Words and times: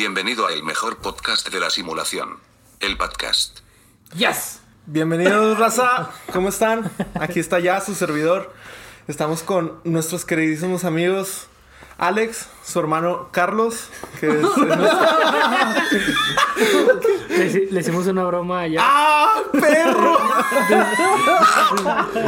Bienvenido 0.00 0.46
a 0.46 0.52
el 0.52 0.62
mejor 0.62 0.98
podcast 0.98 1.48
de 1.48 1.58
la 1.58 1.70
simulación. 1.70 2.36
El 2.80 2.98
podcast. 2.98 3.60
Yes. 4.14 4.60
Bienvenidos, 4.84 5.58
raza. 5.58 6.10
¿Cómo 6.34 6.50
están? 6.50 6.90
Aquí 7.18 7.40
está 7.40 7.60
ya 7.60 7.80
su 7.80 7.94
servidor. 7.94 8.52
Estamos 9.08 9.42
con 9.42 9.80
nuestros 9.84 10.26
queridísimos 10.26 10.84
amigos 10.84 11.46
Alex, 11.96 12.46
su 12.62 12.78
hermano 12.78 13.30
Carlos, 13.32 13.88
que 14.20 14.26
es 14.26 14.34
Le, 14.36 14.42
hici- 14.42 16.14
le 17.70 17.80
hicimos 17.80 18.06
una 18.06 18.24
broma 18.24 18.60
allá. 18.60 18.80
¡Ah, 18.82 19.34
perro! 19.52 20.16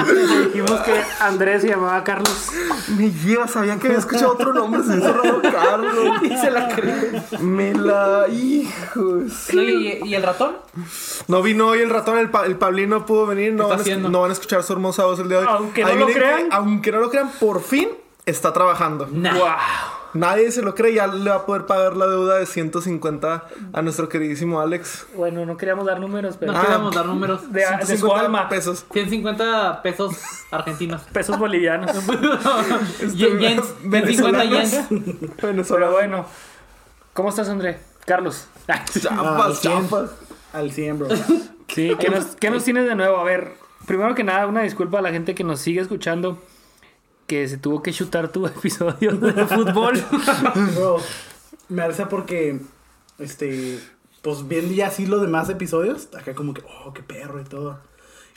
Le 0.06 0.44
dijimos 0.46 0.80
que 0.80 1.00
Andrés 1.20 1.62
se 1.62 1.68
llamaba 1.68 2.02
Carlos. 2.04 2.48
Me 2.96 3.10
lleva, 3.10 3.48
sabían 3.48 3.78
que 3.78 3.88
había 3.88 3.98
escuchado 3.98 4.32
otro 4.32 4.52
nombre, 4.52 4.82
se 4.82 4.96
hizo 4.98 5.12
raro 5.12 5.40
Carlos. 5.42 6.22
Y 6.22 6.36
se 6.36 6.50
la 6.50 6.68
creyó. 6.68 7.22
Me 7.40 7.74
la... 7.74 8.26
Hijos. 8.28 9.52
¿Y, 9.52 10.00
y 10.04 10.14
el 10.14 10.22
ratón? 10.22 10.56
No 11.26 11.42
vino 11.42 11.68
hoy 11.68 11.80
el 11.80 11.90
ratón, 11.90 12.18
el, 12.18 12.30
pa- 12.30 12.46
el 12.46 12.56
Pablín 12.56 12.90
no 12.90 13.04
pudo 13.06 13.26
venir, 13.26 13.52
no 13.52 13.64
van, 13.68 13.72
a, 13.72 13.76
esc- 13.76 13.80
haciendo? 13.82 14.08
no 14.08 14.20
van 14.22 14.30
a 14.30 14.32
escuchar 14.34 14.62
su 14.62 14.72
hermosa 14.72 15.04
voz 15.04 15.18
el 15.20 15.28
día 15.28 15.38
de 15.40 15.46
hoy. 15.46 15.52
Aunque 15.54 15.84
no 15.84 15.94
lo 15.94 16.06
crean. 16.06 16.48
que, 16.48 16.54
aunque 16.56 16.92
no 16.92 16.98
lo 17.00 17.10
crean, 17.10 17.30
por 17.40 17.62
fin 17.62 17.88
está 18.26 18.52
trabajando. 18.52 19.08
Nah. 19.10 19.34
Nadie 20.18 20.50
se 20.50 20.62
lo 20.62 20.74
cree, 20.74 20.94
ya 20.94 21.06
le 21.06 21.30
va 21.30 21.36
a 21.36 21.46
poder 21.46 21.66
pagar 21.66 21.96
la 21.96 22.06
deuda 22.06 22.38
de 22.38 22.46
150 22.46 23.46
a 23.72 23.82
nuestro 23.82 24.08
queridísimo 24.08 24.60
Alex. 24.60 25.06
Bueno, 25.14 25.44
no 25.46 25.56
queríamos 25.56 25.86
dar 25.86 26.00
números, 26.00 26.36
pero. 26.38 26.52
No 26.52 26.58
Ah. 26.58 26.62
queremos 26.66 26.94
dar 26.94 27.06
números. 27.06 27.52
de, 27.52 27.60
de 27.60 27.66
su 27.80 27.86
150 27.86 28.20
alma. 28.20 28.48
pesos. 28.48 28.84
150 28.92 29.82
pesos 29.82 30.16
argentinos. 30.50 31.02
Pesos 31.12 31.38
bolivianos. 31.38 31.90
Yen- 33.14 33.38
yens. 33.38 33.64
150 33.80 33.88
venezolanos. 33.88 34.50
yens. 34.90 35.68
Pero 35.68 35.90
bueno. 35.92 36.26
¿Cómo 37.12 37.28
estás, 37.30 37.48
André? 37.48 37.78
Carlos. 38.06 38.46
Ah, 38.68 38.84
100, 38.90 39.02
chapas. 39.88 40.10
Al 40.52 40.70
100, 40.72 40.98
bro. 40.98 41.08
Sí, 41.68 41.94
¿qué 41.98 42.08
nos, 42.10 42.24
qué 42.36 42.50
nos 42.50 42.64
tienes 42.64 42.86
de 42.86 42.94
nuevo? 42.94 43.16
A 43.18 43.24
ver, 43.24 43.52
primero 43.86 44.14
que 44.14 44.24
nada, 44.24 44.46
una 44.46 44.62
disculpa 44.62 44.98
a 44.98 45.02
la 45.02 45.10
gente 45.10 45.34
que 45.34 45.44
nos 45.44 45.60
sigue 45.60 45.80
escuchando. 45.80 46.38
Que 47.28 47.46
se 47.46 47.58
tuvo 47.58 47.82
que 47.82 47.92
chutar 47.92 48.32
tu 48.32 48.44
episodio 48.48 49.12
de 49.12 49.46
fútbol. 49.46 50.02
Bro, 50.74 50.96
me 51.68 51.82
alza 51.82 52.08
porque, 52.08 52.60
este, 53.20 53.78
pues 54.22 54.48
viendo 54.48 54.74
ya 54.74 54.88
así 54.88 55.06
los 55.06 55.20
demás 55.20 55.48
episodios, 55.48 56.08
acá 56.16 56.34
como 56.34 56.54
que, 56.54 56.62
oh, 56.84 56.92
qué 56.92 57.04
perro 57.04 57.40
y 57.40 57.44
todo. 57.44 57.78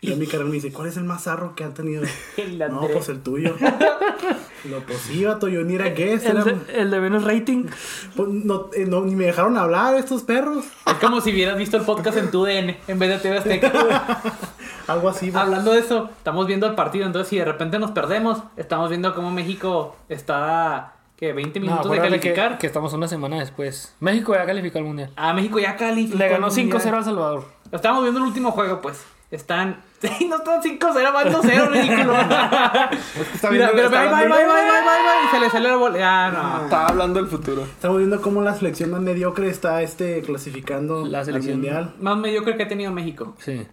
Y 0.04 0.12
a 0.12 0.16
mi 0.16 0.26
carnal 0.26 0.48
me 0.50 0.56
dice, 0.56 0.74
¿cuál 0.74 0.88
es 0.88 0.98
el 0.98 1.04
más 1.04 1.24
zarro 1.26 1.54
que 1.56 1.64
han 1.64 1.76
tenido? 1.76 2.02
El 2.38 2.58
No, 2.58 2.66
André. 2.82 2.94
pues 2.94 3.08
el 3.10 3.22
tuyo. 3.22 3.56
Lo 4.66 4.80
pues 4.82 4.98
sí, 5.00 5.24
vato, 5.26 5.48
yo 5.48 5.64
ni 5.64 5.76
era 5.76 5.90
guest, 5.90 6.26
El 6.26 6.38
era, 6.38 6.44
de, 6.44 6.58
el 6.74 6.90
de 6.92 7.00
menos 7.00 7.24
rating. 7.24 7.66
pues, 8.16 8.28
no, 8.30 8.70
eh, 8.74 8.86
no, 8.88 9.02
ni 9.02 9.16
me 9.16 9.26
dejaron 9.26 9.58
hablar 9.58 9.94
estos 9.96 10.24
perros. 10.24 10.66
Es 10.88 10.94
como 10.96 11.22
si 11.22 11.32
hubieras 11.32 11.56
visto 11.58 11.78
el 11.78 11.84
podcast 11.84 12.18
en 12.18 12.32
tu 12.32 12.44
DN 12.46 12.80
en 12.88 13.00
vez 13.00 13.10
de 13.10 13.18
TV 13.20 13.38
Azteca. 13.38 13.72
Algo 14.88 15.10
así, 15.10 15.30
bro. 15.30 15.42
Hablando 15.42 15.72
de 15.72 15.80
eso, 15.80 16.10
estamos 16.18 16.48
viendo 16.48 16.66
el 16.68 16.74
partido. 16.76 17.06
Entonces, 17.06 17.30
si 17.30 17.38
de 17.38 17.46
repente 17.46 17.78
nos 17.78 17.92
perdemos, 17.92 18.42
estamos 18.58 18.90
viendo 18.90 19.14
cómo 19.14 19.30
México 19.32 19.96
está. 20.10 20.94
¿Qué? 21.16 21.34
20 21.34 21.60
No, 21.60 21.66
minutos 21.68 21.92
de 21.92 21.98
acuérdate 21.98 22.20
que, 22.20 22.34
calificar. 22.34 22.58
que 22.58 22.66
estamos 22.68 22.92
una 22.94 23.08
semana 23.08 23.40
después. 23.40 23.96
México 24.00 24.34
ya 24.34 24.46
calificó 24.48 24.80
al 24.80 24.86
mundial. 24.86 25.12
Ah, 25.16 25.34
México 25.34 25.60
ya 25.60 25.76
calificó. 25.76 26.18
Le 26.18 26.28
ganó 26.28 26.48
al 26.48 26.52
Mundial. 26.52 26.82
5-0 26.82 26.98
a 26.98 27.04
Salvador. 27.04 27.46
Estamos 27.72 28.02
viendo 28.02 28.20
el 28.20 28.26
último 28.26 28.52
juego, 28.52 28.82
pues. 28.82 29.04
Están. 29.32 29.78
Sí, 30.02 30.26
no 30.28 30.38
están 30.38 30.60
5-0, 30.64 31.14
van 31.14 31.32
2-0, 31.32 31.68
ridículo. 31.70 32.16
Está 32.20 33.52
Mira, 33.52 33.70
viendo- 33.72 33.72
pero 33.74 33.86
está 33.86 34.00
bye, 34.02 34.10
bye, 34.10 34.24
hablando- 34.24 34.36
bye, 34.36 34.46
bye, 34.46 34.64
bye, 34.64 34.82
bye, 34.82 35.04
bye. 35.04 35.26
Y 35.26 35.28
se 35.32 35.40
le 35.40 35.50
salió 35.52 35.70
la 35.70 35.76
bola. 35.76 36.26
Ah, 36.26 36.32
no. 36.58 36.64
Está 36.64 36.88
hablando 36.88 37.20
del 37.22 37.30
futuro. 37.30 37.62
Estamos 37.64 37.98
viendo 38.00 38.20
cómo 38.20 38.42
la 38.42 38.56
selección 38.56 38.90
más 38.90 39.02
mediocre 39.02 39.48
está, 39.48 39.82
este, 39.84 40.22
clasificando 40.24 41.06
La 41.06 41.20
al 41.20 41.26
selección- 41.26 41.58
mundial. 41.58 41.94
Más 42.00 42.18
mediocre 42.18 42.58
que 42.58 42.64
ha 42.64 42.68
tenido 42.68 42.92
México. 42.92 43.36
Sí. 43.40 43.68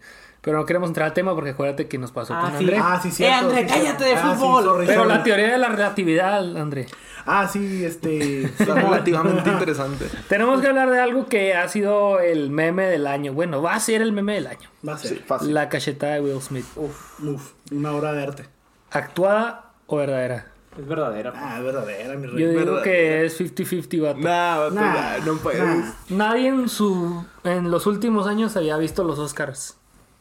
Pero 0.48 0.60
no 0.60 0.64
queremos 0.64 0.88
entrar 0.88 1.08
al 1.08 1.12
tema 1.12 1.34
porque 1.34 1.50
acuérdate 1.50 1.88
que 1.88 1.98
nos 1.98 2.10
pasó 2.10 2.32
Ah, 2.32 2.40
con 2.40 2.52
sí. 2.52 2.56
André. 2.64 2.78
Ah, 2.82 2.98
sí, 3.02 3.08
Eh, 3.08 3.12
cierto. 3.12 3.48
André, 3.48 3.68
sí, 3.68 3.74
cállate 3.74 4.04
de. 4.04 4.14
Ah, 4.14 4.32
sí, 4.32 4.40
fútbol. 4.40 4.64
sorry, 4.64 4.86
Pero 4.86 5.00
sorry. 5.02 5.14
la 5.14 5.22
teoría 5.22 5.52
de 5.52 5.58
la 5.58 5.68
relatividad, 5.68 6.56
André. 6.56 6.86
Ah, 7.26 7.46
sí, 7.46 7.84
este. 7.84 8.44
Está 8.58 8.74
relativamente 8.74 9.50
interesante. 9.50 10.06
Tenemos 10.26 10.62
que 10.62 10.68
hablar 10.68 10.88
de 10.90 11.00
algo 11.00 11.26
que 11.26 11.54
ha 11.54 11.68
sido 11.68 12.18
el 12.20 12.48
meme 12.48 12.86
del 12.86 13.06
año. 13.06 13.34
Bueno, 13.34 13.60
va 13.60 13.74
a 13.74 13.80
ser 13.80 14.00
el 14.00 14.12
meme 14.12 14.36
del 14.36 14.46
año. 14.46 14.70
Va 14.88 14.94
a 14.94 14.98
ser. 14.98 15.18
Fácil. 15.18 15.52
La 15.52 15.68
cachetada 15.68 16.14
de 16.14 16.22
Will 16.22 16.40
Smith. 16.40 16.64
Uf, 16.76 17.20
uf, 17.22 17.52
una 17.70 17.92
obra 17.92 18.14
de 18.14 18.22
arte. 18.22 18.44
¿Actuada 18.90 19.72
o 19.86 19.96
verdadera? 19.98 20.46
Es 20.78 20.86
verdadera. 20.86 21.32
Ah, 21.34 21.56
es 21.58 21.64
verdadera, 21.64 22.14
mi 22.14 22.26
Yo 22.28 22.32
rey. 22.34 22.46
digo 22.46 22.58
verdadera. 22.60 22.82
que 22.84 23.26
es 23.26 23.38
50-50, 23.40 24.00
vato. 24.00 24.18
Nah, 24.20 24.58
vato, 24.58 24.74
Nah, 24.76 24.94
nah, 25.18 25.26
no 25.26 25.34
puedes. 25.38 25.60
nah. 25.62 25.92
Nadie 26.08 26.48
en 26.48 26.68
su 26.68 27.24
en 27.44 27.70
los 27.70 27.86
últimos 27.86 28.26
años 28.26 28.56
había 28.56 28.76
visto 28.78 29.02
los 29.04 29.18
Oscars. 29.18 29.76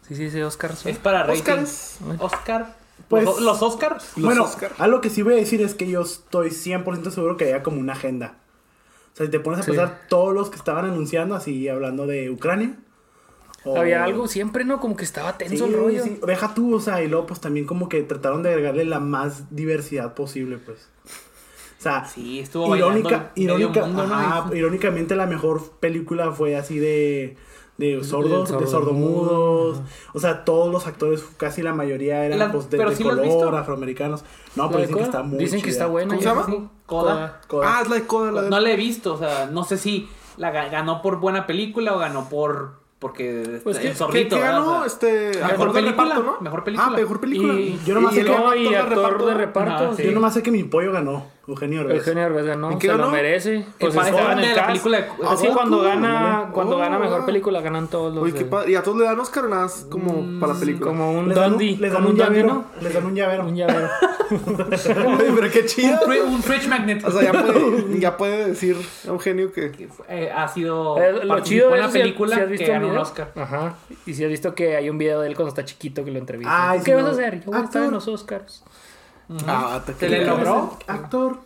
Sí, 0.08 0.16
sí, 0.16 0.30
sí, 0.30 0.42
Oscars. 0.42 0.86
¿no? 0.86 0.92
Es 0.92 0.98
para 0.98 1.24
rating. 1.24 1.40
Oscars. 1.42 1.98
Oscar. 2.20 2.76
Pues- 3.10 3.24
los, 3.26 3.42
los 3.42 3.62
Oscars. 3.62 4.04
Los 4.18 4.26
bueno, 4.26 4.44
Oscar. 4.44 4.72
algo 4.80 5.02
que 5.02 5.10
sí 5.10 5.22
voy 5.22 5.34
a 5.34 5.38
decir 5.38 5.62
es 5.62 5.74
que 5.76 5.88
yo 5.88 6.02
estoy 6.02 6.50
100% 6.50 7.12
seguro 7.12 7.38
que 7.38 7.46
había 7.46 7.64
como 7.64 7.80
una 7.80 7.94
agenda. 7.94 8.36
O 9.14 9.18
sea, 9.18 9.26
si 9.26 9.32
te 9.32 9.40
pones 9.40 9.60
a 9.60 9.64
Sí. 9.64 9.72
pensar 9.72 10.02
todos 10.10 10.34
los 10.34 10.50
que 10.50 10.58
estaban 10.58 10.86
anunciando, 10.86 11.36
así 11.36 11.68
hablando 11.68 12.06
de 12.08 12.30
Ucrania. 12.30 12.76
o- 13.64 13.78
Había 13.78 14.04
algo 14.06 14.28
siempre, 14.30 14.64
¿no? 14.64 14.80
Como 14.80 14.96
que 14.96 15.04
estaba 15.04 15.32
Sí, 15.32 15.38
tenso 15.40 15.66
el 15.66 15.74
rollo. 15.74 16.02
sí, 16.04 16.20
deja 16.26 16.54
tú, 16.54 16.76
o 16.76 16.80
sea, 16.80 17.02
y 17.04 17.08
luego 17.10 17.26
pues 17.26 17.42
también 17.42 17.66
como 17.66 17.90
que 17.90 18.02
trataron 18.04 18.42
de 18.44 18.50
agregarle 18.50 18.86
la 18.86 19.00
más 19.02 19.54
diversidad 19.54 20.14
posible, 20.14 20.58
pues. 20.58 20.88
O 21.80 21.82
sea, 21.82 22.06
Sí, 22.06 22.40
estuvo 22.40 22.74
irónica, 22.78 23.32
irónica, 23.36 23.86
mundo, 23.86 24.08
¿no? 24.08 24.14
ajá, 24.14 24.56
irónicamente 24.56 25.16
la 25.16 25.26
mejor 25.26 25.72
película 25.80 26.32
fue 26.32 26.56
así 26.56 26.80
de 26.80 27.36
de 27.78 28.04
sordos, 28.04 28.50
sordo- 28.50 28.60
de 28.62 28.68
sordomudos, 28.68 29.82
o 30.14 30.20
sea, 30.20 30.44
todos 30.46 30.72
los 30.72 30.88
actores, 30.88 31.24
casi 31.38 31.62
la 31.62 31.74
mayoría 31.74 32.26
eran 32.26 32.40
La- 32.40 32.52
pues, 32.52 32.70
de, 32.70 32.78
pero 32.78 32.90
de 32.90 32.96
sí 32.96 33.04
color, 33.04 33.56
afroamericanos. 33.56 34.24
No, 34.56 34.64
¿La 34.64 34.70
pero 34.70 34.82
dicen 34.82 34.98
que 34.98 35.04
está 35.04 35.24
muy 35.24 35.38
Dicen 35.40 35.60
que 35.60 35.66
chida. 35.66 35.72
está 35.74 35.86
buena. 35.88 36.10
¿Cómo 36.16 36.22
ya. 36.22 36.30
se 36.46 36.52
llama? 36.52 36.70
Coda. 36.86 37.42
Coda. 37.48 37.78
Ah, 37.78 37.82
es 37.84 37.90
la 37.90 37.96
de 37.96 38.08
Coda, 38.08 38.32
la 38.32 38.42
de... 38.44 38.50
No 38.50 38.60
la 38.60 38.72
he 38.72 38.76
visto, 38.76 39.14
o 39.14 39.18
sea, 39.18 39.48
no 39.52 39.64
sé 39.64 39.78
si 39.78 40.10
la 40.38 40.52
ga- 40.52 40.72
ganó 40.72 41.02
por 41.02 41.20
buena 41.20 41.46
película 41.48 41.94
o 41.96 42.00
ganó 42.00 42.30
por. 42.30 42.86
Porque. 43.00 43.60
Pues, 43.64 43.76
el 43.78 43.82
¿qué- 43.84 43.90
¿Qué, 43.90 43.96
zorrito. 43.96 44.36
qué 44.38 44.42
¿verdad? 44.42 44.60
ganó? 44.60 44.72
O 44.72 44.78
sea, 44.78 44.86
este... 44.88 45.32
Mejor 45.40 45.72
película, 45.72 46.06
reparto, 46.06 46.24
¿no? 46.24 46.38
mejor 46.42 46.64
película. 46.64 46.88
Ah, 46.92 46.98
mejor 46.98 47.20
película. 47.20 47.54
Y, 47.54 47.80
Yo 47.86 47.94
nomás 47.94 48.16
sé 48.16 48.24
que 48.24 48.32
actor 48.76 49.26
de 49.26 49.34
reparto. 49.36 49.90
Ah, 49.92 49.94
sí. 49.96 50.04
Yo 50.04 50.12
nomás 50.14 50.34
sé 50.34 50.42
que 50.42 50.50
mi 50.50 50.64
pollo 50.64 50.92
ganó, 50.92 51.26
Eugenio 51.48 51.80
Derbez. 51.80 51.98
Eugenio 52.00 52.24
Derbez 52.24 52.46
ganó, 52.46 52.72
¿Y 52.74 52.78
qué 52.78 52.88
se 52.88 52.94
lo 52.98 53.10
merece. 53.10 53.66
Pues 53.80 53.96
para 53.96 54.10
estaba 54.10 54.34
en 54.34 54.40
de 54.40 54.50
el 54.50 54.56
la 54.58 54.68
película 54.68 54.98
de- 54.98 55.08
Así 55.28 55.48
Ah, 55.48 55.54
cuando 55.54 55.78
tú, 55.78 55.84
gana, 55.86 56.50
cuando 56.52 56.76
Oh, 56.76 56.80
gana 56.80 57.00
mejor 57.00 57.22
ah. 57.22 57.26
película 57.26 57.62
ganan 57.62 57.88
todos 57.88 58.14
los 58.14 58.22
Uy, 58.24 58.32
de- 58.32 58.40
qué 58.40 58.46
padre. 58.46 58.72
¿Y 58.72 58.76
a 58.76 58.84
todos 58.84 58.98
le 58.98 59.06
dan 59.06 59.18
Oscar 59.20 59.46
o 59.46 59.48
nada 59.50 59.62
más 59.64 59.88
como 59.90 60.40
para 60.42 60.54
la 60.54 60.60
película? 60.60 60.88
como 60.88 61.12
un 61.14 61.30
Les 61.30 61.36
dan 61.38 61.46
un, 61.46 61.52
Dundee, 61.54 61.78
les 61.78 61.92
dan 61.94 62.02
un 62.04 62.12
un 62.12 62.18
Dundee, 62.18 62.24
llavero. 62.42 62.54
¿no? 62.54 62.66
Les 62.82 62.94
dan 62.94 63.06
un 63.06 63.16
llavero. 63.16 63.44
Un 63.46 63.56
llavero. 63.56 63.88
Oye, 64.30 65.32
pero 65.36 65.52
qué 65.52 65.66
chido. 65.66 65.98
Fue 66.06 66.22
un 66.22 66.44
Fridge 66.44 66.68
Magnet. 66.68 67.06
O 67.06 67.12
sea, 67.12 67.24
ya 67.24 67.32
puede, 67.32 68.00
ya 68.00 68.18
puede 68.18 68.48
decir 68.48 68.76
Eugenio 69.06 69.52
que... 69.54 69.72
eh, 70.10 70.32
ha 70.36 70.48
sido. 70.50 70.98
Eh, 71.02 71.24
lo 71.24 71.40
chido 71.40 71.74
es 71.76 71.82
la 71.82 71.90
película 71.90 72.36
si 72.36 72.42
has 72.42 72.50
visto 72.50 72.66
que 72.66 72.72
el 72.72 72.74
ganó 72.74 72.86
un 72.88 72.92
video. 72.92 73.02
Oscar. 73.04 73.32
Ajá. 73.36 73.76
Y 74.06 74.14
si 74.14 74.24
has 74.26 74.30
visto 74.30 74.54
que 74.54 74.76
hay 74.76 74.90
un 74.90 74.98
video 74.98 75.22
de 75.22 75.30
él 75.30 75.36
cuando 75.36 75.50
está 75.50 75.64
chiquito 75.64 76.04
que 76.04 76.12
lo 76.12 76.20
entrevista. 76.20 76.76
¿Qué 76.84 76.94
vas 76.94 77.06
a 77.06 77.12
hacer? 77.12 77.40
Yo 77.46 77.52
voy 77.52 77.62
a 77.62 77.64
estar 77.64 77.84
en 77.84 77.92
los 77.92 78.06
Oscars. 78.10 78.64
Ah, 79.48 79.82
te 79.86 79.94
Se 79.94 80.10
le 80.10 80.26
logró. 80.26 80.78
Actor. 80.88 81.38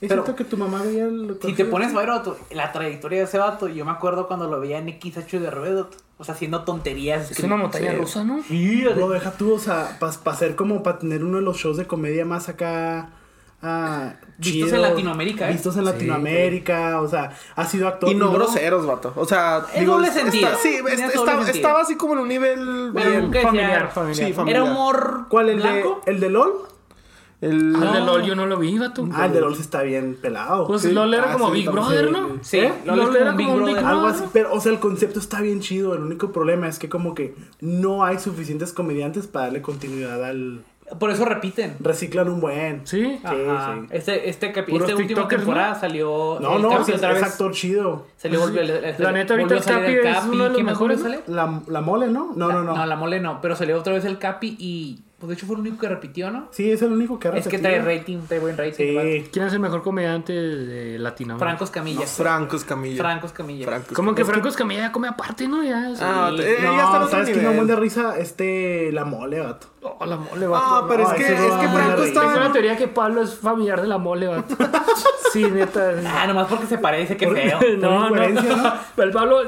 Es 0.00 0.08
Pero- 0.08 0.22
cierto 0.24 0.36
que 0.36 0.44
tu 0.44 0.56
mamá 0.56 0.82
veía 0.82 1.04
el... 1.04 1.38
Si 1.42 1.54
te 1.54 1.64
pones 1.64 1.94
a 1.94 1.98
ver 1.98 2.08
vato, 2.08 2.36
la 2.50 2.72
trayectoria 2.72 3.20
de 3.20 3.24
ese 3.24 3.38
vato, 3.38 3.68
yo 3.68 3.84
me 3.84 3.90
acuerdo 3.92 4.26
cuando 4.26 4.48
lo 4.50 4.60
veía 4.60 4.78
en 4.78 4.88
XH 5.00 5.38
de 5.40 5.50
Reddit, 5.50 5.86
o 6.18 6.24
sea, 6.24 6.34
haciendo 6.34 6.62
tonterías. 6.64 7.30
Es 7.30 7.38
una 7.40 7.56
montaña 7.56 7.92
Sí. 7.92 7.96
rusa, 7.96 8.24
¿no? 8.24 8.42
Sí, 8.42 8.82
Lo 8.82 9.08
deja 9.08 9.32
tú, 9.32 9.54
o 9.54 9.58
sea, 9.58 9.96
para 9.98 10.36
ser 10.36 10.56
como, 10.56 10.82
para 10.82 10.98
tener 10.98 11.24
uno 11.24 11.38
de 11.38 11.42
los 11.44 11.56
shows 11.56 11.76
de 11.78 11.86
comedia 11.86 12.24
más 12.26 12.48
acá... 12.50 13.10
ah, 13.62 14.14
Vistos 14.36 14.52
chidos, 14.52 14.72
en 14.72 14.82
Latinoamérica, 14.82 15.48
¿eh? 15.48 15.52
Vistos 15.52 15.76
en 15.76 15.84
Latinoamérica, 15.86 17.00
o 17.00 17.08
sea, 17.08 17.30
ha 17.56 17.64
sido 17.64 17.88
actor. 17.88 18.10
Y 18.10 18.14
no 18.14 18.26
luego- 18.26 18.34
groseros, 18.44 18.84
vato. 18.84 19.12
O 19.16 19.24
sea, 19.24 19.64
Es 19.72 19.80
digo, 19.80 19.94
doble 19.94 20.08
está- 20.08 20.20
sentido. 20.20 20.50
sí, 20.60 20.68
Tiene 20.70 20.78
está- 20.78 20.96
doble 20.96 21.06
estaba, 21.14 21.44
sentido. 21.44 21.66
estaba 21.66 21.80
así 21.80 21.96
como 21.96 22.12
en 22.14 22.18
un 22.18 22.28
nivel 22.28 22.90
Pero 22.94 23.10
bien. 23.30 23.32
Familiar, 23.42 23.90
familiar. 23.90 24.26
Sí, 24.28 24.32
familiar. 24.34 24.62
Era 24.62 24.70
humor 24.70 25.26
¿Cuál? 25.30 25.48
¿El 25.50 25.56
de, 25.56 25.62
blanco. 25.62 26.00
¿El 26.04 26.20
de 26.20 26.30
LOL? 26.30 26.52
El... 27.44 27.74
Ah, 27.76 27.84
el 27.86 27.92
de 27.92 28.00
No. 28.00 28.06
LOL 28.06 28.22
yo 28.24 28.34
no 28.34 28.46
lo 28.46 28.56
vi, 28.58 28.78
vato. 28.78 29.06
Ah, 29.12 29.26
el 29.26 29.32
de 29.32 29.40
LOL 29.40 29.54
sí 29.54 29.60
está 29.62 29.82
bien 29.82 30.16
pelado. 30.20 30.66
Pues 30.66 30.82
Sí. 30.82 30.92
LOL 30.92 31.12
era 31.14 31.30
Ah, 31.30 31.32
como 31.34 31.46
sí, 31.48 31.52
Big. 31.54 31.70
Brother, 31.70 32.06
Sí. 32.06 32.12
¿no? 32.12 32.28
Sí, 32.42 32.58
¿Eh? 32.58 32.72
LOL 32.86 32.96
LOL 32.98 33.16
era 33.16 33.24
como 33.32 33.36
Big 33.38 33.46
como 33.46 33.58
un 33.58 33.64
Big 33.66 33.74
Brother. 33.74 33.88
Algo 33.90 34.02
Brother. 34.02 34.20
así, 34.22 34.30
pero, 34.32 34.52
o 34.54 34.60
sea, 34.60 34.72
el 34.72 34.78
concepto 34.80 35.18
está 35.18 35.40
bien 35.40 35.60
chido. 35.60 35.94
El 35.94 36.02
único 36.02 36.32
problema 36.32 36.68
es 36.68 36.78
que 36.78 36.88
como 36.88 37.14
que 37.14 37.34
no 37.60 38.04
hay 38.04 38.18
suficientes 38.18 38.72
comediantes 38.72 39.26
para 39.26 39.46
darle 39.46 39.62
continuidad 39.62 40.24
al... 40.24 40.64
Por 41.00 41.10
eso 41.10 41.24
repiten. 41.24 41.76
Reciclan 41.80 42.28
un 42.28 42.40
buen. 42.40 42.86
Sí. 42.86 43.18
Ajá. 43.24 43.74
sí. 43.80 43.86
Este, 43.90 44.28
este, 44.28 44.48
este 44.48 44.72
último 44.72 44.96
tiktokers, 44.96 45.40
temporada 45.42 45.74
salió. 45.74 46.38
No, 46.40 46.56
el 46.56 46.62
no, 46.62 46.68
Capi 46.68 46.92
es, 46.92 46.98
otra 46.98 47.12
es 47.16 47.22
actor 47.22 47.52
chido. 47.52 48.06
Salió, 48.18 48.40
volvió, 48.40 48.60
el- 48.60 48.94
La 48.98 49.10
neta, 49.10 49.32
ahorita 49.32 49.54
el 49.54 49.62
Capi 49.64 49.92
es 49.92 50.24
uno 50.30 50.44
de 50.44 50.48
los 50.50 50.58
¿Qué 50.58 50.62
mejor 50.64 50.96
sale? 50.98 51.20
La, 51.26 51.62
la 51.68 51.80
mole, 51.80 52.08
¿no? 52.08 52.32
No, 52.36 52.52
no, 52.52 52.62
no. 52.62 52.76
No, 52.76 52.84
la 52.86 52.96
mole 52.96 53.18
no, 53.18 53.40
pero 53.40 53.56
salió 53.56 53.78
otra 53.78 53.94
vez 53.94 54.04
el 54.04 54.18
Capi 54.18 54.56
y 54.58 55.00
Pues 55.24 55.28
de 55.30 55.34
hecho 55.36 55.46
fue 55.46 55.54
el 55.56 55.60
único 55.62 55.78
que 55.78 55.88
repitió, 55.88 56.30
¿no? 56.30 56.48
Sí, 56.50 56.70
es 56.70 56.82
el 56.82 56.92
único 56.92 57.18
que 57.18 57.28
ha 57.28 57.30
Es 57.32 57.48
que 57.48 57.58
trae 57.58 57.80
rating, 57.80 58.18
trae 58.28 58.40
buen 58.40 58.58
rating. 58.58 58.84
igual. 58.84 59.06
Sí. 59.10 59.28
¿Quién 59.32 59.46
es 59.46 59.52
el 59.54 59.60
mejor 59.60 59.82
comediante 59.82 60.34
de 60.34 60.98
Latinoamérica? 60.98 61.46
Franco 61.46 61.64
Escamilla. 61.64 62.06
Franco 62.06 62.56
Escamilla. 62.56 63.02
Franco 63.02 63.26
Escamilla. 63.26 63.66
Franco 63.66 63.94
Como 63.94 64.14
que 64.14 64.20
Escamilla. 64.20 64.32
Franco 64.34 64.48
Escamilla 64.50 64.80
ya 64.82 64.92
come 64.92 65.08
aparte, 65.08 65.48
¿no? 65.48 65.62
Ya, 65.64 65.92
Ah, 66.00 66.30
eh, 66.38 66.58
No, 66.62 66.72
ya 66.76 66.84
está 66.84 66.96
otro 66.98 67.08
¿sabes 67.08 67.24
quién 67.30 67.36
da 67.38 67.50
nivel. 67.52 67.56
buen 67.56 67.66
de 67.68 67.76
risa? 67.76 68.18
Este, 68.18 68.92
la 68.92 69.06
mole, 69.06 69.40
vato. 69.40 69.68
Oh, 69.80 70.04
la 70.04 70.16
mole, 70.18 70.46
vato. 70.46 70.64
Ah, 70.66 70.84
pero 70.86 71.04
No, 71.04 71.12
es 71.12 71.14
que, 71.24 71.30
no 71.34 71.36
es 71.46 71.52
que 71.54 71.68
Franco 71.68 72.02
risa. 72.02 72.20
Tengo 72.20 72.26
una 72.34 72.40
está... 72.42 72.52
teoría 72.52 72.76
que 72.76 72.88
Pablo 72.88 73.22
es 73.22 73.34
familiar 73.34 73.80
de 73.80 73.88
la 73.88 73.96
mole, 73.96 74.26
vato. 74.26 74.56
sí, 75.32 75.44
neta. 75.44 75.94
Ah, 76.06 76.26
nomás 76.26 76.48
porque 76.48 76.66
se 76.66 76.76
parece, 76.76 77.16
qué 77.16 77.26
feo. 77.30 77.58
no, 77.78 78.10
no. 78.10 78.28
¿no? 78.28 78.72
Pero 78.94 79.08
el 79.08 79.14
Pablo, 79.14 79.38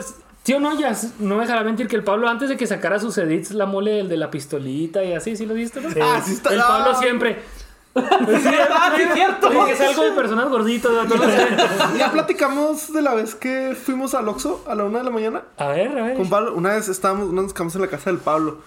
sí 0.47 0.55
o 0.55 0.61
no, 0.61 0.79
ya 0.79 0.97
no 1.19 1.35
me 1.35 1.43
dejará 1.43 1.65
mentir 1.65 1.89
que 1.89 1.97
el 1.97 2.05
Pablo 2.05 2.29
antes 2.29 2.49
de 2.49 2.57
que 2.57 2.69
sacara 2.69 3.01
sus 3.01 3.19
edits, 3.19 3.51
la 3.51 3.67
mole 3.67 3.99
el 3.99 4.09
de 4.09 4.17
la 4.17 4.31
pistolita 4.31 5.03
y 5.03 5.13
así, 5.13 5.35
¿sí 5.35 5.45
lo 5.45 5.55
viste? 5.55 5.81
No? 5.81 5.89
Ah, 6.01 6.23
sí 6.25 6.35
está... 6.35 6.51
El 6.55 6.61
Pablo 6.61 6.93
ah, 6.95 6.99
siempre. 7.01 7.43
ah, 7.97 8.93
sí, 8.95 9.03
es 9.03 9.13
cierto. 9.13 9.49
Oye, 9.49 9.65
que 9.65 9.73
es 9.73 9.81
algo 9.81 10.05
de 10.05 10.13
personas 10.23 10.49
gorditas, 10.49 10.93
no 10.93 11.17
sé. 11.19 11.49
Ya 11.99 12.13
platicamos 12.13 12.93
de 12.93 13.03
la 13.03 13.15
vez 13.15 13.35
que 13.35 13.75
fuimos 13.75 14.15
al 14.15 14.29
Oxxo 14.29 14.63
a 14.69 14.77
la 14.77 14.85
una 14.85 14.99
de 14.99 15.05
la 15.05 15.11
mañana. 15.11 15.43
A 15.57 15.67
ver, 15.67 15.99
a 15.99 16.05
ver. 16.05 16.17
Con 16.17 16.31
Pablo, 16.31 16.55
una 16.55 16.75
vez 16.75 16.89
estábamos, 16.89 17.33
nos 17.33 17.53
quedamos 17.53 17.75
en 17.75 17.81
la 17.81 17.89
casa 17.89 18.11
del 18.11 18.21
Pablo. 18.21 18.59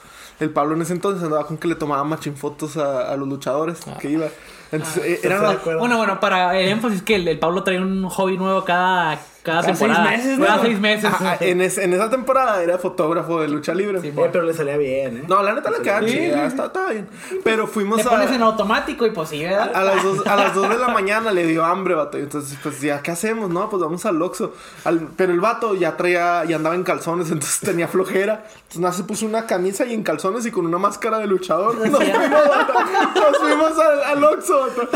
El 0.41 0.49
Pablo 0.49 0.75
en 0.75 0.81
ese 0.81 0.91
entonces 0.91 1.23
andaba 1.23 1.47
con 1.47 1.57
que 1.57 1.69
le 1.69 1.75
tomaba 1.75 2.03
machín 2.03 2.35
fotos 2.35 2.75
a, 2.75 3.09
a 3.09 3.15
los 3.15 3.29
luchadores 3.29 3.79
que 4.01 4.09
iba. 4.09 4.27
Entonces, 4.73 5.03
eh, 5.05 5.19
era 5.23 5.41
la-. 5.41 5.77
Bueno, 5.77 5.95
bueno, 5.95 6.19
para 6.19 6.59
el 6.59 6.67
énfasis 6.67 7.03
que 7.03 7.15
el, 7.15 7.27
el 7.27 7.39
Pablo 7.39 7.63
trae 7.63 7.79
un 7.79 8.09
hobby 8.09 8.37
nuevo 8.37 8.65
cada, 8.65 9.17
cada, 9.49 9.61
Cada 9.61 9.73
temporada. 9.73 10.09
seis 10.09 10.17
meses, 10.25 10.39
¿no? 10.39 10.45
Cada 10.45 10.61
seis 10.61 10.79
meses. 10.79 11.05
Ajá, 11.05 11.37
en, 11.39 11.61
es- 11.61 11.77
en 11.77 11.93
esa 11.93 12.09
temporada 12.09 12.61
era 12.63 12.77
fotógrafo 12.77 13.41
de 13.41 13.47
lucha 13.47 13.73
libre. 13.73 13.99
Sí, 14.01 14.13
pero 14.15 14.43
le 14.43 14.53
salía 14.53 14.77
bien, 14.77 15.17
¿eh? 15.17 15.23
No, 15.27 15.41
la 15.43 15.53
neta 15.53 15.69
le 15.71 15.79
queda 15.81 15.99
Sí, 16.01 16.07
chida, 16.07 16.41
sí, 16.41 16.47
está, 16.47 16.65
está 16.65 16.89
bien. 16.91 17.07
Pero 17.43 17.67
fuimos 17.67 18.01
Te 18.01 18.07
a, 18.07 18.11
pones 18.11 18.31
en 18.31 18.41
automático 18.41 19.05
y 19.05 19.11
pues 19.11 19.29
sí, 19.29 19.43
a, 19.45 19.49
¿verdad? 19.49 19.71
a 19.75 19.83
las 19.83 20.03
dos, 20.03 20.27
a 20.27 20.35
las 20.35 20.53
dos 20.55 20.69
de 20.69 20.77
la 20.77 20.87
mañana 20.99 21.31
le 21.31 21.45
dio 21.47 21.65
hambre, 21.65 21.95
vato. 21.95 22.17
Y 22.17 22.21
Entonces, 22.21 22.57
pues 22.61 22.79
ya, 22.81 23.01
¿qué 23.01 23.11
hacemos? 23.11 23.49
No, 23.49 23.69
pues 23.69 23.81
vamos 23.81 24.05
al 24.05 24.21
Oxxo. 24.21 24.53
Al- 24.85 25.07
pero 25.17 25.33
el 25.33 25.39
vato 25.39 25.75
ya 25.75 25.97
traía, 25.97 26.43
y 26.47 26.53
andaba 26.53 26.75
en 26.75 26.83
calzones, 26.83 27.27
entonces 27.31 27.59
tenía 27.59 27.87
flojera. 27.87 28.45
Entonces 28.55 28.79
nada, 28.81 28.93
se 28.93 29.03
puso 29.03 29.25
una 29.25 29.45
camisa 29.47 29.85
y 29.85 29.93
en 29.93 30.03
calzones 30.03 30.45
y 30.45 30.51
con 30.51 30.65
una 30.65 30.77
máscara 30.77 31.17
de 31.19 31.27
luchador. 31.27 31.75
Nos 31.89 31.97
fuimos, 32.03 32.29
vato. 32.29 32.73
Nos 33.15 33.37
fuimos 33.39 33.71
al, 33.79 34.03
al 34.03 34.23
Oxxo, 34.23 34.59
vato. 34.59 34.89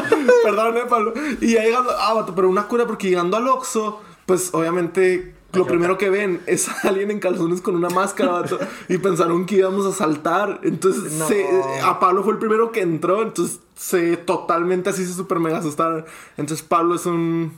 Perdón, 0.44 0.78
eh, 0.78 0.82
Pablo. 0.90 1.14
Y 1.42 1.54
ya 1.54 1.62
llegando, 1.64 1.92
ah, 1.98 2.14
vato, 2.14 2.34
pero 2.36 2.50
una 2.50 2.64
cura 2.68 2.86
porque 2.86 3.10
llegando 3.10 3.38
al 3.38 3.48
Oxxo, 3.48 4.02
pues 4.26 4.54
obviamente 4.54 5.36
lo 5.54 5.68
primero 5.68 6.00
que 6.00 6.10
ven 6.10 6.42
es 6.48 6.68
a 6.68 6.88
alguien 6.88 7.12
en 7.12 7.20
calzones 7.20 7.62
con 7.62 7.76
una 7.76 7.90
máscara, 7.90 8.32
vato, 8.32 8.58
y 8.90 8.98
pensaron 8.98 9.46
que 9.46 9.56
íbamos 9.58 9.86
a 9.86 9.92
saltar. 9.92 10.60
Entonces, 10.64 11.12
se- 11.28 11.46
a 11.84 12.00
Pablo 12.00 12.24
fue 12.24 12.34
el 12.34 12.40
primero 12.40 12.72
que 12.72 12.82
entró, 12.82 13.22
entonces 13.22 13.60
se 13.76 14.18
totalmente 14.18 14.90
así 14.90 15.06
se 15.06 15.14
super 15.14 15.40
mega 15.40 15.58
asustaron. 15.60 16.06
Entonces, 16.38 16.66
Pablo 16.66 16.96
es 16.96 17.06
un 17.06 17.54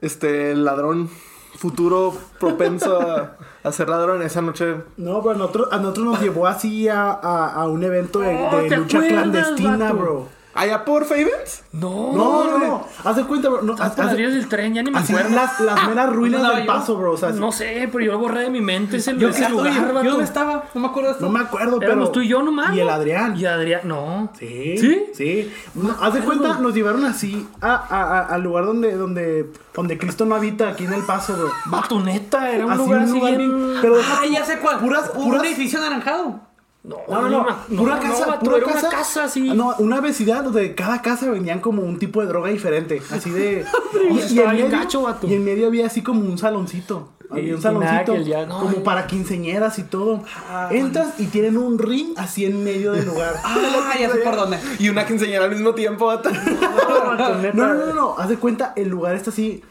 este 0.00 0.54
ladrón 0.54 1.08
futuro 1.56 2.14
propenso 2.40 3.00
a, 3.00 3.36
a 3.62 3.72
ser 3.72 3.88
ladrón. 3.88 4.22
Esa 4.22 4.40
noche 4.42 4.76
No, 4.96 5.20
pero 5.22 5.34
a 5.34 5.38
nosotros, 5.38 5.68
a 5.72 5.78
nosotros 5.78 6.06
nos 6.06 6.20
llevó 6.20 6.46
así 6.46 6.88
a, 6.88 7.10
a, 7.10 7.52
a 7.54 7.68
un 7.68 7.82
evento 7.82 8.20
de, 8.20 8.36
Oh, 8.36 8.56
de 8.56 8.68
¿te 8.68 8.76
lucha 8.76 8.98
acuerdas, 8.98 9.22
clandestina, 9.22 9.76
vato? 9.92 9.96
bro. 9.96 10.28
Allá 10.54 10.84
por 10.84 11.04
Favens. 11.04 11.62
No, 11.72 12.12
No, 12.12 12.44
no, 12.44 12.58
no. 12.58 12.86
Haz 13.04 13.16
de 13.16 13.24
cuenta, 13.24 13.48
bro. 13.48 13.62
No, 13.62 13.74
Haz 13.78 13.96
del 14.16 14.48
tren, 14.48 14.74
ya 14.74 14.82
ni 14.82 14.90
me 14.90 14.98
acuerdo. 14.98 15.30
las, 15.34 15.60
las 15.60 15.88
meras 15.88 16.12
ruinas 16.12 16.42
¿dónde 16.42 16.56
del 16.56 16.66
yo? 16.66 16.72
paso, 16.72 16.96
bro. 16.96 17.12
O 17.12 17.16
sea, 17.16 17.30
No 17.30 17.50
sé, 17.52 17.88
pero 17.90 18.04
yo 18.04 18.18
borré 18.18 18.40
de 18.42 18.50
mi 18.50 18.60
mente 18.60 18.98
ese, 18.98 19.16
Yo, 19.16 19.28
ese 19.28 19.44
¿qué 19.44 19.48
lugar. 19.48 20.02
¿Yo 20.04 20.10
dónde 20.10 20.24
estaba? 20.24 20.64
No 20.74 20.80
me 20.80 20.88
acuerdo 20.88 21.16
no 21.20 21.28
me 21.30 21.40
acuerdo, 21.40 21.78
pero. 21.78 21.92
Éramos 21.92 22.12
tú 22.12 22.20
y 22.20 22.28
yo 22.28 22.42
nomás. 22.42 22.74
Y 22.74 22.80
el. 22.80 22.88
Adrián. 22.88 23.36
Y 23.36 23.44
Adrián, 23.46 23.80
no. 23.84 24.30
Sí. 24.38 24.76
¿Sí? 24.78 25.04
Sí. 25.14 25.52
No, 25.74 25.96
haz 26.00 26.14
de 26.14 26.20
cuenta, 26.20 26.58
nos 26.58 26.74
llevaron 26.74 27.04
así 27.04 27.46
a, 27.60 27.74
a- 27.74 28.18
a- 28.20 28.26
al 28.34 28.42
lugar 28.42 28.66
donde, 28.66 28.96
donde, 28.96 29.50
donde 29.74 29.98
Cristo 29.98 30.24
no 30.26 30.34
habita, 30.34 30.68
aquí 30.68 30.84
en 30.84 30.92
el 30.92 31.02
paso, 31.04 31.34
bro. 31.34 31.50
Vato, 31.66 32.00
neta, 32.00 32.50
era 32.50 32.66
un 32.66 32.72
Así 32.72 32.82
lugar 32.82 32.98
un 32.98 33.04
así 33.04 33.12
lugar 33.18 33.36
bien... 33.36 33.74
Pero 33.80 33.96
Ah, 34.00 34.20
tú, 34.24 34.32
ya 34.32 34.44
sé 34.44 34.58
cuál. 34.58 34.78
Puras, 34.78 35.10
Un 35.14 35.24
puras, 35.30 35.44
edificio 35.44 35.78
anaranjado. 35.78 36.40
No, 36.84 36.96
No, 37.08 37.28
no, 37.28 37.46
no, 37.68 37.78
pura 37.78 37.94
no, 37.94 38.00
casa, 38.02 38.26
vato, 38.26 38.40
pura 38.40 38.56
era 38.56 38.66
casa. 38.66 38.88
una 38.88 38.90
casa 38.98 39.24
así. 39.24 39.48
Ah, 39.50 39.54
No, 39.54 39.74
una 39.78 40.00
vecindad 40.00 40.42
donde 40.42 40.74
cada 40.74 41.00
casa 41.00 41.30
vendían 41.30 41.60
como 41.60 41.82
un 41.82 41.98
tipo 41.98 42.20
de 42.20 42.26
droga 42.26 42.50
diferente. 42.50 43.00
Así 43.10 43.30
de. 43.30 43.64
y, 44.12 44.18
estaba 44.18 44.50
en 44.50 44.56
medio, 44.64 44.70
gacho, 44.70 45.02
vato. 45.02 45.28
y 45.28 45.34
en 45.34 45.44
medio 45.44 45.68
había 45.68 45.86
así 45.86 46.02
como 46.02 46.20
un 46.22 46.38
saloncito. 46.38 47.10
Había 47.30 47.54
un 47.54 47.60
y 47.60 47.62
saloncito 47.62 48.16
ya- 48.16 48.44
no, 48.46 48.58
como 48.58 48.76
ay. 48.78 48.82
para 48.84 49.06
quinceñeras 49.06 49.78
y 49.78 49.84
todo. 49.84 50.22
Entras 50.70 51.18
y 51.20 51.26
tienen 51.26 51.56
un 51.56 51.78
ring 51.78 52.14
así 52.16 52.44
en 52.44 52.62
medio 52.64 52.92
del 52.92 53.06
lugar. 53.06 53.36
Ah, 53.44 53.94
ya 53.98 54.10
sé 54.10 54.18
por 54.18 54.34
dónde. 54.36 54.58
Y 54.80 54.88
una 54.88 55.06
quinceañera 55.06 55.44
al 55.44 55.50
mismo 55.50 55.72
tiempo. 55.74 56.12
No, 56.12 57.14
no, 57.14 57.74
no, 57.74 57.94
no. 57.94 58.18
Haz 58.18 58.28
de 58.28 58.36
cuenta, 58.38 58.72
el 58.76 58.88
lugar 58.88 59.14
está 59.14 59.30
así. 59.30 59.62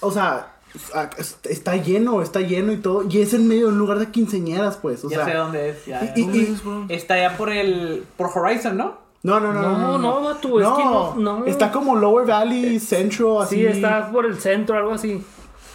O 0.00 0.10
sea, 0.12 0.54
está 1.44 1.76
lleno, 1.76 2.22
está 2.22 2.40
lleno 2.40 2.72
y 2.72 2.76
todo. 2.78 3.04
Y 3.08 3.20
es 3.20 3.34
en 3.34 3.48
medio 3.48 3.66
de 3.66 3.72
un 3.72 3.78
lugar 3.78 3.98
de 3.98 4.06
quinceñeras, 4.10 4.76
pues. 4.76 5.04
O 5.04 5.10
Ya 5.10 5.16
sea, 5.16 5.24
sé 5.26 5.34
dónde 5.34 5.70
es. 5.70 5.86
ya, 5.86 6.02
ya. 6.04 6.12
y- 6.16 6.22
y- 6.22 6.56
Está 6.88 7.14
allá 7.14 7.36
por 7.36 7.50
el. 7.50 8.04
por 8.16 8.30
Horizon, 8.34 8.76
¿no? 8.76 8.98
No, 9.22 9.38
no, 9.38 9.52
no. 9.52 9.62
No, 9.76 9.98
no, 9.98 10.22
vato, 10.22 10.60
es 10.60 10.66
que 10.66 10.84
no- 10.84 11.14
no. 11.16 11.44
Está 11.44 11.70
como 11.70 11.94
Lower 11.96 12.26
Valley, 12.26 12.80
Central, 12.80 13.42
así. 13.42 13.56
Sí, 13.56 13.66
está 13.66 14.10
por 14.10 14.24
el 14.26 14.38
centro, 14.40 14.76
algo 14.76 14.92
así. 14.92 15.22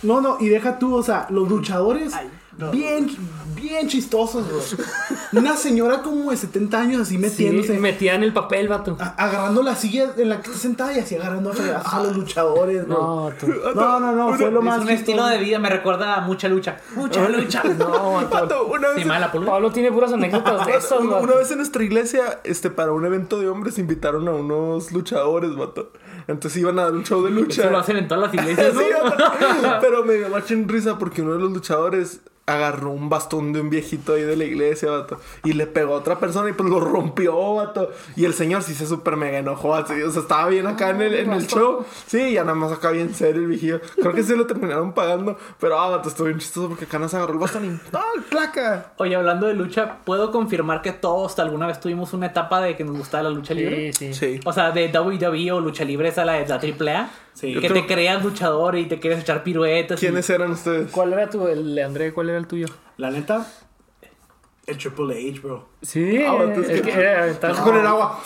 No, 0.01 0.19
no, 0.21 0.37
y 0.39 0.49
deja 0.49 0.79
tú, 0.79 0.95
o 0.95 1.03
sea, 1.03 1.27
los 1.29 1.47
luchadores 1.49 2.13
bien, 2.71 3.07
bien 3.55 3.87
chistosos, 3.87 4.47
bro. 4.47 4.59
Una 5.33 5.57
señora 5.57 6.01
como 6.01 6.31
de 6.31 6.37
70 6.37 6.79
años 6.79 7.01
así 7.01 7.15
Sí, 7.15 7.17
metiéndose, 7.17 7.77
metían 7.79 8.23
el 8.23 8.31
papel, 8.33 8.67
vato. 8.67 8.97
agarrando 9.17 9.61
la 9.63 9.75
silla 9.75 10.13
en 10.17 10.29
la 10.29 10.41
que 10.41 10.47
está 10.47 10.57
sentada 10.59 10.93
y 10.93 10.99
así 10.99 11.15
agarrando 11.15 11.51
a 11.51 12.03
los 12.03 12.15
luchadores, 12.15 12.87
bro. 12.87 13.31
No. 13.43 13.73
No, 13.75 13.99
no, 13.99 14.11
no, 14.13 14.37
fue 14.37 14.51
lo 14.51 14.61
más 14.61 14.75
Es 14.77 14.81
un 14.81 14.87
chistoso. 14.87 15.11
estilo 15.11 15.27
de 15.27 15.37
vida, 15.39 15.59
me 15.59 15.69
recuerda 15.69 16.15
a 16.15 16.21
mucha 16.21 16.47
lucha. 16.47 16.77
Mucha 16.95 17.27
lucha. 17.29 17.63
No, 17.77 18.13
vato. 18.31 18.65
Una 18.67 18.89
vez, 18.89 18.99
Sí, 18.99 19.05
mala. 19.05 19.31
Pablo 19.31 19.71
tiene 19.71 19.91
puras 19.91 20.13
anécdotas 20.13 20.65
de 20.65 20.73
esas, 20.73 20.99
una, 20.99 21.19
vez 21.19 21.51
en 21.51 21.57
nuestra 21.57 21.83
iglesia, 21.83 22.39
este, 22.43 22.69
para 22.69 22.93
un 22.93 23.05
evento 23.05 23.39
de 23.39 23.49
hombres, 23.49 23.77
invitaron 23.77 24.27
a 24.27 24.31
unos 24.31 24.91
luchadores, 24.91 25.55
vato. 25.55 25.91
Entonces 26.27 26.59
iban 26.61 26.79
a 26.79 26.83
dar 26.83 26.93
un 26.93 27.03
show 27.03 27.23
de 27.23 27.31
lucha. 27.31 27.61
Eso 27.63 27.71
lo 27.71 27.77
hacen 27.79 27.97
en 27.97 28.07
todas 28.07 28.23
las 28.23 28.33
iglesias, 28.45 28.73
¿no? 28.73 28.79
Sí. 28.81 28.87
Pero 29.81 30.03
me 30.05 30.13
dio 30.15 30.27
en 30.49 30.69
risa 30.69 30.97
porque 30.97 31.21
uno 31.21 31.33
de 31.33 31.39
los 31.39 31.51
luchadores 31.51 32.21
agarró 32.47 32.91
un 32.91 33.09
bastón 33.09 33.53
de 33.53 33.61
un 33.61 33.69
viejito 33.69 34.13
ahí 34.13 34.21
de 34.21 34.35
la 34.35 34.43
iglesia, 34.43 34.91
vato. 34.91 35.19
Y 35.43 35.53
le 35.53 35.65
pegó 35.65 35.95
a 35.95 35.97
otra 35.97 36.19
persona 36.19 36.49
y 36.49 36.53
pues 36.53 36.69
lo 36.69 36.79
rompió, 36.79 37.55
vato. 37.55 37.91
Y 38.15 38.25
el 38.25 38.33
señor 38.33 38.63
sí 38.63 38.73
se 38.75 38.85
súper 38.85 39.15
mega 39.17 39.39
enojó, 39.39 39.73
así. 39.75 40.01
O 40.01 40.11
sea, 40.11 40.21
estaba 40.21 40.47
bien 40.47 40.67
acá 40.67 40.91
en 40.91 41.01
el, 41.01 41.13
en 41.15 41.33
el 41.33 41.47
show. 41.47 41.85
Sí, 42.05 42.33
ya 42.33 42.43
nada 42.43 42.55
más 42.55 42.71
acá 42.71 42.91
bien 42.91 43.13
serio 43.13 43.41
el 43.41 43.47
viejillo. 43.47 43.81
Creo 43.95 44.13
que 44.13 44.23
se 44.23 44.35
lo 44.35 44.45
terminaron 44.45 44.93
pagando. 44.93 45.37
Pero, 45.59 45.79
ah, 45.79 45.89
vato, 45.89 46.09
estuvo 46.09 46.27
bien 46.27 46.39
chistoso 46.39 46.69
porque 46.69 46.85
acá 46.85 46.99
nos 46.99 47.13
agarró 47.13 47.33
el 47.33 47.39
bastón 47.39 47.65
y... 47.65 47.79
¡Ah, 47.93 48.03
placa! 48.29 48.93
Oye, 48.97 49.15
hablando 49.15 49.47
de 49.47 49.55
lucha, 49.55 49.97
¿puedo 50.05 50.31
confirmar 50.31 50.81
que 50.81 50.91
todos 50.91 51.37
alguna 51.39 51.67
vez 51.67 51.79
tuvimos 51.79 52.13
una 52.13 52.27
etapa 52.27 52.61
de 52.61 52.75
que 52.75 52.83
nos 52.83 52.97
gustaba 52.97 53.23
la 53.23 53.29
lucha 53.31 53.53
libre? 53.53 53.91
Sí, 53.93 54.13
sí. 54.13 54.35
Sí. 54.35 54.39
O 54.45 54.53
sea, 54.53 54.71
de 54.71 54.87
WWE 54.87 55.51
o 55.51 55.59
lucha 55.59 55.83
libre 55.83 56.09
esa 56.09 56.25
la 56.25 56.33
de 56.33 56.47
la 56.47 56.55
AAA. 56.55 57.09
Sí. 57.35 57.53
Que 57.59 57.69
te 57.69 57.85
creas 57.85 58.23
luchador 58.23 58.75
y 58.77 58.85
te 58.87 58.99
quieres 58.99 59.19
echar 59.21 59.43
piruetas. 59.43 60.01
y- 60.01 60.05
¿Quiénes 60.07 60.27
eran 60.29 60.51
ustedes? 60.51 60.89
¿Cuál 60.91 61.13
era 61.13 61.29
tu, 61.29 61.47
el 61.47 61.77
André, 61.79 62.11
cuál 62.13 62.29
era 62.29 62.37
el 62.39 62.47
tuyo? 62.47 62.65
La 62.97 63.11
neta, 63.11 63.45
el 64.65 64.77
Triple 64.77 65.29
H, 65.31 65.39
bro. 65.41 65.67
Sí, 65.81 66.23
Ah, 66.25 66.31
vato, 66.33 66.61
es 66.61 66.69
es 66.69 66.81
que- 66.81 66.91
que 66.91 66.99
era, 66.99 67.27
estaba- 67.27 67.61
Con 67.61 67.75
el 67.77 67.85
agua. 67.85 68.19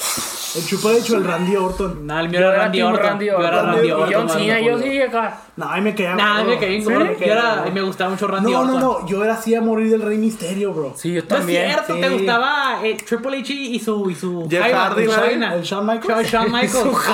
El 0.55 0.65
Triple 0.65 0.97
H 0.99 1.13
o 1.13 1.17
el 1.17 1.23
Randy 1.25 1.55
Orton. 1.55 2.07
Nah, 2.07 2.21
el 2.21 2.29
mío 2.29 2.39
era 2.39 2.55
Randy 2.55 2.81
Orton. 2.81 3.03
Randy 3.05 3.25
Yo 3.27 3.39
era 3.39 3.47
Orton. 3.59 3.65
Randy 3.73 3.87
Y 3.87 3.91
Orton. 3.91 4.13
John 4.13 4.29
Cena, 4.29 4.59
no 4.59 4.65
yo 4.65 4.79
sí 4.79 5.01
acá. 5.01 5.41
No, 5.55 5.69
a 5.69 5.75
mí 5.75 5.81
me 5.81 5.95
caía. 5.95 6.15
Nah, 6.15 6.41
bro. 6.43 6.49
me 6.49 6.57
me 6.59 6.81
Yo 6.83 6.91
era, 7.31 7.65
me 7.71 7.81
gustaba 7.81 8.09
mucho 8.09 8.27
Randy 8.27 8.51
No, 8.51 8.59
Orton. 8.61 8.79
no, 8.79 8.99
no. 9.01 9.07
Yo 9.07 9.23
era 9.23 9.33
así 9.35 9.53
a 9.53 9.61
morir 9.61 9.91
del 9.91 10.01
Rey 10.01 10.17
Misterio, 10.17 10.73
bro. 10.73 10.93
Sí, 10.97 11.09
yo 11.13 11.15
No 11.15 11.19
es 11.21 11.27
también. 11.27 11.67
cierto, 11.71 11.93
sí. 11.95 12.01
te 12.01 12.09
gustaba 12.09 12.79
eh, 12.83 12.97
Triple 13.07 13.37
H 13.39 13.53
y 13.53 13.79
su. 13.79 14.09
Y 14.09 14.15
su 14.15 14.47
Jeff 14.49 14.73
Hardy, 14.73 15.05
¿no? 15.05 15.13
El 15.53 15.61
Shawn 15.61 15.85
Michaels. 15.85 16.31
Shawn 16.31 16.51
Michaels. 16.51 16.97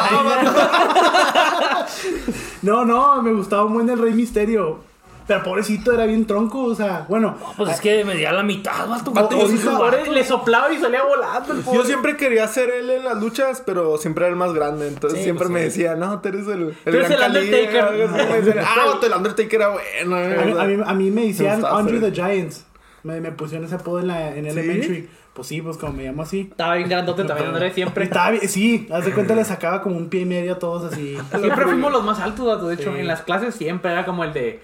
No, 2.62 2.84
no, 2.84 3.22
me 3.22 3.32
gustaba 3.32 3.66
un 3.66 3.74
buen 3.74 3.90
el 3.90 4.00
Rey 4.00 4.14
Misterio. 4.14 4.80
Pero 5.28 5.42
pobrecito 5.44 5.92
era 5.92 6.06
bien 6.06 6.28
tronco, 6.28 6.64
o 6.66 6.76
sea, 6.76 7.06
bueno. 7.10 7.36
Pues 7.58 7.72
es 7.72 7.82
que 7.82 8.06
me 8.06 8.14
di 8.16 8.26
a 8.26 8.32
la 8.32 8.44
mitad, 8.44 8.88
vato. 8.88 9.12
Vato, 9.12 9.36
yo 9.48 9.80
vato. 9.80 10.12
Le 10.12 10.24
soplaba 10.24 10.72
y 10.72 10.78
salía 10.78 11.04
volando 11.04 11.54
el. 11.54 11.64
Yo 11.64 11.84
siempre 11.84 12.16
quería 12.16 12.48
ser 12.48 12.70
él 12.70 12.90
en 12.92 13.04
las 13.06 13.18
luchas, 13.20 13.64
pero 13.66 13.98
siempre 13.98 14.26
era 14.26 14.32
el 14.34 14.38
más 14.38 14.54
grande. 14.54 14.88
Entonces 14.88 15.18
Sí, 15.20 15.24
siempre 15.24 15.48
pues 15.48 15.54
me 15.54 15.60
sí. 15.62 15.66
decía, 15.82 15.96
no, 15.96 16.20
tú 16.22 16.28
eres 16.30 16.48
el, 16.48 16.76
el 16.86 16.96
eres 16.96 17.10
gran 17.10 17.36
el 17.36 17.50
Cali", 17.52 17.52
Undertaker. 17.52 18.60
ah, 18.60 18.86
vato, 18.94 19.06
el 19.08 19.14
Undertaker 19.14 19.62
era 19.62 19.70
bueno. 19.70 20.16
A 20.16 20.20
mí, 20.46 20.54
a 20.60 20.64
mí, 20.66 20.84
a 20.86 20.94
mí 20.94 21.12
me 21.12 21.26
decían 21.26 21.56
gustaba 21.60 21.80
Andre 21.80 22.00
ser- 22.00 22.12
the 22.14 22.16
Giants. 22.22 22.66
Me, 23.04 23.20
me 23.22 23.32
pusieron 23.32 23.66
ese 23.66 23.76
apodo 23.76 24.00
en, 24.00 24.08
la, 24.08 24.36
en 24.36 24.46
Elementary. 24.46 25.10
Pues 25.34 25.48
sí, 25.48 25.62
pues 25.62 25.78
como 25.78 25.94
me 25.94 26.04
llamo 26.04 26.22
así. 26.22 26.48
Estaba 26.50 26.76
bien 26.76 26.88
grandote 26.88 27.24
también, 27.26 27.50
Andrés, 27.50 27.74
siempre. 27.74 28.06
Estaba 28.06 28.32
bien, 28.32 28.48
sí, 28.48 28.88
haz 28.92 29.06
de 29.06 29.12
cuenta 29.12 29.36
le 29.36 29.44
sacaba 29.46 29.82
como 29.82 29.98
un 29.98 30.08
pie 30.10 30.22
y 30.22 30.26
medio 30.26 30.54
a 30.54 30.60
todos 30.60 30.92
así. 30.94 31.18
Siempre 31.32 31.66
fuimos 31.66 31.92
los 31.92 32.04
más 32.06 32.20
altos. 32.20 32.68
De 32.68 32.74
hecho, 32.76 32.94
Sí. 32.94 33.00
en 33.00 33.08
las 33.08 33.22
clases 33.24 33.54
siempre 33.56 33.92
era 33.92 34.06
como 34.06 34.24
el 34.24 34.32
de. 34.34 34.62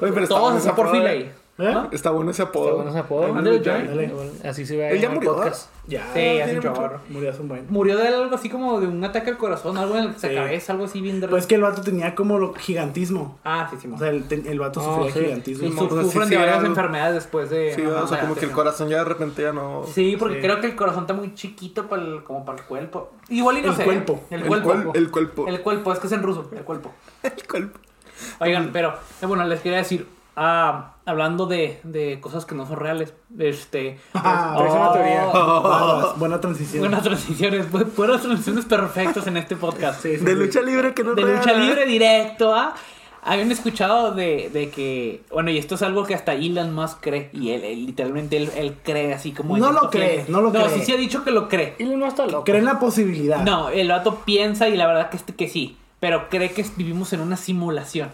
Oye, 0.00 0.12
pero 0.12 0.28
Todos 0.28 0.54
estábamos 0.54 0.54
así 0.56 0.68
por 0.70 0.72
a 0.86 0.90
prueba 0.90 0.92
fila 0.92 1.04
de- 1.04 1.10
ahí. 1.10 1.32
¿Eh? 1.58 1.70
¿No? 1.70 1.88
Está 1.92 2.10
bueno 2.10 2.30
ese 2.30 2.42
Está 2.44 2.50
apodo. 2.58 2.76
bueno 2.76 2.90
ese 2.90 2.98
apodo. 3.00 3.34
Dale. 3.34 4.12
Así 4.42 4.64
se 4.64 4.74
ve 4.74 4.90
Él 4.90 5.00
ya 5.00 5.06
en 5.08 5.12
el 5.12 5.16
murió, 5.16 5.34
podcast. 5.34 5.68
Ya. 5.86 6.08
Sí, 6.14 6.40
hace 6.40 6.58
un. 6.58 6.74
Murió 7.10 7.30
hace 7.30 7.42
un 7.42 7.48
buen. 7.48 7.66
Murió 7.68 7.96
de 7.98 8.08
algo 8.08 8.34
así 8.34 8.48
como 8.48 8.80
de 8.80 8.86
un 8.86 9.04
ataque 9.04 9.30
al 9.30 9.36
corazón, 9.36 9.76
algo 9.76 9.98
en 9.98 10.06
la 10.06 10.12
Sí. 10.18 10.34
cabeza, 10.34 10.72
algo 10.72 10.86
así 10.86 11.02
bien 11.02 11.20
de 11.20 11.28
Pues 11.28 11.46
que 11.46 11.56
el 11.56 11.60
vato 11.60 11.82
tenía 11.82 12.14
como 12.14 12.38
lo 12.38 12.54
gigantismo. 12.54 13.38
Ah, 13.44 13.68
sí, 13.70 13.76
sí. 13.82 13.88
O 13.94 13.98
sea, 13.98 14.08
el, 14.08 14.24
el 14.30 14.58
vato 14.58 14.80
Ah, 14.80 14.84
sufría 14.96 15.12
sí. 15.12 15.20
gigantismo. 15.26 15.66
y 15.68 15.72
sí, 15.72 15.78
su- 15.78 15.84
o 15.84 15.90
sea, 15.90 16.02
sufren 16.04 16.28
de 16.30 16.36
varias 16.38 16.56
algo- 16.56 16.68
enfermedades 16.68 17.14
después 17.16 17.50
de. 17.50 17.74
Sí, 17.74 17.82
ajá, 17.82 18.02
o 18.04 18.06
sea, 18.08 18.20
como 18.20 18.34
que 18.34 18.46
el 18.46 18.52
corazón 18.52 18.88
ya 18.88 18.98
de 18.98 19.04
repente 19.04 19.42
ya 19.42 19.52
no. 19.52 19.84
Sí, 19.92 20.16
porque 20.18 20.36
Sí. 20.36 20.40
creo 20.40 20.58
que 20.58 20.66
el 20.68 20.74
corazón 20.74 21.02
está 21.02 21.12
muy 21.12 21.34
chiquito 21.34 21.86
para 21.86 22.02
el, 22.02 22.24
como 22.24 22.46
para 22.46 22.58
el 22.60 22.64
cuerpo. 22.64 23.10
Igual 23.28 23.58
y 23.58 23.62
no 23.62 23.68
El 23.72 23.76
sé. 23.76 23.84
cuerpo. 23.84 24.20
El, 24.30 24.40
El 24.40 24.48
cuerpo. 24.48 24.72
el 24.94 25.10
cuerpo. 25.10 25.46
El 25.48 25.60
cuerpo, 25.60 25.92
es 25.92 25.98
que 25.98 26.06
es 26.06 26.12
en 26.14 26.22
ruso, 26.22 26.48
el 26.56 26.62
cuerpo. 26.64 26.90
El 27.22 27.46
cuerpo. 27.46 27.78
Oigan, 28.40 28.70
pero 28.72 28.94
eh, 29.20 29.26
bueno, 29.26 29.44
les 29.44 29.60
quería 29.60 29.78
decir, 29.78 30.06
ah, 30.36 30.94
hablando 31.04 31.46
de, 31.46 31.80
de 31.82 32.20
cosas 32.20 32.44
que 32.44 32.54
no 32.54 32.66
son 32.66 32.76
reales, 32.76 33.12
este... 33.38 33.98
Ah, 34.14 34.54
traes 34.56 34.72
una 34.74 34.92
teoría. 34.92 35.24
Barbas, 35.26 36.18
buena 36.18 36.40
transición. 36.40 36.80
Buenas 36.80 37.02
transiciones, 37.02 37.70
bu- 37.72 37.86
buenas 37.96 38.22
transiciones 38.22 38.64
perfectas 38.64 39.26
en 39.26 39.36
este 39.36 39.56
podcast. 39.56 40.02
Sí, 40.02 40.16
sí, 40.18 40.24
De 40.24 40.32
sí. 40.32 40.38
lucha 40.38 40.62
libre 40.62 40.94
que 40.94 41.04
no 41.04 41.14
de 41.14 41.22
real. 41.22 41.36
lucha 41.38 41.52
libre 41.54 41.86
directo 41.86 42.54
a... 42.54 42.74
Habían 43.24 43.52
escuchado 43.52 44.10
de, 44.10 44.50
de 44.52 44.68
que, 44.70 45.22
bueno, 45.30 45.52
y 45.52 45.56
esto 45.56 45.76
es 45.76 45.82
algo 45.82 46.04
que 46.04 46.12
hasta 46.12 46.32
Elon 46.34 46.74
Musk 46.74 46.98
cree, 47.00 47.30
y 47.32 47.50
él, 47.50 47.62
él, 47.62 47.86
literalmente 47.86 48.36
él, 48.36 48.50
él 48.56 48.76
cree 48.82 49.14
así 49.14 49.30
como... 49.30 49.56
No 49.56 49.70
lo 49.70 49.90
cree, 49.90 50.24
no 50.26 50.40
lo 50.40 50.50
No, 50.50 50.64
cree. 50.64 50.80
sí, 50.80 50.84
sí 50.86 50.92
ha 50.92 50.96
dicho 50.96 51.22
que 51.22 51.30
lo 51.30 51.48
cree. 51.48 51.76
Y 51.78 51.84
no 51.84 52.04
está 52.08 52.26
loco. 52.26 52.42
Creen 52.42 52.64
la 52.64 52.80
posibilidad. 52.80 53.38
No, 53.44 53.68
el 53.68 53.88
vato 53.88 54.16
piensa 54.24 54.68
y 54.68 54.76
la 54.76 54.88
verdad 54.88 55.08
que, 55.08 55.18
este, 55.18 55.36
que 55.36 55.46
sí, 55.48 55.76
pero 56.02 56.28
cree 56.28 56.50
que 56.50 56.66
vivimos 56.76 57.12
en 57.12 57.20
una 57.20 57.36
simulación. 57.36 58.08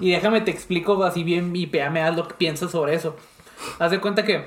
Y 0.00 0.10
déjame 0.12 0.40
te 0.40 0.50
explico 0.50 1.04
así 1.04 1.24
bien 1.24 1.54
y 1.54 1.66
me 1.66 2.00
das 2.00 2.16
lo 2.16 2.26
que 2.26 2.32
piensas 2.34 2.70
sobre 2.70 2.94
eso. 2.94 3.14
Haz 3.78 3.90
de 3.90 4.00
cuenta 4.00 4.24
que 4.24 4.46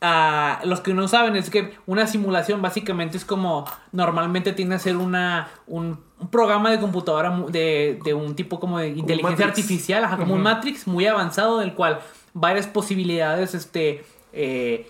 ah, 0.00 0.60
los 0.64 0.80
que 0.80 0.94
no 0.94 1.08
saben 1.08 1.34
es 1.34 1.50
que 1.50 1.74
una 1.86 2.06
simulación 2.06 2.62
básicamente 2.62 3.16
es 3.16 3.24
como 3.24 3.66
normalmente 3.92 4.52
tiene 4.52 4.76
que 4.76 4.78
ser 4.78 4.96
una, 4.96 5.48
un, 5.66 5.98
un 6.20 6.28
programa 6.28 6.70
de 6.70 6.78
computadora 6.78 7.44
de, 7.48 7.98
de 8.04 8.14
un 8.14 8.36
tipo 8.36 8.60
como 8.60 8.78
de 8.78 8.90
inteligencia 8.90 9.46
artificial, 9.46 10.04
ajá, 10.04 10.16
como 10.16 10.34
un 10.34 10.42
Matrix 10.44 10.86
muy 10.86 11.06
avanzado 11.06 11.58
del 11.58 11.74
cual 11.74 11.98
varias 12.32 12.66
posibilidades 12.68 13.54
este 13.54 14.04
eh, 14.32 14.88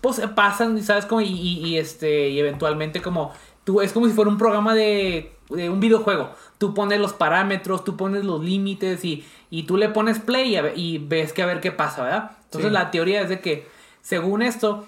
pues 0.00 0.18
pasan, 0.34 0.82
¿sabes? 0.82 1.04
Como, 1.06 1.20
y, 1.20 1.26
y- 1.26 1.66
y, 1.66 1.76
este, 1.76 2.30
y 2.30 2.38
eventualmente 2.40 3.00
como, 3.02 3.32
tú, 3.64 3.80
es 3.80 3.92
como 3.92 4.06
si 4.06 4.12
fuera 4.12 4.30
un 4.30 4.38
programa 4.38 4.74
de, 4.74 5.32
de 5.50 5.70
un 5.70 5.80
videojuego. 5.80 6.30
Tú 6.58 6.74
pones 6.74 7.00
los 7.00 7.12
parámetros, 7.12 7.84
tú 7.84 7.96
pones 7.96 8.24
los 8.24 8.42
límites 8.42 9.04
y, 9.04 9.24
y 9.50 9.62
tú 9.64 9.76
le 9.76 9.88
pones 9.88 10.18
play 10.18 10.50
y, 10.52 10.56
a 10.56 10.62
ver- 10.62 10.78
y 10.78 10.98
ves 10.98 11.32
que 11.32 11.42
a 11.42 11.46
ver 11.46 11.60
qué 11.60 11.72
pasa, 11.72 12.02
¿verdad? 12.04 12.30
Entonces 12.44 12.68
Sí. 12.70 12.74
la 12.74 12.90
teoría 12.90 13.22
es 13.22 13.28
de 13.28 13.40
que, 13.40 13.66
según 14.02 14.42
esto, 14.42 14.84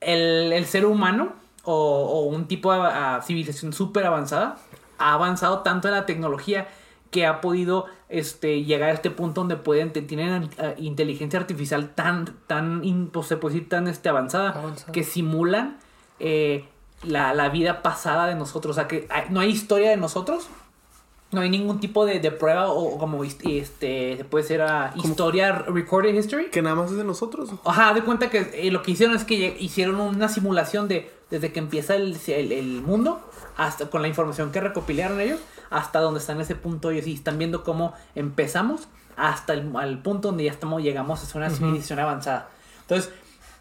el, 0.00 0.52
el 0.52 0.64
ser 0.66 0.86
humano 0.86 1.32
o, 1.64 1.74
o 1.74 2.20
un 2.26 2.46
tipo 2.46 2.72
de 2.72 2.80
civilización 3.22 3.72
súper 3.72 4.06
avanzada 4.06 4.56
ha 4.98 5.14
avanzado 5.14 5.60
tanto 5.60 5.88
en 5.88 5.94
la 5.94 6.06
tecnología 6.06 6.68
que 7.10 7.24
ha 7.26 7.40
podido 7.40 7.86
este, 8.08 8.64
llegar 8.64 8.90
a 8.90 8.92
este 8.92 9.10
punto 9.10 9.40
donde 9.40 9.56
pueden 9.56 9.92
tienen 9.92 10.50
ah, 10.58 10.72
inteligencia 10.76 11.38
artificial 11.40 11.90
tan 11.94 12.34
tan 12.46 12.82
pues, 13.12 13.26
se 13.26 13.36
puede 13.36 13.54
decir 13.54 13.68
tan 13.68 13.88
este, 13.88 14.08
avanzada, 14.08 14.50
Avanzada. 14.50 14.92
que 14.92 15.02
simulan 15.04 15.78
eh, 16.18 16.68
la, 17.04 17.34
la 17.34 17.48
vida 17.50 17.82
pasada 17.82 18.26
de 18.26 18.34
nosotros 18.34 18.76
o 18.76 18.80
sea 18.80 18.88
que 18.88 19.06
hay- 19.10 19.26
no 19.30 19.40
hay 19.40 19.50
historia 19.50 19.90
de 19.90 19.96
nosotros 19.96 20.46
no 21.32 21.40
hay 21.40 21.50
ningún 21.50 21.80
tipo 21.80 22.06
de, 22.06 22.20
de 22.20 22.30
prueba 22.30 22.68
o, 22.70 22.94
o 22.94 22.98
como 22.98 23.22
este 23.24 24.24
puede 24.30 24.44
ser 24.44 24.62
ah, 24.62 24.92
historia 24.94 25.52
recorded 25.52 26.14
history 26.14 26.46
Que 26.50 26.62
nada 26.62 26.76
más 26.76 26.90
es 26.92 26.96
de 26.96 27.04
nosotros. 27.04 27.50
Ajá, 27.64 27.92
de 27.94 28.02
cuenta 28.02 28.30
que 28.30 28.50
eh, 28.54 28.70
lo 28.70 28.82
que 28.82 28.92
hicieron 28.92 29.16
es 29.16 29.24
que 29.24 29.56
hicieron 29.58 30.00
una 30.00 30.28
simulación 30.28 30.86
de 30.88 31.10
desde 31.30 31.52
que 31.52 31.58
empieza 31.58 31.96
el, 31.96 32.16
el- 32.28 32.52
el 32.52 32.80
mundo 32.82 33.20
hasta 33.56 33.90
con 33.90 34.02
la 34.02 34.08
información 34.08 34.52
que 34.52 34.60
recopilaron 34.60 35.20
ellos 35.20 35.40
hasta 35.70 35.98
donde 36.00 36.20
están 36.20 36.36
en 36.36 36.42
ese 36.42 36.54
punto 36.54 36.90
ellos 36.90 37.06
y 37.08 37.14
están 37.14 37.38
viendo 37.38 37.64
cómo 37.64 37.92
empezamos 38.14 38.86
hasta 39.16 39.52
el 39.54 39.74
al 39.76 39.98
punto 40.02 40.28
donde 40.28 40.44
ya 40.44 40.52
estamos 40.52 40.80
llegamos 40.82 41.22
a 41.22 41.26
ser 41.26 41.38
una 41.38 41.50
civilización 41.50 41.98
avanzada. 41.98 42.48
Entonces, 42.82 43.10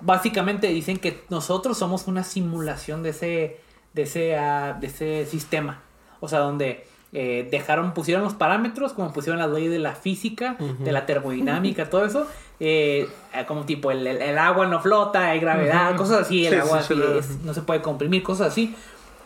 básicamente 0.01 0.67
dicen 0.67 0.97
que 0.97 1.23
nosotros 1.29 1.77
somos 1.77 2.07
una 2.07 2.23
simulación 2.23 3.03
de 3.03 3.09
ese 3.09 3.57
de 3.93 4.01
ese 4.03 4.35
ah, 4.37 4.77
de 4.79 4.87
ese 4.87 5.25
sistema. 5.25 5.81
O 6.19 6.27
sea, 6.27 6.39
donde 6.39 6.85
eh, 7.13 7.47
dejaron, 7.49 7.93
pusieron 7.93 8.23
los 8.23 8.33
parámetros, 8.33 8.91
como 8.93 9.13
pusieron 9.13 9.39
las 9.39 9.49
leyes 9.49 9.71
de 9.71 9.79
la 9.79 9.95
física, 9.95 10.57
de 10.79 10.91
la 10.91 11.05
termodinámica, 11.05 11.89
todo 11.89 12.05
eso. 12.05 12.27
eh, 12.59 13.07
como 13.47 13.63
tipo, 13.65 13.91
el, 13.91 14.05
el- 14.05 14.21
el 14.21 14.37
agua 14.37 14.65
no 14.67 14.81
flota, 14.81 15.29
hay 15.29 15.39
gravedad, 15.39 15.95
cosas 15.95 16.21
así, 16.21 16.45
el 16.45 16.53
Sí, 16.55 16.59
agua 16.59 16.81
sí, 16.81 16.93
sí, 16.95 17.01
así 17.01 17.11
sí. 17.27 17.33
es- 17.35 17.39
no 17.45 17.53
se 17.53 17.61
puede 17.61 17.81
comprimir, 17.81 18.21
cosas 18.23 18.47
así. 18.47 18.75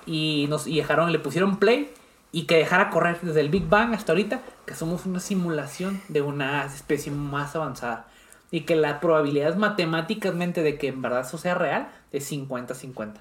Y, 0.05 0.45
nos, 0.49 0.67
y 0.67 0.75
dejaron, 0.77 1.11
le 1.11 1.19
pusieron 1.19 1.57
play 1.57 1.91
y 2.31 2.43
que 2.43 2.57
dejara 2.57 2.89
correr 2.91 3.19
desde 3.21 3.41
el 3.41 3.49
Big 3.49 3.67
Bang 3.67 3.93
hasta 3.95 4.11
ahorita, 4.11 4.41
que 4.65 4.75
somos 4.75 5.05
una 5.07 5.19
simulación 5.19 6.01
de 6.09 6.21
una 6.21 6.65
especie 6.65 7.11
más 7.11 7.55
avanzada. 7.55 8.07
Y 8.51 8.62
que 8.62 8.75
la 8.75 9.00
probabilidad 9.00 9.50
es 9.50 9.58
matemáticamente 9.58 10.63
de 10.63 10.77
que 10.77 10.88
en 10.88 11.01
verdad 11.01 11.22
eso 11.22 11.38
sea 11.38 11.56
real 11.56 11.89
de 12.12 12.20
50-50. 12.20 13.13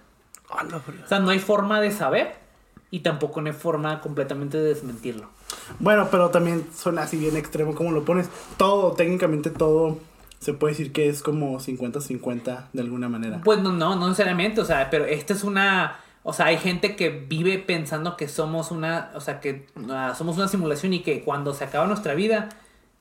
Hola, 0.50 0.80
frío. 0.80 1.00
O 1.04 1.08
sea, 1.08 1.20
no 1.20 1.30
hay 1.30 1.38
forma 1.38 1.80
de 1.80 1.90
saber 1.90 2.34
y 2.90 3.00
tampoco 3.00 3.40
no 3.40 3.48
hay 3.48 3.52
forma 3.54 4.00
completamente 4.00 4.56
de 4.56 4.64
desmentirlo. 4.64 5.28
Bueno, 5.78 6.08
pero 6.10 6.30
también 6.30 6.66
suena 6.74 7.02
así 7.02 7.16
bien 7.18 7.36
extremo 7.36 7.74
como 7.74 7.92
lo 7.92 8.04
pones. 8.04 8.28
Todo, 8.56 8.92
técnicamente 8.92 9.50
todo, 9.50 9.98
se 10.38 10.54
puede 10.54 10.72
decir 10.72 10.92
que 10.92 11.08
es 11.08 11.22
como 11.22 11.58
50-50 11.58 12.68
de 12.72 12.80
alguna 12.80 13.08
manera. 13.08 13.40
Pues 13.44 13.60
no, 13.60 13.72
no, 13.72 13.96
no 13.96 14.08
necesariamente, 14.08 14.60
o 14.60 14.64
sea, 14.64 14.88
pero 14.90 15.04
esta 15.04 15.32
es 15.34 15.44
una... 15.44 16.00
O 16.22 16.32
sea, 16.32 16.46
hay 16.46 16.58
gente 16.58 16.96
que 16.96 17.10
vive 17.10 17.58
pensando 17.58 18.16
que 18.16 18.28
somos 18.28 18.70
una... 18.70 19.10
O 19.14 19.20
sea, 19.20 19.40
que 19.40 19.66
ah, 19.90 20.14
somos 20.16 20.36
una 20.36 20.48
simulación 20.48 20.92
y 20.92 21.02
que 21.02 21.22
cuando 21.22 21.54
se 21.54 21.64
acaba 21.64 21.86
nuestra 21.86 22.14
vida, 22.14 22.48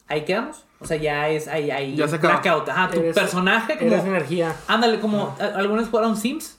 ahí 0.08 0.24
quedamos. 0.24 0.64
O 0.80 0.86
sea, 0.86 0.98
ya 0.98 1.28
es... 1.30 1.48
Ahí, 1.48 1.72
ahí 1.72 1.96
Ya 1.96 2.08
se 2.08 2.16
acaba. 2.18 2.40
blackout. 2.40 2.70
Ajá, 2.70 2.90
tu 2.90 3.00
Eres- 3.00 3.16
personaje 3.16 3.78
como... 3.78 3.92
Eres 3.92 4.06
energía. 4.06 4.56
Ándale, 4.68 5.00
como... 5.00 5.36
¿a- 5.40 5.46
¿Algunos 5.58 5.88
jugaron 5.90 6.16
Sims? 6.18 6.58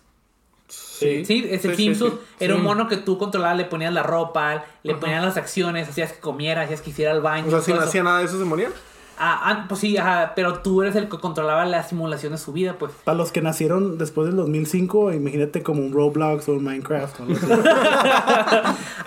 Sí. 0.66 1.24
Sí, 1.24 1.46
ese 1.48 1.70
Sí, 1.76 1.94
Sims 1.94 1.98
sí. 1.98 2.12
era 2.40 2.56
un 2.56 2.62
mono 2.64 2.88
que 2.88 2.96
tú 2.96 3.16
controlabas, 3.18 3.56
le 3.56 3.64
ponías 3.64 3.92
la 3.92 4.02
ropa, 4.02 4.64
le 4.82 4.94
ponías 4.96 5.24
las 5.24 5.36
acciones, 5.36 5.88
hacías 5.88 6.12
que 6.12 6.18
comiera, 6.20 6.62
hacías 6.62 6.82
que 6.82 6.90
hiciera 6.90 7.12
el 7.12 7.20
baño. 7.20 7.46
O 7.46 7.50
sea, 7.50 7.60
si 7.60 7.72
no 7.72 7.80
hacía 7.80 8.02
nada 8.02 8.18
de 8.18 8.24
eso, 8.24 8.38
se 8.38 8.44
morían. 8.44 8.72
Ah, 9.20 9.40
ah, 9.42 9.64
pues 9.68 9.80
sí, 9.80 9.96
ajá, 9.96 10.32
pero 10.36 10.60
tú 10.60 10.82
eres 10.82 10.94
el 10.94 11.08
que 11.08 11.18
controlaba 11.18 11.66
la 11.66 11.82
simulación 11.82 12.32
de 12.32 12.38
su 12.38 12.52
vida, 12.52 12.76
pues. 12.78 12.92
Para 13.04 13.18
los 13.18 13.32
que 13.32 13.42
nacieron 13.42 13.98
después 13.98 14.28
del 14.28 14.36
2005, 14.36 15.12
imagínate 15.12 15.62
como 15.62 15.82
un 15.82 15.92
Roblox 15.92 16.48
o 16.48 16.52
un 16.52 16.64
Minecraft. 16.64 17.20
o 17.20 17.22
algo 17.24 17.34
así. 17.34 17.46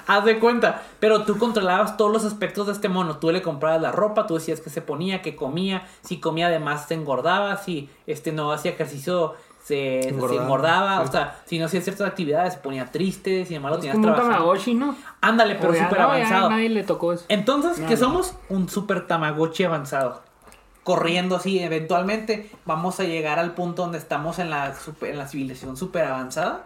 Haz 0.07 0.25
de 0.25 0.39
cuenta, 0.39 0.83
pero 0.99 1.23
tú 1.23 1.37
controlabas 1.37 1.95
todos 1.95 2.11
los 2.11 2.25
aspectos 2.25 2.67
de 2.67 2.73
este 2.73 2.89
mono. 2.89 3.17
Tú 3.17 3.31
le 3.31 3.41
comprabas 3.41 3.81
la 3.81 3.91
ropa, 3.91 4.27
tú 4.27 4.35
decías 4.35 4.59
que 4.59 4.69
se 4.69 4.81
ponía, 4.81 5.21
que 5.21 5.35
comía, 5.35 5.87
si 6.01 6.19
comía 6.19 6.47
además 6.47 6.87
se 6.87 6.95
engordaba, 6.95 7.55
si 7.57 7.89
este 8.05 8.31
no 8.31 8.51
hacía 8.51 8.71
ejercicio 8.71 9.35
se 9.63 10.01
se 10.03 10.09
engordaba, 10.09 11.01
o 11.01 11.11
sea, 11.11 11.39
si 11.45 11.59
no 11.59 11.65
hacía 11.67 11.81
ciertas 11.81 12.07
actividades 12.07 12.53
se 12.53 12.59
ponía 12.59 12.85
triste, 12.87 13.45
si 13.45 13.53
además 13.55 13.71
lo 13.71 13.75
Es 13.77 13.81
tenías 13.81 13.95
como 13.95 14.07
un 14.07 14.13
trabajando. 14.13 14.37
Tamagotchi, 14.39 14.73
¿no? 14.73 14.95
Ándale, 15.21 15.55
pero 15.55 15.73
súper 15.73 15.91
no, 15.91 15.97
ya 15.97 16.03
avanzado. 16.05 16.49
nadie 16.49 16.69
le 16.69 16.83
tocó 16.83 17.13
eso. 17.13 17.25
Entonces, 17.29 17.79
¿qué 17.87 17.95
somos? 17.95 18.33
Un 18.49 18.67
super 18.69 19.07
Tamagotchi 19.07 19.63
avanzado. 19.63 20.21
Corriendo 20.83 21.35
así, 21.35 21.59
eventualmente 21.59 22.49
vamos 22.65 22.99
a 22.99 23.03
llegar 23.03 23.37
al 23.37 23.53
punto 23.53 23.83
donde 23.83 23.99
estamos 23.99 24.39
en 24.39 24.49
la, 24.49 24.73
super- 24.75 25.11
en 25.11 25.19
la 25.19 25.27
civilización 25.27 25.77
super 25.77 26.05
avanzada. 26.05 26.65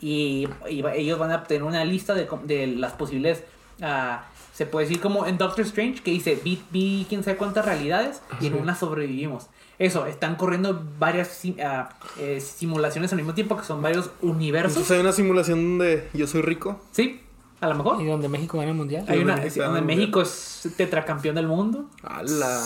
Y, 0.00 0.48
ellos 0.94 1.18
van 1.18 1.30
a 1.30 1.44
tener 1.44 1.62
una 1.62 1.84
lista 1.84 2.14
de, 2.14 2.26
de 2.44 2.66
las 2.68 2.92
posibles. 2.92 3.44
ah, 3.82 4.22
se 4.54 4.64
puede 4.66 4.86
decir 4.86 5.00
como 5.00 5.26
en 5.26 5.36
Doctor 5.38 5.64
Strange, 5.66 6.02
que 6.02 6.10
dice: 6.10 6.40
vi, 6.42 6.62
vi 6.70 7.04
quién 7.08 7.22
sabe 7.22 7.36
cuántas 7.36 7.64
realidades 7.66 8.22
y 8.40 8.46
en 8.46 8.54
una 8.54 8.74
sobrevivimos. 8.74 9.48
Eso, 9.80 10.04
están 10.04 10.36
corriendo 10.36 10.84
varias 10.98 11.40
ah, 11.64 11.88
eh, 12.18 12.38
simulaciones 12.38 13.10
al 13.12 13.16
mismo 13.16 13.32
tiempo, 13.32 13.56
que 13.56 13.64
son 13.64 13.80
varios 13.80 14.10
universos. 14.20 14.72
Entonces 14.72 14.90
hay 14.94 15.00
una 15.00 15.12
simulación 15.12 15.78
donde 15.78 16.06
yo 16.12 16.26
soy 16.26 16.42
rico. 16.42 16.78
Sí, 16.92 17.22
a 17.62 17.66
lo 17.66 17.76
mejor. 17.76 18.02
Y 18.02 18.04
donde 18.04 18.28
México 18.28 18.58
gana 18.58 18.72
el 18.72 18.76
mundial. 18.76 19.06
Hay 19.08 19.20
una, 19.20 19.36
México, 19.36 19.64
donde 19.64 19.80
ah, 19.80 19.82
México 19.82 20.20
es 20.20 20.68
tetracampeón 20.76 21.34
del 21.34 21.46
mundo. 21.46 21.86
¡Hala! 22.02 22.62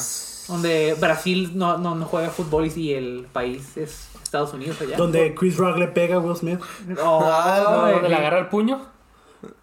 Donde 0.49 0.97
Brasil 0.99 1.53
no, 1.55 1.79
no, 1.79 1.95
no 1.95 2.05
juega 2.05 2.31
fútbol 2.31 2.69
y 2.75 2.95
el 2.95 3.29
país 3.33 3.77
es 3.77 4.09
Estados 4.21 4.53
Unidos 4.53 4.81
allá. 4.81 4.97
Donde 4.97 5.37
Chris 5.37 5.57
Rock 5.57 5.79
le 5.79 5.87
pega 5.87 6.17
a 6.17 6.19
Will 6.19 6.35
Smith. 6.35 6.59
Oh, 7.01 7.21
Ah, 7.33 7.93
donde 7.93 8.09
le 8.09 8.15
agarra 8.17 8.41
el 8.41 8.49
puño. 8.49 8.81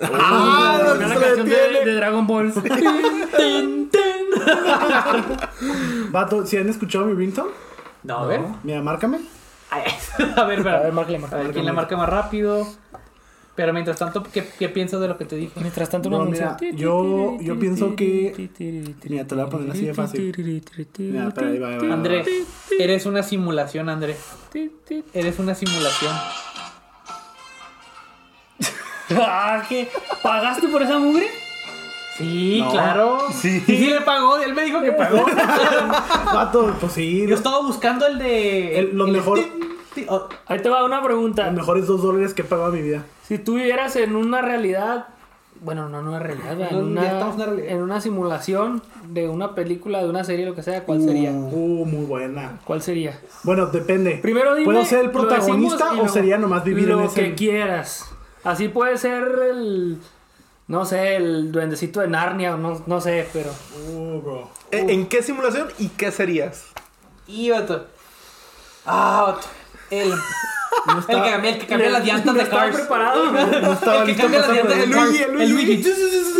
¡Ah! 0.01 0.77
Una 0.79 0.89
¿dónde 0.89 1.07
se 1.09 1.13
le 1.15 1.25
canción 1.25 1.49
de, 1.49 1.85
de 1.85 1.95
Dragon 1.95 2.25
Ball. 2.25 2.53
Vato, 6.11 6.45
¿si 6.45 6.57
han 6.57 6.69
escuchado 6.69 7.05
mi 7.05 7.13
ringtone? 7.13 7.51
No, 8.03 8.17
a 8.19 8.25
ver. 8.25 8.41
Mira, 8.63 8.81
márcame. 8.81 9.19
Ay, 9.69 9.83
a 10.35 10.43
ver, 10.43 10.59
espera. 10.59 10.77
A 10.79 10.81
ver, 10.83 10.93
márcale, 10.93 11.19
márcale, 11.19 11.41
A 11.41 11.43
ver, 11.45 11.53
¿quién 11.53 11.65
le 11.65 11.71
marca 11.73 11.97
más 11.97 12.09
rápido? 12.09 12.67
Pero 13.53 13.73
mientras 13.73 13.97
tanto, 13.97 14.23
¿qué, 14.23 14.47
qué 14.57 14.69
piensas 14.69 15.01
de 15.01 15.07
lo 15.09 15.17
que 15.17 15.25
te 15.25 15.35
dije? 15.35 15.59
Mientras 15.59 15.89
tanto, 15.89 16.09
No, 16.09 16.25
mira, 16.25 16.57
yo- 16.75 17.37
yo 17.41 17.59
pienso 17.59 17.95
que- 17.95 18.49
Mira, 19.09 19.27
te 19.27 19.35
lo 19.35 19.41
voy 19.41 19.47
a 19.47 19.51
poner 19.51 19.71
así 19.71 19.85
de 19.85 19.93
fácil. 19.93 20.33
Mira, 20.97 21.27
espera, 21.27 21.47
ahí 21.47 21.59
va, 21.59 21.67
ahí 21.69 21.75
va, 21.77 21.81
ahí 21.83 21.87
va. 21.89 21.93
André, 21.93 22.23
eres 22.79 23.05
una 23.05 23.23
simulación, 23.23 23.89
André. 23.89 24.15
Eres 25.13 25.37
una 25.39 25.53
simulación. 25.55 26.13
Ah, 29.13 29.61
¿qué? 29.67 29.89
¿Pagaste 30.23 30.69
por 30.69 30.81
esa 30.81 30.97
mugre? 30.97 31.27
Sí, 32.21 32.61
No. 32.61 32.71
claro. 32.71 33.17
Sí. 33.33 33.59
sí, 33.65 33.87
le 33.89 34.01
pagó. 34.01 34.37
Él 34.37 34.53
me 34.53 34.63
dijo 34.63 34.81
que 34.81 34.91
pagó. 34.91 35.25
Vato, 36.33 36.73
pues 36.79 36.93
sí. 36.93 37.25
Yo 37.27 37.35
estaba 37.35 37.61
buscando 37.61 38.05
el 38.07 38.17
de. 38.19 38.79
El- 38.79 38.97
lo 38.97 39.07
mejor- 39.07 39.39
tin, 39.39 39.49
tin, 39.93 40.05
oh, 40.09 40.27
Ahí 40.47 40.59
te 40.61 40.69
va 40.69 40.83
una 40.83 41.01
pregunta. 41.03 41.45
Los 41.47 41.53
mejores 41.55 41.87
dos 41.87 42.01
dólares 42.01 42.33
que 42.33 42.41
he 42.41 42.45
pagado 42.45 42.73
en 42.73 42.81
mi 42.81 42.87
vida. 42.89 43.03
Si 43.23 43.37
tú 43.37 43.55
vivieras 43.55 43.95
en 43.95 44.15
una 44.15 44.41
realidad, 44.41 45.07
bueno, 45.61 45.89
no 45.89 45.99
en 45.99 46.07
una 46.07 46.19
realidad, 46.19 46.55
No, 46.71 47.01
ya 47.01 47.11
estamos 47.13 47.35
una, 47.35 47.43
en 47.43 47.43
una 47.43 47.45
realidad. 47.45 47.71
en 47.75 47.81
una 47.83 48.01
simulación 48.01 48.81
de 49.07 49.29
una 49.29 49.53
película, 49.55 49.99
de 50.03 50.09
una 50.09 50.23
serie, 50.23 50.45
lo 50.45 50.55
que 50.55 50.63
sea, 50.63 50.83
¿cuál 50.83 51.01
sería? 51.01 51.31
Uh, 51.31 51.85
muy 51.85 52.05
buena. 52.05 52.59
¿Cuál 52.65 52.81
sería? 52.81 53.19
Bueno, 53.43 53.67
depende. 53.67 54.19
Primero 54.21 54.55
dime, 54.55 54.65
¿Puedo 54.65 54.83
ser 54.85 54.99
el 55.05 55.11
protagonista 55.11 55.93
o 56.01 56.07
sería 56.07 56.37
nomás 56.37 56.63
vivir 56.63 56.87
lo 56.87 56.99
en 56.99 57.05
ese? 57.05 57.21
que 57.23 57.35
quieras. 57.35 58.09
Así 58.43 58.69
puede 58.69 58.97
ser 58.97 59.23
el, 59.51 59.99
no 60.67 60.85
sé, 60.85 61.15
el 61.17 61.51
duendecito 61.51 61.99
de 61.99 62.07
Narnia, 62.07 62.55
o 62.55 62.57
no, 62.57 62.81
no 62.85 63.01
sé, 63.01 63.27
pero 63.33 63.49
Uh, 63.89 64.21
bro. 64.21 64.49
¿En 64.71 64.89
en 64.89 65.07
qué 65.07 65.21
simulación 65.23 65.67
y 65.79 65.89
qué 65.89 66.11
serías? 66.11 66.65
Y 67.27 67.49
vato. 67.49 67.85
Ah, 68.85 69.23
vato. 69.35 69.47
El. 69.89 70.11
El 70.87 71.05
que 71.05 71.13
cambia, 71.13 71.49
el 71.51 71.59
que 71.59 71.67
cambia 71.67 71.89
las 71.89 72.05
llantas 72.05 72.25
no 72.27 72.33
de 72.33 72.41
estaba 72.43 72.61
Cars. 72.63 72.75
preparado. 72.77 73.25
estaba 73.73 73.97
El 74.03 74.05
que 74.07 74.15
cambia 74.21 74.39
las 74.39 74.49
llantas 74.49 74.77
de 74.77 74.83
pregunta. 74.87 75.05
Cars. 75.27 75.41
El 75.41 75.49
Luigi. 75.51 75.83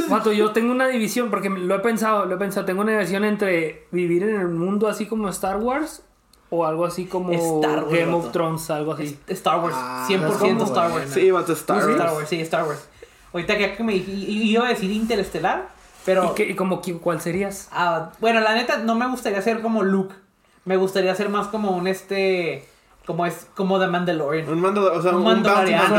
Mato, 0.10 0.32
yo 0.32 0.52
tengo 0.52 0.72
una 0.72 0.88
división, 0.88 1.30
porque 1.30 1.50
lo 1.50 1.76
he 1.76 1.80
pensado, 1.80 2.26
lo 2.26 2.36
he 2.36 2.38
pensado, 2.38 2.66
tengo 2.66 2.82
una 2.82 2.94
división 2.94 3.26
entre 3.26 3.88
vivir 3.92 4.24
en 4.24 4.40
el 4.40 4.48
mundo 4.48 4.88
así 4.88 5.06
como 5.06 5.28
Star 5.30 5.58
Wars 5.58 6.04
o 6.50 6.66
algo 6.66 6.86
así 6.86 7.06
como 7.06 7.32
Star 7.34 7.84
Wars, 7.84 7.92
Game 7.94 8.14
of. 8.14 8.32
Thrones, 8.32 8.70
algo 8.72 8.94
así. 8.94 9.18
Star 9.28 9.60
Wars. 9.60 9.76
Ah, 9.78 10.08
100% 10.10 10.38
¿cómo, 10.40 10.64
Star? 10.66 10.92
Wars. 10.92 11.12
Sí, 11.14 11.30
vato, 11.32 11.54
Star 11.54 11.78
Star 11.90 11.98
Wars. 12.08 12.14
Wars, 12.16 12.30
sí, 12.30 12.42
Star 12.42 12.64
Wars. 12.66 12.88
Ahorita 13.34 13.58
que 13.58 13.84
me 13.84 13.96
iba 13.96 14.66
a 14.66 14.70
decir 14.70 14.92
Interestelar, 14.92 15.70
pero. 16.06 16.32
¿Y, 16.32 16.36
qué- 16.36 16.50
y 16.50 16.56
como 16.56 16.82
cuál 17.02 17.22
serías? 17.22 17.70
ah, 17.72 18.12
bueno, 18.20 18.40
la 18.42 18.54
neta, 18.56 18.78
no 18.78 18.96
me 18.96 19.08
gustaría 19.08 19.42
ser 19.42 19.62
como 19.62 19.84
Luke. 19.84 20.14
Me 20.66 20.76
gustaría 20.78 21.14
ser 21.16 21.30
más 21.30 21.48
como 21.48 21.72
un 21.72 21.88
este. 21.88 22.68
Como 23.06 23.26
es 23.26 23.48
como 23.56 23.80
The 23.80 23.88
Mandalorian. 23.88 24.48
Un 24.48 24.62
mando, 24.62 24.94
o 24.94 25.02
sea, 25.02 25.12
Un 25.12 25.18
un, 25.18 25.24
mandaloriano. 25.24 25.96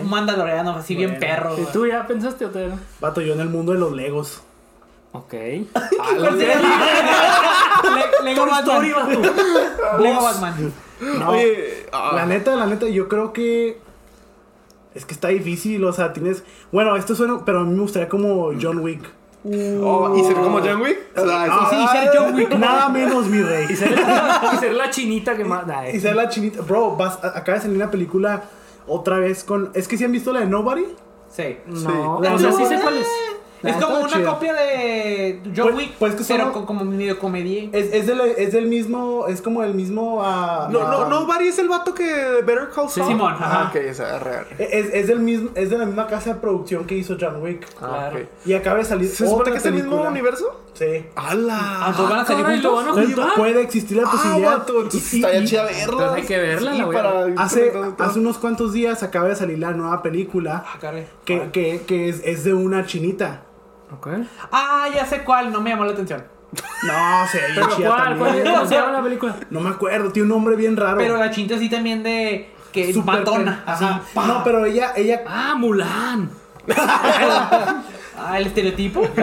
Un 0.00 0.08
mandaloriano 0.10 0.76
así 0.76 0.94
bien 0.94 1.18
perro. 1.18 1.56
¿Y 1.58 1.64
tú 1.72 1.86
ya 1.86 2.06
pensaste 2.06 2.44
o 2.44 2.50
te 2.50 2.68
Vato, 3.00 3.20
yo 3.20 3.34
en 3.34 3.40
el 3.40 3.48
mundo 3.48 3.72
de 3.72 3.78
los 3.80 3.92
Legos. 3.92 4.40
Ok. 5.10 5.32
Le- 5.32 5.66
Lego 8.24 8.46
Batman. 8.46 8.82
Lego 10.00 10.22
Batman. 10.22 10.72
No, 11.00 11.30
Oye, 11.30 11.86
ah, 11.92 12.12
la 12.14 12.26
neta, 12.26 12.54
la 12.56 12.66
neta, 12.66 12.86
yo 12.88 13.08
creo 13.08 13.32
que. 13.32 13.78
Es 14.94 15.04
que 15.04 15.12
está 15.14 15.28
difícil, 15.28 15.84
o 15.84 15.92
sea, 15.92 16.12
tienes. 16.12 16.44
Bueno, 16.72 16.94
esto 16.96 17.14
suena. 17.14 17.44
Pero 17.44 17.60
a 17.60 17.64
mí 17.64 17.74
me 17.74 17.80
gustaría 17.82 18.08
como 18.08 18.50
John 18.60 18.78
Wick. 18.78 19.02
oh, 19.82 20.14
¿Y 20.16 20.24
ser 20.24 20.34
como 20.36 20.60
John 20.60 20.80
Wick? 20.80 20.98
O 21.16 21.26
sea, 21.26 21.46
eso- 21.46 21.70
Sí, 21.70 21.76
ser 21.92 22.10
John 22.16 22.34
Wick. 22.34 22.54
Nada 22.56 22.88
menos, 22.88 23.26
mi 23.26 23.42
rey. 23.42 23.66
Y 23.68 23.76
ser, 23.76 23.92
y 23.92 24.56
ser 24.58 24.72
la 24.74 24.90
chinita 24.90 25.36
que 25.36 25.44
más. 25.44 25.64
Y 25.92 26.00
ser 26.00 26.14
la 26.16 26.28
chinita. 26.28 26.62
Bro, 26.62 26.96
vas, 26.96 27.18
acaba 27.24 27.56
de 27.58 27.60
salir 27.62 27.76
una 27.76 27.90
película 27.90 28.42
otra 28.86 29.18
vez 29.18 29.44
con. 29.44 29.70
Es 29.74 29.88
que 29.88 29.96
si 29.96 30.04
han 30.04 30.12
visto 30.12 30.32
la 30.32 30.40
de 30.40 30.46
Nobody. 30.46 30.84
Sí. 31.28 31.58
No, 31.66 32.20
Sí. 32.22 32.28
o 32.34 32.38
sea, 32.38 32.52
sí 32.52 32.64
sé 32.66 32.78
cuál 32.80 32.98
es. 32.98 33.08
Es 33.64 33.76
como 33.76 33.98
una 34.00 34.24
copia 34.24 34.52
de 34.54 35.40
John 35.56 35.64
Pues- 35.72 35.74
Wick, 35.76 35.92
pues 35.98 36.14
que 36.14 36.24
pero 36.26 36.44
son- 36.44 36.52
con, 36.52 36.66
como 36.66 36.84
medio 36.84 37.18
comedia. 37.18 37.68
Es, 37.72 37.92
es, 37.92 38.06
del, 38.06 38.20
es 38.20 38.52
del 38.52 38.66
mismo. 38.66 39.26
Es 39.28 39.40
como 39.42 39.62
el 39.62 39.74
mismo. 39.74 40.20
ah, 40.24 40.68
No, 40.70 40.80
no, 40.80 41.02
ah, 41.04 41.06
no, 41.08 41.26
Barry 41.26 41.48
es 41.48 41.58
el 41.58 41.68
vato 41.68 41.94
que 41.94 42.04
Better 42.44 42.68
Call 42.74 42.88
Saul. 42.88 43.06
Simón, 43.08 43.34
Ah, 43.38 43.44
ajá. 43.44 43.70
ok, 43.70 43.90
o 43.90 43.94
sea, 43.94 44.16
es 44.16 44.22
real. 44.22 44.46
Es, 44.58 44.86
es, 44.92 45.06
del 45.06 45.20
mismo, 45.20 45.50
es 45.54 45.70
de 45.70 45.78
la 45.78 45.86
misma 45.86 46.06
casa 46.06 46.34
de 46.34 46.40
producción 46.40 46.84
que 46.86 46.94
hizo 46.96 47.16
John 47.20 47.42
Wick. 47.42 47.66
Ah. 47.80 48.10
Y 48.44 48.52
acaba 48.54 48.78
de 48.78 48.84
salir. 48.84 49.08
¿Se 49.08 49.26
supone 49.26 49.50
que 49.52 49.58
es 49.58 49.66
el 49.66 49.74
mismo 49.74 50.02
universo? 50.02 50.60
Sí. 50.74 51.06
¡Hala! 51.14 51.84
Entonces 51.86 52.10
van 52.10 52.18
a 52.18 52.24
salir 52.24 52.44
juntos. 52.46 52.74
van 52.84 52.88
a 52.88 52.92
juntar. 52.92 53.28
Puede 53.36 53.62
existir 53.62 53.96
la 53.96 54.08
Ah, 54.08 54.10
posibilidad. 54.10 54.58
vato, 54.58 54.72
entonces 54.82 55.14
Y- 55.14 55.16
estaría 55.18 55.44
chida 55.44 55.64
verla. 55.64 56.14
Hay 56.14 56.22
que 56.22 56.36
verla, 56.38 56.72
Sí, 56.72 56.78
la 56.78 56.84
voy 56.86 56.96
a 56.96 57.02
para... 57.02 57.26
Hace, 57.44 57.72
hace 57.98 58.18
unos 58.18 58.38
cuantos 58.38 58.72
días 58.72 59.02
acaba 59.04 59.28
de 59.28 59.36
salir 59.36 59.58
la 59.60 59.70
nueva 59.70 60.02
película 60.02 60.64
Ah, 60.66 60.76
caray. 60.80 61.06
que, 61.24 61.50
que, 61.52 61.82
que 61.86 62.08
es, 62.08 62.22
es 62.24 62.42
de 62.42 62.54
una 62.54 62.84
chinita. 62.86 63.42
Ok. 63.92 64.08
Ah, 64.52 64.86
ya 64.94 65.04
sé 65.06 65.24
cuál, 65.24 65.52
no 65.52 65.60
me 65.60 65.70
llamó 65.70 65.84
la 65.84 65.92
atención. 65.92 66.24
No, 66.84 67.26
sé, 67.28 67.40
Pero 67.54 67.68
chida 67.76 67.88
¿cuál? 67.88 68.18
¿Cuál 68.18 68.44
¿Cómo 68.44 68.66
se 68.66 68.74
llama 68.74 68.92
la 68.92 69.02
película? 69.02 69.36
No 69.50 69.60
me 69.60 69.70
acuerdo, 69.70 70.12
tiene 70.12 70.24
un 70.24 70.30
nombre 70.30 70.56
bien 70.56 70.76
raro. 70.76 70.98
Pero 70.98 71.16
la 71.16 71.30
chinta 71.30 71.58
sí 71.58 71.68
también 71.68 72.02
de 72.02 72.54
que 72.72 72.90
es 72.90 72.96
matona. 73.04 73.62
Así. 73.66 73.84
No, 74.14 74.42
pero 74.44 74.64
ella, 74.64 74.92
ella. 74.96 75.22
Ah, 75.26 75.54
Mulan. 75.56 76.30
Ah, 78.16 78.38
el 78.38 78.46
estereotipo. 78.46 79.00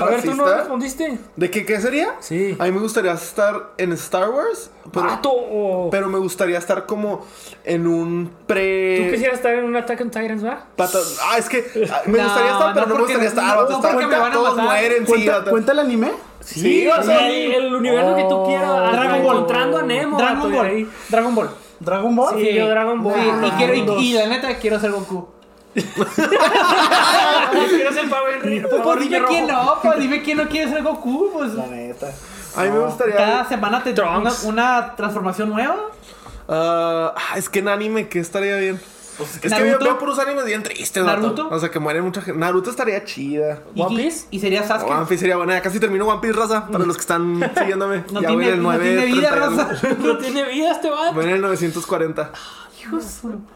A 0.00 0.04
ver, 0.06 0.22
tú 0.22 0.34
no 0.34 0.44
respondiste. 0.46 1.18
¿De 1.36 1.50
qué, 1.50 1.64
qué 1.66 1.80
sería? 1.80 2.14
Sí. 2.20 2.56
A 2.58 2.64
mí 2.64 2.70
me 2.72 2.80
gustaría 2.80 3.12
estar 3.12 3.72
en 3.76 3.92
Star 3.92 4.30
Wars, 4.30 4.70
pero, 4.92 5.08
o. 5.24 5.88
pero 5.90 6.08
me 6.08 6.18
gustaría 6.18 6.58
estar 6.58 6.86
como 6.86 7.26
en 7.64 7.86
un 7.86 8.30
pre... 8.46 9.04
¿Tú 9.06 9.12
quisieras 9.12 9.36
estar 9.38 9.54
en 9.54 9.64
un 9.64 9.76
Attack 9.76 10.00
on 10.00 10.10
Titans, 10.10 10.44
va? 10.44 10.64
Pata- 10.76 10.98
Ah, 11.30 11.38
es 11.38 11.48
que 11.48 11.64
ah, 11.90 12.02
me 12.06 12.18
No, 12.18 12.24
gustaría 12.24 12.52
estar, 12.52 12.74
pero 12.74 12.86
no, 12.86 12.92
no, 12.92 12.94
me 12.94 13.00
gustaría 13.02 13.28
estar. 13.28 13.56
no, 13.56 13.68
estar- 13.76 13.92
porque 13.92 14.06
me 14.06 14.18
van 14.18 14.30
a 14.30 14.34
todos 14.34 14.50
matar. 14.56 14.64
mueren, 14.64 15.06
sí, 15.06 15.12
¿Cuenta, 15.12 15.38
vato. 15.38 15.50
¿Cuenta 15.50 15.72
el 15.72 15.78
anime? 15.80 16.12
Sí, 16.40 16.86
o 16.88 17.02
sea, 17.02 17.28
el, 17.28 17.52
el 17.52 17.74
universo 17.74 18.14
que 18.16 18.22
tú 18.24 18.44
quieras. 18.46 18.68
Dragon 18.70 18.92
Dragon 18.92 19.22
Ball. 19.24 19.36
Encontrando 19.36 19.78
a 19.78 19.82
Nemo. 19.82 20.18
Dragon 20.18 20.52
Ball. 20.52 20.88
Dragon 21.08 21.34
Ball. 21.34 21.50
¿Dragon 21.80 22.16
Ball? 22.16 22.34
Sí, 22.40 22.54
yo 22.54 22.68
Dragon 22.68 23.02
Ball. 23.02 23.14
Sí, 23.14 23.46
y, 23.46 23.50
quiero, 23.52 23.74
y 24.00 24.12
la 24.14 24.26
neta 24.28 24.56
quiero 24.58 24.80
ser 24.80 24.92
Goku. 24.92 25.28
Yo 25.84 27.66
quiero 27.68 27.92
ser 27.92 28.08
Power 28.08 28.40
Ranger. 28.42 28.68
Pues, 28.68 28.82
Power 28.82 28.98
dime 29.00 29.22
quién 29.28 29.46
no, 29.46 29.78
pues 29.82 29.98
dime 29.98 30.22
quién 30.22 30.36
no 30.38 30.48
quiere 30.48 30.70
ser 30.70 30.82
Goku, 30.82 31.30
pues. 31.32 31.54
La 31.54 31.66
neta. 31.66 32.12
A 32.56 32.62
mí 32.64 32.70
me 32.70 32.78
gustaría... 32.80 33.16
Cada 33.16 33.48
semana 33.48 33.82
te 33.82 33.92
una, 33.92 34.32
una 34.44 34.96
transformación 34.96 35.50
nueva. 35.50 35.76
Ah, 36.48 37.14
es 37.36 37.48
que 37.48 37.58
en 37.60 37.68
anime, 37.68 38.08
¿qué 38.08 38.18
estaría 38.20 38.56
bien? 38.56 38.80
es 39.20 39.40
que 39.40 39.48
Naruto. 39.48 39.66
veo, 39.68 39.78
veo 39.80 39.98
puros 39.98 40.18
animes 40.20 40.44
bien 40.44 40.62
tristes, 40.62 41.04
vato. 41.04 41.20
Naruto. 41.20 41.48
O 41.50 41.58
sea, 41.58 41.68
que 41.70 41.78
mueren 41.80 42.04
mucha 42.04 42.22
gente. 42.22 42.38
Naruto 42.38 42.70
estaría 42.70 43.04
chida. 43.04 43.58
Y- 43.74 43.82
¿One 43.82 43.94
y- 43.94 43.96
Piece? 44.04 44.26
Y, 44.30 44.38
sería 44.38 44.62
Sasuke. 44.62 44.90
One 44.92 45.06
Piece 45.06 45.18
sería 45.20 45.36
buena. 45.36 45.54
Ya 45.54 45.60
casi 45.62 45.80
termino 45.80 46.06
One 46.06 46.20
Piece, 46.20 46.34
raza. 46.34 46.66
Para 46.68 46.84
los 46.84 46.96
que 46.96 47.00
están 47.00 47.50
siguiéndome. 47.58 48.04
No 48.12 48.22
ya 48.22 48.28
voy 48.30 48.44
tiene- 48.44 48.46
en 48.46 48.52
el 48.54 48.62
no 48.62 48.68
9, 48.70 48.84
tiene 48.84 49.06
vida, 49.06 49.30
31. 49.30 49.56
raza. 49.56 49.96
No 49.98 50.18
tiene 50.18 50.42
vida 50.44 50.70
este 50.72 50.88
vato. 50.90 51.14
Voy 51.14 51.24
en 51.24 51.30
el 51.30 51.40
940. 51.42 52.30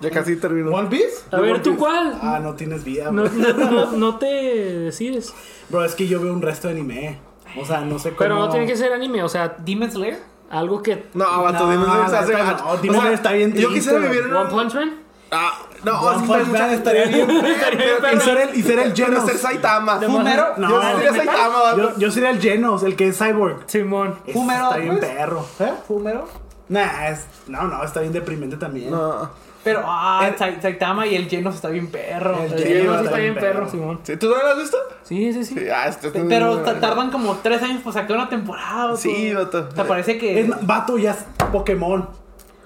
Ya 0.00 0.10
casi 0.10 0.36
termino. 0.36 0.70
¿One 0.70 0.88
Piece? 0.88 1.24
A 1.30 1.40
ver, 1.40 1.62
¿tú 1.62 1.76
cuál? 1.76 2.18
Ah, 2.20 2.40
no 2.42 2.54
tienes 2.54 2.84
vida. 2.84 3.10
No, 3.10 3.24
no, 3.24 3.70
no, 3.70 3.92
no 3.92 4.18
te 4.18 4.26
decides. 4.26 5.32
Bro, 5.68 5.84
es 5.84 5.94
que 5.94 6.06
yo 6.08 6.20
veo 6.20 6.32
un 6.32 6.42
resto 6.42 6.68
de 6.68 6.74
anime. 6.74 7.18
O 7.60 7.64
sea, 7.64 7.80
no 7.82 7.98
sé 7.98 8.10
cómo. 8.10 8.18
Pero 8.18 8.34
no 8.36 8.48
tiene 8.48 8.66
que 8.66 8.76
ser 8.76 8.92
anime, 8.92 9.22
o 9.22 9.28
sea, 9.28 9.54
Demon 9.58 9.90
Slayer. 9.90 10.18
algo 10.50 10.82
que. 10.82 11.06
No, 11.14 11.50
No, 11.52 11.66
Demon 11.70 11.86
Slayer 11.86 12.08
se 12.08 12.16
hace 12.16 12.32
no, 12.32 12.76
Demon 12.78 12.96
Slayer 13.00 13.12
está 13.14 13.32
bien 13.32 13.52
Yo 13.54 13.68
quisiera 13.70 13.98
vivir 13.98 14.22
en 14.26 14.32
One 14.34 14.44
un... 14.44 14.50
Punch 14.50 14.74
Man. 14.74 14.98
Ah, 15.30 15.52
no, 15.82 16.00
One 16.00 16.16
es 16.16 16.22
que 16.22 16.28
Punch 16.28 16.58
Man 16.58 16.70
estaría 16.70 17.04
bien. 17.06 17.30
Y 17.30 18.20
ser 18.20 18.38
el, 18.38 18.58
y 18.58 18.62
ser 18.62 18.78
el 18.78 18.94
Genos. 18.94 19.24
ser 19.24 19.38
Saitama. 19.38 19.98
Fumero. 20.00 20.54
No, 20.58 20.68
Yo 20.68 20.82
sería 20.82 21.14
Saitama. 21.14 21.76
Yo, 21.76 21.98
yo 21.98 22.10
sería 22.10 22.30
el 22.30 22.40
Genos, 22.40 22.82
el 22.82 22.96
que 22.96 23.08
es 23.08 23.18
Cyborg. 23.18 23.62
Simón. 23.66 24.16
Fumero, 24.32 24.64
Está 24.64 24.76
bien 24.78 24.98
pues. 24.98 25.10
perro. 25.10 25.46
¿Eh? 25.60 25.72
Fumero. 25.86 26.28
Nah, 26.72 27.08
es, 27.08 27.26
no, 27.48 27.64
no, 27.64 27.84
está 27.84 28.00
bien 28.00 28.12
deprimente 28.12 28.56
también. 28.56 28.90
No. 28.90 29.28
Pero, 29.62 29.82
ah, 29.84 30.26
El- 30.26 30.36
Sai- 30.36 30.60
Saitama 30.60 31.06
y 31.06 31.14
el 31.14 31.28
Genos 31.28 31.54
está 31.54 31.68
bien 31.68 31.88
perro. 31.88 32.36
El 32.42 32.58
Genos 32.58 33.04
está 33.04 33.16
bien 33.18 33.34
perro, 33.34 33.68
Simón. 33.68 34.00
¿Sí? 34.02 34.16
¿Tú 34.16 34.28
no 34.30 34.36
lo 34.42 34.48
has 34.48 34.56
visto? 34.58 34.76
Sí, 35.02 35.32
sí, 35.34 35.44
sí. 35.44 35.54
Sí, 35.54 35.68
ah, 35.68 35.86
este, 35.86 36.10
Pero 36.10 36.58
ta- 36.62 36.80
tardan 36.80 37.10
como 37.10 37.36
tres 37.36 37.62
años 37.62 37.82
para 37.82 37.92
sacar 37.94 38.16
una 38.16 38.28
temporada. 38.28 38.96
Sí, 38.96 39.30
todo. 39.32 39.44
vato. 39.44 39.68
O 39.70 39.74
sea, 39.76 39.86
parece 39.86 40.18
que. 40.18 40.40
Es 40.40 40.66
vato, 40.66 40.96
ya 40.98 41.10
es 41.12 41.18
Pokémon. 41.52 42.08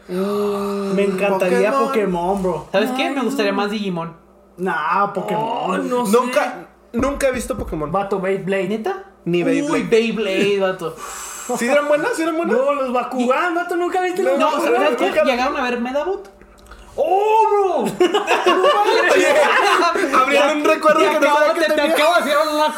Me 0.09 1.03
encantaría 1.05 1.73
Pokémon. 1.73 1.87
Pokémon, 1.89 2.43
bro. 2.43 2.69
¿Sabes 2.73 2.93
qué? 2.93 3.11
Me 3.11 3.23
gustaría 3.23 3.53
más 3.53 3.71
Digimon. 3.73 4.15
Nah, 4.57 5.13
Pokémon. 5.13 5.43
Oh, 5.45 5.79
no 5.79 6.07
sé. 6.07 6.13
Nunca, 6.17 6.69
nunca 6.93 7.29
he 7.29 7.33
visto 7.33 7.59
Pokémon. 7.59 7.91
Vato, 7.91 8.21
Beyblade. 8.21 8.69
¿Neta? 8.69 9.05
Ni 9.25 9.43
Beyblade. 9.43 9.73
Uy, 9.73 9.83
Beyblade, 9.83 10.61
vato. 10.61 10.95
¿Sí 11.59 11.69
eran 11.69 11.89
buenas? 11.89 12.11
¿Sí 12.17 12.23
eran 12.23 12.37
buenas? 12.37 12.57
No, 12.57 12.73
los 12.75 12.93
Bakugan, 12.93 13.55
vato, 13.55 13.77
¿nunca 13.77 14.01
viste 14.03 14.23
los 14.23 14.39
No, 14.39 14.47
Bakugan? 14.53 14.75
¿sabes 14.97 14.97
qué? 14.97 15.23
¿Llegaron 15.25 15.57
a 15.57 15.63
ver 15.63 15.81
Medabot? 15.81 16.36
¡Oh, 16.99 17.85
bro! 17.85 17.85
Abrieron 20.23 20.57
un 20.59 20.65
recuerdo 20.65 21.01
Te 21.01 21.09
que 21.11 21.21
no 21.21 21.35
sabía 21.35 21.53
te, 21.55 21.61
que 21.61 21.67
te 21.67 21.75
tenía. 21.75 21.93
acabo 21.95 22.15
de 22.15 22.21
hacer 22.21 22.37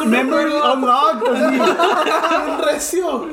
Memory 0.08 0.52
unlocked. 0.52 1.28
Un 2.48 2.58
recio. 2.64 3.26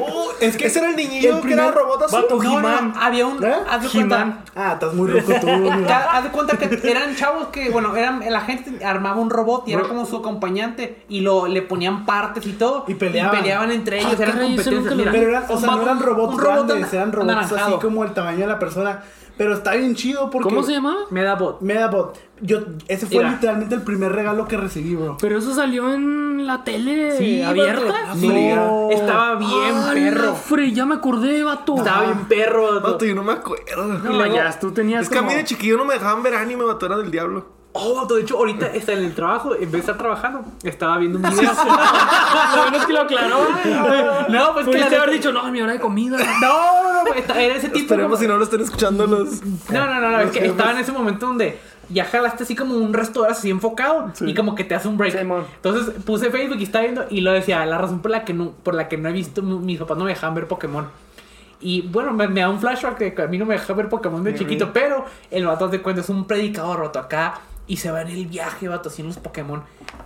Oh, 0.00 0.28
es 0.40 0.56
que 0.56 0.66
Ese 0.66 0.78
era 0.80 0.90
el 0.90 0.96
niñillo 0.96 1.36
el 1.38 1.42
que 1.42 1.52
era 1.52 1.70
robot 1.70 2.02
azul. 2.02 2.22
Vato, 2.22 2.36
No, 2.36 2.42
no, 2.42 2.58
He-Man. 2.58 2.94
había 2.98 3.26
un. 3.26 3.42
¿Eh? 3.44 3.54
Haz 3.70 3.82
de 3.82 3.88
cuenta. 3.88 4.38
Ah, 4.54 4.72
estás 4.74 4.94
muy 4.94 5.08
rico 5.10 5.32
tú. 5.40 5.46
Haz 5.88 6.24
de 6.24 6.30
cuenta 6.30 6.56
que 6.56 6.90
eran 6.90 7.14
chavos 7.16 7.48
que, 7.48 7.70
bueno, 7.70 7.94
eran, 7.96 8.22
la 8.28 8.40
gente 8.42 8.84
armaba 8.84 9.20
un 9.20 9.30
robot 9.30 9.68
y 9.68 9.72
era 9.74 9.82
como 9.82 10.04
su 10.06 10.16
acompañante 10.16 11.04
y 11.08 11.20
lo, 11.20 11.46
le 11.46 11.62
ponían 11.62 12.04
partes 12.04 12.46
y 12.46 12.52
todo. 12.52 12.84
Y 12.88 12.94
peleaban. 12.94 13.70
entre 13.70 13.98
ellos, 14.00 14.12
Ah, 14.18 14.22
eran 14.22 14.34
caray, 14.36 14.54
eso 14.58 14.70
nunca 14.70 14.88
competencias. 14.90 15.14
Pero 15.14 15.30
eran, 15.30 15.44
o 15.48 15.54
un 15.54 15.60
sea, 15.60 15.70
no 15.76 15.82
eran 15.82 16.00
robots 16.00 16.36
grandes, 16.36 16.92
eran 16.92 17.12
robots 17.12 17.52
así 17.52 17.72
como 17.80 18.04
el 18.04 18.12
tamaño 18.12 18.40
de 18.40 18.46
la 18.46 18.58
persona. 18.58 19.02
Pero 19.36 19.54
está 19.54 19.74
bien 19.74 19.94
chido 19.94 20.28
porque. 20.30 20.48
¿Cómo 20.48 20.62
se 20.62 20.72
llamaba? 20.72 21.00
Medabot. 21.10 21.60
Medabot. 21.62 22.18
Yo, 22.40 22.58
ese 22.88 23.06
fue 23.06 23.18
Mira. 23.18 23.30
literalmente 23.32 23.74
el 23.74 23.82
primer 23.82 24.12
regalo 24.12 24.46
que 24.48 24.56
recibí, 24.56 24.94
bro. 24.94 25.16
Pero 25.20 25.38
eso 25.38 25.54
salió 25.54 25.92
en 25.92 26.46
la 26.46 26.64
tele 26.64 27.16
Sí, 27.16 27.40
abierta. 27.42 28.14
No. 28.16 28.90
Estaba 28.90 29.36
bien 29.36 29.50
Ah, 29.74 29.90
perro. 29.94 30.34
fre, 30.34 30.72
ya 30.72 30.84
me 30.84 30.96
acordé, 30.96 31.42
vato. 31.44 31.76
Estaba 31.76 32.02
bien 32.04 32.24
perro. 32.26 32.74
vato. 32.74 32.92
Vato, 32.92 33.04
yo 33.04 33.14
no 33.14 33.22
me 33.24 33.32
acuerdo. 33.32 33.86
No, 33.86 34.10
Y 34.12 34.16
luego- 34.16 34.34
ya, 34.34 34.58
tú 34.58 34.72
tenías 34.72 35.02
Es 35.04 35.08
que 35.08 35.18
a 35.18 35.22
mí 35.22 35.34
de 35.34 35.44
chiquillo 35.44 35.76
no 35.76 35.84
me 35.84 35.94
dejaban 35.94 36.22
ver 36.22 36.34
anime, 36.34 36.64
vato, 36.64 36.86
era 36.86 36.96
del 36.98 37.10
diablo. 37.10 37.46
Oh, 37.74 37.94
vato, 38.02 38.16
de 38.16 38.22
hecho, 38.22 38.36
ahorita 38.36 38.66
está 38.66 38.92
en 38.92 39.04
el 39.04 39.14
trabajo, 39.14 39.54
en 39.54 39.60
vez 39.62 39.72
de 39.72 39.78
estar 39.78 39.96
trabajando, 39.96 40.44
estaba 40.62 40.98
viendo 40.98 41.18
un 41.18 41.24
video. 41.24 41.50
Lo 42.54 42.62
bueno 42.62 42.76
es 42.76 42.84
que 42.86 42.92
lo 42.92 43.00
aclaró. 43.00 43.38
no, 44.28 44.52
pues 44.52 44.66
que 44.68 44.82
haber 44.96 45.10
dicho, 45.10 45.32
no, 45.32 45.50
mi 45.50 45.62
hora 45.62 45.72
de 45.72 45.80
comida. 45.80 46.18
No, 46.18 46.82
no, 46.82 47.04
no, 47.04 47.14
era 47.14 47.54
ese 47.54 47.68
tipo. 47.68 47.78
Esperemos 47.78 48.10
como- 48.12 48.20
si 48.20 48.26
no 48.28 48.36
lo 48.36 48.44
estén 48.44 48.60
escuchando 48.60 49.06
los. 49.06 49.42
No, 49.70 49.86
no, 49.86 50.00
no, 50.00 50.10
no, 50.10 50.20
es 50.20 50.30
que 50.32 50.46
estaba 50.46 50.72
en 50.72 50.78
ese 50.78 50.92
momento 50.92 51.26
donde 51.26 51.58
ya 51.88 52.04
jalaste 52.04 52.44
así 52.44 52.54
como 52.54 52.74
un 52.76 52.92
resto 52.92 53.20
de 53.20 53.26
horas 53.26 53.38
así 53.38 53.48
enfocado 53.50 54.12
y 54.20 54.34
como 54.34 54.54
que 54.54 54.64
te 54.64 54.74
hace 54.74 54.88
un 54.88 54.98
break. 54.98 55.18
Simón. 55.18 55.46
Entonces 55.56 55.94
puse 56.04 56.30
Facebook 56.30 56.58
y 56.60 56.64
estaba 56.64 56.82
viendo 56.82 57.06
y 57.08 57.22
lo 57.22 57.32
decía, 57.32 57.64
la 57.64 57.78
razón 57.78 58.00
por 58.00 58.10
la 58.10 58.24
que 58.24 58.34
no, 58.34 58.50
por 58.50 58.74
la 58.74 58.88
que 58.88 58.98
no 58.98 59.08
he 59.08 59.12
visto, 59.12 59.40
mis 59.42 59.78
papás 59.78 59.96
no 59.96 60.04
me 60.04 60.10
dejaban 60.10 60.34
ver 60.34 60.46
Pokémon. 60.46 60.88
Y 61.60 61.82
bueno, 61.82 62.12
me, 62.12 62.28
me 62.28 62.40
da 62.40 62.50
un 62.50 62.60
flashback 62.60 62.98
de 62.98 63.14
que 63.14 63.22
a 63.22 63.26
mí 63.28 63.38
no 63.38 63.46
me 63.46 63.54
dejaba 63.54 63.76
ver 63.78 63.88
Pokémon 63.88 64.22
de 64.24 64.34
chiquito, 64.34 64.72
pero 64.72 65.06
el 65.30 65.46
vato 65.46 65.68
de 65.68 65.80
cuenta 65.80 66.02
es 66.02 66.08
un 66.08 66.26
predicador 66.26 66.78
roto 66.78 66.98
acá 66.98 67.34
y 67.72 67.76
se 67.78 67.90
va 67.90 68.02
en 68.02 68.08
el 68.08 68.26
viaje, 68.26 68.68
vato, 68.68 68.90
haciendo 68.90 69.14
los 69.14 69.22
Pokémon. 69.22 69.62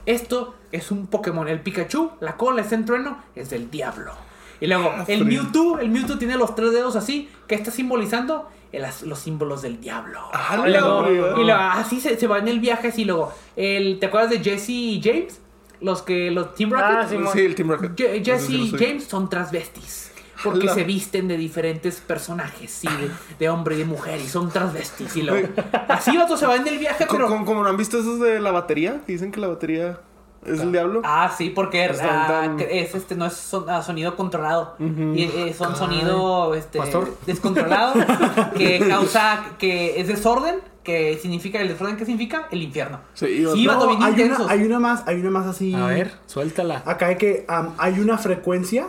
Esto 0.07 0.55
es 0.71 0.93
un 0.93 1.09
Pokémon, 1.09 1.49
el 1.49 1.61
Pikachu, 1.61 2.13
la 2.21 2.37
cola, 2.37 2.63
ese 2.63 2.79
trueno, 2.79 3.19
es 3.35 3.51
del 3.51 3.71
diablo. 3.71 4.13
Y 4.61 4.69
luego, 4.69 4.95
el 5.09 5.25
frío. 5.25 5.43
Mewtwo, 5.43 5.79
el 5.81 5.89
Mewtwo 5.89 6.17
tiene 6.17 6.37
los 6.37 6.55
tres 6.55 6.71
dedos 6.73 6.95
así, 6.95 7.29
que 7.49 7.57
está 7.57 7.71
simbolizando 7.73 8.49
el 8.71 8.85
los 9.05 9.19
símbolos 9.19 9.63
del 9.63 9.81
diablo. 9.81 10.21
Ah, 10.33 10.63
y 10.67 10.71
luego, 10.71 11.01
la 11.03 11.07
fregada. 11.09 11.41
y 11.41 11.45
luego, 11.45 11.61
así 11.61 12.01
se, 12.01 12.17
se 12.17 12.27
va 12.29 12.39
en 12.39 12.47
el 12.49 12.61
viaje, 12.61 12.89
así 12.89 13.05
luego. 13.05 13.33
El, 13.57 13.99
¿Te 13.99 14.07
acuerdas 14.07 14.31
de 14.31 14.39
Jesse 14.41 14.71
y 14.71 15.01
James? 15.03 15.41
Los 15.81 16.03
que, 16.03 16.31
los 16.31 16.55
Team 16.55 16.71
Rocket. 16.71 16.87
Ah, 16.89 17.07
sí, 17.09 17.17
Sí, 17.33 17.41
el 17.41 17.55
Team 17.57 17.71
Rocket. 17.71 17.97
Je- 17.97 18.25
Jesse 18.25 18.51
y. 18.51 18.71
James 18.79 19.05
son 19.05 19.29
transvestis. 19.29 20.13
Porque 20.45 20.69
se 20.69 20.85
visten 20.85 21.29
de 21.29 21.37
diferentes 21.37 22.01
personajes, 22.01 22.71
sí, 22.71 22.89
de, 22.89 23.11
de 23.39 23.49
hombre 23.49 23.75
y 23.75 23.79
de 23.79 23.85
mujer, 23.85 24.21
y 24.21 24.27
son 24.29 24.51
transvestis. 24.51 25.17
Y 25.17 25.23
luego, 25.23 25.49
así 25.89 26.17
vato 26.17 26.37
se 26.37 26.47
va 26.47 26.57
en 26.57 26.67
el 26.67 26.79
viaje, 26.79 27.07
pero. 27.11 27.29
Como, 27.29 27.45
como 27.45 27.63
no 27.63 27.69
han 27.69 27.77
visto 27.77 27.99
esos 27.99 28.21
de 28.21 28.41
la 28.41 28.51
batería, 28.53 29.01
que 29.07 29.13
dicen 29.13 29.33
que 29.33 29.41
la 29.41 29.49
batería 29.49 30.01
es 30.45 30.61
el 30.61 30.71
diablo. 30.71 31.03
Ah, 31.05 31.35
sí, 31.37 31.51
porque 31.51 31.87
Es 31.87 32.01
ah, 32.03 32.27
tan- 32.57 32.61
este 32.61 33.17
no 33.17 33.27
es 33.27 33.33
son- 33.33 33.69
ah, 33.69 33.83
sonido 33.83 34.15
controlado. 34.15 34.77
Y 34.79 35.23
eh, 35.25 35.55
son 35.57 35.75
sonido 35.75 36.55
este 36.55 36.79
Pastor. 36.79 37.17
descontrolado 37.27 37.95
que 38.57 38.79
causa 38.87 39.45
que 39.59 40.01
es 40.01 40.07
desorden, 40.07 40.57
que 40.85 41.19
significa 41.21 41.61
el 41.61 41.67
desorden 41.69 41.97
que 41.97 42.05
significa 42.05 42.47
el 42.53 42.63
infierno. 42.63 43.01
Sí, 43.15 43.27
Sí, 43.27 43.67
bien 43.67 43.71
hay, 44.03 44.21
una, 44.21 44.39
hay 44.49 44.63
una 44.63 44.79
más, 44.79 45.03
hay 45.09 45.17
una 45.21 45.31
más 45.31 45.47
así. 45.47 45.75
A 45.75 45.87
ver, 45.87 46.13
suéltala. 46.27 46.83
Acá 46.87 47.07
hay 47.07 47.17
que 47.17 47.45
hay 47.79 47.99
una 47.99 48.19
frecuencia. 48.19 48.87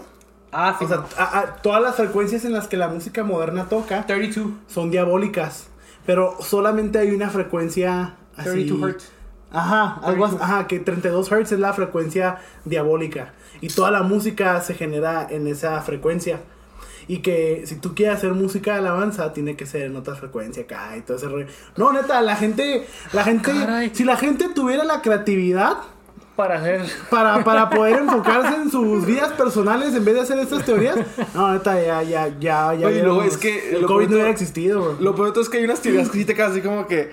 Ah, 0.52 0.76
sí. 0.80 0.86
O 0.86 0.88
sea, 0.88 1.04
a- 1.18 1.40
a- 1.40 1.56
todas 1.58 1.82
las 1.82 1.96
frecuencias 1.96 2.46
en 2.46 2.54
las 2.54 2.68
que 2.68 2.78
la 2.78 2.88
música 2.88 3.24
moderna 3.24 3.66
toca 3.70 4.06
32. 4.06 4.52
son 4.68 4.92
diabólicas. 4.92 5.68
Pero 6.06 6.36
solamente 6.40 7.00
hay 7.00 7.12
una 7.12 7.30
frecuencia 7.30 8.16
así. 8.36 8.50
32 8.52 8.90
hertz. 8.90 9.12
Ajá, 9.52 10.00
algo 10.04 10.26
así, 10.26 10.38
ajá, 10.40 10.68
que 10.68 10.80
32 10.80 11.30
Hz 11.32 11.52
es 11.54 11.60
la 11.60 11.74
frecuencia 11.74 12.38
diabólica. 12.66 13.34
Y 13.62 13.68
toda 13.70 13.92
la 13.92 14.04
música 14.04 14.60
se 14.62 14.74
genera 14.74 15.26
en 15.30 15.48
esa 15.48 15.82
frecuencia. 15.82 16.40
Y 17.10 17.20
que 17.20 17.64
si 17.66 17.76
tú 17.78 17.96
quieres 17.96 18.18
hacer 18.18 18.34
música 18.34 18.74
de 18.74 18.80
alabanza, 18.80 19.32
tiene 19.32 19.56
que 19.56 19.66
ser 19.66 19.84
en 19.84 19.96
otra 19.96 20.16
frecuencia 20.16 20.64
acá 20.64 20.96
y 20.98 21.02
todo 21.02 21.16
ese 21.16 21.28
rollo. 21.30 21.48
No, 21.78 21.94
neta, 21.94 22.22
la 22.22 22.36
gente, 22.36 22.86
la 23.14 23.24
gente, 23.24 23.52
Caray. 23.52 23.92
si 23.96 24.04
la 24.04 24.18
gente 24.18 24.50
tuviera 24.54 24.84
la 24.84 25.02
creatividad 25.02 25.78
Para 26.38 26.56
hacer. 26.56 26.86
para, 27.10 27.44
para 27.44 27.68
poder 27.72 27.98
enfocarse 27.98 28.56
en 28.56 28.70
sus 28.70 29.06
vidas 29.08 29.32
personales 29.34 29.96
en 29.96 30.06
vez 30.06 30.14
de 30.14 30.22
hacer 30.22 30.38
estas 30.38 30.64
teorías, 30.64 30.96
no, 31.34 31.52
neta, 31.52 31.82
ya, 31.82 32.04
ya, 32.04 32.28
ya, 32.40 32.76
ya. 32.76 32.88
Oye, 32.88 33.28
es 33.28 33.38
que 33.38 33.76
el 33.76 33.86
COVID 33.88 34.08
no 34.08 34.14
hubiera 34.14 34.30
existido, 34.30 34.82
bro. 34.82 34.98
Lo 35.00 35.16
peor 35.16 35.34
es 35.36 35.50
que 35.50 35.58
hay 35.58 35.64
unas 35.64 35.82
teorías 35.82 36.10
que 36.10 36.20
sí 36.20 36.26
te 36.26 36.36
quedas 36.36 36.52
así 36.52 36.62
como 36.62 36.86
que. 36.86 37.12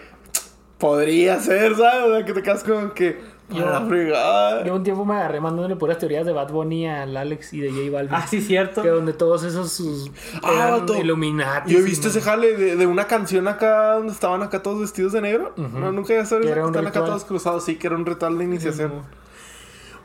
Podría 0.76 1.40
ser, 1.40 1.74
¿sabes? 1.74 2.02
O 2.02 2.14
sea, 2.14 2.24
que 2.26 2.34
te 2.34 2.42
quedas 2.42 2.62
como 2.62 2.92
que. 2.92 3.18
Yo- 3.50 3.62
Para 3.64 3.80
la 3.80 3.87
fregada. 3.87 4.64
Yo 4.64 4.74
un 4.74 4.83
tiempo 4.83 5.04
me 5.04 5.14
agarré 5.16 5.38
mandándole 5.38 5.76
puras 5.76 5.98
teorías 5.98 6.24
de 6.24 6.33
Bad 6.33 6.50
Bunny 6.50 6.87
al 6.88 7.14
Alex 7.16 7.52
y 7.52 7.61
de 7.61 7.70
J 7.70 7.90
Balvin. 7.92 8.14
Ah, 8.14 8.26
sí, 8.26 8.40
cierto. 8.40 8.80
Que 8.83 8.88
donde 8.88 9.12
todos 9.12 9.42
esos 9.44 9.70
sus 9.70 10.11
Ah, 10.42 10.50
eran 10.54 10.80
vato. 10.80 10.96
Illuminati. 10.96 11.70
Yo 11.72 11.78
he 11.78 11.83
visto 11.83 12.09
ese 12.09 12.22
jale 12.22 12.57
de, 12.57 12.76
de 12.76 12.87
una 12.87 13.07
canción 13.07 13.46
acá 13.46 13.94
donde 13.96 14.12
estaban 14.14 14.42
acá 14.42 14.62
todos 14.62 14.80
vestidos 14.80 15.12
de 15.12 15.20
negro. 15.20 15.52
No, 15.57 15.92
nunca 15.92 16.14
ya 16.14 16.24
sabes 16.24 16.46
están 16.46 16.87
acá 16.87 17.04
todos 17.04 17.24
cruzados. 17.26 17.64
Sí, 17.64 17.76
que 17.76 17.87
era 17.88 17.96
un 17.96 18.07
ritual 18.07 18.38
de 18.38 18.44
iniciación. 18.44 18.92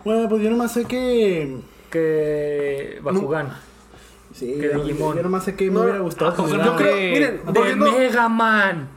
Bueno, 0.03 0.27
pues 0.29 0.41
yo 0.43 0.49
nomás 0.49 0.73
sé 0.73 0.85
que. 0.85 1.57
Que 1.89 2.99
Bakugan. 3.01 3.49
Sí, 4.33 4.53
Que 4.59 4.69
yo, 4.73 4.83
Digimon. 4.83 5.17
yo 5.17 5.23
nomás 5.23 5.43
sé 5.43 5.55
que 5.55 5.71
me 5.71 5.79
hubiera 5.81 5.99
gustado. 5.99 6.31
ah, 6.31 6.33
pues 6.37 6.51
Yo 6.51 6.75
creo, 6.75 6.95
de- 6.95 7.11
miren, 7.11 7.41
De 7.53 7.75
Mega 7.75 8.29
Man. 8.29 8.87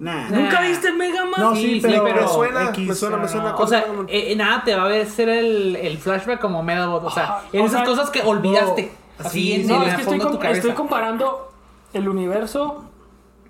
Nah. 0.00 0.28
¿Nunca 0.28 0.60
viste 0.62 0.92
Mega 0.92 1.24
Man? 1.24 1.40
No, 1.40 1.54
Sí, 1.54 1.62
sí, 1.62 1.74
sí, 1.74 1.80
pero, 1.82 2.04
pero- 2.04 2.22
Me 2.22 2.28
suena, 2.28 2.64
X, 2.70 2.88
me 2.88 2.94
suena, 2.94 3.16
me 3.16 3.28
suena. 3.28 3.54
O 3.56 3.66
sea, 3.66 3.80
eh, 4.08 4.32
eh, 4.32 4.36
nada 4.36 4.62
te 4.64 4.74
va 4.74 4.84
a 4.84 4.88
ver 4.88 5.06
ser 5.08 5.28
el, 5.28 5.76
el 5.76 5.98
flashback 5.98 6.40
como 6.40 6.62
Medabot. 6.62 7.04
O 7.04 7.10
sea, 7.10 7.42
en 7.52 7.62
o 7.62 7.66
esas 7.66 7.80
sea, 7.80 7.84
cosas 7.88 8.10
que 8.10 8.22
olvidaste. 8.22 8.92
no, 9.18 9.26
así 9.26 9.40
sí, 9.40 9.52
en, 9.60 9.68
No, 9.68 9.82
en 9.82 9.88
es 9.88 9.94
que 9.94 10.02
estoy, 10.02 10.18
com- 10.18 10.74
comparando 10.74 11.52
el 11.92 12.08
universo 12.08 12.84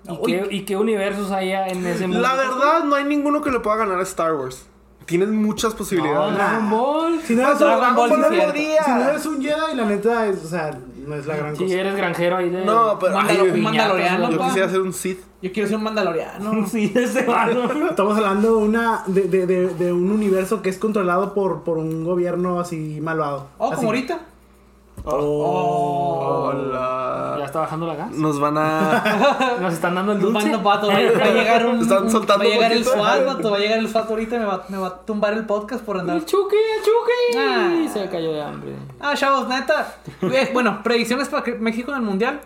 y, 0.07 0.17
qué, 0.25 0.47
y 0.51 0.61
qué 0.65 0.77
universos 0.77 1.31
hay 1.31 1.51
en 1.51 1.85
ese 1.85 2.07
mundo. 2.07 2.21
La 2.21 2.35
verdad, 2.35 2.83
no 2.83 2.95
hay 2.95 3.03
ninguno 3.05 3.41
que 3.41 3.51
le 3.51 3.59
pueda 3.59 3.77
ganar 3.77 3.99
a 3.99 4.03
Star 4.03 4.33
Wars. 4.35 4.65
Tienes 5.05 5.29
muchas 5.29 5.71
No, 5.71 5.77
posibilidades. 5.79 6.35
Dragon 6.35 6.69
Ball. 6.69 7.19
Si 7.23 7.35
no 7.35 7.47
eres, 7.47 7.59
Dragon 7.59 7.95
Ball, 7.95 8.09
si 8.09 8.15
sí, 8.15 8.21
no 8.21 8.29
cierto. 8.29 8.45
podría. 8.45 8.83
Si 8.83 8.91
no 8.91 9.09
eres 9.09 9.25
un 9.25 9.41
Jedi, 9.41 9.75
la 9.75 9.85
neta, 9.85 10.27
es, 10.27 10.45
o 10.45 10.47
sea, 10.47 10.77
no 11.07 11.15
es 11.15 11.25
la 11.25 11.35
gran 11.37 11.55
Si 11.55 11.63
cosa. 11.63 11.75
eres 11.75 11.95
granjero 11.95 12.37
ahí 12.37 12.49
de. 12.49 12.65
No, 12.65 12.97
pero 12.99 13.15
Mandalo- 13.15 13.41
ay, 13.43 13.49
un 13.51 13.61
mandaloriano. 13.63 14.31
yo 14.31 14.37
pa. 14.37 14.45
quisiera 14.47 14.69
ser 14.69 14.81
un 14.81 14.93
Sith. 14.93 15.19
Yo 15.41 15.51
quiero 15.53 15.67
ser 15.69 15.77
un 15.77 15.83
mandaloriano. 15.83 16.65
Sí, 16.67 16.91
ese 16.95 17.23
vato. 17.23 17.63
Estamos 17.89 18.17
hablando 18.17 18.57
de, 18.57 18.63
una, 18.65 19.03
de, 19.07 19.21
de, 19.23 19.45
de, 19.47 19.67
de 19.73 19.93
un 19.93 20.11
universo 20.11 20.61
que 20.61 20.69
es 20.69 20.77
controlado 20.77 21.33
por, 21.33 21.63
por 21.63 21.77
un 21.77 22.03
gobierno 22.03 22.59
así 22.59 22.99
malvado. 23.01 23.47
Oh, 23.57 23.67
Así. 23.67 23.75
como 23.77 23.87
ahorita. 23.89 24.19
Oh. 25.05 26.49
Hola. 26.49 27.35
Ya 27.39 27.45
está 27.45 27.59
bajando 27.61 27.87
la 27.87 27.95
gas. 27.95 28.11
Nos 28.11 28.39
van 28.39 28.57
a. 28.57 29.57
Nos 29.61 29.73
están 29.73 29.95
dando 29.95 30.11
el 30.13 30.19
dulce. 30.19 30.57
pato. 30.57 30.87
Va, 30.87 30.93
va 30.93 30.99
a 30.99 31.31
llegar 31.31 31.65
un. 31.65 31.79
Están 31.81 32.09
soltando 32.09 32.43
Va 32.43 32.49
a 32.49 32.53
llegar 32.53 32.71
el. 32.71 32.83
SWAT, 32.85 33.25
vato, 33.25 33.51
Va 33.51 33.57
a 33.57 33.59
llegar 33.59 33.79
el 33.79 33.89
SWAT 33.89 34.09
ahorita 34.09 34.35
y 34.35 34.39
me 34.39 34.45
va, 34.45 34.63
me 34.69 34.77
va 34.77 34.87
a 34.87 34.97
tumbar 35.05 35.33
el 35.33 35.45
podcast 35.45 35.83
por 35.83 35.99
andar. 35.99 36.17
El 36.17 36.25
Chucky, 36.25 36.55
el 36.55 36.83
Chucky. 36.83 37.37
Ah. 37.37 37.87
Se 37.93 38.09
cayó 38.09 38.31
de 38.33 38.41
hambre. 38.41 38.75
Ah, 38.99 39.13
chavos, 39.15 39.47
neta. 39.47 39.95
Eh, 40.21 40.49
Bueno, 40.53 40.81
predicciones 40.83 41.27
para 41.29 41.43
que 41.43 41.55
México 41.55 41.91
en 41.91 41.97
el 41.97 42.03
mundial. 42.03 42.41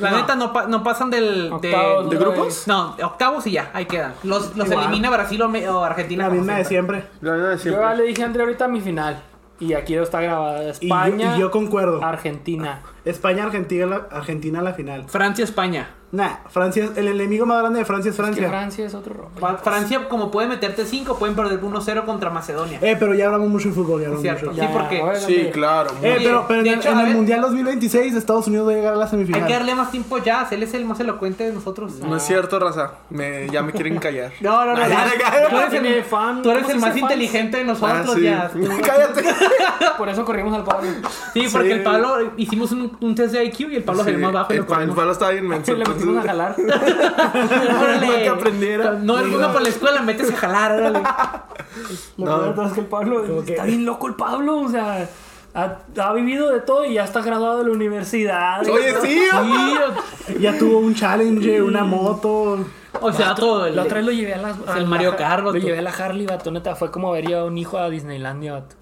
La 0.00 0.10
No. 0.10 0.16
neta 0.18 0.34
no, 0.36 0.52
pa- 0.52 0.66
no 0.66 0.82
pasan 0.82 1.10
del. 1.10 1.50
Octavos, 1.52 2.10
¿De 2.10 2.16
grupos? 2.16 2.64
No, 2.68 2.94
octavos 3.02 3.46
y 3.46 3.52
ya, 3.52 3.70
ahí 3.72 3.86
quedan. 3.86 4.12
Los, 4.22 4.54
los 4.56 4.70
elimina 4.70 5.08
Brasil 5.10 5.40
o, 5.42 5.82
Argentina. 5.84 6.28
La 6.28 6.34
misma 6.34 6.56
de 6.56 6.64
siempre. 6.64 7.04
La 7.22 7.32
verdad 7.32 7.50
de 7.50 7.58
siempre. 7.58 7.96
le 7.96 8.02
dije 8.04 8.22
a 8.22 8.26
André 8.26 8.42
ahorita 8.42 8.68
mi 8.68 8.80
final. 8.80 9.22
Y 9.60 9.74
aquí 9.74 9.94
está 9.94 10.20
grabada. 10.20 10.62
Y 10.62 10.64
yo, 10.64 10.70
España, 10.70 11.36
y 11.36 11.40
yo 11.40 11.50
concuerdo. 11.50 12.02
Argentina. 12.02 12.82
España, 13.04 13.44
Argentina, 13.44 14.06
Argentina 14.10 14.60
a 14.60 14.62
la 14.62 14.72
final. 14.72 15.04
Francia, 15.08 15.44
España. 15.44 15.97
Nah, 16.10 16.36
Francia, 16.48 16.88
el 16.96 17.06
enemigo 17.08 17.44
más 17.44 17.58
grande 17.60 17.80
de 17.80 17.84
Francia 17.84 18.08
es 18.10 18.14
Es 18.14 18.16
que 18.18 18.22
Francia. 18.22 18.48
Francia 18.48 18.86
es 18.86 18.94
otro 18.94 19.14
rollo. 19.14 19.58
Francia, 19.58 20.08
como 20.08 20.30
puede 20.30 20.48
meterte 20.48 20.86
5, 20.86 21.18
pueden 21.18 21.36
perder 21.36 21.60
1-0 21.60 22.04
contra 22.06 22.30
Macedonia. 22.30 22.78
Eh, 22.80 22.96
pero 22.98 23.14
ya 23.14 23.26
hablamos 23.26 23.48
mucho 23.50 23.68
de 23.68 23.74
fútbol, 23.74 24.00
ya 24.00 24.06
hablamos 24.06 24.22
Cierto. 24.22 24.46
mucho. 24.46 24.54
Sí, 24.54 24.60
Ya, 24.66 24.72
porque- 24.72 25.02
Sí, 25.26 25.50
claro. 25.52 25.90
Eh, 26.02 26.14
pero, 26.18 26.44
pero 26.48 26.60
en, 26.60 26.64
de 26.64 26.72
el- 26.72 26.78
hecho, 26.78 26.88
en 26.90 26.98
el 27.00 27.06
ver- 27.06 27.14
Mundial 27.14 27.40
2026 27.42 28.14
Estados 28.14 28.46
Unidos 28.46 28.68
va 28.68 28.72
a 28.72 28.74
llegar 28.76 28.92
a 28.94 28.96
la 28.96 29.04
Hay 29.04 29.10
semifinal. 29.10 29.46
que 29.46 29.52
darle 29.52 29.74
más 29.74 29.90
tiempo 29.90 30.16
ya. 30.16 30.48
Él 30.50 30.62
es 30.62 30.72
el 30.72 30.86
más 30.86 30.98
elocuente 31.00 31.44
de 31.44 31.52
nosotros. 31.52 31.92
No 31.96 32.16
es 32.16 32.22
cierto, 32.22 32.58
raza. 32.58 32.92
Me, 33.10 33.46
ya 33.50 33.62
me 33.62 33.72
quieren 33.72 33.98
callar. 33.98 34.32
No, 34.40 34.64
no, 34.64 34.74
no. 34.74 34.80
Tú 34.80 35.56
eres 35.58 35.72
el, 35.74 36.04
fan- 36.04 36.42
tú 36.42 36.50
eres 36.50 36.62
¿cómo 36.62 36.74
el 36.74 36.80
más 36.80 36.90
fans? 36.90 37.02
inteligente 37.02 37.58
de 37.58 37.64
nosotros 37.64 38.06
Ah, 38.08 38.12
sí. 38.14 38.22
ya. 38.22 38.50
Cállate. 38.82 39.24
Por 39.98 40.08
eso 40.08 40.24
corrimos 40.24 40.54
al 40.54 40.64
Pablo. 40.64 40.88
Sí, 41.34 41.46
porque 41.52 41.68
Sí. 41.68 41.72
el 41.74 41.82
Pablo 41.82 42.32
hicimos 42.38 42.72
un, 42.72 42.96
un 43.00 43.14
test 43.14 43.34
de 43.34 43.44
IQ 43.44 43.60
y 43.72 43.76
el 43.76 43.84
Pablo 43.84 44.04
Sí, 44.04 44.10
salió 44.12 44.24
más 44.26 44.32
bajo 44.32 44.52
el, 44.52 44.58
el 44.60 44.64
palo 44.94 45.12
estaba 45.12 45.32
bien 45.32 45.46
menso. 45.46 45.72
Metimos 45.98 46.16
a 46.24 46.28
jalar. 46.28 46.56
Órale. 46.58 48.06
Para 48.06 48.18
que 48.22 48.28
aprendiera. 48.28 48.92
No, 48.92 49.16
no 49.18 49.22
venga 49.24 49.52
por 49.52 49.62
la 49.62 49.68
escuela, 49.68 50.02
metes 50.02 50.30
a 50.32 50.36
jalar, 50.36 50.72
órale. 50.72 51.00
Lo 52.16 52.24
No. 52.46 52.54
peor 52.54 52.66
es 52.66 52.72
que 52.72 52.80
el 52.80 52.86
Pablo 52.86 53.42
está 53.42 53.64
bien 53.64 53.84
loco 53.84 54.06
el 54.08 54.14
Pablo, 54.14 54.60
o 54.60 54.68
sea, 54.68 55.08
ha, 55.54 55.76
ha 56.00 56.12
vivido 56.12 56.50
de 56.52 56.60
todo 56.60 56.84
y 56.84 56.94
ya 56.94 57.04
está 57.04 57.20
graduado 57.22 57.58
de 57.58 57.64
la 57.64 57.70
universidad. 57.72 58.60
Oye, 58.68 58.94
sí, 59.02 59.20
Sí, 60.26 60.34
Ya 60.40 60.56
tuvo 60.58 60.78
un 60.78 60.94
challenge, 60.94 61.62
una 61.62 61.84
moto. 61.84 62.64
o 63.00 63.12
sea, 63.12 63.34
todo 63.34 63.66
el. 63.66 63.76
La 63.76 63.82
otra 63.82 63.96
vez 63.98 64.06
lo 64.06 64.12
llevé 64.12 64.34
a 64.34 64.38
las. 64.38 64.56
a 64.66 64.76
el 64.76 64.82
la- 64.84 64.88
Mario 64.88 65.16
Kart, 65.16 65.42
Lo 65.44 65.52
llevé 65.54 65.78
a 65.78 65.82
la 65.82 65.90
Harley, 65.90 66.26
vato. 66.26 66.50
Neta, 66.50 66.74
fue 66.74 66.90
como 66.90 67.12
ver 67.12 67.28
yo 67.28 67.40
a 67.40 67.44
un 67.44 67.56
hijo 67.58 67.78
a 67.78 67.88
Disneylandia, 67.90 68.52
vato. 68.54 68.76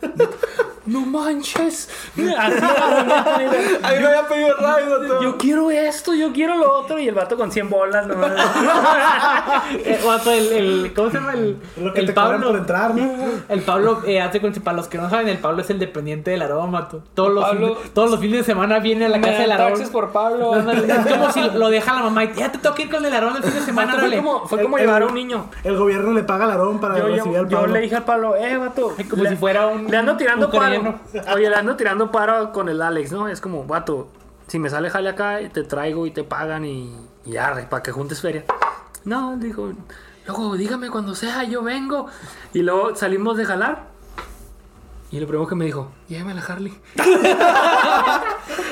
no 0.90 1.00
manches. 1.06 1.88
Ahí 3.82 3.98
me 4.00 4.06
había 4.06 4.26
pedido 4.28 4.56
radio. 4.56 5.22
Yo 5.22 5.38
quiero 5.38 5.70
esto, 5.70 6.14
yo 6.14 6.32
quiero 6.32 6.56
lo 6.56 6.72
otro. 6.80 6.98
Y 6.98 7.08
el 7.08 7.14
vato 7.14 7.36
con 7.36 7.50
100 7.50 7.68
bolas, 7.70 8.06
no 8.06 8.14
Eh, 9.84 10.00
vato, 10.04 10.30
el, 10.32 10.52
el- 10.52 10.92
¿Cómo 10.94 11.10
se 11.10 11.16
llama? 11.18 11.32
El, 11.34 11.56
Lo 11.80 11.92
que 11.92 12.00
el 12.00 12.06
te 12.06 12.14
cobran 12.14 12.32
por 12.40 12.42
Pablo. 12.42 12.58
entrar, 12.58 12.94
¿no? 12.94 13.10
El 13.48 13.62
Pablo, 13.62 14.02
eh, 14.06 14.20
hace 14.20 14.40
cuenta, 14.40 14.60
para 14.60 14.76
los 14.76 14.88
que 14.88 14.98
no 14.98 15.08
saben, 15.10 15.28
el 15.28 15.38
Pablo 15.38 15.62
es 15.62 15.70
el 15.70 15.78
dependiente 15.78 16.30
del 16.30 16.42
aroma, 16.42 16.88
tú. 16.88 17.02
Todos 17.14 17.32
los, 17.32 17.44
Pablo- 17.44 17.74
fines, 17.76 17.94
todos 17.94 18.10
los 18.10 18.20
fines 18.20 18.38
de 18.38 18.44
semana 18.44 18.78
viene 18.78 19.06
a 19.06 19.08
la 19.08 19.20
casa 19.20 19.38
del 19.40 19.52
aroma. 19.52 19.68
taxes 19.70 19.90
por 19.90 20.10
Pablo. 20.12 20.54
Es 21.00 21.06
como 21.06 21.32
si 21.32 21.40
lo 21.50 21.68
deja 21.70 21.94
la 21.94 22.02
mamá 22.02 22.24
y 22.24 22.32
ya 22.34 22.50
te 22.52 22.58
toca 22.58 22.82
ir 22.82 22.90
con 22.90 23.04
el 23.04 23.12
aroma 23.14 23.38
el 23.38 23.42
fin 23.44 23.54
de 23.54 23.60
semana, 23.60 23.94
Vato, 23.94 24.06
fue 24.06 24.16
como, 24.16 24.46
fue 24.48 24.62
como 24.62 24.78
El- 24.78 24.84
llevar 24.86 25.02
a 25.02 25.06
un 25.06 25.14
niño. 25.14 25.46
El 25.64 25.76
gobierno 25.76 26.12
le 26.12 26.22
paga 26.22 26.44
al 26.44 26.52
arón 26.52 26.80
para 26.80 26.98
Yo, 26.98 27.06
recibir 27.06 27.32
yo, 27.34 27.40
al 27.40 27.48
yo 27.48 27.58
Pablo. 27.58 27.72
le 27.74 27.80
dije 27.80 27.96
al 27.96 28.04
Pablo, 28.04 28.36
eh, 28.36 28.56
vato. 28.56 28.94
Como 29.08 29.24
si 29.24 29.36
fuera 29.36 29.66
un- 29.66 29.86
Le 29.90 29.96
ando 29.96 30.16
tirando 30.16 30.46
un 30.46 30.52
paro. 30.52 30.79
Oye, 31.34 31.54
ando 31.54 31.76
tirando 31.76 32.10
paro 32.10 32.52
con 32.52 32.68
el 32.68 32.82
Alex, 32.82 33.12
¿no? 33.12 33.28
Es 33.28 33.40
como, 33.40 33.64
vato, 33.64 34.08
si 34.46 34.58
me 34.58 34.70
sale 34.70 34.90
jale 34.90 35.10
acá, 35.10 35.38
te 35.52 35.62
traigo 35.62 36.06
y 36.06 36.10
te 36.10 36.24
pagan 36.24 36.64
y, 36.64 36.94
y 37.24 37.36
arre, 37.36 37.64
para 37.64 37.82
que 37.82 37.92
juntes 37.92 38.20
feria. 38.20 38.44
No, 39.04 39.36
dijo, 39.36 39.72
luego 40.26 40.56
dígame 40.56 40.90
cuando 40.90 41.14
sea, 41.14 41.44
yo 41.44 41.62
vengo. 41.62 42.06
Y 42.52 42.62
luego 42.62 42.94
salimos 42.96 43.36
de 43.36 43.44
jalar. 43.44 43.88
Y 45.12 45.18
lo 45.18 45.26
primero 45.26 45.46
que 45.48 45.54
me 45.56 45.64
dijo, 45.64 45.90
llévame 46.08 46.32
a 46.32 46.34
la 46.36 46.40
Harley. 46.42 46.72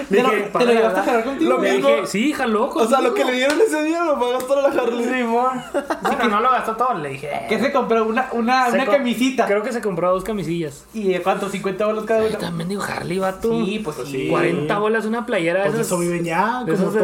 ¿Te 0.09 0.23
lo, 0.23 0.31
Dije, 0.31 0.43
te 0.45 0.51
"Para 0.51 0.65
lo 0.65 0.73
llevaste 0.73 1.01
a 1.01 1.03
jalar". 1.03 1.25
contigo? 1.25 1.51
Lo 1.51 1.59
mismo. 1.59 1.89
dije, 1.89 2.07
sí, 2.07 2.33
jaló. 2.33 2.69
O 2.71 2.87
sea, 2.87 3.01
lo 3.01 3.13
que 3.13 3.23
conmigo". 3.23 3.31
le 3.31 3.37
dieron 3.37 3.61
ese 3.61 3.83
día 3.83 4.05
lo 4.05 4.19
va 4.19 4.29
a 4.29 4.33
gastar 4.33 4.59
a 4.59 4.63
la 4.63 4.69
Harley. 4.83 5.05
Simón. 5.05 5.63
Bueno, 6.03 6.29
no 6.29 6.41
lo 6.41 6.51
gastó 6.51 6.77
todo, 6.77 6.95
le 6.95 7.09
dije. 7.11 7.29
"Eh". 7.31 7.47
Que 7.49 7.59
se 7.59 7.73
compró 7.73 8.05
una, 8.07 8.29
una, 8.33 8.67
Se 8.71 8.77
una 8.77 8.87
co- 8.87 8.93
camisita. 8.93 9.47
Creo 9.47 9.63
que 9.63 9.73
se 9.73 9.81
compró 9.83 10.11
dos 10.13 10.25
camisillas. 10.25 10.87
¿Y 10.95 11.09
de 11.13 11.21
cuánto? 11.23 11.51
¿50 11.51 11.85
bolas 11.85 12.05
cada 12.05 12.25
una? 12.25 12.39
También 12.39 12.69
digo 12.71 12.83
Harley, 12.83 13.19
vato. 13.19 13.51
Sí, 13.51 13.81
pues 13.85 13.97
sí. 14.07 14.29
40 14.31 14.79
bolas 14.79 15.05
una 15.05 15.27
playera. 15.27 15.65
Pues 15.67 15.79
eso 15.81 15.99
viven 15.99 16.25
ya, 16.25 16.63
de 16.65 16.75
esos. 16.75 16.95
Y 16.95 16.99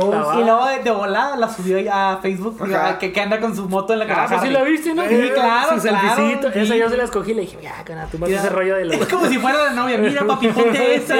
luego 0.44 0.66
de, 0.66 0.82
de 0.82 0.90
volada 0.90 1.36
la 1.36 1.52
subió 1.52 1.76
a 1.92 2.18
Facebook, 2.22 2.56
Ajá. 2.62 2.98
que, 2.98 3.12
que 3.12 3.20
anda 3.20 3.40
con 3.40 3.54
su 3.54 3.68
moto 3.68 3.92
en 3.92 3.98
la 3.98 4.04
Ah, 4.06 4.08
cara. 4.08 4.28
pues 4.28 4.40
sí 4.42 4.48
la 4.50 4.62
viste, 4.62 4.94
¿no? 4.94 5.02
Sí, 5.08 5.30
claro, 5.34 5.74
Su 5.74 5.82
claro. 5.82 6.00
selfiecito. 6.14 6.52
Sí. 6.52 6.58
Esa 6.60 6.76
yo 6.76 6.88
se 6.88 6.96
la 6.96 7.04
escogí 7.04 7.32
y 7.32 7.34
le 7.34 7.40
dije, 7.42 7.58
ya, 7.62 7.82
cana, 7.84 8.06
tú 8.10 8.16
vas 8.18 8.28
a 8.28 8.30
Mira. 8.30 8.40
ese 8.40 8.48
rollo 8.50 8.76
de 8.76 8.84
los... 8.86 8.96
Como 9.24 9.34
si 9.34 9.38
fuera 9.40 9.64
la 9.64 9.72
novia. 9.72 9.98
Mira, 9.98 10.26
papi, 10.26 10.48
ponte 10.48 10.94
esa. 10.96 11.16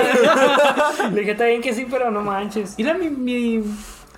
Le 1.10 1.20
dije, 1.20 1.32
está 1.32 1.46
bien 1.46 1.60
que 1.60 1.74
sí, 1.74 1.86
pero 1.90 2.10
no 2.10 2.22
manches. 2.22 2.74
Mira 2.78 2.94
mi, 2.94 3.10
mi 3.10 3.62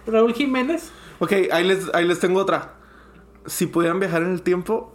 Raúl 0.06 0.34
Jiménez. 0.34 0.92
Ok, 1.18 1.32
ahí 1.50 1.64
les, 1.64 1.94
ahí 1.94 2.06
les 2.06 2.20
tengo 2.20 2.40
otra. 2.40 2.74
Si 3.46 3.66
pudieran 3.66 4.00
viajar 4.00 4.22
en 4.22 4.32
el 4.32 4.42
tiempo, 4.42 4.92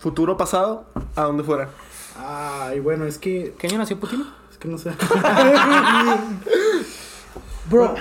futuro, 0.00 0.36
pasado, 0.36 0.86
¿a 1.16 1.22
dónde 1.22 1.44
fueran? 1.44 1.68
Ay, 2.18 2.80
bueno, 2.80 3.04
es 3.06 3.18
que. 3.18 3.54
¿Qué 3.58 3.68
año 3.68 3.78
nació 3.78 3.98
Putin? 3.98 4.26
Es 4.50 4.58
que 4.58 4.68
no 4.68 4.78
sé. 4.78 4.90
Bro. 7.70 7.94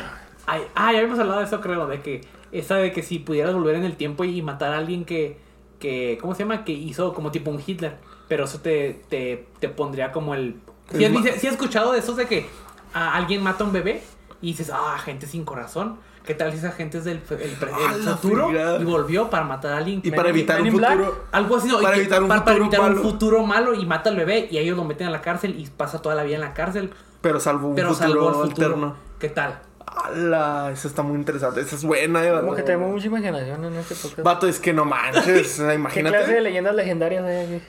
Ay, 0.45 0.63
ah, 0.75 0.91
ya 0.91 0.99
habíamos 0.99 1.19
hablado 1.19 1.39
de 1.39 1.45
eso, 1.45 1.61
creo, 1.61 1.87
de 1.87 2.01
que 2.01 2.21
esa 2.51 2.75
de 2.75 2.91
que 2.91 3.01
si 3.01 3.19
pudieras 3.19 3.53
volver 3.53 3.75
en 3.75 3.85
el 3.85 3.95
tiempo 3.95 4.23
y 4.23 4.41
matar 4.41 4.73
a 4.73 4.77
alguien 4.77 5.05
que, 5.05 5.39
que 5.79 6.17
¿cómo 6.21 6.35
se 6.35 6.43
llama? 6.43 6.65
Que 6.65 6.73
hizo 6.73 7.13
como 7.13 7.31
tipo 7.31 7.49
un 7.49 7.61
Hitler, 7.65 7.97
pero 8.27 8.45
eso 8.45 8.59
te, 8.59 9.01
te, 9.09 9.47
te 9.59 9.69
pondría 9.69 10.11
como 10.11 10.33
el... 10.35 10.59
Si 10.91 11.03
El 11.03 11.15
has, 11.17 11.23
si 11.39 11.47
has 11.47 11.53
escuchado 11.53 11.91
de 11.93 11.99
esos 11.99 12.17
de 12.17 12.25
que 12.27 12.47
ah, 12.93 13.15
alguien 13.15 13.41
mata 13.41 13.63
a 13.63 13.67
un 13.67 13.73
bebé 13.73 14.01
y 14.41 14.47
dices, 14.47 14.69
ah, 14.73 14.97
gente 15.03 15.25
sin 15.27 15.45
corazón. 15.45 15.97
¿Qué 16.25 16.33
tal 16.33 16.51
si 16.53 16.57
esa 16.59 16.71
gente 16.71 16.99
es 16.99 17.03
del 17.03 17.17
el, 17.31 17.57
Ah, 17.73 17.93
el 17.95 18.01
futuro 18.03 18.49
y 18.79 18.83
volvió 18.85 19.29
para 19.29 19.43
matar 19.43 19.73
a 19.73 19.77
alguien? 19.77 19.99
Y 20.05 20.11
para 20.11 20.29
evitar 20.29 20.61
un 20.61 20.71
Black. 20.77 20.91
futuro. 20.97 21.23
Algo 21.33 21.57
así, 21.57 21.67
no, 21.67 21.79
Para 21.81 21.95
que- 21.95 22.01
evitar 22.01 22.21
un 22.23 22.29
para- 22.29 22.45
para 22.45 22.55
futuro 22.57 22.65
evitar 22.77 22.79
un 22.91 22.95
malo. 22.97 23.01
futuro 23.09 23.43
malo 23.45 23.73
y 23.73 23.85
mata 23.85 24.09
al 24.09 24.15
bebé 24.15 24.47
y 24.49 24.57
ellos 24.57 24.77
lo 24.77 24.85
meten 24.85 25.07
a 25.07 25.09
la 25.11 25.19
cárcel 25.21 25.59
y 25.59 25.67
pasa 25.67 26.01
toda 26.01 26.15
la 26.15 26.23
vida 26.23 26.35
en 26.35 26.41
la 26.41 26.53
cárcel, 26.53 26.91
Pero 27.21 27.41
salvo 27.41 27.67
un 27.69 27.75
pero 27.75 27.93
futuro 27.93 28.09
el 28.29 28.49
futuro. 28.49 28.67
alterno. 28.67 28.95
¿Qué 29.19 29.29
tal? 29.29 29.59
¡Hala! 29.85 30.69
Esa 30.71 30.87
está 30.87 31.01
muy 31.03 31.15
interesante. 31.17 31.59
Esa 31.61 31.75
es 31.75 31.83
buena, 31.83 32.25
eh, 32.25 32.31
Como 32.39 32.55
que 32.55 32.63
tenemos 32.63 32.89
mucha 32.91 33.07
imaginación 33.07 33.65
en 33.65 33.73
este 33.75 33.93
podcast. 33.95 34.23
Vato, 34.23 34.47
es 34.47 34.59
que 34.59 34.71
no 34.73 34.85
manches. 34.85 35.51
sea, 35.51 35.67
¿Qué 35.69 35.75
imagínate. 35.75 36.17
clase 36.17 36.33
de 36.33 36.41
leyendas 36.41 36.75
legendarias 36.75 37.23
hay 37.25 37.45
aquí? 37.57 37.65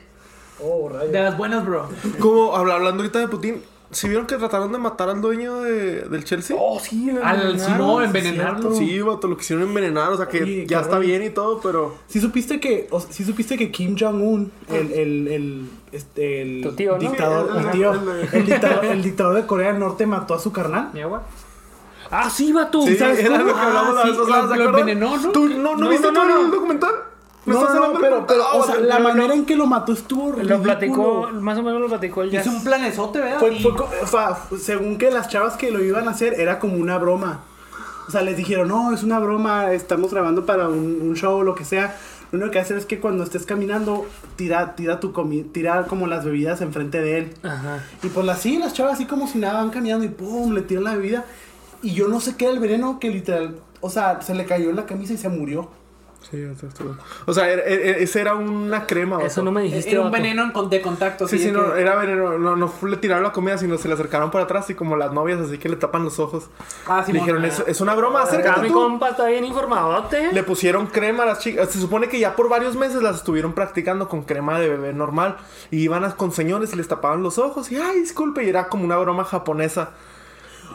Oh, 0.63 0.89
De 0.91 0.99
rayos. 0.99 1.13
las 1.13 1.37
buenas, 1.37 1.65
bro. 1.67 1.89
Como 2.21 2.55
habla- 2.57 2.75
hablando 2.75 3.03
ahorita 3.03 3.19
de 3.19 3.29
Putin, 3.29 3.63
¿sí 3.91 4.09
vieron 4.09 4.27
que 4.27 4.37
trataron 4.37 4.71
de 4.73 4.79
matar 4.79 5.09
al 5.09 5.21
dueño 5.21 5.61
de- 5.63 6.03
del 6.03 6.25
Chelsea? 6.25 6.57
Oh, 6.59 6.79
sí. 6.81 7.11
Al 7.23 7.59
Simón, 7.59 8.03
sí, 8.03 8.07
envenenarlo. 8.07 8.75
Sí, 8.75 9.01
vato, 9.01 9.27
lo 9.29 9.37
quisieron 9.37 9.67
envenenar. 9.67 10.11
O 10.13 10.17
sea, 10.17 10.27
que 10.29 10.43
Oye, 10.43 10.67
ya 10.67 10.81
está 10.81 10.99
bien 10.99 11.23
y 11.25 11.31
todo, 11.31 11.61
pero. 11.61 11.97
¿Sí 12.07 12.21
supiste 12.21 12.61
que, 12.61 12.87
o 12.91 13.01
sea, 13.01 13.13
sí 13.13 13.25
supiste 13.25 13.57
que 13.59 13.71
Kim 13.73 13.97
Jong-un, 13.99 14.53
el, 14.69 14.93
el, 14.93 15.29
el, 15.29 15.69
este, 15.93 16.43
el 16.43 16.63
Tu 16.63 16.73
tío, 16.73 16.93
¿no? 16.93 16.99
dictador, 16.99 17.51
Sí, 17.53 17.59
el 17.59 17.65
el- 17.67 17.71
tío, 17.73 17.93
el- 17.93 18.29
el 18.33 18.47
dictador, 18.47 18.85
el 18.85 19.03
dictador 19.03 19.35
de 19.37 19.47
Corea 19.47 19.69
del 19.73 19.81
Norte 19.81 20.07
mató 20.07 20.35
a 20.35 20.39
su 20.39 20.53
carnal? 20.53 20.91
¿Mi 20.93 21.03
agua? 21.03 21.25
Ah, 22.11 22.31
sí, 22.31 22.53
vato. 22.53 22.83
Sí, 22.83 22.97
¿Sabes 22.97 23.19
era 23.19 23.39
cómo? 23.39 23.49
lo 23.51 23.55
que 23.55 23.61
hablamos 23.61 23.95
la 23.97 24.01
Ah, 24.03 24.05
vez 24.05 24.15
sí, 24.15 24.23
pasada, 24.31 24.57
lo- 24.57 24.65
envenenó, 24.79 25.17
¿no? 25.17 25.31
¿Tú 25.33 25.49
no, 25.49 25.57
no, 25.59 25.77
No, 25.77 25.89
viste 25.89 26.07
no, 26.07 26.13
todo 26.13 26.25
no, 26.29 26.37
el 26.43 26.47
no. 26.49 26.55
documental? 26.55 26.91
¿Me 27.47 27.55
No, 27.55 27.75
no, 27.75 28.01
pero, 28.01 28.27
pero, 28.27 28.43
Ah, 28.43 28.57
o 28.57 28.65
sea, 28.67 28.77
la 28.81 28.99
manera 28.99 29.35
en 29.35 29.45
que 29.45 29.55
lo 29.57 29.67
mató 29.67 29.93
estuvo 29.93 30.31
Lo 30.31 30.37
ridículo. 30.37 30.63
platicó, 30.63 31.29
más 31.41 31.59
o 31.59 31.63
menos 31.63 31.81
lo 31.81 31.89
platicó 31.89 32.23
Es 32.23 32.47
un 32.47 32.65
planezote, 32.65 33.21
¿verdad? 33.21 33.39
Fue, 33.39 33.55
Y- 33.55 33.63
fue 33.63 33.75
co- 33.77 33.89
o 34.03 34.07
sea, 34.07 34.39
según 34.59 34.97
que 34.97 35.11
las 35.11 35.29
chavas 35.29 35.57
que 35.57 35.71
lo 35.71 35.83
iban 35.85 36.09
a 36.09 36.13
hacer 36.13 36.41
era 36.41 36.59
como 36.59 36.77
una 36.77 36.97
broma. 36.99 37.41
O 38.09 38.11
sea, 38.11 38.23
les 38.23 38.37
dijeron, 38.37 38.69
no, 38.69 38.93
es 38.95 39.03
una 39.03 39.19
broma, 39.19 39.73
estamos 39.73 40.13
grabando 40.13 40.45
para 40.47 40.69
un, 40.69 41.01
un 41.03 41.15
show 41.17 41.37
o 41.39 41.43
lo 41.43 41.55
que 41.55 41.65
sea. 41.65 41.97
Lo 42.33 42.39
único 42.39 42.53
que 42.53 42.59
hacer 42.59 42.77
es 42.77 42.85
que 42.87 42.99
cuando 42.99 43.23
estés 43.25 43.47
caminando, 43.47 44.07
tira, 44.37 44.75
tira 44.75 44.99
tu 44.99 45.13
comi 45.13 45.43
tira 45.45 45.85
como 45.87 46.07
las 46.07 46.25
bebidas 46.25 46.61
enfrente 46.63 47.01
de 47.01 47.19
él. 47.19 47.35
Ajá. 47.43 47.85
Y 48.03 48.09
pues 48.09 48.29
así, 48.29 48.59
las 48.59 48.73
chavas 48.73 48.95
así 48.95 49.05
como 49.07 49.29
si 49.29 49.39
nada 49.39 49.55
van 49.61 49.71
caminando 49.71 50.05
y 50.05 50.09
pum, 50.09 50.53
le 50.53 50.63
tiran 50.63 50.85
la 50.85 50.97
bebida. 50.97 51.25
Y 51.83 51.93
yo 51.93 52.09
no 52.09 52.21
sé 52.21 52.37
qué 52.37 52.47
era 52.47 52.55
el 52.55 52.61
veneno 52.61 52.99
que 52.99 53.11
literal, 53.11 53.57
o 53.81 53.89
sea, 53.91 54.21
se 54.23 54.35
le 54.35 54.47
cayó 54.47 54.71
en 54.71 54.77
la 54.77 54.87
camisa 54.87 55.13
y 55.13 55.17
se 55.19 55.29
murió. 55.29 55.69
Sí, 56.31 56.41
eso 56.43 56.67
estuvo. 56.67 56.97
O 57.27 57.33
sea, 57.35 57.49
era- 57.51 57.63
era- 57.65 57.99
esa 57.99 58.21
era 58.21 58.35
una 58.35 58.87
crema. 58.87 59.17
Eso 59.19 59.27
vato. 59.41 59.43
no 59.45 59.53
me 59.53 59.63
dijiste, 59.63 59.91
Era 59.91 60.01
un 60.01 60.11
vato. 60.11 60.23
veneno 60.23 60.51
de 60.71 60.81
contacto. 60.81 61.29
Sí, 61.29 61.39
sí, 61.39 61.53
no, 61.53 61.75
que- 61.75 61.81
era 61.83 61.97
veneno. 61.97 62.39
No, 62.39 62.57
no 62.57 62.73
le 62.87 62.97
tiraron 62.97 63.23
la 63.23 63.33
comida, 63.33 63.59
sino 63.59 63.77
se 63.79 63.89
le 63.89 63.95
acercaron 63.95 64.31
por 64.31 64.41
atrás 64.41 64.69
y 64.71 64.75
como 64.75 64.97
las 64.97 65.13
novias, 65.13 65.39
así 65.41 65.59
que 65.59 65.69
le 65.69 65.77
tapan 65.77 66.03
los 66.05 66.19
ojos. 66.19 66.49
Ah, 66.87 67.01
le 67.01 67.07
Simón. 67.07 67.21
dijeron, 67.21 67.45
es, 67.45 67.63
es 67.67 67.81
una 67.81 67.95
broma, 67.95 68.23
acércate 68.23 68.63
mi 68.63 68.69
tú. 68.69 68.75
compa 68.75 69.11
está 69.11 69.27
bien 69.27 69.45
informadote. 69.45 70.33
Le 70.33 70.43
pusieron 70.43 70.87
crema 70.87 71.25
a 71.25 71.27
las 71.27 71.41
chicas. 71.41 71.69
Se 71.71 71.79
supone 71.79 72.09
que 72.09 72.19
ya 72.19 72.35
por 72.35 72.49
varios 72.49 72.75
meses 72.77 73.03
las 73.03 73.17
estuvieron 73.17 73.53
practicando 73.53 74.09
con 74.09 74.23
crema 74.23 74.59
de 74.59 74.69
bebé 74.71 74.93
normal. 74.93 75.37
Y 75.71 75.81
iban 75.83 76.05
a- 76.05 76.17
con 76.17 76.33
señores 76.33 76.73
y 76.73 76.77
les 76.77 76.89
tapaban 76.89 77.23
los 77.23 77.39
ojos. 77.39 77.71
Y, 77.71 77.77
ay, 77.77 78.01
disculpe, 78.01 78.45
y 78.45 78.49
era 78.49 78.69
como 78.69 78.85
una 78.85 78.97
broma 78.97 79.25
japonesa. 79.25 79.91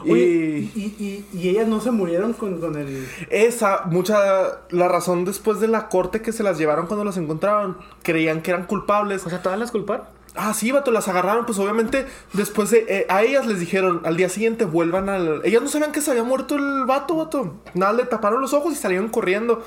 Oye, 0.02 0.12
y 0.22 0.72
y, 0.74 1.26
y, 1.32 1.38
y 1.38 1.48
ellas 1.50 1.68
no 1.68 1.80
se 1.80 1.90
murieron 1.90 2.32
con, 2.32 2.60
con 2.60 2.76
el... 2.76 3.06
esa, 3.28 3.82
mucha, 3.84 4.60
la 4.70 4.88
razón 4.88 5.24
después 5.24 5.60
de 5.60 5.68
la 5.68 5.88
corte 5.88 6.22
que 6.22 6.32
se 6.32 6.42
las 6.42 6.58
llevaron 6.58 6.86
cuando 6.86 7.04
las 7.04 7.16
encontraron, 7.16 7.76
creían 8.02 8.40
que 8.40 8.50
eran 8.50 8.64
culpables. 8.64 9.26
O 9.26 9.30
sea, 9.30 9.42
todas 9.42 9.58
las 9.58 9.70
culparon. 9.70 10.06
Ah, 10.36 10.54
sí, 10.54 10.70
vato, 10.70 10.90
las 10.90 11.08
agarraron. 11.08 11.44
Pues 11.44 11.58
obviamente, 11.58 12.06
después 12.32 12.70
de. 12.70 12.86
eh, 12.88 13.06
a 13.08 13.22
ellas 13.22 13.46
les 13.46 13.58
dijeron 13.58 14.00
al 14.04 14.16
día 14.16 14.28
siguiente 14.28 14.64
vuelvan 14.64 15.08
al. 15.08 15.42
Ellas 15.44 15.60
no 15.60 15.68
sabían 15.68 15.92
que 15.92 16.00
se 16.00 16.12
había 16.12 16.22
muerto 16.22 16.54
el 16.56 16.84
vato, 16.86 17.16
vato. 17.16 17.56
Nada, 17.74 17.92
le 17.92 18.04
taparon 18.04 18.40
los 18.40 18.54
ojos 18.54 18.72
y 18.72 18.76
salieron 18.76 19.08
corriendo. 19.08 19.62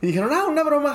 Y 0.00 0.08
dijeron, 0.08 0.30
ah, 0.32 0.44
una 0.48 0.62
broma, 0.62 0.94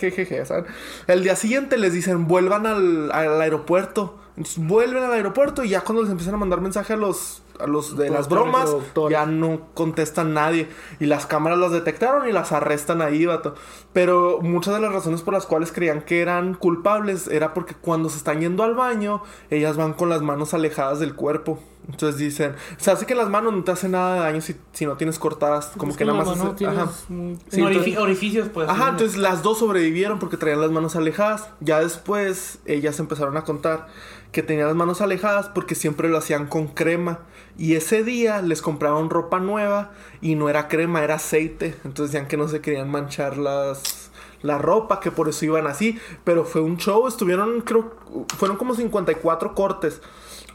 jejeje, 0.00 0.44
¿saben? 0.44 0.66
El 1.06 1.22
día 1.22 1.36
siguiente 1.36 1.76
les 1.76 1.92
dicen, 1.92 2.26
vuelvan 2.26 2.66
al, 2.66 3.12
al 3.12 3.40
aeropuerto. 3.40 4.18
Entonces 4.36 4.64
vuelven 4.64 5.02
al 5.02 5.12
aeropuerto 5.12 5.64
y 5.64 5.70
ya 5.70 5.80
cuando 5.80 6.02
les 6.02 6.10
empiezan 6.10 6.34
a 6.34 6.38
mandar 6.38 6.60
mensaje 6.60 6.92
a 6.92 6.96
los, 6.96 7.42
a 7.60 7.66
los 7.66 7.96
de 7.96 8.10
las 8.10 8.28
bromas, 8.28 8.70
ya 9.10 9.26
no 9.26 9.60
contestan 9.74 10.34
nadie. 10.34 10.68
Y 11.00 11.06
las 11.06 11.26
cámaras 11.26 11.58
las 11.58 11.72
detectaron 11.72 12.28
y 12.28 12.32
las 12.32 12.52
arrestan 12.52 13.02
ahí, 13.02 13.26
vato. 13.26 13.54
Pero 13.92 14.40
muchas 14.42 14.74
de 14.74 14.80
las 14.80 14.92
razones 14.92 15.22
por 15.22 15.34
las 15.34 15.46
cuales 15.46 15.72
creían 15.72 16.02
que 16.02 16.20
eran 16.20 16.54
culpables 16.54 17.26
era 17.28 17.54
porque 17.54 17.74
cuando 17.74 18.08
se 18.08 18.18
están 18.18 18.40
yendo 18.40 18.62
al 18.62 18.74
baño, 18.74 19.22
ellas 19.50 19.76
van 19.76 19.92
con 19.94 20.08
las 20.08 20.22
manos 20.22 20.54
alejadas 20.54 21.00
del 21.00 21.14
cuerpo. 21.14 21.58
Entonces 21.90 22.18
dicen, 22.20 22.54
sea, 22.76 22.92
así 22.92 23.06
que 23.06 23.14
las 23.14 23.30
manos 23.30 23.54
no 23.54 23.64
te 23.64 23.72
hacen 23.72 23.92
nada 23.92 24.14
de 24.14 24.20
daño 24.20 24.40
si, 24.42 24.54
si 24.72 24.84
no 24.84 24.98
tienes 24.98 25.18
cortadas. 25.18 25.72
Como 25.76 25.92
Es 25.92 25.96
que 25.96 26.04
nada 26.04 26.18
más... 26.18 26.36
mano 26.36 26.52
hace- 26.54 26.66
ajá. 26.66 26.88
Sí, 27.08 27.60
entonces- 27.62 27.96
orificios, 27.98 28.48
pues. 28.52 28.68
Ajá, 28.68 28.90
entonces 28.90 29.16
las 29.16 29.42
dos 29.42 29.58
sobrevivieron 29.58 30.18
porque 30.18 30.36
traían 30.36 30.60
las 30.60 30.70
manos 30.70 30.96
alejadas. 30.96 31.48
Ya 31.60 31.80
después 31.80 32.58
ellas 32.66 32.98
empezaron 33.00 33.38
a 33.38 33.44
contar 33.44 33.86
que 34.32 34.42
tenían 34.42 34.66
las 34.66 34.76
manos 34.76 35.00
alejadas 35.00 35.48
porque 35.48 35.74
siempre 35.74 36.10
lo 36.10 36.18
hacían 36.18 36.46
con 36.46 36.66
crema 36.68 37.20
Y 37.58 37.74
ese 37.74 38.04
día 38.04 38.40
les 38.40 38.62
compraron 38.62 39.10
ropa 39.10 39.40
nueva 39.40 39.90
y 40.20 40.36
no 40.36 40.48
era 40.48 40.68
crema, 40.68 41.02
era 41.02 41.16
aceite. 41.16 41.74
Entonces 41.84 42.12
decían 42.12 42.28
que 42.28 42.36
no 42.36 42.46
se 42.48 42.60
querían 42.60 42.88
manchar 42.90 43.36
las, 43.36 44.10
la 44.42 44.58
ropa, 44.58 45.00
que 45.00 45.10
por 45.10 45.28
eso 45.28 45.44
iban 45.44 45.66
así. 45.66 45.98
Pero 46.24 46.44
fue 46.44 46.60
un 46.60 46.76
show, 46.78 47.06
estuvieron, 47.08 47.60
creo, 47.62 47.96
fueron 48.36 48.56
como 48.56 48.74
54 48.74 49.54
cortes. 49.54 50.00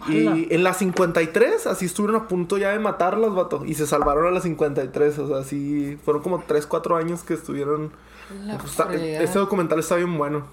Y 0.10 0.54
en 0.54 0.64
las 0.64 0.78
53, 0.78 1.68
así 1.68 1.86
estuvieron 1.86 2.16
a 2.22 2.28
punto 2.28 2.58
ya 2.58 2.72
de 2.72 2.80
matarlas, 2.80 3.34
vato. 3.34 3.64
Y 3.66 3.74
se 3.76 3.86
salvaron 3.88 4.26
a 4.28 4.32
las 4.32 4.44
53. 4.44 5.20
O 5.20 5.28
sea, 5.28 5.38
así 5.38 5.98
fueron 6.04 6.22
como 6.24 6.44
3, 6.46 6.66
4 6.68 6.96
años 6.98 7.24
que 7.24 7.34
estuvieron. 7.36 7.92
Pues 8.58 8.72
está- 8.72 8.94
este 9.24 9.40
documental 9.40 9.80
está 9.80 9.96
bien 9.96 10.18
bueno. 10.18 10.44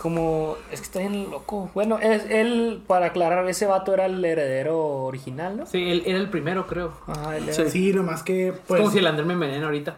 Como, 0.00 0.56
es 0.70 0.80
que 0.80 0.86
está 0.86 0.98
bien 1.00 1.30
loco. 1.30 1.70
Bueno, 1.74 1.98
es, 1.98 2.24
él, 2.30 2.82
para 2.86 3.06
aclarar, 3.06 3.46
ese 3.48 3.66
vato 3.66 3.92
era 3.94 4.06
el 4.06 4.24
heredero 4.24 4.78
original, 5.04 5.56
¿no? 5.58 5.66
Sí, 5.66 5.78
él 5.90 6.02
era 6.06 6.18
el 6.18 6.28
primero, 6.30 6.66
creo. 6.66 6.92
Ajá, 7.06 7.36
él 7.36 7.44
era- 7.44 7.52
Sí. 7.54 7.70
Sí, 7.70 7.92
nomás 7.92 8.22
que, 8.22 8.48
Es 8.48 8.54
pues. 8.66 8.80
como 8.80 8.90
si 8.92 8.98
el 8.98 9.06
Andrés 9.06 9.26
me 9.26 9.32
envenena 9.34 9.66
ahorita. 9.66 9.96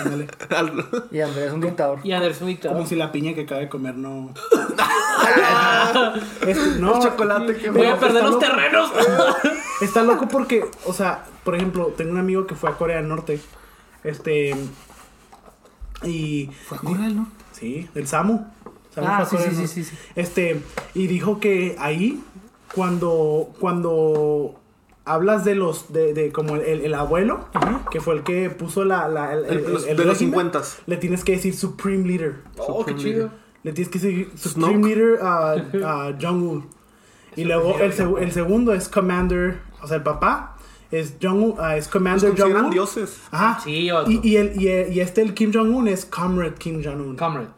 ándale. 0.00 0.26
Y 1.10 1.20
Andrés 1.20 1.46
es 1.46 1.52
un 1.52 1.60
dictador. 1.60 1.98
Y 2.04 2.12
Andrés 2.12 2.36
es 2.36 2.42
un 2.42 2.48
dictador. 2.48 2.76
Como 2.76 2.88
si 2.88 2.94
la 2.96 3.10
piña 3.12 3.34
que 3.34 3.42
acaba 3.42 3.60
de 3.60 3.68
comer 3.68 3.94
no. 3.96 4.32
No, 6.80 6.96
El 6.96 7.02
chocolate 7.02 7.56
que 7.56 7.70
Voy 7.70 7.86
a 7.86 7.96
perder 7.98 8.22
los 8.24 8.32
loco. 8.32 8.38
terrenos. 8.46 8.90
Está 9.80 10.02
loco 10.02 10.28
porque, 10.28 10.64
o 10.86 10.92
sea, 10.92 11.24
por 11.44 11.54
ejemplo, 11.54 11.86
tengo 11.96 12.12
un 12.12 12.18
amigo 12.18 12.46
que 12.46 12.54
fue 12.54 12.70
a 12.70 12.74
Corea 12.74 12.96
del 12.98 13.08
Norte. 13.08 13.40
Este. 14.04 14.54
Y. 16.02 16.46
¿Fue 16.66 16.78
a 16.78 16.80
Corea 16.80 17.02
del 17.04 17.16
Norte? 17.16 17.32
Sí, 17.52 17.88
el 17.94 18.06
SAMU. 18.06 18.46
SAMU 18.94 19.06
Ah, 19.10 19.26
sí, 19.28 19.36
sí, 19.38 19.50
sí, 19.54 19.66
sí, 19.66 19.84
sí. 19.84 19.96
Este. 20.16 20.60
Y 20.94 21.06
dijo 21.06 21.40
que 21.40 21.76
ahí, 21.78 22.22
cuando. 22.74 23.50
Cuando 23.60 24.54
hablas 25.04 25.44
de 25.44 25.54
los. 25.54 25.92
de, 25.92 26.14
de 26.14 26.32
como 26.32 26.56
el, 26.56 26.62
el- 26.62 26.80
el 26.82 26.94
abuelo, 26.94 27.46
que 27.90 28.00
fue 28.00 28.14
el 28.14 28.22
que 28.22 28.50
puso 28.50 28.84
la. 28.84 29.08
la 29.08 29.32
el, 29.32 29.44
El- 29.44 29.58
el- 29.64 29.72
los- 29.72 29.86
el 29.86 29.96
de 29.96 30.04
los 30.04 30.14
régimen, 30.18 30.40
50. 30.52 30.62
Le 30.86 30.96
tienes 30.96 31.24
que 31.24 31.32
decir 31.32 31.54
Supreme 31.54 32.06
Leader. 32.06 32.36
Oh, 32.58 32.84
qué 32.84 32.94
chido. 32.96 33.30
Le 33.62 33.72
tienes 33.72 33.92
que 33.92 33.98
decir 33.98 34.30
Supreme 34.36 34.78
Snoke. 34.78 34.86
Leader 34.86 35.18
a, 35.22 35.52
a 36.08 36.18
Jong-un. 36.20 36.66
Y 37.36 37.44
luego 37.44 37.78
el, 37.80 37.92
seg- 37.94 38.18
el 38.20 38.32
segundo 38.32 38.74
es 38.74 38.88
Commander, 38.88 39.60
o 39.80 39.86
sea, 39.86 39.96
el 39.98 40.02
papá 40.02 40.56
es 40.90 41.14
Jong 41.22 41.54
ah, 41.58 41.76
es 41.78 41.86
Los 41.86 41.92
Commander 41.92 42.28
consideran 42.30 42.56
Jong-un. 42.64 42.70
dioses. 42.70 43.20
Ajá. 43.30 43.58
Sí, 43.64 43.88
y, 44.08 44.20
y, 44.28 44.36
el, 44.36 44.60
y, 44.60 44.68
y 44.92 45.00
este, 45.00 45.22
el 45.22 45.32
Kim 45.32 45.50
Jong-un, 45.54 45.88
es 45.88 46.04
Comrade 46.04 46.54
Kim 46.58 46.82
Jong-un. 46.84 47.16
Comrade. 47.16 47.48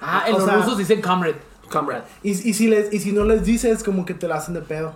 Ah, 0.00 0.24
en 0.26 0.34
O 0.34 0.38
los 0.38 0.46
sea- 0.46 0.56
rusos 0.56 0.78
dicen 0.78 1.00
comrade. 1.02 1.36
Comrade. 1.70 2.04
Y, 2.22 2.30
y, 2.30 2.54
si 2.54 2.68
les, 2.68 2.92
y 2.92 3.00
si 3.00 3.12
no 3.12 3.24
les 3.24 3.44
dices, 3.44 3.82
como 3.82 4.04
que 4.04 4.14
te 4.14 4.28
la 4.28 4.36
hacen 4.36 4.54
de 4.54 4.62
pedo. 4.62 4.94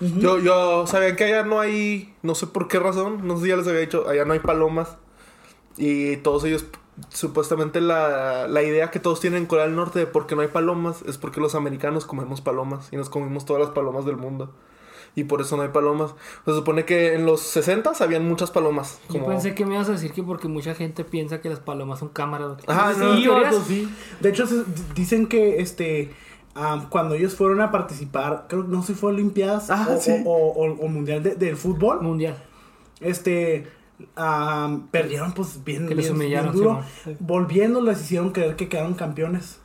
Yo, 0.00 0.38
yo, 0.38 0.86
sabían 0.86 1.14
que 1.14 1.24
allá 1.24 1.42
no 1.42 1.60
hay, 1.60 2.14
no 2.22 2.34
sé 2.34 2.46
por 2.46 2.68
qué 2.68 2.78
razón, 2.78 3.26
no 3.26 3.36
sé 3.36 3.42
si 3.42 3.48
ya 3.50 3.56
les 3.56 3.68
había 3.68 3.80
dicho, 3.80 4.08
allá 4.08 4.24
no 4.24 4.32
hay 4.32 4.38
palomas. 4.38 4.96
Y 5.76 6.16
todos 6.18 6.42
ellos, 6.44 6.64
supuestamente 7.10 7.82
la, 7.82 8.48
la 8.48 8.62
idea 8.62 8.90
que 8.90 8.98
todos 8.98 9.20
tienen 9.20 9.42
en 9.42 9.46
Corea 9.46 9.66
del 9.66 9.76
Norte 9.76 9.98
de 9.98 10.06
por 10.06 10.26
qué 10.26 10.34
no 10.36 10.40
hay 10.40 10.48
palomas 10.48 11.02
es 11.06 11.18
porque 11.18 11.40
los 11.40 11.54
americanos 11.54 12.06
comemos 12.06 12.40
palomas 12.40 12.88
y 12.92 12.96
nos 12.96 13.10
comimos 13.10 13.44
todas 13.44 13.60
las 13.62 13.72
palomas 13.72 14.06
del 14.06 14.16
mundo. 14.16 14.54
Y 15.16 15.24
por 15.24 15.40
eso 15.40 15.56
no 15.56 15.62
hay 15.62 15.70
palomas. 15.70 16.14
Se 16.44 16.52
supone 16.52 16.84
que 16.84 17.14
en 17.14 17.26
los 17.26 17.40
60 17.40 17.92
habían 18.00 18.28
muchas 18.28 18.50
palomas. 18.50 19.00
Yo 19.10 19.24
pensé 19.26 19.54
que 19.54 19.66
me 19.66 19.74
ibas 19.74 19.88
a 19.88 19.92
decir 19.92 20.12
que 20.12 20.22
porque 20.22 20.46
mucha 20.48 20.74
gente 20.74 21.04
piensa 21.04 21.40
que 21.40 21.48
las 21.48 21.58
palomas 21.60 21.98
son 21.98 22.10
cámaras. 22.10 22.52
Ajá, 22.66 22.94
Sí, 22.94 23.00
no, 23.00 23.14
teorías. 23.20 23.52
vato, 23.54 23.64
sí. 23.66 23.92
De 24.20 24.28
hecho, 24.28 24.44
dicen 24.94 25.26
que 25.26 25.60
este 25.60 26.10
cuando 26.90 27.14
ellos 27.14 27.34
fueron 27.34 27.60
a 27.60 27.70
participar, 27.70 28.46
creo 28.48 28.62
que 28.66 28.68
no 28.72 28.82
sé 28.82 28.94
si 28.94 28.98
fue 29.00 29.12
Olimpiadas 29.12 29.70
Ah, 29.70 29.88
o, 29.96 30.00
sí. 30.00 30.12
o, 30.24 30.32
o- 30.32 30.84
o 30.84 30.88
Mundial 30.88 31.22
de- 31.22 31.34
del 31.36 31.56
Fútbol. 31.56 32.02
Mundial. 32.02 32.36
este 33.00 33.66
am, 34.16 34.88
perdieron 34.88 35.32
pues 35.32 35.62
bien, 35.64 35.86
Que 35.88 35.94
les 35.94 36.06
bien- 36.06 36.16
humillaron, 36.16 36.52
bien 36.52 36.64
duro. 36.64 36.82
sí, 37.04 37.16
Volviendo 37.20 37.80
les 37.80 38.00
hicieron 38.00 38.30
creer 38.30 38.56
que 38.56 38.68
quedaron 38.68 38.94
campeones. 38.94 39.58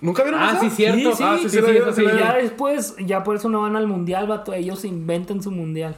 ¿Nunca 0.00 0.22
vieron 0.22 0.40
Ah, 0.40 0.52
eso? 0.52 0.60
sí, 0.62 0.70
cierto. 0.70 1.10
Sí, 1.12 1.16
sí, 1.18 1.22
Ah, 1.24 1.36
sí, 1.40 1.48
sí, 1.48 1.56
sí, 1.56 1.60
lo 1.78 1.92
sí, 1.92 2.04
ya 2.04 2.34
después, 2.34 2.94
ya 2.98 3.24
por 3.24 3.36
eso 3.36 3.48
no 3.48 3.62
van 3.62 3.76
al 3.76 3.86
mundial, 3.86 4.26
vato. 4.26 4.52
Ellos 4.52 4.84
inventan 4.84 5.42
su 5.42 5.50
mundial. 5.50 5.96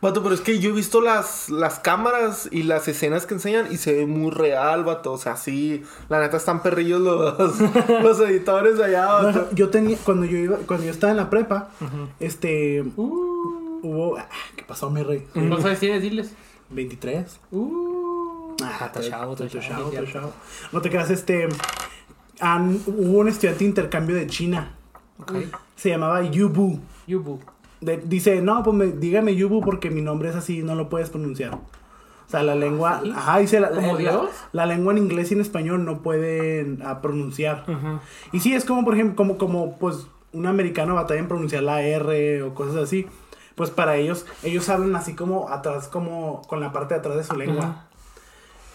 Vato, 0.00 0.22
pero 0.22 0.34
es 0.34 0.40
que 0.40 0.58
yo 0.58 0.70
he 0.70 0.72
visto 0.72 1.02
las, 1.02 1.50
las 1.50 1.78
cámaras 1.78 2.48
y 2.50 2.62
las 2.62 2.88
escenas 2.88 3.26
que 3.26 3.34
enseñan 3.34 3.66
y 3.70 3.76
se 3.76 3.92
ve 3.92 4.06
muy 4.06 4.30
real, 4.30 4.84
vato. 4.84 5.12
O 5.12 5.18
sea, 5.18 5.36
sí, 5.36 5.82
la 6.08 6.18
neta 6.20 6.38
están 6.38 6.62
perrillos 6.62 7.00
los, 7.02 7.54
los 8.02 8.20
editores 8.20 8.78
de 8.78 8.84
allá, 8.86 9.06
vato. 9.06 9.48
yo 9.52 9.68
tenía, 9.68 9.98
cuando 10.02 10.24
yo 10.24 10.38
iba, 10.38 10.56
cuando 10.66 10.86
yo 10.86 10.90
estaba 10.92 11.10
en 11.10 11.18
la 11.18 11.28
prepa, 11.28 11.68
este 12.20 12.84
hubo. 12.96 14.16
ah, 14.18 14.26
¿Qué 14.56 14.62
pasó, 14.62 14.88
mi 14.90 15.02
rey? 15.02 15.26
¿No 15.34 15.60
sabes 15.60 15.78
tienes 15.80 16.00
diles? 16.00 16.32
23. 16.70 17.38
Uh. 17.52 18.56
Ah, 18.64 18.90
chavo, 18.98 19.34
estoy 19.34 19.60
chavo. 19.60 19.92
No 20.72 20.80
te 20.80 20.88
creas, 20.88 21.10
este. 21.10 21.48
Hubo 22.42 23.18
un 23.20 23.28
estudiante 23.28 23.60
de 23.64 23.68
intercambio 23.70 24.16
de 24.16 24.26
China. 24.26 24.70
Se 25.76 25.90
llamaba 25.90 26.22
Yubu. 26.22 26.78
Yubu. 27.06 27.40
De- 27.80 27.98
dice, 27.98 28.40
no, 28.42 28.62
pues 28.62 28.76
me- 28.76 28.92
dígame 28.92 29.34
Yubu 29.36 29.60
porque 29.60 29.90
mi 29.90 30.02
nombre 30.02 30.28
es 30.30 30.36
así, 30.36 30.62
no 30.62 30.74
lo 30.74 30.88
puedes 30.88 31.10
pronunciar. 31.10 31.54
O 31.54 32.28
sea, 32.28 32.42
la 32.42 32.54
lengua, 32.56 33.00
¿Sí? 33.02 33.12
ajá, 33.14 33.38
dice 33.38 33.60
la, 33.60 33.70
¿Como 33.70 33.92
la- 33.92 33.98
Dios? 33.98 34.30
la 34.52 34.66
lengua 34.66 34.92
en 34.92 34.98
inglés 34.98 35.30
y 35.30 35.34
en 35.34 35.40
español 35.40 35.84
no 35.84 36.02
pueden 36.02 36.82
ah, 36.84 37.00
pronunciar. 37.00 37.64
Y 38.32 38.40
sí, 38.40 38.52
es 38.54 38.64
como, 38.64 38.84
por 38.84 38.94
ejemplo, 38.94 39.14
como, 39.16 39.38
como 39.38 39.78
pues 39.78 40.08
un 40.32 40.46
americano 40.46 40.94
batalla 40.94 41.20
en 41.20 41.28
pronunciar 41.28 41.62
la 41.62 41.82
R 41.82 42.42
o 42.42 42.54
cosas 42.54 42.76
así. 42.76 43.06
Pues 43.54 43.70
para 43.70 43.96
ellos, 43.96 44.26
ellos 44.42 44.68
hablan 44.68 44.94
así 44.96 45.14
como 45.14 45.48
atrás, 45.50 45.88
como 45.88 46.42
con 46.48 46.60
la 46.60 46.72
parte 46.72 46.94
de 46.94 47.00
atrás 47.00 47.16
de 47.16 47.24
su 47.24 47.34
lengua. 47.36 47.84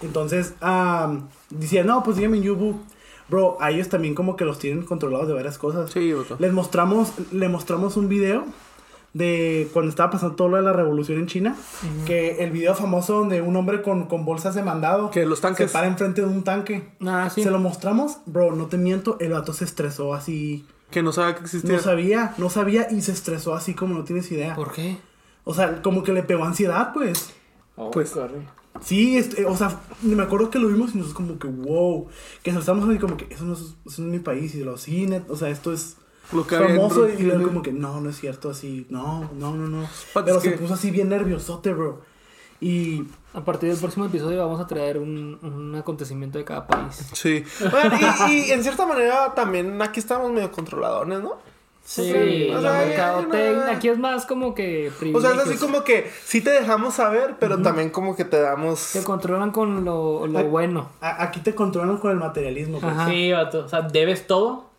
Entonces, 0.01 0.53
ah, 0.61 1.19
decía, 1.49 1.83
no, 1.83 2.03
pues 2.03 2.17
dígame 2.17 2.41
Yubu. 2.41 2.79
Bro, 3.31 3.57
a 3.61 3.71
ellos 3.71 3.87
también 3.87 4.13
como 4.13 4.35
que 4.35 4.43
los 4.43 4.59
tienen 4.59 4.83
controlados 4.83 5.27
de 5.29 5.33
varias 5.33 5.57
cosas. 5.57 5.89
Sí, 5.89 6.11
vato. 6.11 6.35
Les 6.37 6.51
mostramos, 6.51 7.13
le 7.31 7.47
mostramos 7.47 7.95
un 7.95 8.09
video 8.09 8.43
de 9.13 9.69
cuando 9.73 9.89
estaba 9.89 10.11
pasando 10.11 10.35
todo 10.35 10.49
lo 10.49 10.57
de 10.57 10.63
la 10.63 10.73
revolución 10.73 11.17
en 11.19 11.27
China. 11.27 11.55
Que 12.05 12.43
el 12.43 12.51
video 12.51 12.75
famoso 12.75 13.13
donde 13.15 13.41
un 13.41 13.55
hombre 13.55 13.81
con, 13.81 14.07
con 14.07 14.25
bolsas 14.25 14.53
de 14.55 14.63
mandado 14.63 15.11
Que 15.11 15.25
los 15.25 15.39
tanques. 15.39 15.71
se 15.71 15.73
para 15.73 15.87
enfrente 15.87 16.21
de 16.21 16.27
un 16.27 16.43
tanque. 16.43 16.89
Ah, 17.05 17.29
sí. 17.33 17.41
Se 17.41 17.51
lo 17.51 17.59
mostramos, 17.59 18.17
bro, 18.25 18.51
no 18.53 18.65
te 18.67 18.77
miento, 18.77 19.15
el 19.21 19.31
vato 19.31 19.53
se 19.53 19.63
estresó 19.63 20.13
así. 20.13 20.65
Que 20.89 21.01
no 21.01 21.13
sabía 21.13 21.35
que 21.35 21.41
existía. 21.43 21.71
No 21.73 21.79
sabía, 21.79 22.33
no 22.37 22.49
sabía 22.49 22.91
y 22.91 23.01
se 23.01 23.13
estresó 23.13 23.55
así 23.55 23.73
como 23.73 23.95
no 23.95 24.03
tienes 24.03 24.29
idea. 24.31 24.55
¿Por 24.55 24.73
qué? 24.73 24.97
O 25.45 25.53
sea, 25.53 25.81
como 25.81 26.03
que 26.03 26.11
le 26.11 26.21
pegó 26.23 26.43
ansiedad, 26.43 26.91
pues. 26.93 27.31
Oh, 27.77 27.91
Pues- 27.91 28.11
corre. 28.11 28.41
Sí, 28.83 29.17
este, 29.17 29.45
o 29.45 29.55
sea, 29.55 29.79
me 30.01 30.21
acuerdo 30.23 30.49
que 30.49 30.59
lo 30.59 30.67
vimos 30.67 30.95
y 30.95 30.97
nos 30.97 31.13
como 31.13 31.37
que 31.39 31.47
wow. 31.47 32.07
Que 32.43 32.51
nos 32.51 32.61
estamos 32.61 32.89
así 32.89 32.97
como 32.99 33.15
que 33.17 33.27
eso 33.33 33.43
no 33.45 33.53
es, 33.53 33.59
eso 33.59 34.01
no 34.01 34.07
es 34.07 34.13
mi 34.13 34.19
país. 34.19 34.55
Y 34.55 34.63
lo 34.63 34.75
net, 34.87 35.23
o 35.29 35.35
sea, 35.35 35.49
esto 35.49 35.71
es 35.71 35.97
Lo 36.33 36.45
que 36.47 36.57
famoso. 36.57 37.07
Y 37.09 37.23
luego 37.23 37.47
como 37.47 37.61
que 37.61 37.71
no, 37.73 38.01
no 38.01 38.09
es 38.09 38.19
cierto, 38.19 38.49
así, 38.49 38.87
no, 38.89 39.29
no, 39.37 39.55
no, 39.55 39.67
no. 39.67 39.81
But 40.13 40.25
Pero 40.25 40.37
es 40.37 40.43
se 40.43 40.51
que- 40.51 40.57
puso 40.57 40.73
así 40.73 40.89
bien 40.91 41.09
nerviosote, 41.09 41.73
bro. 41.73 42.01
Y 42.59 43.05
A 43.33 43.43
partir 43.43 43.69
del 43.69 43.77
próximo 43.79 44.05
episodio 44.05 44.37
vamos 44.45 44.59
a 44.61 44.67
traer 44.67 44.97
un, 44.99 45.39
un 45.41 45.75
acontecimiento 45.75 46.37
de 46.37 46.43
cada 46.43 46.67
país. 46.67 47.07
Sí. 47.13 47.43
Bueno, 47.71 47.95
y, 48.29 48.33
y 48.33 48.51
en 48.51 48.61
cierta 48.61 48.85
manera 48.85 49.33
también 49.33 49.81
aquí 49.81 49.99
estamos 49.99 50.31
medio 50.31 50.51
controladores, 50.51 51.21
¿no? 51.21 51.37
Sí, 51.83 52.03
Sí, 52.11 52.47
la 52.49 52.57
o 52.57 52.61
sea, 52.61 52.71
mercadotecnia. 52.85 53.65
no. 53.65 53.71
Aquí 53.71 53.89
es 53.89 53.97
más 53.97 54.25
como 54.25 54.53
que 54.53 54.91
O 55.13 55.19
sea, 55.19 55.31
es 55.31 55.39
así 55.39 55.57
como 55.57 55.83
que 55.83 56.09
sí 56.23 56.39
te 56.41 56.51
dejamos 56.51 56.93
saber, 56.93 57.35
pero 57.39 57.61
también 57.61 57.89
como 57.89 58.15
que 58.15 58.23
te 58.23 58.39
damos... 58.39 58.91
Te 58.93 59.03
controlan 59.03 59.51
con 59.51 59.83
lo, 59.83 60.19
bueno. 60.49 60.89
a- 61.01 61.23
aquí 61.23 61.39
te 61.41 61.53
controlan 61.55 61.97
con 61.97 62.11
el 62.11 62.17
materialismo, 62.17 62.79
pues. 62.79 62.93
Sí, 63.09 63.31
vato. 63.31 63.65
O 63.65 63.67
sea, 63.67 63.81
debes 63.81 64.27
todo. 64.27 64.69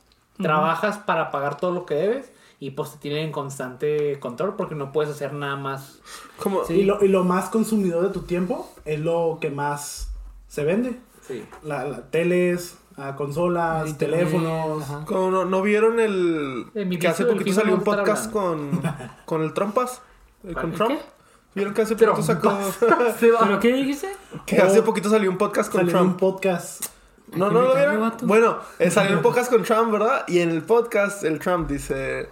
Trabajas 0.41 0.99
para 0.99 1.31
pagar 1.31 1.57
todo 1.59 1.73
lo 1.73 1.85
que 1.87 1.95
debes. 1.95 2.33
Y 2.59 2.71
pues 2.71 2.93
te 2.93 2.99
tienen 2.99 3.25
en 3.25 3.33
constante 3.33 4.19
control 4.21 4.55
porque 4.57 4.77
no 4.77 4.93
puedes 4.93 5.13
hacer 5.13 5.33
nada 5.33 5.57
más. 5.57 5.99
Como, 6.39 6.65
Sí. 6.65 6.75
Y, 6.75 6.85
lo, 6.85 7.05
y 7.05 7.09
lo 7.09 7.25
más 7.25 7.49
consumidor 7.51 8.05
de 8.05 8.11
tu 8.11 8.23
tiempo 8.23 8.71
es 8.85 9.01
lo 9.01 9.39
que 9.41 9.51
más 9.51 10.13
se 10.47 10.65
vende. 10.65 10.97
Sí. 11.27 11.45
La, 11.65 11.85
la- 11.85 12.03
teles, 12.11 12.77
ah, 12.97 13.15
consolas, 13.17 13.89
Internet, 13.89 14.21
teléfonos. 14.21 14.85
como 15.07 15.31
no, 15.31 15.45
¿no 15.45 15.63
vieron 15.63 16.01
el... 16.01 16.67
Que 16.99 17.09
hace 17.09 17.25
poquito 17.25 17.53
salió 17.53 17.75
un 17.75 17.81
a 17.81 17.85
podcast 17.85 18.31
con, 18.31 18.81
con 19.25 19.43
el 19.43 19.53
Trumpas? 19.53 20.01
eh, 20.45 20.53
¿Con 20.53 20.71
¿El 20.71 20.77
Trump? 20.77 20.91
qué? 20.93 21.01
¿Vieron 21.55 21.75
que 21.75 21.83
hace 21.83 21.97
poquito 21.97 22.23
sacó... 22.23 22.57
¿Pero 23.21 23.61
qué 23.61 23.73
dijiste? 23.73 24.09
que 24.47 24.59
hace 24.59 24.83
poquito 24.83 25.11
salió 25.11 25.31
un 25.31 25.39
podcast 25.39 25.71
con 25.71 25.81
Salió 25.83 25.93
un 26.01 26.17
Trump? 26.17 26.21
podcast. 26.21 26.87
No, 27.35 27.51
no 27.51 27.63
lo 27.63 27.75
vieron. 27.75 28.13
Bueno, 28.23 28.59
eh, 28.79 28.91
salió 28.91 29.17
un 29.17 29.23
podcast 29.23 29.51
con 29.51 29.63
Trump, 29.63 29.91
¿verdad? 29.93 30.25
Y 30.29 30.41
en 30.41 30.51
el 30.51 30.63
podcast 30.63 31.25
el 31.25 31.39
Trump 31.39 31.69
dice... 31.69 32.29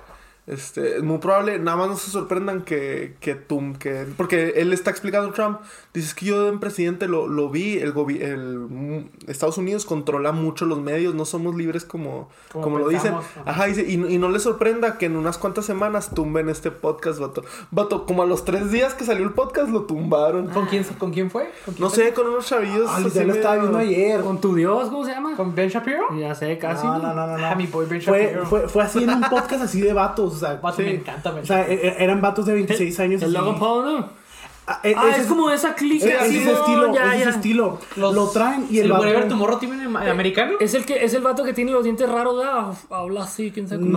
Este, 0.46 0.96
es 0.96 1.02
muy 1.02 1.18
probable, 1.18 1.58
nada 1.60 1.76
más 1.76 1.88
no 1.90 1.96
se 1.96 2.10
sorprendan 2.10 2.62
que, 2.62 3.14
que 3.20 3.34
tú, 3.36 3.74
que, 3.78 4.04
porque 4.16 4.54
él 4.56 4.72
está 4.72 4.90
explicando 4.90 5.28
a 5.30 5.32
Trump, 5.32 5.60
dices 5.94 6.12
que 6.14 6.26
yo 6.26 6.48
en 6.48 6.58
presidente 6.58 7.06
lo, 7.06 7.28
lo 7.28 7.50
vi, 7.50 7.78
el, 7.78 7.92
el 8.20 8.58
mm, 8.58 9.10
Estados 9.28 9.58
Unidos 9.58 9.84
controla 9.84 10.32
mucho 10.32 10.64
los 10.64 10.80
medios, 10.80 11.14
no 11.14 11.24
somos 11.24 11.54
libres 11.54 11.84
como, 11.84 12.30
Como 12.52 12.64
como, 12.64 12.78
lo 12.78 12.88
dicen. 12.88 13.14
ajá. 13.44 13.66
Dice, 13.66 13.84
y, 13.86 13.92
y 13.94 14.18
no 14.18 14.28
le 14.30 14.40
sorprenda 14.40 14.98
que 14.98 15.06
en 15.06 15.14
unas 15.16 15.38
cuantas 15.38 15.66
semanas 15.66 16.10
tumben 16.14 16.48
este 16.48 16.70
podcast, 16.72 17.20
vato. 17.20 17.44
Vato, 17.70 18.04
como 18.06 18.22
a 18.22 18.26
los 18.26 18.44
tres 18.44 18.72
días 18.72 18.94
que 18.94 19.04
salió 19.04 19.24
el 19.24 19.32
podcast 19.32 19.68
lo 19.70 19.82
tumbaron. 19.82 20.48
¿Con 20.48 20.66
quién, 20.66 20.82
¿Con 20.98 21.12
quién 21.12 21.30
fue? 21.30 21.52
¿Con 21.64 21.74
quién 21.74 21.84
No 21.84 21.90
fue? 21.90 22.04
sé, 22.06 22.12
con 22.14 22.26
unos 22.26 22.46
chavillos. 22.46 22.88
Ah, 22.88 22.98
literal, 22.98 23.28
lo 23.28 23.34
estaba 23.34 23.56
viendo 23.56 23.78
ayer. 23.78 24.20
Con 24.22 24.40
tu 24.40 24.54
Dios, 24.56 24.88
¿cómo 24.88 25.04
se 25.04 25.12
llama? 25.12 25.36
¿Con 25.36 25.54
Ben 25.54 25.68
Shapiro? 25.68 26.06
Ya 26.18 26.34
sé, 26.34 26.58
casi. 26.58 26.86
No, 26.86 26.98
no, 26.98 27.14
no, 27.14 27.26
no. 27.26 27.38
no. 27.38 27.46
Ah, 27.46 27.54
mi 27.54 27.66
boy 27.66 27.86
Ben 27.86 28.00
fue, 28.02 28.40
fue, 28.48 28.68
fue 28.68 28.82
así 28.82 29.04
en 29.04 29.10
un 29.10 29.20
podcast 29.30 29.62
así 29.62 29.80
de 29.80 29.92
vatos. 29.92 30.29
O 30.34 30.38
sea, 30.38 30.54
Vato, 30.54 30.76
sí. 30.78 30.82
me 30.84 30.94
encanta 30.94 31.30
Ben 31.30 31.42
O 31.42 31.46
sea, 31.46 31.66
e- 31.68 31.74
e- 31.74 31.96
eran 32.04 32.20
vatos 32.20 32.46
de 32.46 32.54
26 32.54 33.00
años. 33.00 33.22
El 33.22 33.34
así. 33.36 33.44
Logan 33.44 33.60
Paul, 33.60 33.84
¿no? 33.84 34.20
Ah, 34.66 34.80
e- 34.84 34.94
Ah, 34.96 35.08
ese 35.10 35.22
es 35.22 35.26
como 35.26 35.50
esa 35.50 35.74
clica. 35.74 36.06
Es, 36.06 36.12
es 36.14 36.20
así, 36.20 36.36
ese 36.38 36.52
¿no? 36.52 36.58
estilo, 36.58 36.94
Ya, 36.94 37.06
es 37.06 37.14
ese 37.14 37.24
ya. 37.24 37.30
estilo. 37.30 37.78
Los- 37.96 38.14
lo 38.14 38.28
traen 38.28 38.66
y 38.70 38.78
el, 38.78 38.84
¿El 38.86 38.92
vato... 38.92 39.02
Whatever 39.04 39.28
Tomorrow 39.28 39.58
tiene 39.58 39.82
en 39.82 39.96
americano? 39.96 40.52
Es 40.60 40.74
el 40.74 40.84
que 40.84 41.04
es 41.04 41.12
el 41.14 41.22
vato 41.22 41.42
que 41.42 41.52
tiene 41.52 41.72
los 41.72 41.82
dientes 41.82 42.08
raros, 42.08 42.36
¿verdad? 42.38 42.66
Habla 42.90 43.24
así, 43.24 43.50
quién 43.50 43.68
sabe 43.68 43.80
cómo. 43.80 43.92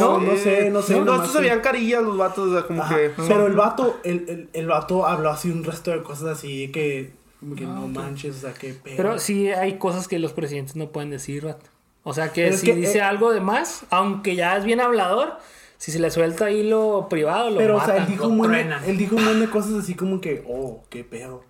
No, 0.00 0.18
no 0.20 0.36
sé, 0.36 0.68
no 0.70 0.82
sé, 0.82 0.94
No, 0.98 1.04
nomás 1.06 1.20
estos 1.20 1.32
se 1.36 1.40
veían 1.40 1.60
carillas 1.60 2.02
los 2.02 2.18
vatos, 2.18 2.48
o 2.48 2.52
sea, 2.52 2.66
como 2.66 2.82
Ajá, 2.82 2.96
que. 2.96 3.12
Pero 3.16 3.46
el 3.46 3.54
vato, 3.54 3.98
el, 4.04 4.24
el, 4.28 4.48
el 4.52 4.66
vato 4.66 5.06
habló 5.06 5.30
así 5.30 5.50
un 5.50 5.64
resto 5.64 5.90
de 5.90 6.02
cosas 6.02 6.26
así 6.36 6.68
que, 6.70 7.12
que 7.56 7.64
no 7.64 7.88
manches, 7.88 8.36
o 8.36 8.40
sea, 8.40 8.52
que 8.52 8.74
pedo. 8.74 8.96
Pero 8.98 9.18
sí 9.18 9.48
hay 9.48 9.78
cosas 9.78 10.06
que 10.06 10.18
los 10.18 10.32
presidentes 10.34 10.76
no 10.76 10.88
pueden 10.88 11.08
decir, 11.08 11.44
vato. 11.46 11.64
O 12.02 12.12
sea 12.12 12.32
que 12.32 12.42
Pero 12.42 12.54
es 12.54 12.60
si 12.60 12.66
que, 12.66 12.74
dice 12.74 12.98
eh, 12.98 13.02
algo 13.02 13.30
de 13.32 13.40
más, 13.40 13.84
aunque 13.90 14.34
ya 14.34 14.56
es 14.56 14.64
bien 14.64 14.80
hablador, 14.80 15.38
si 15.80 15.90
se 15.92 15.98
le 15.98 16.10
suelta 16.10 16.44
ahí 16.44 16.62
lo 16.68 17.06
privado, 17.08 17.48
lo 17.48 17.56
Pero, 17.56 17.76
o 17.76 17.78
matan. 17.78 17.96
sea, 17.96 18.04
él 18.04 18.10
dijo, 18.10 18.24
lo 18.24 18.28
un 18.30 18.38
buen 18.38 18.54
él 18.54 18.98
dijo 18.98 19.16
un 19.16 19.24
montón 19.24 19.40
de 19.40 19.48
cosas 19.48 19.72
así 19.72 19.94
como 19.94 20.20
que, 20.20 20.44
oh, 20.46 20.84
qué 20.90 21.04
pedo. 21.04 21.42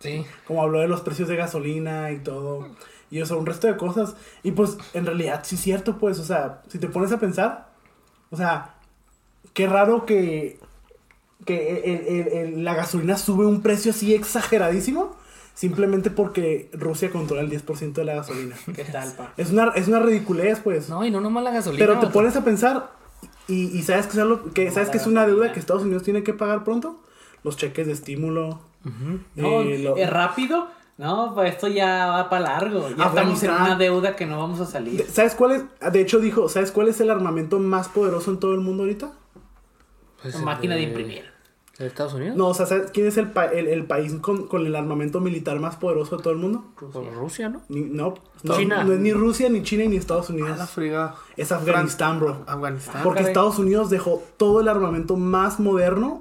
Sí. 0.00 0.26
Como 0.44 0.60
habló 0.62 0.80
de 0.80 0.88
los 0.88 1.02
precios 1.02 1.28
de 1.28 1.36
gasolina 1.36 2.10
y 2.10 2.18
todo. 2.18 2.66
Y 3.12 3.20
o 3.20 3.26
sea, 3.26 3.36
un 3.36 3.46
resto 3.46 3.68
de 3.68 3.76
cosas. 3.76 4.16
Y 4.42 4.50
pues, 4.50 4.76
en 4.92 5.06
realidad, 5.06 5.42
sí 5.44 5.54
es 5.54 5.60
cierto, 5.60 5.98
pues, 5.98 6.18
o 6.18 6.24
sea, 6.24 6.62
si 6.66 6.78
te 6.80 6.88
pones 6.88 7.12
a 7.12 7.20
pensar, 7.20 7.68
o 8.30 8.36
sea, 8.36 8.74
qué 9.54 9.68
raro 9.68 10.04
que, 10.04 10.58
que 11.44 11.80
el- 11.84 12.06
el- 12.08 12.28
el- 12.56 12.64
la 12.64 12.74
gasolina 12.74 13.16
sube 13.16 13.46
un 13.46 13.62
precio 13.62 13.92
así 13.92 14.14
exageradísimo. 14.14 15.14
Simplemente 15.54 16.10
porque 16.10 16.68
Rusia 16.72 17.10
controla 17.10 17.40
el 17.42 17.48
10% 17.48 17.92
de 18.02 18.04
la 18.04 18.16
gasolina. 18.16 18.56
¿Qué 18.74 18.84
tal, 18.84 19.12
pa? 19.12 19.32
Es 19.38 19.50
una, 19.52 19.68
es 19.76 19.88
una 19.88 20.00
ridiculez, 20.00 20.60
pues. 20.62 20.88
No, 20.90 21.02
y 21.06 21.10
no 21.10 21.20
nomás 21.20 21.44
la 21.44 21.52
gasolina. 21.52 21.86
Pero 21.86 21.98
te 22.00 22.08
pones 22.08 22.36
a 22.36 22.44
pensar 22.44 22.90
y, 23.48 23.76
y 23.78 23.82
sabes 23.82 24.06
que 24.06 24.12
es 24.12 24.18
algo 24.18 24.42
que 24.52 24.70
sabes 24.70 24.90
que 24.90 24.96
es 24.98 25.06
una 25.06 25.26
deuda 25.26 25.52
que 25.52 25.60
Estados 25.60 25.82
Unidos 25.82 26.02
tiene 26.02 26.22
que 26.22 26.32
pagar 26.34 26.64
pronto, 26.64 27.00
los 27.44 27.56
cheques 27.56 27.86
de 27.86 27.92
estímulo. 27.92 28.60
No, 29.34 29.62
eh, 29.62 29.78
lo- 29.78 29.96
¿es 29.96 30.08
rápido? 30.10 30.68
No, 30.98 31.32
pues 31.34 31.52
esto 31.52 31.68
ya 31.68 32.06
va 32.06 32.30
para 32.30 32.42
largo. 32.42 32.88
Ya 32.96 33.04
estamos 33.06 33.42
en 33.42 33.50
una 33.50 33.76
deuda 33.76 34.16
que 34.16 34.24
no 34.26 34.38
vamos 34.38 34.60
a 34.60 34.66
salir. 34.66 35.04
de- 35.04 35.10
¿Sabes 35.10 35.34
cuál 35.34 35.52
es? 35.52 35.92
De 35.92 36.00
hecho 36.00 36.20
dijo, 36.20 36.48
¿sabes 36.48 36.70
cuál 36.72 36.88
es 36.88 37.00
el 37.00 37.10
armamento 37.10 37.58
más 37.58 37.88
poderoso 37.88 38.30
en 38.30 38.38
todo 38.40 38.54
el 38.54 38.60
mundo 38.60 38.84
ahorita? 38.84 39.12
Pues 40.22 40.40
máquina 40.40 40.74
de 40.74 40.82
imprimir. 40.82 41.24
¿De 41.78 41.86
Estados 41.86 42.14
Unidos? 42.14 42.36
No, 42.36 42.48
o 42.48 42.54
sea, 42.54 42.64
¿sabes 42.64 42.90
quién 42.90 43.06
es 43.06 43.18
el, 43.18 43.30
pa- 43.32 43.46
el, 43.46 43.66
el 43.68 43.84
país 43.84 44.14
con, 44.22 44.46
con 44.46 44.64
el 44.64 44.74
armamento 44.74 45.20
militar 45.20 45.60
más 45.60 45.76
poderoso 45.76 46.16
de 46.16 46.22
todo 46.22 46.32
el 46.32 46.38
mundo? 46.38 46.64
Por 46.74 47.12
Rusia, 47.14 47.50
¿no? 47.50 47.60
Ni- 47.68 47.82
no, 47.82 48.14
no, 48.44 48.56
China. 48.56 48.82
no 48.84 48.94
es 48.94 48.98
ni 49.00 49.12
Rusia, 49.12 49.50
ni 49.50 49.62
China, 49.62 49.84
ni 49.84 49.96
Estados 49.96 50.30
Unidos. 50.30 50.56
La. 50.58 51.14
Es 51.36 51.52
Afganistán, 51.52 52.18
bro. 52.18 52.44
Afganistán. 52.46 53.02
Porque 53.02 53.18
caray. 53.18 53.30
Estados 53.32 53.58
Unidos 53.58 53.90
dejó 53.90 54.22
todo 54.38 54.60
el 54.60 54.68
armamento 54.68 55.16
más 55.16 55.60
moderno 55.60 56.20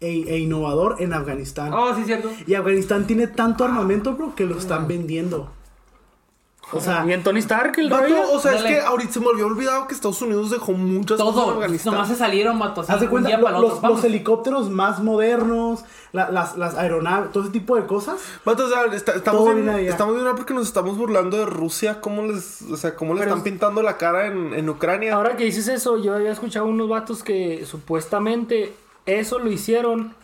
e, 0.00 0.10
e 0.28 0.38
innovador 0.38 0.96
en 1.00 1.12
Afganistán. 1.12 1.72
Oh, 1.72 1.92
sí, 1.96 2.04
cierto. 2.04 2.30
Y 2.46 2.54
Afganistán 2.54 3.06
tiene 3.06 3.26
tanto 3.26 3.64
armamento, 3.64 4.14
bro, 4.14 4.34
que 4.36 4.44
lo 4.46 4.56
están 4.56 4.86
vendiendo. 4.86 5.50
O 6.72 6.80
sea, 6.80 7.04
Y 7.06 7.12
en 7.12 7.22
Tony 7.22 7.38
Stark, 7.40 7.78
el 7.78 7.88
Vato, 7.90 8.02
rollo. 8.04 8.32
o 8.32 8.40
sea, 8.40 8.52
Dale. 8.52 8.68
es 8.70 8.74
que 8.74 8.80
ahorita 8.86 9.12
se 9.12 9.20
me 9.20 9.26
había 9.28 9.46
olvidado 9.46 9.86
que 9.86 9.94
Estados 9.94 10.20
Unidos 10.22 10.50
dejó 10.50 10.72
muchas 10.72 11.18
cosas 11.18 11.34
en 11.36 11.42
Todo. 11.44 11.50
Afganistán. 11.54 11.92
Nomás 11.92 12.08
se 12.08 12.16
salieron, 12.16 12.58
vato. 12.58 12.80
haz 12.88 13.00
de 13.00 13.08
cuenta, 13.08 13.36
lo- 13.36 13.80
los, 13.80 14.02
helicópteros 14.04 14.70
más 14.70 15.00
modernos, 15.00 15.84
la- 16.12 16.30
las, 16.30 16.56
las 16.56 16.74
aeronaves, 16.74 17.30
todo 17.30 17.44
ese 17.44 17.52
tipo 17.52 17.76
de 17.76 17.86
cosas. 17.86 18.16
Vato, 18.44 18.64
o 18.64 18.68
sea, 18.68 18.86
está- 18.92 19.12
estamos, 19.12 19.44
Todo 19.44 19.54
bien, 19.54 19.68
estamos 19.86 20.14
bien 20.20 20.26
porque 20.36 20.54
nos 20.54 20.66
estamos 20.66 20.96
burlando 20.96 21.36
de 21.36 21.46
Rusia. 21.46 22.00
¿Cómo 22.00 22.22
les, 22.22 22.62
o 22.62 22.76
sea, 22.76 22.96
cómo 22.96 23.14
le 23.14 23.20
están 23.20 23.38
es- 23.38 23.44
pintando 23.44 23.80
la 23.82 23.96
cara 23.96 24.26
en, 24.26 24.52
en 24.54 24.68
Ucrania? 24.68 25.14
Ahora 25.14 25.36
que 25.36 25.44
dices 25.44 25.68
eso, 25.68 25.98
yo 25.98 26.14
había 26.14 26.32
escuchado 26.32 26.66
unos 26.66 26.88
vatos 26.88 27.22
que 27.22 27.64
supuestamente 27.66 28.74
eso 29.06 29.38
lo 29.38 29.50
hicieron 29.52 30.14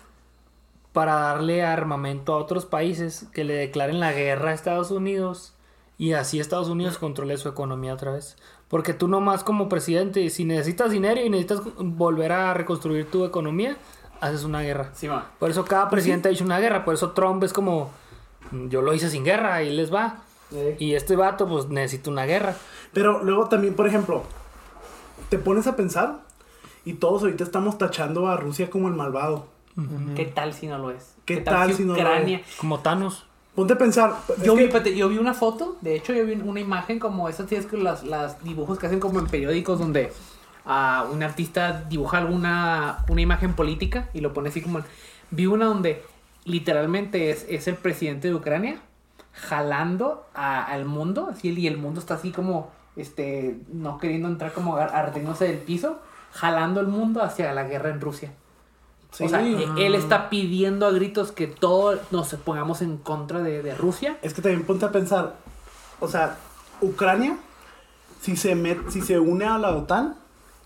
para 0.93 1.15
darle 1.15 1.63
armamento 1.63 2.33
a 2.33 2.39
otros 2.39 2.67
países 2.67 3.27
que 3.33 3.45
le 3.45 3.55
declaren 3.55 4.01
la 4.01 4.13
guerra 4.13 4.51
a 4.51 4.55
Estados 4.55 4.91
Unidos 4.91 5.53
y 6.01 6.15
así 6.15 6.41
Estados 6.41 6.71
Unidos 6.71 6.97
controle 6.97 7.37
su 7.37 7.51
economía 7.51 7.93
otra 7.93 8.13
vez. 8.13 8.39
Porque 8.69 8.95
tú 8.95 9.07
nomás 9.07 9.45
como 9.45 9.69
presidente, 9.69 10.31
si 10.31 10.47
necesitas 10.47 10.91
dinero 10.91 11.21
y 11.21 11.29
necesitas 11.29 11.61
volver 11.77 12.33
a 12.33 12.55
reconstruir 12.55 13.11
tu 13.11 13.27
economía, 13.27 13.77
haces 14.23 14.45
una 14.45 14.63
guerra. 14.63 14.93
Sí. 14.95 15.09
Por 15.39 15.51
eso 15.51 15.67
cada 15.67 15.91
presidente 15.91 16.31
ha 16.31 16.33
hecho 16.33 16.45
una 16.45 16.59
guerra. 16.59 16.87
Por 16.87 16.95
eso 16.95 17.11
Trump 17.11 17.45
es 17.45 17.53
como, 17.53 17.91
"Mm, 18.51 18.69
yo 18.69 18.81
lo 18.81 18.95
hice 18.95 19.11
sin 19.11 19.25
guerra 19.25 19.63
y 19.63 19.77
les 19.77 19.93
va. 19.93 20.21
Y 20.79 20.95
este 20.95 21.17
vato 21.17 21.47
pues 21.47 21.69
necesita 21.69 22.11
una 22.11 22.25
guerra. 22.25 22.55
Pero 22.95 23.23
luego 23.23 23.51
también, 23.51 23.75
por 23.75 23.87
ejemplo, 23.87 24.25
te 25.29 25.37
pones 25.39 25.67
a 25.67 25.77
pensar 25.77 26.21
y 26.87 26.95
todos 26.95 27.23
ahorita 27.23 27.45
estamos 27.45 27.77
tachando 27.77 28.27
a 28.27 28.39
Rusia 28.39 28.71
como 28.71 28.89
el 28.89 28.95
malvado. 28.95 29.49
¿Qué 30.17 30.25
tal 30.25 30.55
si 30.55 30.67
no 30.67 30.79
lo 30.79 30.91
es? 30.93 31.15
¿Qué 31.27 31.37
tal 31.39 31.75
si 31.75 31.85
no 31.85 31.93
lo 31.95 32.01
Ucrania? 32.01 32.41
Como 32.59 32.81
Thanos. 32.81 33.27
Ponte 33.55 33.73
a 33.75 33.79
pensar. 33.79 34.15
Yo 34.45 34.55
vi, 34.55 34.69
yo 34.97 35.09
una 35.09 35.35
foto, 35.35 35.77
de 35.81 35.97
hecho 35.97 36.13
yo 36.13 36.25
vi 36.25 36.33
una 36.35 36.61
imagen 36.61 36.99
como 36.99 37.29
esas 37.29 37.47
tienes 37.47 37.67
que 37.67 37.77
las, 37.77 38.05
las 38.05 38.43
dibujos 38.45 38.79
que 38.79 38.87
hacen 38.87 39.01
como 39.01 39.19
en 39.19 39.27
periódicos 39.27 39.79
donde 39.79 40.13
ah, 40.65 41.07
un 41.13 41.23
artista 41.23 41.85
dibuja 41.89 42.19
alguna 42.19 43.05
una 43.09 43.21
imagen 43.21 43.55
política 43.55 44.09
y 44.15 44.21
lo 44.21 44.33
pone 44.33 44.49
así 44.51 44.63
como 44.63 44.81
vi 45.31 45.47
una 45.47 45.67
donde 45.67 46.03
literalmente 46.45 47.31
es, 47.31 47.45
es 47.49 47.67
el 47.69 47.75
presidente 47.75 48.29
de 48.29 48.35
Ucrania 48.35 48.81
jalando 49.33 50.27
a- 50.35 50.65
al 50.65 50.85
mundo 50.85 51.29
así 51.31 51.51
y 51.51 51.67
el 51.67 51.77
mundo 51.77 52.01
está 52.01 52.15
así 52.15 52.31
como 52.31 52.71
este 52.97 53.59
no 53.73 53.99
queriendo 53.99 54.29
entrar 54.29 54.53
como 54.53 54.77
ar- 54.77 54.95
ardiéndose 54.95 55.47
del 55.47 55.59
piso 55.59 56.01
jalando 56.33 56.81
el 56.81 56.87
mundo 56.87 57.23
hacia 57.23 57.53
la 57.53 57.65
guerra 57.65 57.91
en 57.91 58.01
Rusia 58.01 58.33
Sí. 59.13 59.25
o 59.25 59.29
sea, 59.29 59.41
e- 59.43 59.87
él 59.87 59.95
está 59.95 60.31
pidiendo 60.31 60.87
a 60.87 60.91
gritos 60.93 61.33
que 61.33 61.47
todos 61.47 61.99
nos 62.11 62.33
pongamos 62.35 62.81
en 62.83 62.97
contra 62.97 63.41
de, 63.41 63.63
de 63.63 63.75
Rusia. 63.75 64.19
Es 64.23 64.35
que 64.35 64.43
también 64.43 64.65
ponte 64.65 64.85
a 64.87 64.93
pensar, 64.93 65.37
o 66.01 66.09
sea, 66.09 66.37
Ucrania, 66.81 67.37
si 68.21 68.37
se, 68.37 68.55
met- 68.57 68.89
si 68.91 69.01
se 69.01 69.19
une 69.19 69.45
a 69.47 69.59
la 69.59 69.71
OTAN, 69.77 70.15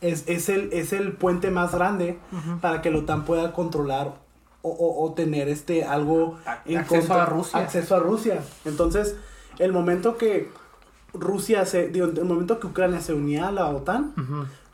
es, 0.01 0.25
es, 0.29 0.49
el, 0.49 0.69
es 0.73 0.93
el 0.93 1.13
puente 1.13 1.51
más 1.51 1.73
grande 1.73 2.19
para 2.61 2.83
que 2.83 2.91
la 2.91 2.99
OTAN 2.99 3.25
pueda 3.25 3.53
controlar 3.53 4.15
o, 4.63 4.69
o- 4.71 5.05
o 5.05 5.13
tener 5.15 5.49
este 5.49 5.85
algo 5.85 6.39
A- 6.45 6.63
acceso 6.79 7.15
a 7.15 7.25
Rusia. 7.27 7.59
Acceso 7.61 7.97
a 7.97 7.99
Rusia. 8.01 8.43
Entonces, 8.67 9.17
el 9.59 9.73
momento 9.73 10.17
que 10.19 10.51
Rusia 11.15 11.65
se, 11.65 11.89
digo, 11.89 12.07
el 12.07 12.25
momento 12.25 12.59
que 12.61 12.67
Ucrania 12.67 13.01
se 13.01 13.15
unía 13.15 13.49
a 13.49 13.53
la 13.53 13.67
OTAN, 13.69 14.13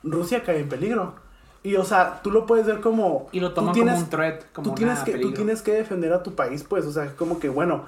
Rusia 0.03 0.43
cae 0.43 0.61
en 0.61 0.69
peligro. 0.69 1.15
Y 1.63 1.77
o 1.77 1.85
sea, 1.85 2.21
tú 2.23 2.31
lo 2.31 2.47
puedes 2.47 2.67
ver 2.67 2.81
como... 2.81 3.29
Y 3.33 3.41
lo 3.41 3.51
tú 3.51 3.57
toman 3.57 3.75
tienes- 3.75 3.95
como 3.95 4.05
un 4.05 4.11
threat, 4.11 4.45
como 4.53 4.69
tú 4.71 4.75
tienes, 4.77 5.01
que, 5.01 5.13
tú 5.19 5.33
tienes 5.33 5.63
que 5.63 5.73
defender 5.73 6.13
a 6.13 6.23
tu 6.23 6.35
país, 6.35 6.65
pues, 6.65 6.87
o 6.87 6.93
sea, 6.93 7.15
como 7.17 7.39
que, 7.39 7.49
bueno, 7.51 7.85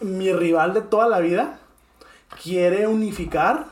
mi 0.00 0.32
rival 0.32 0.74
de 0.74 0.80
toda 0.82 1.08
la 1.08 1.18
vida 1.20 1.58
quiere 2.42 2.86
unificar 2.86 3.66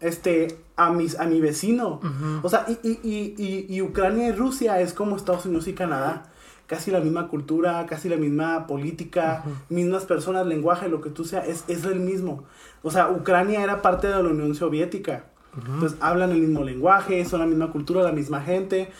este 0.00 0.58
a 0.76 0.90
mis 0.90 1.18
a 1.18 1.24
mi 1.24 1.40
vecino. 1.40 2.00
O 2.42 2.48
sea, 2.50 2.66
y, 2.68 2.72
y, 2.86 3.00
y, 3.02 3.34
y, 3.38 3.74
y 3.74 3.82
Ucrania 3.82 4.28
y 4.28 4.32
Rusia 4.32 4.78
es 4.80 4.92
como 4.92 5.16
Estados 5.16 5.46
Unidos 5.46 5.68
y 5.68 5.72
Canadá. 5.72 6.24
Casi 6.66 6.90
la 6.90 6.98
misma 7.00 7.28
cultura, 7.28 7.86
casi 7.86 8.08
la 8.08 8.16
misma 8.16 8.66
política, 8.66 9.44
mismas 9.68 10.04
personas, 10.04 10.46
lenguaje, 10.46 10.88
lo 10.88 11.00
que 11.00 11.10
tú 11.10 11.24
sea, 11.24 11.46
es, 11.46 11.62
es 11.68 11.84
el 11.84 12.00
mismo. 12.00 12.42
O 12.82 12.90
sea, 12.90 13.08
Ucrania 13.08 13.62
era 13.62 13.80
parte 13.82 14.08
de 14.08 14.14
la 14.20 14.28
Unión 14.28 14.54
Soviética. 14.54 15.24
Entonces 15.56 15.98
hablan 16.00 16.32
el 16.32 16.40
mismo 16.40 16.62
lenguaje, 16.64 17.24
son 17.24 17.40
la 17.40 17.46
misma 17.46 17.72
cultura, 17.72 18.02
la 18.02 18.12
misma 18.12 18.42
gente. 18.42 18.90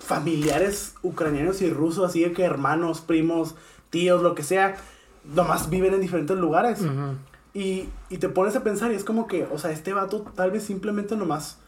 Familiares 0.00 0.94
ucranianos 1.02 1.62
y 1.62 1.70
rusos, 1.70 2.08
así 2.08 2.22
de 2.22 2.32
que 2.32 2.42
hermanos, 2.44 3.00
primos, 3.00 3.54
tíos, 3.90 4.22
lo 4.22 4.34
que 4.34 4.42
sea, 4.42 4.76
nomás 5.34 5.70
viven 5.70 5.94
en 5.94 6.00
diferentes 6.00 6.36
lugares. 6.36 6.80
Y, 7.54 7.88
y 8.08 8.18
te 8.18 8.28
pones 8.28 8.56
a 8.56 8.62
pensar 8.62 8.92
y 8.92 8.94
es 8.94 9.04
como 9.04 9.26
que, 9.26 9.46
o 9.52 9.58
sea, 9.58 9.70
este 9.70 9.92
vato 9.92 10.24
tal 10.34 10.50
vez 10.50 10.64
simplemente 10.64 11.16
nomás 11.16 11.58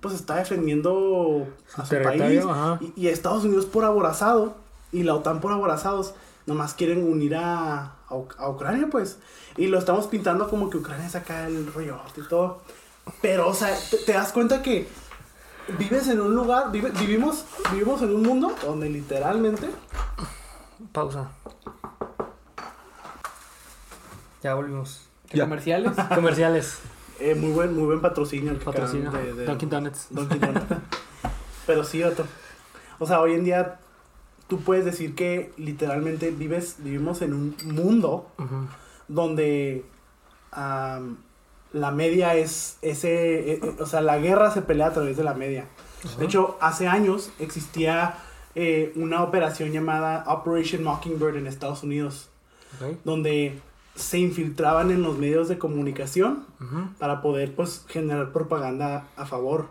pues 0.00 0.14
está 0.14 0.36
defendiendo 0.36 1.46
a 1.76 1.84
su 1.84 1.90
país 2.04 2.44
y, 2.80 2.92
y 3.02 3.08
Estados 3.08 3.44
Unidos 3.44 3.66
por 3.66 3.84
aborazado 3.84 4.54
y 4.92 5.02
la 5.02 5.14
OTAN 5.14 5.40
por 5.40 5.50
aborazados 5.52 6.14
nomás 6.46 6.74
quieren 6.74 7.04
unir 7.10 7.34
a, 7.34 7.78
a, 8.08 8.14
a 8.38 8.48
Ucrania 8.48 8.88
pues 8.90 9.18
y 9.56 9.66
lo 9.66 9.78
estamos 9.78 10.06
pintando 10.06 10.48
como 10.48 10.70
que 10.70 10.76
Ucrania 10.78 11.08
saca 11.08 11.46
el 11.48 11.72
rollo 11.72 11.96
y 12.16 12.20
todo 12.28 12.60
pero 13.22 13.48
o 13.48 13.54
sea 13.54 13.76
te, 13.90 13.96
te 13.98 14.12
das 14.12 14.32
cuenta 14.32 14.62
que 14.62 14.88
vives 15.78 16.08
en 16.08 16.20
un 16.20 16.34
lugar, 16.34 16.70
vive- 16.72 16.90
vivimos, 16.98 17.44
vivimos 17.72 18.00
en 18.02 18.14
un 18.14 18.22
mundo 18.22 18.54
donde 18.64 18.88
literalmente 18.90 19.68
Pausa. 20.92 21.30
Ya 24.42 24.54
volvimos. 24.54 25.02
¿Qué 25.28 25.38
Ya. 25.38 25.44
comerciales? 25.44 25.92
Comerciales. 26.14 26.78
eh, 27.20 27.34
muy 27.34 27.50
buen, 27.50 27.74
muy 27.74 27.84
buen 27.84 28.00
patrocinio 28.00 28.52
el 28.52 28.58
que 28.58 28.64
Patrocina. 28.64 29.08
acaban 29.08 29.26
de- 29.26 29.34
de- 29.34 29.44
Dunkin' 29.46 29.68
Donuts. 29.70 30.06
Dunkin' 30.10 30.40
Donuts. 30.40 30.66
Pero 31.66 31.84
sí, 31.84 32.02
otro. 32.02 32.24
O 33.00 33.06
sea, 33.06 33.20
hoy 33.20 33.34
en 33.34 33.44
día 33.44 33.80
tú 34.46 34.60
puedes 34.60 34.84
decir 34.84 35.14
que 35.14 35.52
literalmente 35.56 36.30
vives, 36.30 36.76
vivimos 36.78 37.20
en 37.22 37.34
un 37.34 37.56
mundo 37.64 38.30
donde 39.08 39.84
la 41.72 41.90
media 41.90 42.34
es 42.34 42.78
ese, 42.82 43.52
eh, 43.52 43.60
eh, 43.62 43.76
o 43.78 43.86
sea, 43.86 44.00
la 44.00 44.18
guerra 44.18 44.50
se 44.50 44.62
pelea 44.62 44.88
a 44.88 44.92
través 44.92 45.16
de 45.16 45.24
la 45.24 45.34
media. 45.34 45.66
De 46.18 46.24
hecho, 46.24 46.56
hace 46.60 46.86
años 46.86 47.30
existía 47.38 48.14
eh, 48.54 48.92
una 48.94 49.22
operación 49.22 49.72
llamada 49.72 50.24
Operation 50.28 50.84
Mockingbird 50.84 51.36
en 51.36 51.46
Estados 51.46 51.82
Unidos, 51.82 52.28
donde 53.04 53.60
se 53.96 54.18
infiltraban 54.18 54.92
en 54.92 55.02
los 55.02 55.18
medios 55.18 55.48
de 55.48 55.58
comunicación 55.58 56.46
para 56.98 57.20
poder, 57.20 57.54
pues, 57.54 57.84
generar 57.88 58.32
propaganda 58.32 59.08
a 59.16 59.26
favor. 59.26 59.70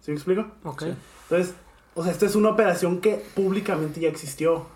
¿Sí 0.00 0.12
me 0.12 0.16
explico? 0.16 0.46
Ok. 0.62 0.84
Entonces, 1.28 1.54
o 1.94 2.02
sea, 2.02 2.12
esta 2.12 2.26
es 2.26 2.36
una 2.36 2.50
operación 2.50 3.00
que 3.00 3.24
públicamente 3.34 4.00
ya 4.00 4.08
existió, 4.08 4.66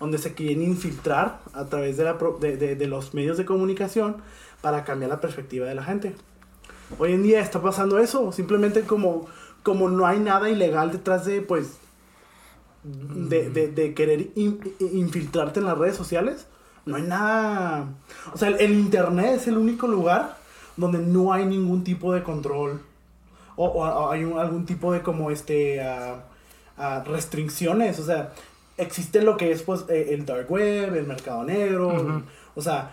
donde 0.00 0.18
se 0.18 0.32
quieren 0.34 0.62
infiltrar 0.62 1.40
a 1.52 1.66
través 1.66 1.96
de, 1.98 2.04
la 2.04 2.18
pro- 2.18 2.38
de, 2.40 2.56
de- 2.56 2.74
de 2.74 2.86
los 2.86 3.14
medios 3.14 3.36
de 3.36 3.44
comunicación 3.44 4.16
para 4.62 4.82
cambiar 4.84 5.10
la 5.10 5.20
perspectiva 5.20 5.66
de 5.66 5.74
la 5.74 5.84
gente. 5.84 6.14
Hoy 6.98 7.12
en 7.12 7.22
día 7.22 7.40
está 7.40 7.60
pasando 7.62 7.98
eso, 7.98 8.32
simplemente 8.32 8.80
como, 8.82 9.26
como 9.62 9.88
no 9.88 10.06
hay 10.06 10.18
nada 10.18 10.48
ilegal 10.50 10.90
detrás 10.90 11.24
de, 11.26 11.42
pues, 11.42 11.76
de, 12.82 13.50
de- 13.50 13.94
querer 13.94 14.30
in- 14.36 14.58
in- 14.78 14.98
infiltrarte 14.98 15.60
en 15.60 15.66
las 15.66 15.76
redes 15.78 15.96
sociales, 15.96 16.46
no 16.86 16.96
hay 16.96 17.02
nada... 17.02 17.88
O 18.32 18.38
sea, 18.38 18.48
el, 18.48 18.56
el 18.60 18.72
Internet 18.72 19.34
es 19.36 19.46
el 19.48 19.58
único 19.58 19.86
lugar 19.86 20.38
donde 20.76 20.98
no 20.98 21.32
hay 21.32 21.44
ningún 21.44 21.84
tipo 21.84 22.12
de 22.14 22.22
control 22.22 22.80
o, 23.56 23.66
o- 23.66 23.84
o 23.86 24.10
hay 24.10 24.24
un- 24.24 24.38
algún 24.38 24.64
tipo 24.64 24.92
de 24.92 25.02
como 25.02 25.30
este 25.30 25.82
ah, 25.82 26.24
restricciones 27.04 27.98
o 27.98 28.04
sea 28.04 28.32
existe 28.80 29.22
lo 29.22 29.36
que 29.36 29.52
es 29.52 29.62
pues 29.62 29.84
eh, 29.88 30.08
el 30.14 30.24
dark 30.26 30.50
web 30.50 30.94
el 30.94 31.06
mercado 31.06 31.44
negro 31.44 32.22
o 32.54 32.62
sea 32.62 32.92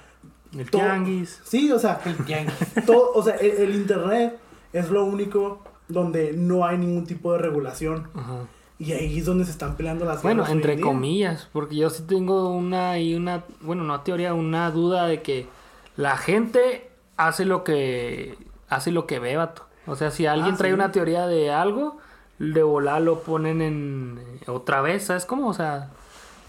El 0.58 0.70
todo- 0.70 0.82
tianguis. 0.82 1.42
sí 1.44 1.72
o 1.72 1.80
sea 1.80 2.00
El 2.06 2.18
tianguis. 2.26 2.56
todo 2.86 3.12
o 3.14 3.24
sea 3.24 3.36
el, 3.36 3.52
el 3.52 3.76
internet 3.76 4.38
es 4.74 4.90
lo 4.90 5.06
único 5.06 5.64
donde 5.88 6.34
no 6.34 6.66
hay 6.66 6.78
ningún 6.78 7.06
tipo 7.06 7.32
de 7.34 7.40
regulación 7.40 8.08
y 8.80 8.92
ahí 8.94 9.18
es 9.20 9.26
donde 9.26 9.46
se 9.46 9.52
están 9.52 9.76
peleando 9.76 10.06
las 10.06 10.22
Bueno, 10.22 10.46
entre 10.48 10.80
comillas, 10.80 11.50
porque 11.52 11.76
yo 11.78 11.90
sí 11.90 12.04
tengo 12.08 12.50
una 12.52 13.00
y 13.00 13.16
una, 13.16 13.44
bueno, 13.62 13.84
no 13.84 14.02
teoría, 14.02 14.36
una 14.36 14.70
duda 14.70 15.08
de 15.08 15.24
que 15.24 15.48
la 15.96 16.16
gente 16.16 16.92
hace 17.16 17.44
lo 17.46 17.64
que 17.64 18.38
hace 18.70 18.92
lo 18.92 19.08
que 19.08 19.18
ve, 19.18 19.36
vato. 19.36 19.66
O 19.88 19.96
sea, 19.96 20.12
si 20.12 20.28
alguien 20.28 20.54
Ah, 20.54 20.58
trae 20.60 20.70
sí. 20.70 20.76
una 20.76 20.92
teoría 20.92 21.26
de 21.26 21.50
algo, 21.52 21.98
de 22.40 22.64
volada 22.64 23.00
lo 23.00 23.20
ponen 23.22 23.62
en 23.62 24.20
eh, 24.42 24.50
otra 24.50 24.82
vez, 24.82 25.06
¿sabes 25.06 25.26
cómo? 25.26 25.48
O 25.50 25.54
sea, 25.54 25.90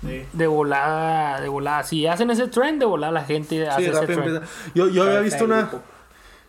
Sí. 0.01 0.25
de 0.33 0.47
volada, 0.47 1.41
de 1.41 1.49
volada. 1.49 1.83
Si 1.83 2.07
hacen 2.07 2.31
ese 2.31 2.47
trend, 2.47 2.79
de 2.79 2.87
volada 2.87 3.13
la 3.13 3.25
gente 3.25 3.69
hace 3.69 3.83
Sí, 3.83 3.91
ese 3.91 4.01
rápido 4.01 4.21
trend. 4.23 4.37
empieza. 4.37 4.55
Yo, 4.75 4.87
yo 4.89 5.03
había 5.05 5.21
visto 5.21 5.45
una. 5.45 5.69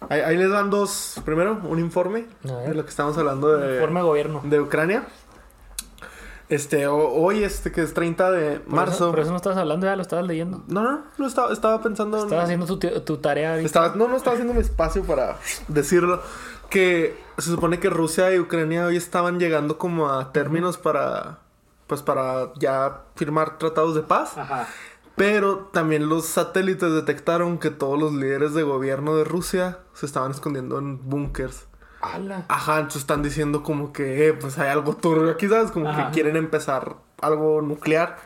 Ahí, 0.08 0.22
ahí 0.22 0.38
les 0.38 0.50
dan 0.52 0.70
dos. 0.70 1.20
Primero, 1.26 1.60
un 1.68 1.80
informe 1.80 2.28
de 2.44 2.74
lo 2.76 2.84
que 2.84 2.90
estamos 2.90 3.18
hablando 3.18 3.58
de, 3.58 3.80
Forma 3.80 4.02
de 4.02 4.06
gobierno. 4.06 4.42
de 4.44 4.60
Ucrania. 4.62 5.08
Este, 6.48 6.88
ho- 6.88 7.10
hoy, 7.14 7.44
este, 7.44 7.72
que 7.72 7.82
es 7.84 7.94
30 7.94 8.32
de 8.32 8.60
Por 8.60 8.74
marzo. 8.74 8.94
eso, 8.96 9.10
por 9.12 9.20
eso 9.20 9.30
no 9.32 9.38
estabas 9.38 9.60
hablando, 9.60 9.86
ya 9.86 9.96
lo 9.96 10.02
estabas 10.02 10.26
leyendo. 10.26 10.64
No, 10.68 10.82
no, 10.82 11.02
no, 11.18 11.28
estaba, 11.28 11.54
estaba 11.54 11.82
pensando. 11.82 12.18
en- 12.18 12.24
Estabas 12.24 12.46
haciendo 12.46 12.66
tu, 12.66 12.78
tu 13.02 13.18
tarea. 13.18 13.58
Estaba, 13.60 13.94
no, 13.96 14.08
no 14.08 14.18
estaba 14.18 14.34
haciendo 14.36 14.54
un 14.54 14.60
espacio 14.60 15.04
para 15.04 15.38
decirlo. 15.68 16.22
Que 16.70 17.18
se 17.38 17.50
supone 17.50 17.80
que 17.80 17.90
Rusia 17.90 18.34
y 18.34 18.40
Ucrania 18.40 18.86
hoy 18.86 18.98
estaban 18.98 19.40
llegando 19.40 19.78
como 19.78 20.10
a 20.10 20.32
términos 20.32 20.78
para. 20.78 21.40
Pues 21.88 22.04
para 22.04 22.54
ya 22.56 23.02
firmar 23.16 23.58
tratados 23.58 23.96
de 23.96 24.02
paz. 24.04 24.38
Ajá. 24.38 24.68
Pero 25.16 25.70
también 25.74 26.08
los 26.08 26.26
satélites 26.26 26.94
detectaron 26.94 27.58
que 27.58 27.72
todos 27.72 28.00
los 28.00 28.14
líderes 28.14 28.54
de 28.54 28.64
gobierno 28.64 29.16
de 29.18 29.26
Rusia 29.26 29.80
se 29.94 30.06
estaban 30.06 30.32
escondiendo 30.32 30.78
en 30.78 31.10
búnkers. 31.10 31.66
¡Hala! 32.02 32.46
Ajá, 32.48 32.76
entonces 32.76 33.02
están 33.02 33.22
diciendo 33.22 33.62
como 33.62 33.92
que, 33.92 34.28
eh, 34.30 34.34
pues 34.34 34.58
hay 34.60 34.70
algo 34.70 34.96
turbio 34.96 35.32
aquí, 35.32 35.50
¿sabes? 35.50 35.72
Como 35.72 35.90
Ajá. 35.90 36.06
que 36.06 36.14
quieren 36.14 36.38
empezar 36.38 36.96
algo 37.22 37.62
nuclear. 37.62 38.18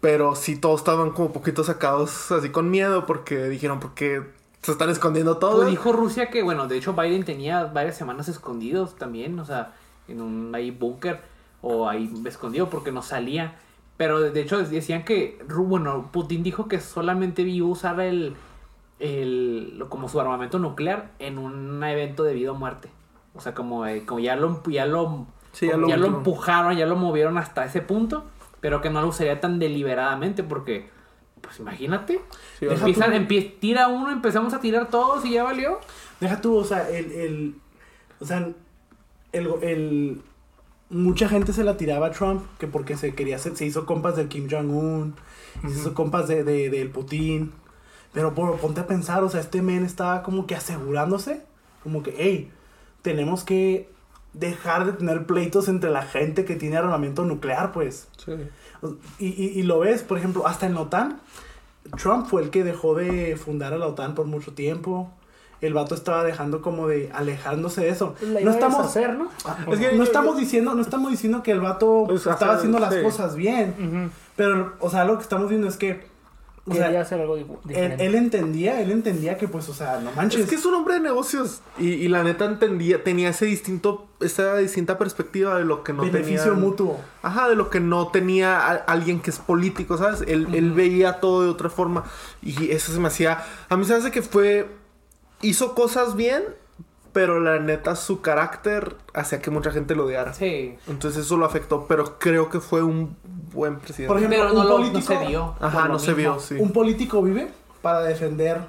Pero 0.00 0.34
sí, 0.34 0.56
todos 0.56 0.80
estaban 0.80 1.10
como 1.10 1.32
poquito 1.32 1.64
sacados 1.64 2.30
así 2.32 2.48
con 2.50 2.70
miedo 2.70 3.04
porque 3.06 3.48
dijeron, 3.48 3.80
porque 3.80 4.22
se 4.64 4.72
están 4.72 4.88
escondiendo 4.88 5.36
todos. 5.36 5.56
Pues 5.56 5.68
dijo 5.68 5.92
Rusia 5.92 6.30
que, 6.30 6.42
bueno, 6.42 6.66
de 6.66 6.78
hecho 6.78 6.94
Biden 6.94 7.24
tenía 7.24 7.66
varias 7.66 7.98
semanas 7.98 8.28
escondidos 8.28 8.96
también, 8.96 9.38
o 9.38 9.44
sea, 9.44 9.74
en 10.08 10.22
un 10.22 10.54
ahí 10.54 10.70
búnker 10.70 11.20
o 11.60 11.86
ahí 11.86 12.10
escondido 12.24 12.70
porque 12.70 12.90
no 12.90 13.02
salía. 13.02 13.56
Pero 13.98 14.20
de 14.20 14.40
hecho 14.40 14.58
decían 14.58 15.04
que, 15.04 15.44
bueno, 15.54 16.08
Putin 16.12 16.42
dijo 16.42 16.66
que 16.66 16.80
solamente 16.80 17.44
vio 17.44 17.66
usar 17.66 18.00
el, 18.00 18.36
el 19.00 19.84
como 19.90 20.08
su 20.08 20.18
armamento 20.18 20.58
nuclear 20.58 21.12
en 21.18 21.36
un 21.38 21.84
evento 21.84 22.24
de 22.24 22.32
vida 22.32 22.52
o 22.52 22.54
muerte. 22.54 22.88
O 23.34 23.40
sea, 23.40 23.54
como, 23.54 23.86
eh, 23.86 24.06
como 24.06 24.20
ya 24.20 24.34
lo 24.34 24.62
ya 24.66 24.86
lo 24.86 25.26
Sí, 25.52 25.68
ya 25.68 25.76
lo 25.76 25.88
ya 25.88 25.96
lo 25.98 26.06
empujaron, 26.06 26.74
ya 26.76 26.86
lo 26.86 26.96
movieron 26.96 27.36
hasta 27.36 27.64
ese 27.64 27.82
punto, 27.82 28.24
pero 28.60 28.80
que 28.80 28.90
no 28.90 29.02
lo 29.02 29.08
usaría 29.08 29.40
tan 29.40 29.58
deliberadamente 29.58 30.42
porque 30.42 30.88
pues 31.44 31.58
imagínate, 31.60 32.20
Sí, 32.58 32.66
empiezan, 32.66 33.10
tú- 33.10 33.16
empie- 33.16 33.54
tira 33.60 33.88
uno, 33.88 34.10
empezamos 34.10 34.52
a 34.54 34.60
tirar 34.60 34.88
todos 34.90 35.24
y 35.24 35.32
ya 35.32 35.44
valió. 35.44 35.78
Deja 36.20 36.40
tú, 36.40 36.56
o 36.56 36.64
sea, 36.64 36.88
el, 36.90 37.12
el 37.12 37.54
o 38.20 38.24
sea, 38.26 38.48
el, 39.32 39.46
el, 39.62 40.22
mucha 40.90 41.28
gente 41.28 41.52
se 41.52 41.64
la 41.64 41.76
tiraba 41.76 42.06
a 42.06 42.10
Trump, 42.12 42.42
que 42.58 42.66
porque 42.66 42.96
se 42.96 43.14
quería 43.14 43.38
se 43.38 43.64
hizo 43.64 43.84
compas 43.86 44.16
del 44.16 44.28
Kim 44.28 44.48
Jong-un, 44.50 45.14
se 45.62 45.68
hizo 45.70 45.94
compas 45.94 46.28
de, 46.28 46.44
de- 46.44 46.70
del 46.70 46.90
Putin, 46.90 47.52
pero 48.12 48.34
por, 48.34 48.56
ponte 48.58 48.80
a 48.80 48.86
pensar, 48.86 49.22
o 49.24 49.28
sea, 49.28 49.40
este 49.40 49.60
men 49.62 49.84
estaba 49.84 50.22
como 50.22 50.46
que 50.46 50.54
asegurándose, 50.54 51.42
como 51.82 52.02
que, 52.02 52.14
hey, 52.16 52.50
tenemos 53.02 53.44
que 53.44 53.88
dejar 54.32 54.86
de 54.86 54.92
tener 54.92 55.26
pleitos 55.26 55.68
entre 55.68 55.90
la 55.90 56.02
gente 56.02 56.44
que 56.44 56.56
tiene 56.56 56.76
armamento 56.76 57.24
nuclear, 57.24 57.72
pues. 57.72 58.08
Sí. 58.16 58.32
Y, 59.18 59.26
y, 59.26 59.58
y 59.58 59.62
lo 59.62 59.78
ves, 59.80 60.02
por 60.02 60.18
ejemplo, 60.18 60.46
hasta 60.46 60.66
en 60.66 60.74
la 60.74 60.80
OTAN. 60.82 61.20
Trump 61.98 62.26
fue 62.26 62.42
el 62.42 62.50
que 62.50 62.64
dejó 62.64 62.94
de 62.94 63.36
fundar 63.36 63.72
a 63.74 63.78
la 63.78 63.86
OTAN 63.86 64.14
por 64.14 64.26
mucho 64.26 64.52
tiempo. 64.52 65.10
El 65.60 65.72
vato 65.74 65.94
estaba 65.94 66.24
dejando 66.24 66.60
como 66.60 66.88
de 66.88 67.10
alejándose 67.14 67.82
de 67.82 67.88
eso. 67.90 68.14
La 68.20 68.40
iba 68.40 68.50
No 68.50 68.50
a 68.50 68.54
estamos, 68.54 68.96
¿no? 68.96 69.28
Es 69.72 69.78
que 69.78 69.92
no 69.92 69.96
yo- 69.98 70.02
estamos 70.02 70.34
yo- 70.34 70.40
diciendo, 70.40 70.74
no 70.74 70.82
estamos 70.82 71.10
diciendo 71.10 71.42
que 71.42 71.52
el 71.52 71.60
vato 71.60 72.04
Pues, 72.06 72.26
estaba 72.26 72.54
haciendo 72.54 72.78
las 72.78 72.92
sí. 72.94 73.02
cosas 73.02 73.36
bien. 73.36 74.10
Pero, 74.36 74.74
o 74.80 74.90
sea, 74.90 75.04
lo 75.04 75.16
que 75.16 75.22
estamos 75.22 75.48
viendo 75.48 75.68
es 75.68 75.76
que, 75.76 76.06
o 76.66 76.70
Quería 76.72 76.88
sea, 76.90 77.00
hacer 77.02 77.20
algo 77.20 77.36
él, 77.36 77.46
diferente. 77.64 78.06
él 78.06 78.14
entendía, 78.14 78.80
él 78.80 78.90
entendía 78.90 79.36
que, 79.36 79.48
pues, 79.48 79.68
o 79.68 79.74
sea, 79.74 80.00
no 80.00 80.10
manches. 80.12 80.40
Es 80.40 80.48
que 80.48 80.54
es 80.54 80.64
un 80.64 80.72
hombre 80.72 80.94
de 80.94 81.00
negocios 81.00 81.60
y, 81.78 81.88
y 81.90 82.08
la 82.08 82.22
neta 82.24 82.46
entendía, 82.46 83.04
tenía 83.04 83.28
ese 83.28 83.44
distinto, 83.44 84.06
esa 84.20 84.56
distinta 84.56 84.96
perspectiva 84.96 85.58
de 85.58 85.64
lo 85.66 85.84
que 85.84 85.92
no 85.92 86.02
beneficio 86.04 86.52
tenía. 86.52 86.58
mutuo. 86.58 87.00
Ajá, 87.22 87.50
de 87.50 87.54
lo 87.56 87.68
que 87.68 87.80
no 87.80 88.08
tenía 88.08 88.58
a- 88.58 88.74
alguien 88.76 89.20
que 89.20 89.28
es 89.28 89.38
político, 89.40 89.98
¿sabes? 89.98 90.22
Él, 90.26 90.48
él 90.54 90.72
veía 90.72 91.20
todo 91.20 91.42
de 91.42 91.50
otra 91.50 91.68
forma 91.68 92.04
y 92.40 92.70
eso 92.70 92.92
se 92.92 92.98
me 92.98 93.08
hacía... 93.08 93.44
A 93.68 93.76
mí 93.76 93.84
se 93.84 93.92
me 93.92 93.98
hace 93.98 94.10
que 94.10 94.22
fue... 94.22 94.66
Hizo 95.42 95.74
cosas 95.74 96.16
bien, 96.16 96.42
pero 97.14 97.40
la 97.40 97.58
neta 97.60 97.96
su 97.96 98.20
carácter 98.20 98.96
hacía 99.14 99.40
que 99.40 99.50
mucha 99.50 99.70
gente 99.70 99.94
lo 99.94 100.04
odiara. 100.04 100.34
Sí. 100.34 100.76
Entonces 100.88 101.24
eso 101.24 101.38
lo 101.38 101.46
afectó, 101.46 101.86
pero 101.86 102.18
creo 102.18 102.50
que 102.50 102.60
fue 102.60 102.82
un 102.82 103.16
buen 103.54 103.78
presidente. 103.78 104.08
Por 104.08 104.18
ejemplo, 104.18 104.38
Pero 104.40 104.52
no, 104.52 104.60
un 104.60 104.66
lo, 104.68 104.78
no 104.78 104.84
político- 104.84 105.18
se 105.20 105.26
vio. 105.28 105.54
Ajá, 105.60 105.88
no 105.88 105.98
se 105.98 106.12
vio, 106.12 106.38
sí. 106.40 106.56
Un 106.58 106.72
político 106.72 107.22
vive 107.22 107.50
para 107.80 108.02
defender 108.02 108.60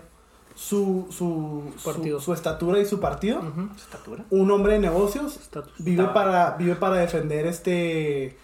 su, 0.53 1.07
su, 1.09 1.73
su, 1.77 1.83
Partido. 1.91 2.21
su 2.21 2.33
estatura 2.33 2.79
y 2.79 2.85
su 2.85 2.99
partido. 3.01 3.41
¿Estatura? 3.75 4.23
Un 4.29 4.49
hombre 4.51 4.73
de 4.73 4.79
negocios 4.79 5.35
Estatus. 5.35 5.73
vive 5.79 6.03
Estaba- 6.03 6.13
para, 6.13 6.51
vive 6.51 6.75
para 6.75 6.95
defender 6.95 7.45
este... 7.47 8.37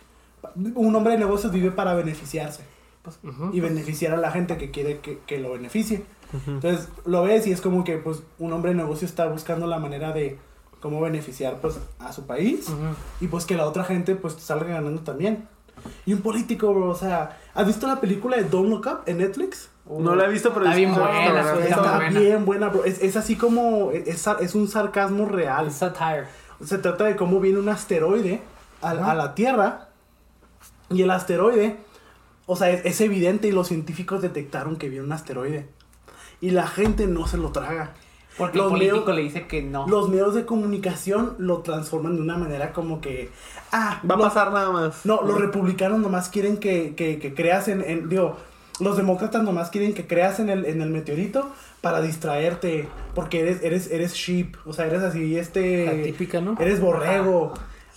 Un 0.75 0.95
hombre 0.95 1.13
de 1.13 1.19
negocios 1.19 1.53
vive 1.53 1.71
para 1.71 1.93
beneficiarse. 1.93 2.63
Pues. 3.03 3.19
Y 3.53 3.59
beneficiar 3.59 4.13
a 4.13 4.17
la 4.17 4.31
gente 4.31 4.57
que 4.57 4.71
quiere 4.71 4.99
que, 4.99 5.19
que 5.19 5.39
lo 5.39 5.51
beneficie. 5.53 6.03
Entonces 6.47 6.87
lo 7.05 7.23
ves 7.23 7.45
y 7.47 7.51
es 7.51 7.59
como 7.59 7.83
que 7.83 7.97
pues 7.97 8.23
un 8.39 8.53
hombre 8.53 8.71
de 8.71 8.77
negocio 8.77 9.05
está 9.05 9.27
buscando 9.27 9.67
la 9.67 9.79
manera 9.79 10.13
de 10.13 10.37
cómo 10.79 11.01
beneficiar 11.01 11.57
pues 11.59 11.77
a 11.99 12.13
su 12.13 12.25
país 12.25 12.67
y 13.19 13.27
pues 13.27 13.45
que 13.45 13.55
la 13.55 13.67
otra 13.67 13.83
gente 13.83 14.15
pues 14.15 14.35
salga 14.35 14.67
ganando 14.67 15.01
también. 15.01 15.47
Y 16.05 16.13
un 16.13 16.21
político, 16.21 16.73
bro, 16.73 16.89
o 16.89 16.95
sea, 16.95 17.39
¿has 17.53 17.65
visto 17.67 17.87
la 17.87 17.99
película 17.99 18.37
de 18.37 18.43
Don't 18.45 18.69
Look 18.69 18.87
Up 18.87 18.99
en 19.07 19.17
Netflix? 19.17 19.69
No 19.89 20.15
la 20.15 20.25
he 20.25 20.29
visto, 20.29 20.53
pero 20.53 20.65
Está 20.65 20.77
bien 20.77 20.93
buena. 20.93 21.41
Está 21.41 21.59
Está 21.67 21.95
buena. 21.95 22.19
bien 22.19 22.45
buena, 22.45 22.69
bro. 22.69 22.85
Es, 22.85 23.01
es 23.01 23.17
así 23.17 23.35
como, 23.35 23.91
es, 23.91 24.27
es 24.39 24.55
un 24.55 24.67
sarcasmo 24.67 25.25
real. 25.25 25.67
Es 25.67 25.75
satire. 25.75 26.25
Se 26.63 26.77
trata 26.77 27.05
de 27.05 27.15
cómo 27.15 27.39
viene 27.39 27.59
un 27.59 27.67
asteroide 27.67 28.41
a, 28.81 28.91
a 28.91 29.15
la 29.15 29.33
Tierra. 29.35 29.89
Y 30.89 31.01
el 31.01 31.09
asteroide, 31.11 31.77
o 32.51 32.55
sea, 32.55 32.69
es, 32.69 32.85
es 32.85 32.99
evidente 33.01 33.47
y 33.47 33.51
los 33.51 33.67
científicos 33.69 34.21
detectaron 34.21 34.75
que 34.75 34.89
viene 34.89 35.05
un 35.05 35.11
asteroide. 35.13 35.67
Y 36.41 36.51
la 36.51 36.67
gente 36.67 37.07
no 37.07 37.27
se 37.27 37.37
lo 37.37 37.51
traga. 37.51 37.93
Porque 38.37 38.57
el 38.57 38.63
Los 38.63 38.71
político 38.71 38.95
medios- 38.99 39.15
le 39.15 39.21
dice 39.23 39.47
que 39.47 39.61
no. 39.61 39.87
Los 39.87 40.09
medios 40.09 40.33
de 40.33 40.45
comunicación 40.45 41.35
lo 41.37 41.59
transforman 41.59 42.15
de 42.15 42.21
una 42.21 42.37
manera 42.37 42.73
como 42.73 42.99
que... 43.01 43.29
Ah, 43.71 44.01
Va 44.09 44.15
a 44.15 44.17
pasar 44.17 44.51
nada 44.51 44.71
más. 44.71 45.05
No, 45.05 45.21
los 45.21 45.39
republicanos 45.39 45.99
nomás 45.99 46.29
quieren 46.29 46.57
que, 46.57 46.95
que, 46.95 47.19
que 47.19 47.33
creas 47.33 47.67
en, 47.67 47.81
en- 47.81 48.09
Digo, 48.09 48.37
los 48.79 48.97
demócratas 48.97 49.43
nomás 49.43 49.69
quieren 49.69 49.93
que 49.93 50.07
creas 50.07 50.39
en 50.39 50.49
el, 50.49 50.65
en 50.65 50.81
el 50.81 50.89
meteorito 50.89 51.51
para 51.81 52.01
distraerte. 52.01 52.87
Porque 53.13 53.41
eres, 53.41 53.61
eres, 53.63 53.91
eres 53.91 54.13
sheep. 54.13 54.55
O 54.65 54.73
sea, 54.73 54.87
eres 54.87 55.03
así, 55.03 55.37
este... 55.37 55.85
La 55.85 56.03
típica, 56.03 56.41
¿no? 56.41 56.55
Eres 56.59 56.79
borrego. 56.81 57.53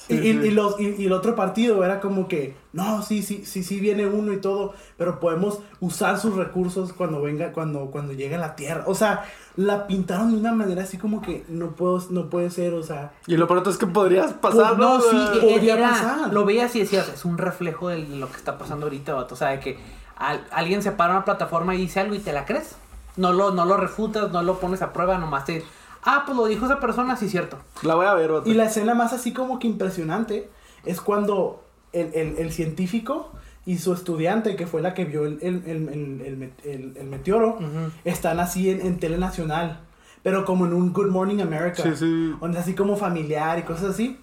Sí, 0.07 0.15
y, 0.15 0.17
y- 0.19 0.33
sí. 0.43 0.49
y 0.49 0.51
los, 0.51 0.79
y, 0.81 0.95
y 1.03 1.07
el 1.07 1.13
otro 1.13 1.35
partido 1.35 1.83
era 1.85 2.01
como 2.01 2.29
que, 2.29 2.55
no, 2.73 3.03
sí, 3.03 3.23
sí, 3.23 3.45
sí, 3.47 3.63
sí 3.63 3.81
viene 3.81 4.07
uno 4.07 4.33
y 4.33 4.37
todo, 4.39 4.75
pero 4.99 5.19
podemos 5.21 5.61
usar 5.81 6.21
sus 6.21 6.35
recursos 6.37 6.93
cuando 6.93 7.23
venga, 7.23 7.53
cuando, 7.53 7.87
cuando 7.87 8.13
llegue 8.13 8.35
a 8.35 8.39
la 8.39 8.55
Tierra. 8.55 8.85
O 8.87 8.95
sea, 8.95 9.25
la 9.57 9.87
pintaron 9.87 10.33
de 10.33 10.37
una 10.39 10.53
manera 10.53 10.83
así 10.83 10.99
como 10.99 11.23
que 11.23 11.45
no 11.49 11.71
puedo, 11.71 12.03
no 12.11 12.29
puede 12.29 12.51
ser, 12.51 12.75
o 12.75 12.83
sea, 12.83 13.13
Y 13.27 13.37
lo 13.37 13.47
pronto 13.49 13.71
es 13.71 13.79
que 13.79 13.87
podrías 13.87 14.33
pasar, 14.35 14.77
Pues, 14.77 14.79
¿no? 14.79 14.99
no, 14.99 15.01
sí, 15.01 15.17
eh, 15.39 15.53
podría 15.55 15.75
Era- 15.79 15.89
pasar. 15.91 16.33
Lo 16.35 16.45
veías 16.45 16.75
y 16.77 16.81
decías, 16.81 17.09
es 17.09 17.25
un 17.25 17.39
reflejo 17.39 17.89
de 17.89 18.01
lo 18.01 18.29
que 18.31 18.37
está 18.37 18.59
pasando 18.59 18.87
ahorita, 18.87 19.15
vato. 19.15 19.35
O 19.35 19.39
sea, 19.39 19.49
de 19.51 19.61
que 19.61 19.79
al- 20.17 20.45
alguien 20.51 20.83
se 20.83 20.93
para 20.93 21.13
una 21.15 21.25
plataforma 21.25 21.75
y 21.75 21.79
dice 21.79 22.01
algo 22.01 22.15
y 22.15 22.19
te 22.19 22.33
la 22.33 22.45
crees. 22.45 22.77
No 23.17 23.33
lo, 23.33 23.53
no 23.53 23.65
lo 23.65 23.77
refutas, 23.77 24.31
no 24.33 24.43
lo 24.43 24.59
pones 24.59 24.83
a 24.83 24.93
prueba, 24.93 25.17
nomás 25.19 25.45
te... 25.45 25.65
Ah, 26.05 26.23
pues 26.27 26.37
lo 26.37 26.47
dijo 26.47 26.67
esa 26.67 26.81
persona, 26.81 27.17
sí, 27.17 27.29
cierto. 27.29 27.59
La 27.83 27.95
voy 27.95 28.07
a 28.07 28.15
ver, 28.15 28.31
vato. 28.33 28.49
Y 28.51 28.55
la 28.55 28.65
escena 28.67 28.95
más 28.95 29.13
así 29.13 29.33
como 29.33 29.59
que 29.59 29.67
impresionante 29.67 30.49
es 30.85 31.01
cuando 31.01 31.65
el, 31.93 32.11
el- 32.15 32.39
el 32.39 32.53
científico 32.53 33.31
y 33.67 33.79
su 33.79 33.93
estudiante, 33.95 34.57
que 34.57 34.67
fue 34.67 34.83
la 34.83 34.93
que 34.93 35.05
vio 35.07 35.25
el, 35.25 35.39
el- 35.41 35.63
el- 35.67 35.89
el- 35.89 36.21
el 36.21 36.39
met- 36.39 36.65
el- 36.65 36.97
el 36.99 37.07
meteoro, 37.07 37.59
están 38.05 38.39
así 38.41 38.69
en, 38.71 38.83
en 38.83 38.99
tele 38.99 39.17
nacional, 39.17 39.81
pero 40.23 40.45
como 40.45 40.67
en 40.67 40.75
un 40.75 40.93
Good 40.93 41.09
Morning 41.11 41.41
America, 41.41 41.83
Sí, 41.83 41.91
sí. 41.97 42.35
donde 42.41 42.59
así 42.59 42.75
como 42.75 42.97
familiar 42.97 43.59
y 43.59 43.63
cosas 43.63 43.91
así. 43.95 44.19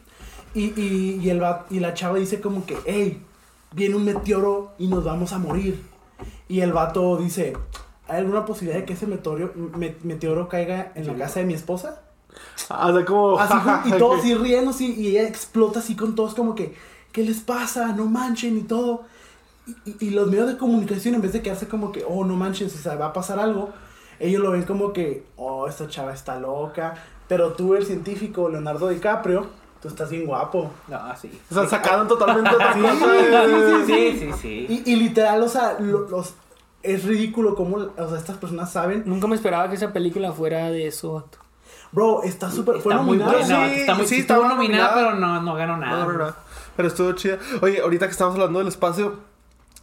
Y, 0.53 0.79
y, 0.79 1.19
y, 1.23 1.29
el, 1.29 1.41
y 1.71 1.79
la 1.79 1.93
chava 1.95 2.17
dice 2.17 2.41
como 2.41 2.65
que, 2.65 2.77
hey, 2.85 3.23
viene 3.73 3.95
un 3.95 4.03
meteoro 4.05 4.73
y 4.77 4.87
nos 4.87 5.03
vamos 5.03 5.31
a 5.33 5.39
morir. 5.39 5.81
Y 6.47 6.59
el 6.59 6.73
vato 6.73 7.17
dice, 7.17 7.53
¿hay 8.11 8.19
alguna 8.19 8.45
posibilidad 8.45 8.79
de 8.79 8.85
que 8.85 8.93
ese 8.93 9.07
meteoro, 9.07 9.51
me- 9.55 9.95
meteoro 10.03 10.47
caiga 10.47 10.91
en 10.95 11.07
la 11.07 11.13
casa 11.15 11.39
de 11.39 11.45
mi 11.45 11.53
esposa? 11.53 12.01
Ah, 12.69 12.87
o 12.89 12.95
sea, 12.95 13.05
como... 13.05 13.39
Así, 13.39 13.53
y 13.85 13.91
todos 13.97 14.19
así 14.19 14.35
riendo, 14.35 14.71
así, 14.71 14.93
y 14.95 15.07
ella 15.09 15.27
explota 15.27 15.79
así 15.79 15.95
con 15.95 16.15
todos 16.15 16.33
como 16.33 16.55
que, 16.55 16.75
¿qué 17.11 17.23
les 17.23 17.39
pasa? 17.41 17.87
No 17.93 18.05
manchen 18.05 18.57
y 18.57 18.61
todo. 18.61 19.03
Y, 19.67 19.91
y- 19.91 19.95
y 20.07 20.09
los 20.11 20.27
medios 20.29 20.47
de 20.47 20.57
comunicación, 20.57 21.15
en 21.15 21.21
vez 21.21 21.33
de 21.33 21.41
quedarse 21.41 21.67
como 21.67 21.91
que, 21.91 22.03
oh, 22.07 22.23
no 22.25 22.35
manchen, 22.35 22.69
si 22.69 22.77
se 22.77 22.95
va 22.95 23.07
a 23.07 23.13
pasar 23.13 23.39
algo, 23.39 23.69
ellos 24.19 24.41
lo 24.41 24.51
ven 24.51 24.63
como 24.63 24.93
que, 24.93 25.23
oh, 25.37 25.67
esta 25.67 25.87
chava 25.87 26.13
está 26.13 26.39
loca. 26.39 26.95
Pero 27.27 27.53
tú, 27.53 27.75
el 27.75 27.85
científico 27.85 28.49
Leonardo 28.49 28.89
DiCaprio, 28.89 29.47
tú 29.81 29.87
estás 29.87 30.09
bien 30.09 30.25
guapo. 30.25 30.69
No, 30.87 30.99
sí. 31.15 31.31
O 31.49 31.53
sea, 31.53 31.67
sacaron 31.67 32.07
totalmente 32.07 32.49
otra 32.53 32.73
Sí, 32.73 32.81
cosa. 32.81 33.05
sí, 33.85 33.93
Sí, 33.93 34.19
sí, 34.19 34.31
sí. 34.41 34.83
Y, 34.85 34.91
y 34.91 34.95
literal, 34.97 35.41
o 35.41 35.47
sea, 35.49 35.77
lo- 35.79 36.07
los, 36.09 36.33
es 36.83 37.03
ridículo 37.05 37.55
cómo, 37.55 37.77
o 37.77 38.09
sea, 38.09 38.17
estas 38.17 38.37
personas 38.37 38.71
saben. 38.71 39.03
Nunca 39.05 39.27
me 39.27 39.35
esperaba 39.35 39.69
que 39.69 39.75
esa 39.75 39.91
película 39.93 40.31
fuera 40.31 40.69
de 40.71 40.87
eso. 40.87 41.25
Bro, 41.91 42.23
está 42.23 42.49
súper, 42.49 42.79
fue 42.81 42.93
Está 42.93 43.03
muy 43.03 43.17
nominada. 43.17 43.45
buena. 43.45 43.69
Sí, 43.69 43.79
está 43.81 43.95
muy, 43.95 44.05
sí, 44.07 44.15
sí, 44.15 44.21
estaba 44.21 44.41
estuvo 44.45 44.55
nominada, 44.57 44.91
nominada. 44.91 45.09
pero 45.11 45.19
no, 45.19 45.41
no 45.41 45.55
ganó 45.55 45.77
nada. 45.77 46.05
No, 46.05 46.11
no, 46.13 46.17
no. 46.27 46.35
Pero 46.75 46.87
estuvo 46.87 47.11
chida. 47.13 47.37
Oye, 47.61 47.81
ahorita 47.81 48.05
que 48.05 48.11
estamos 48.13 48.33
hablando 48.35 48.59
del 48.59 48.69
espacio, 48.69 49.15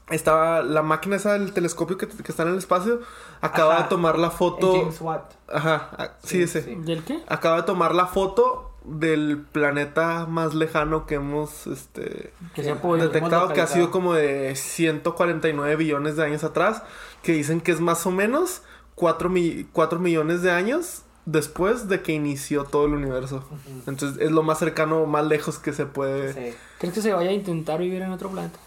estaba 0.08 0.62
la 0.62 0.82
máquina 0.82 1.16
esa 1.16 1.34
del 1.34 1.52
telescopio 1.52 1.98
que, 1.98 2.08
que 2.08 2.32
está 2.32 2.44
en 2.44 2.50
el 2.50 2.58
espacio. 2.58 3.00
Acaba 3.42 3.74
Ajá. 3.74 3.82
de 3.84 3.88
tomar 3.90 4.18
la 4.18 4.28
El 4.28 4.32
foto. 4.32 4.72
James 4.72 5.00
Watt. 5.02 5.32
Ajá, 5.52 5.90
ah, 5.98 6.08
sí, 6.22 6.36
Sí, 6.38 6.42
ese. 6.44 6.62
sí. 6.62 6.74
¿Del 6.76 7.04
qué? 7.04 7.22
Acaba 7.28 7.56
de 7.56 7.62
tomar 7.64 7.94
la 7.94 8.06
foto 8.06 8.67
del 8.88 9.44
planeta 9.52 10.26
más 10.26 10.54
lejano 10.54 11.06
que 11.06 11.16
hemos 11.16 11.66
este, 11.66 12.32
Que 12.54 12.62
se 12.62 12.70
ha 12.70 12.80
podido. 12.80 13.08
detectado, 13.08 13.52
que 13.52 13.60
ha 13.60 13.66
sido 13.66 13.90
como 13.90 14.14
de 14.14 14.54
149 14.56 15.76
billones 15.76 16.16
de 16.16 16.24
años 16.24 16.44
atrás, 16.44 16.82
que 17.22 17.32
dicen 17.32 17.60
que 17.60 17.72
es 17.72 17.80
más 17.80 18.06
o 18.06 18.10
menos 18.10 18.62
4, 18.94 19.28
millones 19.28 20.42
de 20.42 20.50
años 20.50 21.02
después 21.24 21.88
de 21.88 22.02
que 22.02 22.12
inició 22.12 22.64
todo 22.64 22.86
el 22.86 22.94
universo. 22.94 23.44
Entonces 23.86 24.20
es 24.20 24.30
lo 24.30 24.42
más 24.42 24.58
cercano, 24.58 25.04
más 25.06 25.26
lejos 25.26 25.58
que 25.58 25.72
se 25.72 25.86
puede. 25.86 26.32
Sí. 26.32 26.56
¿Crees 26.78 26.94
que 26.94 27.02
se 27.02 27.12
vaya 27.12 27.30
a 27.30 27.34
intentar 27.34 27.78
vivir 27.78 28.02
en 28.02 28.10
otro 28.10 28.30
planeta? 28.30 28.58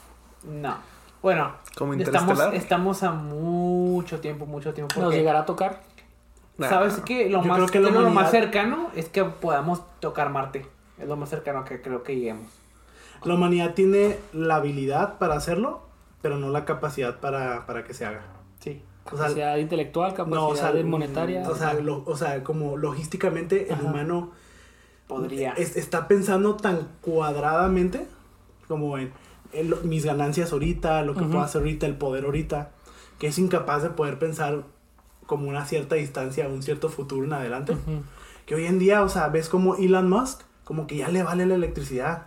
No. 0.44 0.78
Bueno, 1.22 1.54
Como 1.78 1.94
estamos, 1.94 2.40
estamos 2.54 3.04
a 3.04 3.12
mucho 3.12 4.20
tiempo, 4.20 4.46
mucho 4.46 4.74
tiempo. 4.74 5.00
¿Nos 5.00 5.14
llegará 5.14 5.42
a 5.42 5.46
tocar? 5.46 5.84
Nah. 6.58 6.70
¿Sabes 6.70 7.00
qué? 7.06 7.30
Lo 7.30 7.42
más, 7.42 7.72
que 7.72 7.80
lo 7.80 8.10
más 8.10 8.32
cercano 8.32 8.90
es 8.96 9.10
que 9.10 9.24
podamos 9.24 9.82
tocar 10.00 10.30
Marte. 10.30 10.66
Es 11.00 11.08
lo 11.08 11.16
más 11.18 11.30
cercano 11.30 11.64
que 11.66 11.82
creo 11.82 12.04
que 12.04 12.16
lleguemos. 12.16 12.48
La 13.24 13.36
humanidad 13.36 13.74
tiene 13.74 14.18
la 14.34 14.56
habilidad 14.56 15.18
para 15.18 15.36
hacerlo, 15.36 15.82
pero 16.22 16.38
no 16.38 16.50
la 16.50 16.66
capacidad 16.66 17.20
para, 17.20 17.66
para 17.66 17.84
que 17.84 17.94
se 17.94 18.06
haga. 18.06 18.22
Sí. 18.60 18.84
O 19.06 19.10
sea, 19.12 19.18
Capacidad 19.20 19.58
intelectual, 19.58 20.14
capacidad 20.14 20.40
no, 20.40 20.48
o 20.48 20.56
sea, 20.56 20.72
monetaria. 20.84 21.50
O 21.50 21.56
sea, 21.56 21.74
lo- 21.74 22.04
o 22.06 22.16
sea, 22.16 22.44
como 22.44 22.78
logísticamente 22.78 23.74
el 23.74 23.82
humano 23.82 24.32
Podría. 25.08 25.54
es- 25.54 25.76
está 25.76 26.08
pensando 26.08 26.56
tan 26.56 26.88
cuadradamente 27.02 28.06
como 28.68 28.98
en, 28.98 29.12
mis 29.84 30.06
ganancias 30.06 30.54
ahorita, 30.54 31.02
lo 31.02 31.14
que 31.16 31.24
puedo 31.24 31.42
hacer 31.42 31.62
ahorita, 31.62 31.86
el 31.88 31.96
poder 31.98 32.26
ahorita, 32.26 32.70
que 33.20 33.28
es 33.28 33.38
incapaz 33.38 33.84
de 33.84 33.90
poder 33.90 34.18
pensar 34.20 34.64
como 35.32 35.48
una 35.48 35.64
cierta 35.66 35.96
distancia, 35.96 36.50
un 36.50 36.62
cierto 36.62 36.90
futuro 36.90 37.24
en 37.26 37.32
adelante. 37.32 37.72
Ujú. 37.72 38.04
Que 38.46 38.56
hoy 38.56 38.66
en 38.66 38.80
día, 38.80 39.02
o 39.02 39.08
sea, 39.08 39.30
ves 39.30 39.48
como 39.48 39.76
Elon 39.76 40.10
Musk, 40.10 40.42
como 40.66 40.88
que 40.88 40.98
ya 40.98 41.08
le 41.08 41.24
vale 41.24 41.46
la 41.46 41.56
electricidad. 41.56 42.26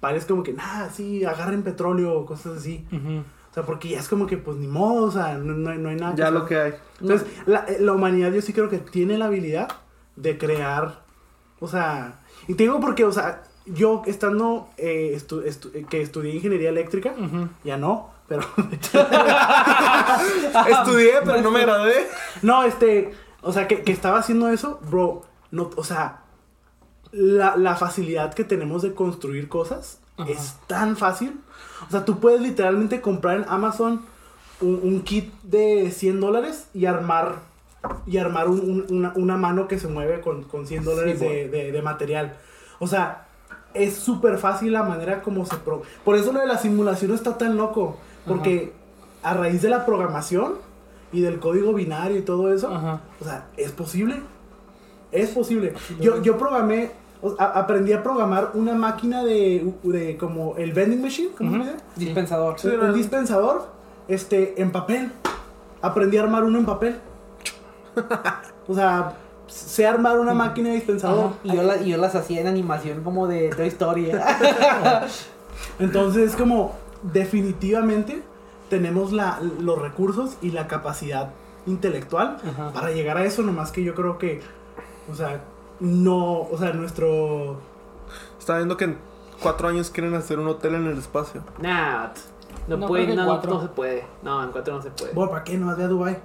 Parece 0.00 0.26
como 0.26 0.42
que, 0.42 0.52
nada, 0.52 0.90
sí, 0.90 1.24
agarren 1.24 1.62
petróleo, 1.62 2.26
cosas 2.26 2.58
así. 2.58 2.86
Ujú. 2.92 3.20
O 3.50 3.54
sea, 3.54 3.62
porque 3.62 3.88
ya 3.88 3.98
es 3.98 4.08
como 4.08 4.26
que, 4.26 4.36
pues 4.36 4.58
ni 4.58 4.66
modo, 4.68 5.06
o 5.06 5.10
sea, 5.10 5.38
no, 5.38 5.54
no 5.54 5.70
hay- 5.70 5.78
no 5.78 5.88
hay 5.88 5.96
nada. 5.96 6.14
Ya 6.14 6.24
hacer. 6.26 6.34
lo 6.38 6.44
que 6.44 6.56
hay. 6.58 6.74
Entonces, 7.00 7.26
la, 7.46 7.60
eh, 7.66 7.78
la 7.80 7.92
humanidad 7.94 8.30
yo 8.30 8.42
sí 8.42 8.52
creo 8.52 8.68
que 8.68 8.76
tiene 8.78 9.16
la 9.16 9.24
habilidad 9.26 9.68
de 10.16 10.36
crear, 10.36 11.02
o 11.60 11.66
sea, 11.66 12.20
y 12.46 12.54
te 12.54 12.64
digo 12.64 12.78
porque, 12.78 13.04
o 13.04 13.12
sea, 13.12 13.42
yo 13.64 14.02
estando, 14.06 14.68
eh, 14.76 15.12
estu- 15.16 15.42
estu- 15.44 15.70
eh, 15.74 15.86
que 15.88 16.02
estudié 16.02 16.34
ingeniería 16.34 16.68
eléctrica, 16.68 17.14
Ujú. 17.18 17.48
ya 17.64 17.76
no, 17.78 18.10
pero, 18.28 18.42
Estudié, 20.70 21.12
pero 21.24 21.40
no 21.42 21.50
me 21.50 21.60
gradué. 21.62 22.06
no, 22.42 22.62
este, 22.64 23.12
o 23.42 23.52
sea, 23.52 23.68
que, 23.68 23.82
que 23.82 23.92
estaba 23.92 24.18
haciendo 24.18 24.48
eso, 24.48 24.80
bro, 24.90 25.22
no, 25.50 25.70
o 25.76 25.84
sea, 25.84 26.20
la, 27.12 27.56
la 27.56 27.76
facilidad 27.76 28.34
que 28.34 28.44
tenemos 28.44 28.82
de 28.82 28.94
construir 28.94 29.48
cosas 29.48 30.00
Ajá. 30.16 30.30
es 30.30 30.56
tan 30.66 30.96
fácil. 30.96 31.40
O 31.86 31.90
sea, 31.90 32.04
tú 32.04 32.18
puedes 32.18 32.40
literalmente 32.40 33.00
comprar 33.00 33.36
en 33.38 33.44
Amazon 33.48 34.02
un, 34.60 34.80
un 34.82 35.02
kit 35.02 35.32
de 35.42 35.90
100 35.90 36.20
dólares 36.20 36.68
y 36.74 36.86
armar 36.86 37.36
y 38.06 38.18
armar 38.18 38.48
un- 38.48 38.60
un- 38.60 38.86
una, 38.90 39.12
una 39.14 39.36
mano 39.36 39.68
que 39.68 39.78
se 39.78 39.86
mueve 39.86 40.20
con, 40.20 40.42
con 40.42 40.66
100 40.66 40.84
dólares 40.84 41.20
de, 41.20 41.48
de- 41.48 41.70
de 41.72 41.82
material. 41.82 42.36
O 42.80 42.86
sea, 42.88 43.26
es 43.72 43.96
súper 43.96 44.36
fácil 44.38 44.72
la 44.72 44.82
manera 44.82 45.22
como 45.22 45.46
se... 45.46 45.56
Pro 45.58 45.82
Por 46.04 46.16
eso 46.16 46.32
lo 46.32 46.40
de 46.40 46.46
la 46.46 46.58
simulación 46.58 47.14
está 47.14 47.38
tan 47.38 47.56
loco. 47.56 47.96
Porque 48.26 48.72
a 49.22 49.34
raíz 49.34 49.62
de 49.62 49.70
la 49.70 49.84
programación 49.86 50.54
y 51.12 51.20
del 51.22 51.38
código 51.40 51.72
binario 51.72 52.18
y 52.18 52.22
todo 52.22 52.52
eso, 52.52 52.72
Ajá. 52.74 53.00
o 53.20 53.24
sea, 53.24 53.46
es 53.56 53.72
posible. 53.72 54.20
Es 55.10 55.30
posible. 55.30 55.72
Yo, 56.00 56.20
yo 56.22 56.36
programé, 56.36 56.90
o- 57.22 57.34
a- 57.38 57.58
aprendí 57.60 57.92
a 57.94 58.02
programar 58.02 58.50
una 58.54 58.74
máquina 58.74 59.24
de, 59.24 59.72
de 59.82 60.16
como 60.18 60.56
el 60.56 60.72
vending 60.72 61.00
machine, 61.00 61.30
¿cómo 61.36 61.52
se 61.52 61.58
dice? 61.58 61.76
Dispensador. 61.96 62.56
Un- 62.62 62.80
un 62.80 62.94
dispensador 62.94 63.68
este, 64.06 64.60
en 64.60 64.70
papel. 64.70 65.10
Aprendí 65.80 66.18
a 66.18 66.22
armar 66.24 66.44
uno 66.44 66.58
en 66.58 66.66
papel. 66.66 66.96
O 68.68 68.74
sea, 68.74 69.14
sé 69.46 69.86
armar 69.86 70.18
una 70.20 70.34
máquina 70.34 70.68
de 70.68 70.74
dispensador. 70.74 71.32
Y 71.42 71.54
yo, 71.56 71.62
la- 71.62 71.78
y 71.78 71.88
yo 71.90 71.96
las 71.96 72.14
hacía 72.14 72.42
en 72.42 72.46
animación 72.48 73.02
como 73.02 73.26
de 73.26 73.48
Toy 73.48 73.68
Story. 73.68 74.10
Entonces, 75.78 76.36
como 76.36 76.74
definitivamente 77.02 78.22
tenemos 78.70 79.12
la, 79.12 79.40
los 79.60 79.78
recursos 79.80 80.36
y 80.42 80.50
la 80.50 80.66
capacidad 80.66 81.30
intelectual 81.66 82.38
Ajá. 82.46 82.72
para 82.72 82.90
llegar 82.92 83.16
a 83.16 83.24
eso, 83.24 83.42
nomás 83.42 83.72
que 83.72 83.82
yo 83.82 83.94
creo 83.94 84.18
que, 84.18 84.40
o 85.10 85.14
sea, 85.14 85.40
no, 85.80 86.40
o 86.42 86.56
sea, 86.58 86.72
nuestro... 86.72 87.60
Estaba 88.38 88.58
viendo 88.58 88.76
que 88.76 88.84
en 88.84 88.98
cuatro 89.42 89.68
años 89.68 89.90
quieren 89.90 90.14
hacer 90.14 90.38
un 90.38 90.48
hotel 90.48 90.74
en 90.74 90.86
el 90.86 90.98
espacio. 90.98 91.42
nah, 91.60 92.08
no, 92.66 92.76
No, 92.76 92.86
puede, 92.86 93.14
no, 93.14 93.26
cuatro. 93.26 93.54
no 93.54 93.62
se 93.62 93.68
puede. 93.68 94.04
No, 94.22 94.42
en 94.42 94.50
cuatro 94.50 94.74
no 94.74 94.82
se 94.82 94.90
puede. 94.90 95.12
Bueno, 95.12 95.30
¿para 95.30 95.44
qué 95.44 95.56
no 95.56 95.66
vas 95.66 95.78
a 95.78 95.86
Dubai? 95.88 96.18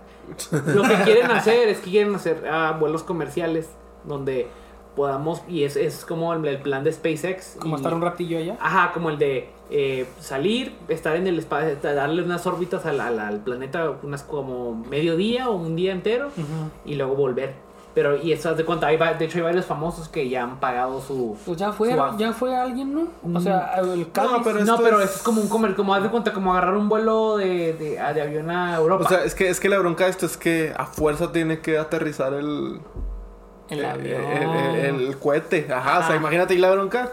Lo 0.51 0.83
que 0.83 0.95
quieren 1.03 1.29
hacer 1.31 1.67
es 1.67 1.79
que 1.79 1.91
quieren 1.91 2.15
hacer 2.15 2.47
ah, 2.49 2.75
vuelos 2.79 3.03
comerciales 3.03 3.69
donde 4.05 4.47
podamos, 4.95 5.41
y 5.47 5.63
es, 5.63 5.75
es 5.75 6.05
como 6.05 6.33
el, 6.33 6.45
el 6.45 6.59
plan 6.59 6.83
de 6.83 6.91
SpaceX. 6.91 7.55
Como 7.59 7.75
y- 7.75 7.77
estar 7.77 7.93
un 7.93 8.01
ratillo 8.01 8.37
allá. 8.37 8.57
Ajá, 8.61 8.91
como 8.93 9.09
el 9.09 9.17
de 9.17 9.49
eh, 9.69 10.05
salir, 10.19 10.75
estar 10.87 11.15
en 11.15 11.25
el 11.27 11.39
espacio, 11.39 11.75
darle 11.81 12.21
unas 12.23 12.45
órbitas 12.45 12.85
al, 12.85 12.99
al- 12.99 13.19
al 13.19 13.39
planeta, 13.39 13.91
unas 14.03 14.23
como 14.23 14.75
medio 14.75 15.15
día 15.17 15.49
o 15.49 15.55
un 15.55 15.75
día 15.75 15.91
entero, 15.91 16.29
y 16.85 16.95
luego 16.95 17.15
volver. 17.15 17.53
Pero, 17.95 18.17
y 18.19 18.31
eso, 18.33 18.49
haz 18.49 18.57
de 18.57 18.65
cuenta, 18.65 18.87
hay, 18.87 18.97
va- 18.97 19.13
de 19.13 19.25
hecho 19.25 19.37
hay 19.37 19.43
varios 19.43 19.65
famosos 19.67 20.09
que 20.09 20.27
ya 20.27 20.41
han 20.43 20.59
pagado 20.59 20.99
su... 20.99 21.37
Pues 21.45 21.59
ya 21.59 21.71
fue, 21.71 21.95
ya 22.17 22.33
fue 22.33 22.55
alguien, 22.55 22.91
¿no? 22.91 23.07
O 23.37 23.39
sea, 23.39 23.75
el 23.75 24.11
cáliz. 24.11 24.31
pero 24.43 24.65
no, 24.65 24.77
pero 24.77 24.99
es- 24.99 25.17
es 25.17 25.21
como 25.21 25.41
un 25.41 25.47
comer, 25.47 25.75
como 25.75 25.93
haz 25.93 26.01
de 26.01 26.09
cuenta, 26.09 26.33
como 26.33 26.51
agarrar 26.53 26.75
un 26.75 26.89
vuelo 26.89 27.37
de, 27.37 27.73
de, 27.73 27.89
de 27.91 28.21
avión 28.21 28.49
a 28.49 28.75
Europa. 28.77 29.05
O 29.05 29.07
sea, 29.09 29.23
es 29.23 29.35
que, 29.35 29.47
es 29.47 29.59
que 29.59 29.69
la 29.69 29.77
bronca 29.77 30.05
de 30.05 30.09
esto 30.09 30.25
es 30.25 30.37
que 30.37 30.73
a 30.75 30.87
fuerza 30.87 31.31
tiene 31.31 31.59
que 31.61 31.77
aterrizar 31.77 32.33
el, 32.33 32.79
el 33.69 33.79
el, 33.79 33.85
avión. 33.85 34.21
el- 34.23 35.01
el 35.07 35.17
cohete. 35.17 35.67
Ajá, 35.73 35.99
o 35.99 36.03
sea, 36.07 36.15
imagínate 36.15 36.53
ahí 36.53 36.59
la 36.59 36.71
bronca. 36.71 37.11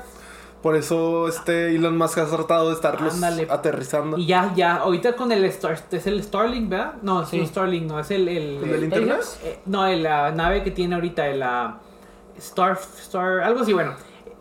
Por 0.63 0.77
eso 0.77 1.27
este 1.27 1.75
Elon 1.75 1.97
Musk 1.97 2.19
ha 2.19 2.27
tratado 2.27 2.69
de 2.69 2.75
estarlos 2.75 3.15
Ándale. 3.15 3.47
aterrizando. 3.49 4.19
y 4.19 4.27
ya, 4.27 4.53
ya, 4.55 4.77
ahorita 4.77 5.15
con 5.15 5.33
el 5.33 5.43
Star, 5.47 5.79
es 5.91 6.07
el 6.07 6.23
Starlink, 6.23 6.69
¿verdad? 6.69 6.93
No, 7.01 7.23
es 7.23 7.31
Sí. 7.31 7.39
el 7.41 7.47
Starlink, 7.47 7.87
no, 7.87 7.99
es 7.99 8.11
el... 8.11 8.29
el, 8.29 8.63
¿El 8.65 8.71
el- 8.75 8.85
internet? 8.85 9.21
eh, 9.43 9.59
no, 9.65 9.87
el, 9.87 10.03
la 10.03 10.31
nave 10.33 10.63
que 10.63 10.71
tiene 10.71 10.97
ahorita, 10.97 11.27
el 11.29 11.43
ah, 11.43 11.79
Star, 12.37 12.79
Star, 12.99 13.41
algo 13.41 13.61
así, 13.61 13.73
bueno. 13.73 13.95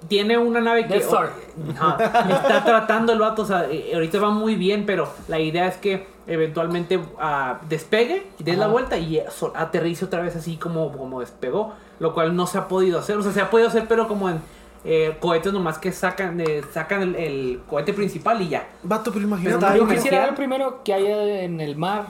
Tiene 0.09 0.37
una 0.37 0.59
nave 0.59 0.87
que 0.87 0.97
Star. 0.97 1.29
Ajá, 1.77 1.97
está 2.29 2.65
tratando 2.65 3.13
el 3.13 3.19
vato, 3.19 3.43
o 3.43 3.45
sea, 3.45 3.67
eh, 3.69 3.91
ahorita 3.93 4.19
va 4.19 4.29
muy 4.29 4.55
bien, 4.55 4.85
pero 4.85 5.09
la 5.29 5.39
idea 5.39 5.67
es 5.67 5.77
que 5.77 6.05
eventualmente 6.27 6.99
ah, 7.19 7.59
despegue, 7.69 8.27
dé 8.39 8.57
la 8.57 8.67
vuelta 8.67 8.97
y 8.97 9.17
eh, 9.19 9.25
so- 9.29 9.53
aterrice 9.55 10.03
otra 10.03 10.21
vez 10.21 10.35
así 10.35 10.57
como, 10.57 10.91
como 10.97 11.21
despegó, 11.21 11.73
lo 11.99 12.13
cual 12.13 12.35
no 12.35 12.47
se 12.47 12.57
ha 12.57 12.67
podido 12.67 12.99
hacer, 12.99 13.17
o 13.17 13.21
sea, 13.23 13.31
se 13.31 13.41
ha 13.41 13.49
podido 13.49 13.67
hacer, 13.69 13.85
pero 13.87 14.07
como 14.07 14.29
en 14.29 14.39
eh, 14.85 15.17
cohetes 15.19 15.51
nomás 15.51 15.77
que 15.77 15.91
sacan, 15.91 16.39
eh, 16.39 16.61
sacan 16.73 17.01
el, 17.01 17.15
el 17.15 17.61
cohete 17.69 17.93
principal 17.93 18.41
y 18.41 18.49
ya. 18.49 18.67
Vato, 18.83 19.11
pero 19.11 19.25
imagínate. 19.25 19.55
Está 19.55 19.75
Yo 19.77 19.87
quisiera 19.87 20.25
ver 20.25 20.35
primero 20.35 20.81
que 20.83 20.93
haya 20.93 21.41
en 21.41 21.59
el 21.59 21.75
mar. 21.75 22.05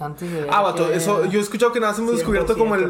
Antes 0.00 0.32
de. 0.32 0.46
Ah, 0.50 0.62
vato, 0.62 0.88
que- 0.88 0.96
eso, 0.96 1.24
yo 1.26 1.38
he 1.38 1.42
escuchado 1.42 1.70
que 1.72 1.78
nada 1.78 1.92
más 1.92 1.98
hemos 2.00 2.12
100%, 2.12 2.16
descubierto 2.16 2.58
como 2.58 2.74
el, 2.74 2.82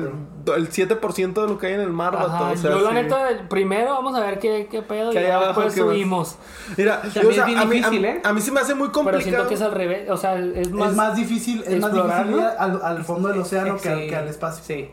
el 0.57 0.71
7% 0.71 1.33
de 1.43 1.47
lo 1.47 1.59
que 1.59 1.67
hay 1.67 1.75
en 1.75 1.81
el 1.81 1.91
mar, 1.91 2.17
Ajá, 2.17 2.27
vato. 2.27 2.45
O 2.55 2.57
sea, 2.57 2.71
yo 2.71 2.81
la 2.81 2.89
sí. 2.89 2.95
neta, 2.95 3.29
primero 3.51 3.91
vamos 3.91 4.15
a 4.15 4.21
ver 4.21 4.39
qué, 4.39 4.67
qué 4.71 4.81
pedo 4.83 5.11
¿Qué 5.11 5.23
y 5.23 5.27
abajo? 5.27 5.61
después 5.61 5.75
subimos. 5.75 6.37
Mira, 6.77 7.03
yo, 7.03 7.29
o 7.29 7.33
sea, 7.33 7.43
es 7.43 7.47
bien 7.47 7.59
a, 7.59 7.65
mí, 7.67 7.77
a, 7.79 7.81
difícil, 7.81 8.01
mí- 8.01 8.07
¿eh? 8.09 8.21
a 8.25 8.33
mí 8.33 8.41
se 8.41 8.51
me 8.51 8.61
hace 8.61 8.75
muy 8.75 8.89
Pero 8.89 8.93
complicado. 8.93 9.23
siento 9.25 9.49
que 9.49 9.55
es 9.55 9.61
al 9.63 9.73
revés. 9.73 10.09
O 10.11 10.17
sea, 10.17 10.39
es 10.39 10.71
más. 10.73 10.91
es 10.91 10.97
más 10.97 11.17
difícil, 11.17 11.63
es 11.67 11.81
más 11.81 11.91
explorar, 11.93 12.27
difícil 12.27 12.41
¿no? 12.45 12.49
ir 12.51 12.55
al, 12.59 12.83
al 12.83 13.05
fondo 13.05 13.29
del 13.29 13.41
océano 13.41 13.77
que, 13.77 13.89
al, 13.91 14.09
que 14.09 14.17
al 14.17 14.29
espacio. 14.29 14.65
Sí. 14.65 14.89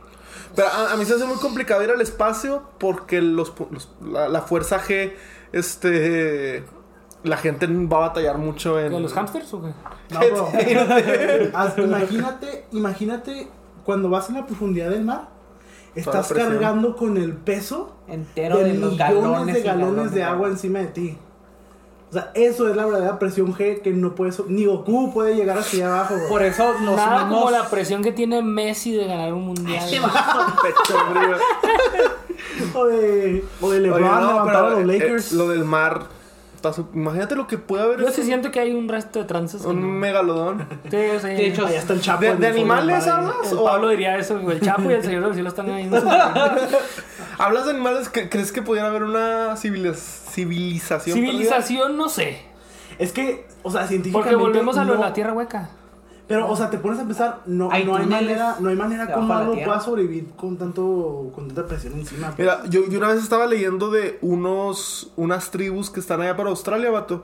Pero 0.60 0.68
a, 0.70 0.93
a 0.93 0.97
mí 0.97 1.05
se 1.05 1.14
hace 1.14 1.26
muy 1.26 1.38
complicado 1.38 1.84
ir 1.84 1.89
al 1.91 2.01
espacio 2.01 2.64
porque 2.80 3.22
los, 3.22 3.55
pu- 3.55 3.70
los- 3.72 3.89
la, 4.01 4.28
la 4.28 4.41
fuerza 4.41 4.80
G, 4.82 5.14
este. 5.53 6.64
La 7.24 7.36
gente 7.36 7.68
va 7.68 7.97
a 7.97 7.99
batallar 8.10 8.38
mucho 8.38 8.80
en. 8.80 8.91
¿De 8.93 8.99
los 8.99 9.14
hamsters 9.14 9.53
o 9.53 9.62
qué? 9.62 9.70
No, 10.14 10.20
bro. 10.32 10.47
Imagínate, 11.84 12.66
imagínate 12.72 13.47
cuando 13.86 14.10
vas 14.10 14.30
en 14.30 14.36
la 14.36 14.45
profundidad 14.45 14.89
del 14.89 15.03
mar, 15.03 15.30
estás 15.95 16.28
cargando 16.51 16.95
con 16.95 17.18
el 17.18 17.34
peso 17.36 17.95
Entero 18.07 18.57
de 18.57 18.64
de, 18.66 18.74
los 18.76 18.91
millones 18.93 18.97
galones 19.24 19.55
de 19.55 19.62
galones 19.64 20.12
de 20.12 20.24
agua 20.24 20.47
encima 20.49 20.80
de 20.80 20.88
ti. 20.88 21.18
O 22.10 22.14
sea, 22.14 22.32
eso 22.34 22.68
es 22.68 22.76
la 22.76 22.86
verdadera 22.86 23.20
presión 23.20 23.53
G 23.53 23.82
que 23.84 23.91
no 23.91 24.16
puedes, 24.16 24.39
ni 24.47 24.66
Goku 24.66 25.14
puede 25.14 25.36
llegar 25.36 25.60
hacia 25.60 25.88
abajo. 25.88 26.16
Por 26.28 26.41
eso 26.41 26.74
los 26.84 26.95
Nada 26.95 27.30
como 27.30 27.51
la 27.51 27.70
presión 27.70 28.01
que 28.01 28.12
tiene 28.12 28.41
Messi 28.41 28.93
de 28.93 29.05
ganar 29.05 29.32
un 29.34 29.43
mundial. 29.45 29.84
O 32.74 32.86
de, 32.86 33.43
o 33.62 33.70
de 33.70 33.80
LeBron 33.80 34.03
Oye, 34.03 34.12
no, 34.22 34.28
levantar 34.28 34.53
pero, 34.55 34.68
a 34.68 34.70
los 34.72 34.80
eh, 34.80 34.86
Lakers. 34.86 35.32
lo 35.34 35.49
del 35.49 35.64
mar. 35.66 36.07
Imagínate 36.93 37.36
lo 37.36 37.47
que 37.47 37.57
puede 37.57 37.84
haber. 37.84 38.01
Yo 38.01 38.12
sí 38.12 38.24
siento 38.24 38.51
que 38.51 38.60
hay 38.60 38.74
un 38.74 38.89
resto 38.89 39.20
de 39.20 39.26
trances. 39.26 39.64
un 39.64 39.82
megalodón. 39.82 40.68
Sí, 40.91 40.97
sí. 41.22 41.28
De 41.28 41.47
hecho, 41.47 41.66
Allá 41.66 41.80
está 41.80 41.93
el 41.93 42.01
Chapo. 42.01 42.22
¿De, 42.22 42.47
animales 42.47 43.07
hablas? 43.07 43.53
¿O 43.53 43.64
Pablo 43.64 43.88
diría 43.89 44.18
eso, 44.18 44.39
güey. 44.39 44.57
El 44.57 44.62
Chapo 44.62 44.89
y 44.89 44.93
el 44.93 45.03
Señor 45.03 45.24
del 45.24 45.34
Cielo 45.36 45.49
están 45.49 45.70
ahí. 45.70 45.89
¿Hablas 47.38 47.66
de 47.66 47.72
animales? 47.72 48.12
¿Cre- 48.12 48.28
¿Crees 48.30 48.51
que 48.51 48.62
pudiera 48.62 48.88
haber 48.89 49.03
una 49.03 49.55
civiliz- 49.55 50.18
civilización? 50.30 51.15
perdida? 51.17 51.32
Civilización, 51.32 51.97
no 51.97 52.09
sé. 52.09 52.41
Es 52.97 53.11
que, 53.11 53.47
o 53.63 53.71
sea, 53.71 53.82
Porque 53.82 53.88
científicamente. 53.95 54.36
volvemos 54.38 54.77
a 54.77 54.84
lo 54.86 54.93
de 54.93 54.97
no- 54.99 55.05
la 55.05 55.13
tierra 55.13 55.34
hueca. 55.34 55.69
Pero, 56.27 56.47
o 56.47 56.55
sea, 56.55 56.69
te 56.69 56.77
pones 56.77 56.99
a 56.99 57.05
pensar, 57.05 57.39
no, 57.47 57.71
Hay 57.71 57.84
no 57.86 57.95
hay 57.95 58.05
manera, 58.05 58.55
no 58.59 58.69
hay 58.69 58.75
manera 58.75 59.11
como 59.11 59.34
algo 59.34 59.53
pueda 59.53 59.80
sobrevivir 59.80 60.27
con 60.36 60.57
tanto, 60.57 61.32
con 61.34 61.47
tanta 61.47 61.65
presión 61.65 61.93
encima. 61.93 62.36
Mira, 62.38 62.61
yo, 62.69 62.88
yo 62.88 62.99
una 62.99 63.07
vez 63.07 63.23
estaba 63.23 63.47
leyendo 63.47 63.89
de 63.89 64.19
unos 64.21 65.11
unas 65.15 65.49
tribus 65.49 65.89
que 65.89 65.99
están 65.99 66.21
allá 66.21 66.38
para 66.38 66.49
Australia, 66.51 66.91
vato. 66.91 67.23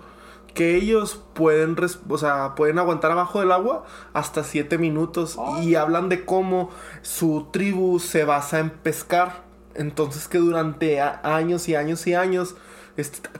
Que 0.56 0.76
ellos 0.76 1.22
pueden, 1.34 1.76
res- 1.76 2.00
o 2.10 2.18
sea, 2.18 2.56
pueden 2.56 2.80
aguantar 2.80 3.12
abajo 3.12 3.42
del 3.42 3.52
agua 3.52 3.84
hasta 4.14 4.44
7 4.44 4.78
minutos. 4.80 5.38
Y 5.62 5.76
hablan 5.76 6.10
de 6.10 6.26
cómo 6.26 6.72
su 7.04 7.48
tribu 7.52 8.00
se 8.00 8.24
basa 8.26 8.58
en 8.60 8.72
pescar. 8.72 9.44
Entonces 9.76 10.28
que 10.28 10.38
durante 10.40 11.00
años 11.02 11.68
y 11.70 11.76
años 11.76 12.08
y 12.08 12.16
años 12.16 12.56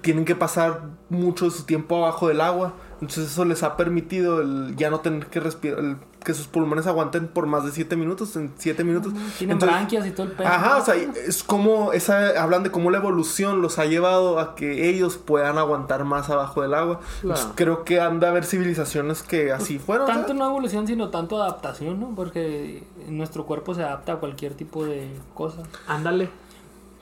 tienen 0.02 0.26
que 0.26 0.36
pasar 0.36 0.82
mucho 1.10 1.46
de 1.46 1.52
su 1.52 1.64
tiempo 1.64 1.98
abajo 1.98 2.28
del 2.28 2.42
agua. 2.42 2.74
Entonces 3.02 3.32
eso 3.32 3.44
les 3.46 3.62
ha 3.64 3.76
permitido 3.78 4.42
el 4.42 4.76
ya 4.78 4.90
no 4.90 5.00
tener 5.02 5.28
que 5.28 5.40
respirar, 5.40 5.80
el- 5.80 5.98
que 6.24 6.34
sus 6.34 6.48
pulmones 6.48 6.88
aguanten 6.88 7.28
por 7.28 7.46
más 7.46 7.64
de 7.66 7.72
7 7.72 7.96
minutos. 7.96 8.36
En 8.36 8.52
7 8.58 8.84
minutos. 8.84 9.14
Tienen 9.38 9.56
Entonces- 9.58 9.76
branquias 9.78 10.08
y 10.08 10.12
todo 10.12 10.26
el 10.26 10.32
pedo. 10.32 10.48
Ajá, 10.48 10.78
o 10.78 10.82
sea, 10.84 10.96
es 10.96 11.44
como 11.44 11.94
esa, 11.94 12.42
hablan 12.42 12.64
de 12.64 12.72
cómo 12.72 12.90
la 12.90 12.98
evolución 12.98 13.62
los 13.62 13.78
ha 13.78 13.86
llevado 13.86 14.40
a 14.40 14.56
que 14.56 14.90
ellos 14.90 15.18
puedan 15.18 15.58
aguantar 15.60 16.04
más 16.04 16.30
abajo 16.32 16.64
del 16.64 16.74
agua. 16.74 17.00
Entonces, 17.22 17.48
creo 17.54 17.84
que 17.84 18.02
han 18.02 18.20
de 18.20 18.26
haber 18.28 18.44
civilizaciones 18.46 19.22
que 19.22 19.52
así 19.52 19.78
fueron. 19.78 20.08
Tanto 20.08 20.30
¿sabes? 20.30 20.40
no 20.40 20.48
evolución, 20.48 20.88
sino 20.88 21.10
tanto 21.10 21.42
adaptación, 21.44 22.00
¿no? 22.00 22.14
Porque 22.16 22.84
nuestro 23.08 23.46
cuerpo 23.46 23.76
se 23.76 23.84
adapta 23.84 24.14
a 24.14 24.16
cualquier 24.16 24.56
tipo 24.56 24.84
de 24.84 25.08
cosa. 25.36 25.62
Ándale. 25.88 26.30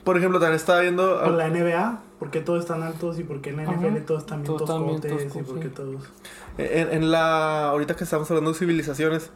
Por 0.04 0.18
ejemplo, 0.18 0.38
también 0.38 0.56
estaba 0.56 0.80
viendo. 0.80 1.20
Con 1.22 1.38
la 1.38 1.48
NBA, 1.48 2.00
¿por 2.18 2.30
qué 2.30 2.40
todos 2.40 2.60
están 2.60 2.82
altos? 2.82 3.18
¿Y 3.18 3.24
por 3.24 3.40
qué 3.40 3.50
en 3.50 3.56
la 3.56 3.62
NFL 3.64 3.86
Ajá. 3.86 4.06
todos 4.06 4.20
están 4.22 4.42
bien 4.42 4.56
Todos 4.56 4.68
toscotes? 4.68 5.36
¿Y 5.36 5.42
por 5.42 5.60
qué 5.60 5.68
sí. 5.68 5.74
todos...? 5.74 6.02
En, 6.58 6.92
en 6.92 7.10
la. 7.10 7.68
Ahorita 7.70 7.96
que 7.96 8.04
estamos 8.04 8.30
hablando 8.30 8.52
de 8.52 8.58
civilizaciones, 8.58 9.30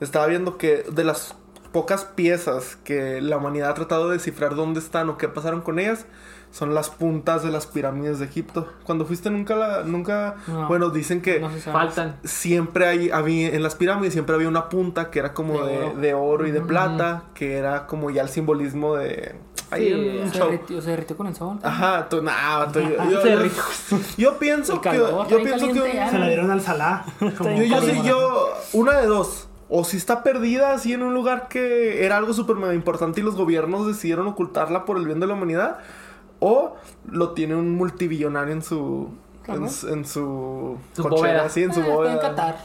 estaba 0.00 0.26
viendo 0.26 0.58
que 0.58 0.84
de 0.90 1.04
las 1.04 1.34
pocas 1.72 2.04
piezas 2.04 2.76
que 2.84 3.20
la 3.20 3.36
humanidad 3.36 3.70
ha 3.70 3.74
tratado 3.74 4.08
de 4.08 4.14
descifrar 4.14 4.54
dónde 4.54 4.80
están 4.80 5.08
o 5.08 5.16
qué 5.16 5.28
pasaron 5.28 5.60
con 5.62 5.78
ellas, 5.78 6.06
son 6.50 6.74
las 6.74 6.90
puntas 6.90 7.44
de 7.44 7.50
las 7.50 7.66
pirámides 7.66 8.18
de 8.18 8.24
Egipto. 8.24 8.68
Cuando 8.84 9.06
fuiste 9.06 9.30
nunca 9.30 9.54
la. 9.54 9.82
Nunca. 9.84 10.36
No. 10.48 10.66
Bueno, 10.66 10.90
dicen 10.90 11.22
que. 11.22 11.38
No. 11.40 11.48
Faltan. 11.50 12.16
siempre 12.24 12.86
hay, 12.86 13.10
había, 13.10 13.54
en 13.54 13.62
las 13.62 13.76
pirámides 13.76 14.12
siempre 14.12 14.34
había 14.34 14.48
una 14.48 14.68
punta 14.68 15.10
que 15.10 15.20
era 15.20 15.32
como 15.32 15.64
De 15.64 15.72
de, 15.72 15.78
oro. 15.78 15.96
de 15.96 16.14
oro 16.14 16.46
y 16.46 16.50
de 16.50 16.60
plata, 16.60 17.24
que 17.34 17.56
era 17.56 17.86
como 17.86 18.10
ya 18.10 18.22
el 18.22 18.28
simbolismo 18.28 18.96
de... 18.96 19.36
Ahí 19.70 19.86
Sí, 19.86 19.92
en 19.92 20.22
un 20.24 20.30
Se 20.32 20.38
show. 20.38 20.50
derritió, 20.50 20.82
se 20.82 20.90
derritió 20.90 21.16
con 21.16 21.26
el 21.28 21.34
sol. 21.36 21.58
Ajá, 21.62 22.08
tú, 22.08 22.22
nah, 22.22 22.58
vato, 22.58 22.80
yo, 22.80 22.88
yo, 22.90 23.20
Se 23.22 23.30
yo- 23.30 23.36
derritió. 23.36 23.62
yo 24.18 24.38
pienso 24.38 24.80
que... 24.80 24.94
Yo 24.96 25.22
está 25.22 25.36
pienso. 25.36 25.66
Se 26.10 26.18
la 26.18 26.26
dieron 26.26 26.50
al 26.50 26.60
Salah. 26.60 27.04
como- 27.38 27.50
Yo, 27.56 27.62
yo, 27.64 27.80
sí, 27.82 27.90
como- 27.92 28.04
yo, 28.04 28.48
una 28.72 28.98
de 29.00 29.06
dos. 29.06 29.46
O 29.68 29.84
si 29.84 29.96
está 29.96 30.24
perdida 30.24 30.72
así 30.72 30.92
en 30.92 31.02
un 31.04 31.14
lugar 31.14 31.46
que 31.46 32.04
era 32.04 32.16
algo 32.16 32.32
súper 32.32 32.56
importante 32.74 33.20
y 33.20 33.22
los 33.22 33.36
gobiernos 33.36 33.86
decidieron 33.86 34.26
ocultarla 34.26 34.84
por 34.84 34.96
el 34.96 35.06
bien 35.06 35.20
de 35.20 35.28
la 35.28 35.34
humanidad. 35.34 35.78
O 36.40 36.74
lo 37.08 37.30
tiene 37.30 37.54
un 37.54 37.76
multibillonario 37.76 38.52
en 38.52 38.62
su... 38.62 39.10
En, 39.46 39.64
en 39.64 40.04
su, 40.04 40.76
Su 40.94 41.02
cochera, 41.02 41.16
bóveda. 41.42 41.48
sí, 41.48 41.62
en 41.62 41.72
su 41.72 41.80
Eh, 41.80 41.82
está 41.84 41.94
bóveda. 41.94 42.12
en 42.14 42.18
Qatar. 42.18 42.56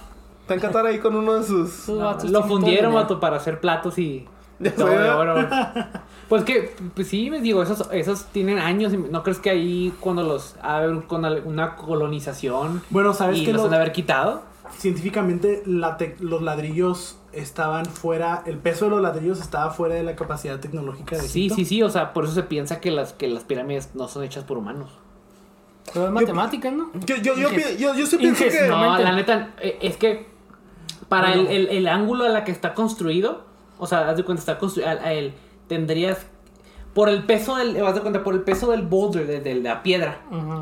Está 0.41 0.53
en 0.55 0.59
Qatar 0.59 0.85
ahí 0.87 0.99
con 0.99 1.15
uno 1.15 1.33
de 1.35 1.43
sus... 1.43 1.87
Lo 1.89 2.43
fundieron, 2.43 2.93
vato, 2.95 3.19
para 3.19 3.37
hacer 3.37 3.59
platos 3.59 3.97
y 3.99 4.27
Ya 4.59 4.73
todo 4.73 4.87
sé, 4.87 4.97
de 4.97 5.09
oro. 5.09 5.35
Pues 6.29 6.43
que, 6.43 6.75
pues 6.95 7.07
sí, 7.07 7.29
me 7.29 7.39
digo, 7.41 7.61
esos, 7.61 7.87
esos 7.91 8.25
tienen 8.25 8.57
años. 8.59 8.93
y 8.93 8.97
¿No 8.97 9.21
crees 9.23 9.39
que 9.39 9.49
ahí 9.51 9.93
cuando 9.99 10.23
los 10.23 10.55
ha 10.61 10.79
de 10.79 10.85
haber 10.85 11.03
con 11.03 11.23
una 11.25 11.75
colonización 11.75 12.81
Bueno, 12.89 13.13
¿sabes 13.13 13.39
y 13.39 13.45
qué? 13.45 13.51
los 13.53 13.59
Lo- 13.61 13.65
han 13.65 13.71
de 13.71 13.75
haber 13.77 13.91
quitado? 13.91 14.41
Científicamente, 14.77 15.61
la 15.65 15.97
los 16.19 16.41
ladrillos 16.41 17.17
estaban 17.33 17.85
fuera... 17.85 18.43
El 18.45 18.57
peso 18.57 18.85
de 18.85 18.91
los 18.91 19.01
ladrillos 19.01 19.39
estaba 19.39 19.69
fuera 19.71 19.95
de 19.95 20.03
la 20.03 20.15
capacidad 20.15 20.59
tecnológica 20.59 21.15
de 21.17 21.21
Sí, 21.23 21.41
Egipto. 21.47 21.55
sí, 21.55 21.65
sí, 21.65 21.83
o 21.83 21.89
sea, 21.89 22.13
por 22.13 22.25
eso 22.25 22.33
se 22.33 22.43
piensa 22.43 22.79
que 22.79 22.91
las, 22.91 23.13
que 23.13 23.27
las 23.27 23.43
pirámides 23.43 23.89
no 23.93 24.07
son 24.07 24.23
hechas 24.23 24.43
por 24.43 24.57
humanos. 24.57 24.89
Pero 25.93 26.07
es 26.07 26.11
matemáticas, 26.11 26.73
¿no? 26.73 26.89
Yo, 27.05 27.15
yo, 27.17 27.35
yo, 27.37 27.49
Inges- 27.49 27.77
yo, 27.77 27.93
yo 27.93 28.05
sí 28.07 28.17
pienso 28.17 28.43
Inges- 28.43 28.61
que... 28.63 28.67
no. 28.67 28.97
La 28.97 29.11
neta, 29.13 29.53
eh, 29.61 29.77
es 29.81 29.97
que 29.97 30.27
para 31.09 31.27
Bueno. 31.35 31.49
el, 31.49 31.67
el- 31.67 31.77
el 31.77 31.87
ángulo 31.87 32.25
a 32.25 32.29
la 32.29 32.43
que 32.43 32.51
está 32.51 32.73
construido, 32.73 33.43
o 33.77 33.85
sea, 33.85 34.09
haz 34.09 34.17
de 34.17 34.23
cuenta, 34.23 34.39
está 34.39 34.57
construido, 34.57 34.89
a, 34.89 34.93
a 34.93 35.13
él, 35.13 35.35
tendrías, 35.67 36.17
por 36.93 37.09
el 37.09 37.23
peso 37.25 37.55
del, 37.57 37.83
haz 37.85 37.95
de 37.95 38.01
cuenta, 38.01 38.23
por 38.23 38.33
el 38.33 38.41
peso 38.41 38.71
del 38.71 38.83
boulder, 38.83 39.27
de, 39.27 39.39
de 39.41 39.55
la 39.55 39.83
piedra, 39.83 40.21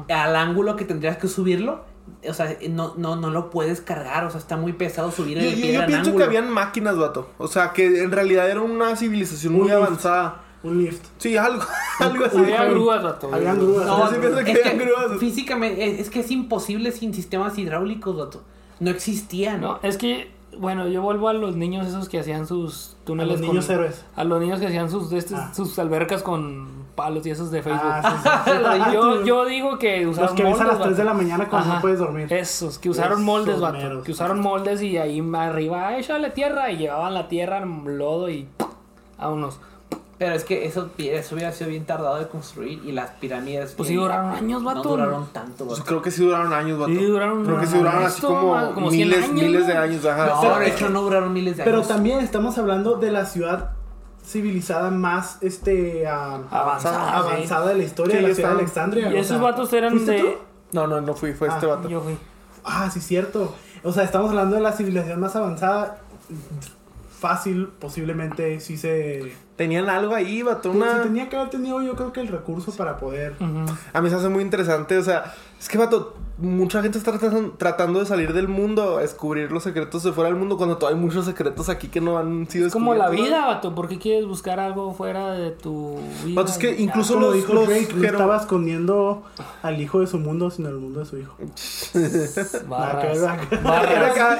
al 0.09 0.35
ángulo 0.35 0.75
que 0.75 0.85
tendrías 0.85 1.17
que 1.17 1.27
subirlo, 1.27 1.81
o 2.27 2.33
sea, 2.33 2.57
no, 2.69 2.93
no, 2.97 3.15
no 3.15 3.29
lo 3.29 3.49
puedes 3.49 3.79
cargar, 3.81 4.25
o 4.25 4.29
sea, 4.29 4.39
está 4.39 4.57
muy 4.57 4.73
pesado 4.73 5.11
subir 5.11 5.37
Yo, 5.39 5.49
el 5.49 5.55
yo- 5.55 5.61
piedra 5.61 5.73
yo 5.73 5.81
en 5.81 5.87
pienso 5.87 6.09
ángulo. 6.09 6.17
que 6.17 6.23
habían 6.37 6.49
máquinas, 6.51 6.97
vato. 6.97 7.29
O 7.37 7.47
sea, 7.47 7.71
que 7.71 8.01
en 8.03 8.11
realidad 8.11 8.49
era 8.49 8.61
una 8.61 8.95
civilización 8.95 9.53
muy 9.53 9.69
avanzada. 9.71 10.41
Un 10.63 10.81
lift. 10.83 11.03
Sí, 11.17 11.35
algo, 11.37 11.61
algo 11.99 12.25
así. 12.25 12.37
Había 12.37 12.63
grúas, 12.65 13.03
vato. 13.03 13.29
Habían 13.33 13.57
grúas. 13.57 13.85
No, 13.85 14.09
sí 14.09 14.15
pienso 14.19 14.37
que 14.43 14.51
es 14.53 14.65
habían 14.65 14.77
grúas. 14.87 15.19
físicamente, 15.19 15.85
es, 15.91 15.99
es 16.01 16.09
que 16.09 16.21
es 16.21 16.31
imposible 16.31 16.91
sin 16.93 17.13
sistemas 17.13 17.57
hidráulicos, 17.57 18.15
vato. 18.17 18.43
No 18.79 18.89
existían. 18.89 19.59
No, 19.61 19.79
es 19.83 19.97
que, 19.97 20.31
bueno, 20.59 20.87
yo 20.87 21.01
vuelvo 21.01 21.29
a 21.29 21.33
los 21.33 21.55
niños 21.55 21.87
esos 21.87 22.09
que 22.09 22.19
hacían 22.19 22.47
sus 22.47 22.95
A 23.01 23.05
túneles. 23.05 23.39
los 23.39 23.41
niños 23.49 23.65
con- 23.65 23.75
héroes. 23.75 24.05
A 24.15 24.23
los 24.23 24.39
niños 24.39 24.59
que 24.59 24.67
hacían 24.67 24.89
sus, 24.89 25.11
estos- 25.11 25.39
Ah. 25.39 25.53
sus 25.53 25.77
albercas 25.79 26.23
con 26.23 26.83
palos 26.95 27.25
y 27.25 27.31
esos 27.31 27.49
de 27.51 27.61
Facebook. 27.63 27.81
Ah, 27.83 28.43
sí, 28.45 28.51
sí. 28.51 28.93
yo, 28.93 29.23
yo 29.25 29.45
digo 29.45 29.77
que 29.79 30.01
Los 30.05 30.17
usaron 30.17 30.35
que 30.35 30.43
ves 30.43 30.53
a 30.59 30.63
las 30.65 30.67
moldes, 30.73 30.83
3 30.85 30.97
de 30.97 31.03
la 31.05 31.13
mañana 31.13 31.49
cuando 31.49 31.67
Ajá. 31.67 31.75
no 31.77 31.81
puedes 31.81 31.99
dormir. 31.99 32.31
Esos, 32.31 32.77
que 32.79 32.89
usaron 32.89 33.13
Esos 33.13 33.23
moldes, 33.25 33.59
vato. 33.59 33.77
meros. 33.77 34.03
Que 34.03 34.11
usaron 34.11 34.39
moldes 34.41 34.81
y 34.81 34.97
ahí 34.97 35.23
arriba, 35.35 35.97
échale 35.97 36.29
tierra 36.29 36.69
y 36.71 36.77
llevaban 36.77 37.13
la 37.13 37.27
tierra 37.27 37.59
en 37.59 37.97
lodo 37.97 38.29
y 38.29 38.47
a 39.17 39.29
unos. 39.29 39.59
Pero 40.19 40.35
es 40.35 40.43
que 40.45 40.65
eso, 40.65 40.89
eso 40.97 41.35
hubiera 41.35 41.51
sido 41.51 41.69
bien 41.71 41.85
tardado 41.85 42.17
de 42.19 42.27
construir 42.27 42.81
y 42.85 42.91
las 42.91 43.09
pirámides. 43.11 43.73
Pues 43.75 43.89
sí 43.89 43.95
duraron 43.95 44.31
años, 44.31 44.63
vato. 44.63 44.83
No 44.83 44.89
duraron 44.91 45.27
tanto, 45.33 45.65
Pues 45.65 45.79
vato. 45.79 45.89
creo 45.89 46.01
que 46.01 46.11
sí 46.11 46.23
duraron 46.23 46.53
años, 46.53 46.77
vato. 46.79 46.91
Sí, 46.93 47.03
duraron 47.03 47.43
Creo 47.43 47.59
que 47.59 47.65
sí 47.67 47.77
duraron 47.77 48.03
así 48.03 48.21
como, 48.21 48.73
como 48.73 48.91
100 48.91 49.07
miles, 49.09 49.23
años, 49.23 49.33
miles 49.33 49.67
de 49.67 49.73
años. 49.73 50.05
Ajá. 50.05 50.27
No, 50.43 50.59
de 50.59 50.67
hecho 50.69 50.89
no 50.89 51.01
duraron 51.01 51.33
miles 51.33 51.57
de 51.57 51.63
Pero 51.63 51.77
años. 51.77 51.87
también 51.87 52.19
estamos 52.19 52.57
hablando 52.57 52.95
de 52.97 53.11
la 53.11 53.25
ciudad 53.25 53.71
civilizada 54.23 54.89
más 54.91 55.39
este 55.41 56.07
ah, 56.07 56.39
Avanzada, 56.49 57.17
avanzada 57.17 57.67
de 57.69 57.75
la 57.75 57.83
historia 57.83 58.15
Sí, 58.15 58.21
de 58.21 58.27
la 58.29 58.35
ciudad 58.35 58.49
de 58.51 58.55
Alexandria. 58.59 59.11
Y 59.11 59.17
esos 59.17 59.41
vatos 59.41 59.73
eran 59.73 59.91
¿fuiste 59.93 60.11
de. 60.11 60.21
tú? 60.21 60.27
No, 60.71 60.87
no, 60.87 61.01
no 61.01 61.13
fui, 61.15 61.33
fue 61.33 61.49
este 61.49 61.65
Ah, 61.65 61.75
vato. 61.75 61.89
Yo 61.89 61.99
fui. 62.01 62.17
Ah, 62.63 62.89
sí, 62.89 63.01
cierto. 63.01 63.53
O 63.83 63.91
sea, 63.91 64.03
estamos 64.03 64.29
hablando 64.29 64.55
de 64.55 64.61
la 64.61 64.71
civilización 64.71 65.19
más 65.19 65.35
avanzada. 65.35 65.97
Fácil, 67.23 67.69
posiblemente 67.79 68.59
sí 68.59 68.75
se. 68.75 69.31
Tenían 69.55 69.87
algo 69.87 70.13
ahí, 70.13 70.43
vato. 70.43 70.73
Sí 70.73 70.77
Una... 70.77 71.03
tenía 71.03 71.29
que 71.29 71.37
haber 71.37 71.51
tenido, 71.51 71.81
yo 71.81 71.95
creo 71.95 72.11
que 72.11 72.19
el 72.19 72.27
recurso 72.27 72.75
para 72.75 72.97
poder. 72.97 73.37
A 73.93 74.01
mí 74.01 74.09
se 74.09 74.15
hace 74.15 74.27
muy 74.27 74.43
interesante, 74.43 74.97
o 74.97 75.03
sea, 75.03 75.33
es 75.57 75.69
que, 75.69 75.77
vato, 75.77 76.17
mucha 76.37 76.81
gente 76.81 76.97
está 76.97 77.17
tratando, 77.17 77.51
tratando 77.51 77.99
de 77.99 78.05
salir 78.05 78.33
del 78.33 78.47
mundo, 78.47 78.97
a 78.97 79.01
descubrir 79.01 79.51
los 79.51 79.63
secretos 79.63 80.03
de 80.03 80.11
fuera 80.11 80.29
del 80.29 80.37
mundo, 80.37 80.57
cuando 80.57 80.77
todavía 80.77 80.97
hay 80.97 81.05
muchos 81.05 81.25
secretos 81.25 81.69
aquí 81.69 81.87
que 81.87 82.01
no 82.01 82.17
han 82.17 82.49
sido 82.49 82.67
Es 82.67 82.73
como 82.73 82.95
la 82.95 83.09
vida, 83.09 83.45
vato. 83.45 83.75
¿Por 83.75 83.87
qué 83.87 83.99
quieres 83.99 84.25
buscar 84.25 84.59
algo 84.59 84.93
fuera 84.93 85.33
de 85.33 85.51
tu 85.51 85.99
vida? 86.25 86.41
Vato, 86.41 86.51
es 86.51 86.57
que 86.57 86.81
incluso 86.81 87.19
los, 87.19 87.35
dijo 87.35 87.53
los 87.53 87.67
Drake, 87.67 87.93
no 87.95 88.05
estaba 88.05 88.37
escondiendo 88.37 89.23
al 89.61 89.79
hijo 89.79 89.99
de 89.99 90.07
su 90.07 90.17
mundo, 90.17 90.49
sino 90.49 90.69
el 90.69 90.77
mundo 90.77 91.01
de 91.01 91.05
su 91.05 91.17
hijo. 91.17 91.35
Barras. 92.67 93.21
Barras. 93.63 94.39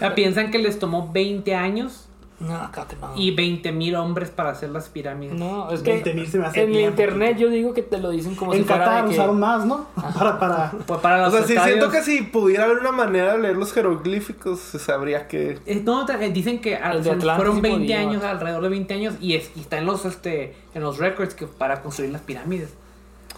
Ya 0.00 0.14
piensan 0.14 0.50
que 0.50 0.58
les 0.58 0.78
tomó 0.78 1.10
20 1.12 1.54
años 1.54 2.08
No, 2.42 2.70
y 3.14 3.30
20 3.34 3.70
mil 3.72 3.94
hombres 3.94 4.30
para 4.30 4.50
hacer 4.50 4.70
las 4.70 4.88
pirámides. 4.88 5.38
No, 5.38 5.70
es 5.70 5.80
que 5.82 5.92
20,000 5.92 6.26
se 6.26 6.38
me 6.38 6.46
hace 6.46 6.62
en 6.64 6.70
bien 6.72 6.90
internet 6.90 7.38
yo 7.38 7.48
digo 7.48 7.72
que 7.72 7.82
te 7.82 7.98
lo 7.98 8.10
dicen 8.10 8.34
como 8.34 8.52
En 8.52 8.58
si 8.60 8.64
fuera 8.64 8.84
Qatar 8.84 9.02
de 9.04 9.08
que... 9.10 9.14
usaron 9.14 9.38
más, 9.38 9.64
¿no? 9.64 9.86
Para, 10.18 10.38
para. 10.38 10.72
Pues 10.86 11.00
para 11.00 11.28
o 11.28 11.30
los 11.30 11.46
sea, 11.46 11.64
sí, 11.64 11.70
siento 11.70 11.90
que 11.90 12.02
si 12.02 12.22
pudiera 12.22 12.64
haber 12.64 12.78
una 12.78 12.92
manera 12.92 13.34
de 13.34 13.38
leer 13.42 13.56
los 13.56 13.72
jeroglíficos, 13.72 14.58
se 14.58 14.78
sabría 14.78 15.28
que... 15.28 15.60
Eh, 15.66 15.80
no, 15.84 16.08
eh, 16.08 16.30
dicen 16.32 16.60
que 16.60 16.76
fueron 16.78 17.54
sí 17.56 17.60
20 17.60 17.70
podía. 17.70 18.00
años, 18.00 18.24
alrededor 18.24 18.62
de 18.64 18.68
20 18.70 18.94
años, 18.94 19.14
y, 19.20 19.34
es, 19.34 19.50
y 19.56 19.60
está 19.60 19.78
en 19.78 19.86
los, 19.86 20.04
este, 20.04 20.56
en 20.74 20.82
los 20.82 20.98
records 20.98 21.34
que 21.34 21.46
para 21.46 21.80
construir 21.82 22.10
las 22.12 22.22
pirámides. 22.22 22.74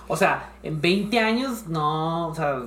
O 0.08 0.16
sea, 0.16 0.52
en 0.62 0.80
20 0.80 1.18
años, 1.18 1.66
no, 1.66 2.28
o 2.28 2.34
sea, 2.34 2.62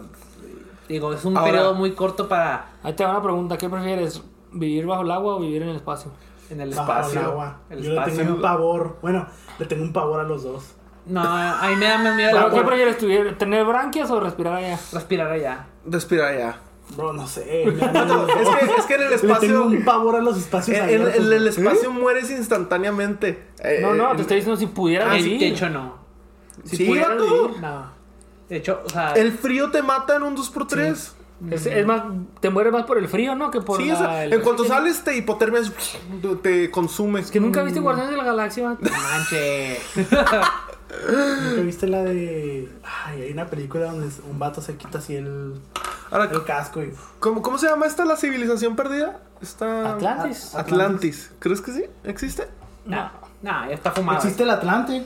digo, 0.88 1.14
es 1.14 1.26
un 1.26 1.38
Ahora- 1.38 1.52
periodo 1.52 1.74
muy 1.76 1.92
corto 1.92 2.28
para 2.28 2.70
Ahí 2.84 2.94
te 2.94 3.04
va 3.04 3.12
una 3.12 3.22
pregunta, 3.24 3.58
¿qué 3.58 3.70
prefieres? 3.70 4.22
¿Vivir 4.52 4.86
bajo 4.86 5.02
el 5.04 5.12
agua 5.12 5.36
o 5.36 5.40
vivir 5.40 5.62
en 5.62 5.70
el 5.70 5.76
espacio? 5.76 6.12
En 6.50 6.62
el 6.62 6.74
bajo 6.74 6.92
el 6.92 6.98
espacio. 7.00 7.22
agua. 7.22 7.58
El 7.70 7.78
Yo 7.84 7.90
le 7.92 7.96
espacio. 7.98 8.18
tengo 8.18 8.36
un 8.36 8.42
pavor. 8.42 8.98
Bueno, 9.02 9.28
le 9.60 9.66
tengo 9.66 9.84
un 9.84 9.94
pavor 9.94 10.20
a 10.20 10.24
los 10.24 10.44
dos. 10.44 10.64
No, 11.06 11.22
a 11.24 11.66
mí 11.70 11.76
me 11.78 11.86
da 11.86 11.98
más 12.00 12.16
miedo 12.16 12.32
¿Pero 12.34 12.52
qué 12.52 12.62
prefieres? 12.68 12.98
¿tuvier- 13.00 13.38
¿Tener 13.38 13.64
branquias 13.66 14.12
o 14.12 14.20
respirar 14.20 14.56
allá? 14.56 14.78
Respirar 14.92 15.32
allá. 15.32 15.66
Respirar 15.86 16.38
ya. 16.38 16.60
Bro, 16.96 17.14
no 17.14 17.28
sé. 17.28 17.64
Es 17.68 17.74
que, 17.74 18.76
es 18.78 18.86
que 18.86 18.94
en 18.96 19.02
el 19.04 19.10
Le 19.12 19.18
tengo 19.18 19.34
espacio... 19.34 19.64
un 19.66 19.86
pavor 19.86 20.16
a 20.18 20.22
los 20.22 20.38
espacios 20.38 20.78
En, 20.78 20.84
en- 20.84 21.02
abiertos, 21.02 21.16
en 21.26 21.34
el 21.34 21.48
espacio 21.48 21.92
mueres 21.92 22.30
instantáneamente. 22.32 23.48
Eh, 23.60 23.80
No, 23.82 23.94
no, 23.94 24.12
eh, 24.12 24.16
te 24.16 24.22
estoy 24.24 24.38
diciendo 24.38 24.60
si 24.60 24.68
pudieras 24.68 25.10
Ah, 25.12 25.16
vivir. 25.16 25.40
de 25.40 25.48
hecho, 25.48 25.70
no. 25.70 25.96
si 26.66 26.76
Sí, 26.78 26.86
pudieras 26.86 27.12
vivir, 27.18 27.60
no. 27.62 27.92
De 28.50 28.56
hecho, 28.58 28.82
o 28.86 28.90
sea, 28.90 29.14
El 29.14 29.32
frío 29.34 29.72
te 29.72 29.82
mata 29.82 30.16
en 30.16 30.24
un 30.24 30.36
2x3. 30.38 31.12
Es, 31.52 31.66
es 31.68 31.86
más, 31.86 32.04
te 32.40 32.50
mueres 32.50 32.74
más 32.74 32.84
por 32.86 32.98
el 32.98 33.08
frío, 33.08 33.36
¿no? 33.36 33.52
Que 33.52 33.62
por 33.62 33.80
Sí, 33.80 33.88
la- 33.88 33.94
o 33.94 33.98
sea, 33.98 34.24
el- 34.24 34.34
en 34.34 34.42
cuanto 34.42 34.66
sales 34.66 35.04
te 35.04 35.16
hipotermias, 35.16 35.72
te 36.42 36.72
consumes. 36.72 37.30
Que 37.30 37.40
nunca 37.40 37.62
viste 37.64 37.80
Guardianes 37.80 38.12
de 38.12 38.18
la 38.18 38.24
Galaxia, 38.24 38.76
manche. 38.82 39.78
¿Nunca 41.50 41.62
viste 41.62 41.88
la 41.88 42.04
de. 42.04 42.72
Ay, 43.06 43.22
hay 43.24 43.32
una 43.32 43.46
película 43.48 43.92
donde 43.92 44.10
un 44.30 44.40
vato 44.40 44.62
se 44.62 44.76
quita 44.78 44.98
así 45.00 45.16
el, 45.16 45.60
Ahora, 46.10 46.30
el 46.32 46.44
casco 46.44 46.82
y. 46.82 46.94
¿cómo, 47.20 47.42
¿cómo 47.42 47.58
se 47.58 47.68
llama 47.68 47.86
esta 47.86 48.06
la 48.06 48.16
civilización 48.16 48.76
perdida? 48.76 49.20
Está... 49.42 49.94
Atlantis. 49.94 50.56
Atlantis. 50.56 51.32
¿Crees 51.40 51.62
que 51.62 51.72
sí? 51.74 51.84
¿Existe? 52.04 52.48
No, 52.86 53.12
no, 53.42 53.68
ya 53.68 53.74
está 53.74 53.92
fumado. 53.92 54.18
Existe 54.20 54.44
el 54.44 54.50
Atlante. 54.50 55.06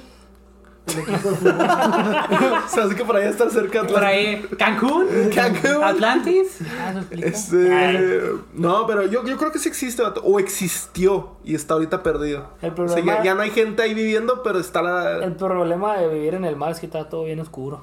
El 0.95 0.99
equipo 0.99 1.29
de 1.29 1.35
fútbol. 1.35 1.53
o 2.65 2.69
sea, 2.69 2.83
así 2.85 2.95
que 2.95 3.05
por 3.05 3.15
ahí 3.15 3.27
estar 3.27 3.49
cerca 3.49 3.81
de 3.83 3.87
Por 3.89 3.97
Atlantis. 4.03 4.05
ahí, 4.51 4.57
Cancún, 4.57 5.07
Cancún. 5.33 5.83
Atlantis. 5.83 6.59
Ah. 6.79 7.01
Este, 7.11 8.21
no, 8.53 8.85
pero 8.87 9.05
yo, 9.07 9.25
yo 9.25 9.37
creo 9.37 9.51
que 9.51 9.59
sí 9.59 9.69
existe, 9.69 10.03
o 10.23 10.39
existió 10.39 11.31
y 11.43 11.55
está 11.55 11.73
ahorita 11.75 12.03
perdido. 12.03 12.49
El 12.61 12.71
O 12.71 12.75
sea, 12.75 12.85
problema- 12.97 13.17
ya, 13.17 13.23
ya 13.23 13.35
no 13.35 13.41
hay 13.41 13.51
gente 13.51 13.81
ahí 13.83 13.93
viviendo, 13.93 14.41
pero 14.43 14.59
está 14.59 14.81
la... 14.81 15.17
El 15.23 15.35
problema 15.35 15.97
de 15.97 16.07
vivir 16.07 16.33
en 16.35 16.45
el 16.45 16.55
mar 16.55 16.71
es 16.71 16.79
que 16.79 16.85
está 16.85 17.09
todo 17.09 17.23
bien 17.25 17.39
oscuro. 17.39 17.81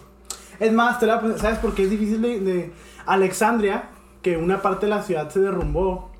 Es 0.60 0.72
más, 0.72 0.98
te 0.98 1.06
la, 1.06 1.20
¿sabes 1.36 1.58
por 1.58 1.74
qué 1.74 1.84
es 1.84 1.90
difícil 1.90 2.20
de, 2.22 2.40
de 2.40 2.72
Alexandria? 3.06 3.90
Que 4.22 4.36
una 4.36 4.60
parte 4.62 4.86
de 4.86 4.90
la 4.90 5.02
ciudad 5.02 5.30
se 5.30 5.38
derrumbó. 5.40 6.10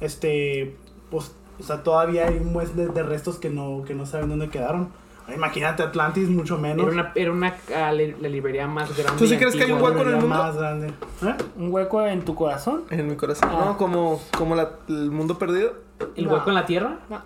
Este, 0.00 0.76
pues, 1.10 1.32
o 1.58 1.62
sea, 1.62 1.82
todavía 1.82 2.26
hay 2.28 2.36
un 2.38 2.52
de, 2.76 2.88
de 2.88 3.02
restos 3.02 3.36
que 3.38 3.50
no, 3.50 3.82
que 3.86 3.94
no 3.94 4.06
saben 4.06 4.28
dónde 4.28 4.48
quedaron. 4.48 4.90
Imagínate 5.32 5.82
Atlantis, 5.82 6.28
mucho 6.28 6.58
menos. 6.58 6.84
Era 6.86 6.92
una, 6.92 7.12
era 7.14 7.32
una 7.32 7.54
ah, 7.76 7.92
li- 7.92 8.14
la 8.20 8.28
librería 8.28 8.66
más 8.66 8.94
grande. 8.96 9.18
¿Tú 9.18 9.26
sí 9.26 9.36
crees 9.38 9.54
que 9.56 9.64
hay 9.64 9.72
un 9.72 9.80
hueco 9.80 10.00
en 10.02 10.08
el 10.08 10.16
mundo? 10.16 10.28
más 10.36 10.56
grande. 10.56 10.88
¿Eh? 11.22 11.34
Un 11.56 11.72
hueco 11.72 12.02
en 12.02 12.24
tu 12.24 12.34
corazón. 12.34 12.84
En 12.90 13.06
mi 13.08 13.16
corazón, 13.16 13.48
Ah. 13.52 13.62
¿no? 13.66 13.76
Como, 13.78 14.20
como 14.36 14.54
la- 14.54 14.70
el 14.88 15.10
mundo 15.10 15.38
perdido. 15.38 15.74
¿El 16.16 16.26
hueco 16.28 16.48
en 16.50 16.54
la 16.54 16.66
tierra? 16.66 16.98
Ah, 17.10 17.22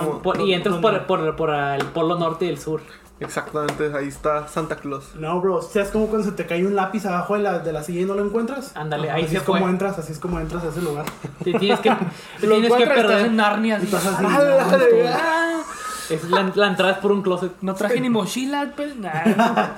Como- 0.00 0.20
Por- 0.22 0.40
y 0.42 0.52
entras 0.52 0.76
por, 0.78 1.06
por, 1.06 1.34
por 1.36 1.50
el 1.54 1.84
polo 1.86 2.18
norte 2.18 2.44
y 2.44 2.48
el 2.50 2.58
sur. 2.58 2.82
Exactamente, 3.20 3.90
ahí 3.96 4.06
está 4.06 4.46
Santa 4.46 4.76
Claus. 4.76 5.16
No, 5.16 5.40
bro, 5.40 5.60
¿sabes 5.60 5.88
como 5.88 6.06
cuando 6.06 6.24
se 6.24 6.32
te 6.36 6.46
cae 6.46 6.64
un 6.64 6.76
lápiz 6.76 7.04
abajo 7.04 7.34
de 7.34 7.40
la, 7.40 7.58
de 7.58 7.72
la 7.72 7.82
silla 7.82 8.02
y 8.02 8.04
no 8.04 8.14
lo 8.14 8.24
encuentras? 8.24 8.76
Ándale, 8.76 9.10
ahí 9.10 9.22
así 9.22 9.32
se 9.32 9.36
es 9.38 9.42
como 9.42 9.58
fue. 9.60 9.70
entras, 9.70 9.98
así 9.98 10.12
es 10.12 10.20
como 10.20 10.38
entras 10.38 10.62
a 10.62 10.68
ese 10.68 10.82
lugar. 10.82 11.04
Te 11.42 11.52
tienes 11.54 11.80
que, 11.80 11.90
te 12.40 12.46
Lo 12.46 12.60
tienes 12.60 12.72
que 12.74 12.86
perder. 12.86 13.26
en 13.26 13.36
Narnia. 13.36 13.76
así. 13.78 13.86
Estás 13.86 14.06
así. 14.06 14.24
Ah, 14.24 15.62
Es 16.10 16.30
la, 16.30 16.50
la 16.54 16.68
entrada 16.68 16.92
es 16.92 16.98
por 16.98 17.12
un 17.12 17.22
closet. 17.22 17.52
No 17.60 17.74
traje 17.74 18.00
ni 18.00 18.08
mochila, 18.10 18.72
pues. 18.74 18.96
nah. 18.96 19.10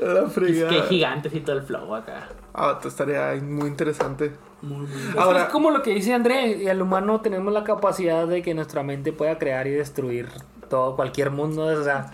La 0.00 0.24
Es 0.26 0.34
que 0.64 0.82
gigantes 0.88 1.34
y 1.34 1.40
todo 1.40 1.56
el 1.56 1.62
flow 1.62 1.94
acá. 1.94 2.28
Ah, 2.54 2.78
te 2.80 2.88
estaría 2.88 3.40
muy 3.42 3.68
interesante. 3.68 4.32
Muy, 4.62 4.86
muy. 4.86 5.18
Ahora, 5.18 5.44
es 5.44 5.48
como 5.50 5.70
lo 5.70 5.82
que 5.82 5.94
dice 5.94 6.12
André, 6.12 6.68
el 6.68 6.82
humano 6.82 7.20
tenemos 7.20 7.52
la 7.52 7.64
capacidad 7.64 8.26
de 8.26 8.42
que 8.42 8.54
nuestra 8.54 8.82
mente 8.82 9.12
pueda 9.12 9.38
crear 9.38 9.66
y 9.66 9.70
destruir 9.70 10.28
todo, 10.68 10.96
cualquier 10.96 11.30
mundo, 11.30 11.64
o 11.64 11.84
sea, 11.84 12.12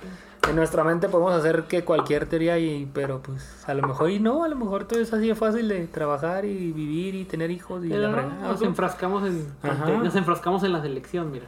en 0.48 0.56
nuestra 0.56 0.84
mente 0.84 1.08
podemos 1.08 1.34
hacer 1.34 1.64
que 1.64 1.84
cualquier 1.84 2.26
teoría 2.26 2.58
y, 2.58 2.88
pero 2.92 3.20
pues 3.20 3.64
a 3.66 3.74
lo 3.74 3.86
mejor 3.86 4.10
y 4.10 4.18
no, 4.18 4.44
a 4.44 4.48
lo 4.48 4.56
mejor 4.56 4.84
todo 4.84 5.00
es 5.00 5.12
así 5.12 5.28
de 5.28 5.34
fácil 5.34 5.68
de 5.68 5.86
trabajar 5.86 6.44
y 6.44 6.72
vivir 6.72 7.14
y 7.14 7.24
tener 7.24 7.50
hijos 7.50 7.84
y 7.84 7.88
Pero 7.88 8.10
la 8.12 8.22
nos 8.22 8.62
enfrascamos 8.62 9.26
en 9.26 9.46
Ajá. 9.62 9.90
nos 9.90 10.14
enfrascamos 10.14 10.62
en 10.62 10.72
la 10.72 10.82
selección, 10.82 11.30
mira. 11.32 11.46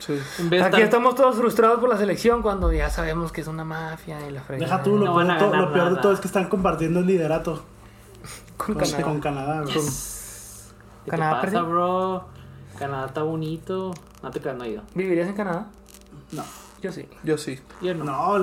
Sí. 0.00 0.18
Aquí 0.46 0.56
estar- 0.56 0.80
estamos 0.80 1.14
todos 1.14 1.36
frustrados 1.36 1.78
por 1.80 1.88
la 1.88 1.96
selección 1.96 2.42
cuando 2.42 2.72
ya 2.72 2.90
sabemos 2.90 3.30
que 3.32 3.40
es 3.42 3.46
una 3.46 3.64
mafia 3.64 4.26
y 4.28 4.32
la 4.32 4.42
fregada. 4.42 4.66
Deja 4.72 4.82
tú, 4.82 4.96
lo, 4.98 5.04
No 5.06 5.14
peor, 5.14 5.26
de 5.28 5.38
todo, 5.38 5.50
ganar 5.50 5.66
lo 5.68 5.72
peor 5.72 5.84
de 5.84 5.90
nada. 5.92 6.02
todo 6.02 6.12
es 6.12 6.20
que 6.20 6.26
están 6.26 6.48
compartiendo 6.48 7.00
el 7.00 7.06
liderato 7.06 7.62
con 8.56 8.74
con, 8.74 8.84
Canadá. 8.84 9.02
con 9.04 9.20
Canadá. 9.20 9.60
bro. 9.62 9.72
¿Qué 11.04 11.10
Canadá 11.10 11.40
te 11.40 11.46
pasa, 11.46 11.62
bro? 11.62 12.24
Canadá 12.78 13.06
está 13.06 13.22
bonito. 13.22 13.94
No 14.22 14.30
te 14.30 14.40
creas, 14.40 14.56
no 14.56 14.66
ido. 14.66 14.82
¿Vivirías 14.94 15.28
en 15.28 15.34
Canadá? 15.34 15.66
No, 16.32 16.42
Yo 16.82 16.92
sí. 16.92 17.08
Yo 17.24 17.36
sí. 17.38 17.58
Yo 17.82 17.94
no. 17.94 18.04
no, 18.04 18.36
el, 18.36 18.42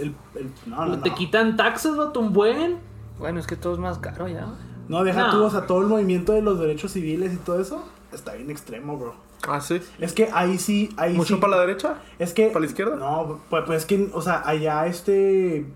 el- 0.00 0.14
el- 0.36 0.52
no, 0.66 0.86
no, 0.86 0.98
Te 1.00 1.10
no. 1.10 1.14
quitan 1.16 1.56
taxes, 1.56 1.96
vato, 1.96 2.20
un 2.20 2.32
buen. 2.32 2.78
Bueno, 3.18 3.40
es 3.40 3.46
que 3.46 3.56
todo 3.56 3.72
es 3.74 3.78
más 3.78 3.98
caro 3.98 4.28
ya. 4.28 4.46
No, 4.88 5.02
deja 5.02 5.26
No. 5.26 5.30
tú, 5.32 5.44
o 5.44 5.50
sea, 5.50 5.66
todo 5.66 5.80
el 5.80 5.86
movimiento 5.88 6.32
de 6.32 6.42
los 6.42 6.58
derechos 6.60 6.92
civiles 6.92 7.32
y 7.32 7.36
todo 7.36 7.60
eso 7.60 7.84
está 8.12 8.34
bien 8.34 8.50
extremo, 8.50 8.96
bro. 8.96 9.14
Ah, 9.48 9.60
sí. 9.60 9.80
Es 10.00 10.12
que 10.12 10.28
ahí 10.32 10.58
sí, 10.58 10.90
ahí 10.96 11.14
¿Mucho 11.14 11.34
sí. 11.36 11.40
para 11.40 11.56
la 11.56 11.60
derecha? 11.66 11.96
Es 12.18 12.32
que. 12.32 12.46
¿Para 12.48 12.60
la 12.60 12.66
izquierda? 12.66 12.96
No, 12.96 13.40
pues, 13.50 13.62
pues 13.66 13.80
es 13.82 13.86
que, 13.86 14.08
o 14.12 14.20
sea, 14.22 14.42
allá 14.44 14.86
este. 14.86 15.66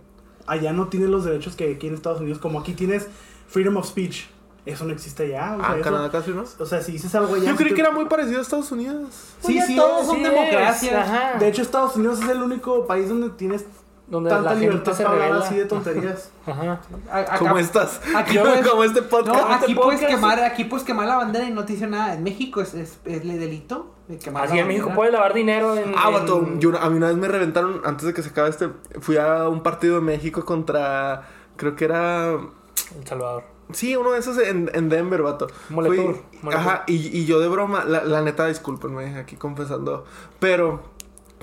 Allá 0.46 0.72
no 0.72 0.88
tienes 0.88 1.08
los 1.08 1.24
derechos 1.24 1.54
que 1.54 1.72
aquí 1.74 1.86
en 1.86 1.94
Estados 1.94 2.20
Unidos. 2.20 2.38
Como 2.38 2.58
aquí 2.60 2.72
tienes 2.72 3.06
freedom 3.48 3.76
of 3.76 3.86
speech. 3.86 4.24
Eso 4.66 4.84
no 4.84 4.92
existe 4.92 5.22
allá. 5.24 5.54
O 5.56 5.60
sea, 5.60 5.68
Ah, 5.70 5.74
eso- 5.76 5.84
Canadá 5.84 6.10
casi, 6.10 6.30
¿no? 6.32 6.44
O 6.58 6.66
sea, 6.66 6.82
si 6.82 6.92
dices 6.92 7.14
algo 7.14 7.34
allá. 7.34 7.44
Yo 7.44 7.50
si 7.52 7.56
creí 7.56 7.68
te- 7.70 7.74
que 7.76 7.80
era 7.80 7.90
muy 7.92 8.04
parecido 8.06 8.40
a 8.40 8.42
Estados 8.42 8.70
Unidos. 8.72 9.08
Sí, 9.40 9.52
Oye, 9.52 9.66
sí, 9.66 9.76
todos 9.76 10.00
es, 10.02 10.06
son 10.06 10.16
sí 10.16 10.22
democracias. 10.22 11.08
es. 11.34 11.40
De 11.40 11.48
hecho, 11.48 11.62
Estados 11.62 11.96
Unidos 11.96 12.20
es 12.22 12.28
el 12.28 12.42
único 12.42 12.86
país 12.86 13.08
donde 13.08 13.30
tienes 13.30 13.64
Donde 14.10 14.28
tanta 14.28 14.42
la 14.44 14.50
gente 14.50 14.66
libertad 14.66 14.92
se 14.92 15.02
para 15.04 15.14
hablar 15.14 15.28
revela. 15.28 15.46
así 15.46 15.56
de 15.56 15.64
tonterías. 15.66 16.30
Ajá. 16.46 16.80
Acá- 17.12 17.38
¿Cómo 17.38 17.58
estás? 17.58 18.00
Aquí 18.16 18.36
puedes- 18.38 18.66
Como 18.68 18.84
este 18.84 19.00
No, 19.02 19.08
podcast. 19.08 19.38
aquí 19.38 19.70
este 19.70 19.74
puedes 19.80 20.00
podcast- 20.00 20.06
quemar, 20.08 20.40
aquí 20.40 20.64
puedes 20.64 20.84
quemar 20.84 21.06
la 21.06 21.16
bandera 21.16 21.44
y 21.46 21.50
no 21.52 21.64
te 21.64 21.74
dice 21.74 21.86
nada. 21.86 22.14
En 22.14 22.22
México 22.24 22.60
es, 22.60 22.74
es, 22.74 22.98
es 23.04 23.22
el 23.22 23.38
delito 23.38 23.94
de 24.08 24.18
quemar 24.18 24.44
Así 24.46 24.58
en 24.58 24.66
México 24.66 24.90
puedes 24.94 25.12
lavar 25.12 25.32
dinero 25.32 25.76
en. 25.76 25.94
Ah, 25.96 26.10
vato, 26.10 26.40
en- 26.44 26.60
yo, 26.60 26.76
a 26.76 26.90
mí 26.90 26.96
una 26.96 27.06
vez 27.08 27.16
me 27.16 27.28
reventaron, 27.28 27.80
antes 27.84 28.04
de 28.06 28.12
que 28.12 28.22
se 28.22 28.30
acabe 28.30 28.50
este, 28.50 28.68
fui 29.00 29.16
a 29.16 29.48
un 29.48 29.62
partido 29.62 29.94
de 29.94 30.00
México 30.00 30.44
contra, 30.44 31.22
creo 31.56 31.76
que 31.76 31.84
era, 31.84 32.30
El 32.32 33.06
Salvador. 33.06 33.44
sí, 33.72 33.94
uno 33.94 34.10
de 34.10 34.18
esos 34.18 34.36
en, 34.38 34.68
en 34.74 34.88
Denver, 34.88 35.22
vato. 35.22 35.46
Fui- 35.68 35.76
Moletour. 35.76 36.22
Ajá, 36.52 36.82
y, 36.88 37.16
y 37.16 37.26
yo 37.26 37.38
de 37.38 37.46
broma, 37.46 37.84
la, 37.84 38.02
la 38.02 38.22
neta, 38.22 38.46
discúlpenme, 38.46 39.14
aquí 39.16 39.36
confesando, 39.36 40.04
pero, 40.40 40.82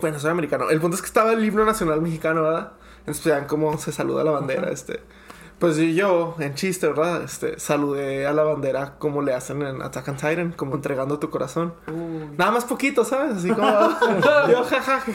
bueno, 0.01 0.19
soy 0.19 0.31
americano. 0.31 0.69
El 0.69 0.79
punto 0.79 0.95
es 0.95 1.01
que 1.01 1.07
estaba 1.07 1.33
el 1.33 1.43
himno 1.43 1.65
nacional 1.65 2.01
mexicano, 2.01 2.43
¿verdad? 2.43 2.71
Entonces, 2.99 3.23
pues, 3.23 3.35
vean 3.35 3.47
cómo 3.47 3.77
se 3.77 3.91
saluda 3.91 4.23
la 4.23 4.31
bandera, 4.31 4.69
este... 4.71 5.01
Pues 5.59 5.77
yo, 5.77 6.35
en 6.37 6.53
chiste, 6.53 6.87
¿verdad? 6.87 7.23
Este, 7.23 7.59
saludé 7.59 8.27
a 8.27 8.33
la 8.33 8.43
bandera 8.43 8.93
como 8.99 9.23
le 9.23 9.33
hacen 9.33 9.63
en 9.63 9.81
Attack 9.81 10.07
on 10.09 10.15
Titan, 10.15 10.51
como 10.51 10.75
entregando 10.75 11.17
tu 11.17 11.31
corazón. 11.31 11.73
Nada 12.37 12.51
más 12.51 12.65
poquito, 12.65 13.03
¿sabes? 13.03 13.37
Así 13.37 13.49
como 13.49 13.67
yo, 14.51 14.63
jajaja. 14.63 15.11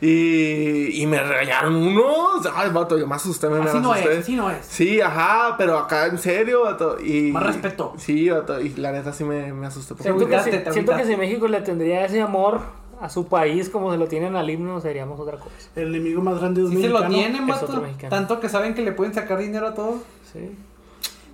Y, 0.00 1.02
y 1.02 1.06
me 1.06 1.22
regañaron 1.22 1.76
unos. 1.76 2.48
Ay, 2.54 2.70
vato, 2.70 2.96
yo 2.96 3.06
me 3.06 3.16
asusté, 3.16 3.50
me, 3.50 3.60
me 3.60 3.68
Así 3.68 3.80
no 3.80 3.92
asusté. 3.92 4.12
es, 4.14 4.18
así 4.20 4.34
no 4.34 4.50
es. 4.50 4.64
Sí, 4.64 4.98
ajá, 5.02 5.56
pero 5.58 5.76
acá 5.76 6.06
en 6.06 6.16
serio, 6.16 6.62
vato. 6.62 6.96
Y, 6.98 7.30
Más 7.30 7.44
respeto. 7.44 7.92
Sí, 7.98 8.30
vato, 8.30 8.62
y 8.62 8.70
la 8.70 8.92
neta 8.92 9.12
sí 9.12 9.24
me, 9.24 9.52
me 9.52 9.66
asusté. 9.66 9.94
Siento 10.00 10.26
que, 10.26 10.40
si, 10.40 10.50
siento 10.72 10.96
que 10.96 11.04
si 11.04 11.16
México 11.18 11.46
le 11.48 11.60
tendría 11.60 12.06
ese 12.06 12.22
amor 12.22 12.62
a 13.02 13.08
su 13.10 13.26
país 13.26 13.68
como 13.68 13.90
se 13.92 13.98
lo 13.98 14.06
tienen 14.06 14.36
al 14.36 14.48
himno, 14.48 14.80
seríamos 14.80 15.18
otra 15.20 15.36
cosa. 15.38 15.54
El 15.76 15.88
enemigo 15.94 16.22
más 16.22 16.38
grande 16.38 16.60
de 16.62 16.68
un 16.68 16.72
Sí 16.76 16.82
se 16.82 16.88
lo 16.88 17.00
mexicano. 17.00 17.14
tienen, 17.14 17.50
es 17.50 17.62
otro 17.62 17.80
mexicano. 17.82 18.10
Tanto 18.10 18.40
que 18.40 18.48
saben 18.48 18.74
que 18.74 18.82
le 18.82 18.92
pueden 18.92 19.12
sacar 19.12 19.38
dinero 19.38 19.66
a 19.68 19.74
todos. 19.74 20.00
Sí. 20.32 20.50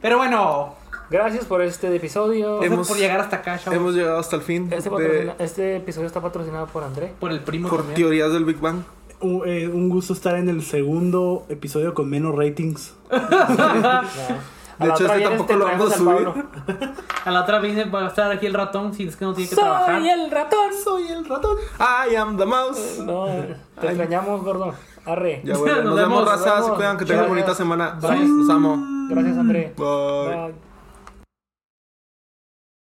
Pero 0.02 0.16
bueno, 0.18 0.74
Gracias 1.10 1.46
por 1.46 1.62
este 1.62 1.94
episodio. 1.96 2.56
gracias 2.58 2.72
Hemos- 2.72 2.88
por 2.88 2.98
llegar 2.98 3.18
hasta 3.20 3.36
acá, 3.36 3.58
chavos. 3.58 3.78
Hemos 3.78 3.94
llegado 3.94 4.18
hasta 4.18 4.36
el 4.36 4.42
fin 4.42 4.68
Este, 4.70 4.90
de- 4.90 5.32
este 5.38 5.76
episodio 5.76 6.06
está 6.06 6.20
patrocinado 6.20 6.66
por 6.66 6.84
André. 6.84 7.12
Por 7.18 7.30
el 7.32 7.40
primo 7.40 7.68
por 7.70 7.78
también. 7.78 7.96
teorías 7.96 8.30
del 8.30 8.44
Big 8.44 8.58
Bang. 8.60 8.82
Un, 9.20 9.42
eh, 9.46 9.66
un 9.68 9.88
gusto 9.88 10.12
estar 10.12 10.36
en 10.36 10.50
el 10.50 10.62
segundo 10.62 11.46
episodio 11.48 11.94
con 11.94 12.10
menos 12.10 12.34
ratings. 12.36 12.92
A 13.10 14.02
De 14.78 14.88
hecho, 14.88 15.06
este 15.06 15.20
tampoco 15.20 15.56
lo 15.56 15.64
vamos 15.64 15.92
a 15.92 15.96
subir. 15.96 16.28
A 17.24 17.30
la 17.30 17.42
otra 17.42 17.58
vez 17.58 17.92
va 17.92 18.04
a 18.04 18.08
estar 18.08 18.30
aquí 18.30 18.46
el 18.46 18.54
ratón 18.54 18.94
si 18.94 19.08
es 19.08 19.16
que 19.16 19.24
no 19.24 19.34
tiene 19.34 19.50
que 19.50 19.56
trabajar. 19.56 20.00
Soy 20.00 20.08
el 20.08 20.30
ratón. 20.30 20.70
Soy 20.84 21.08
el 21.08 21.24
ratón. 21.24 21.56
I 22.10 22.14
am 22.14 22.36
the 22.36 22.46
mouse. 22.46 22.98
No, 23.04 23.26
te 23.80 23.86
extrañamos, 23.86 24.42
gordo. 24.42 24.74
Arre. 25.04 25.42
Ya, 25.44 25.56
bueno, 25.56 25.76
Nos 25.82 25.84
nos, 25.84 25.96
vemos, 25.96 26.08
vemos, 26.08 26.24
nos 26.24 26.30
raza. 26.30 26.56
Se 26.56 26.62
vemos. 26.62 26.76
cuidan, 26.76 26.96
que 26.96 27.04
tengan 27.04 27.28
bonita 27.28 27.54
semana. 27.54 27.98
Bye. 28.00 28.28
Los 28.28 28.50
amo. 28.50 28.78
Gracias, 29.10 29.36
André. 29.36 29.74
Bye. 29.76 30.46
Bye. 30.46 30.67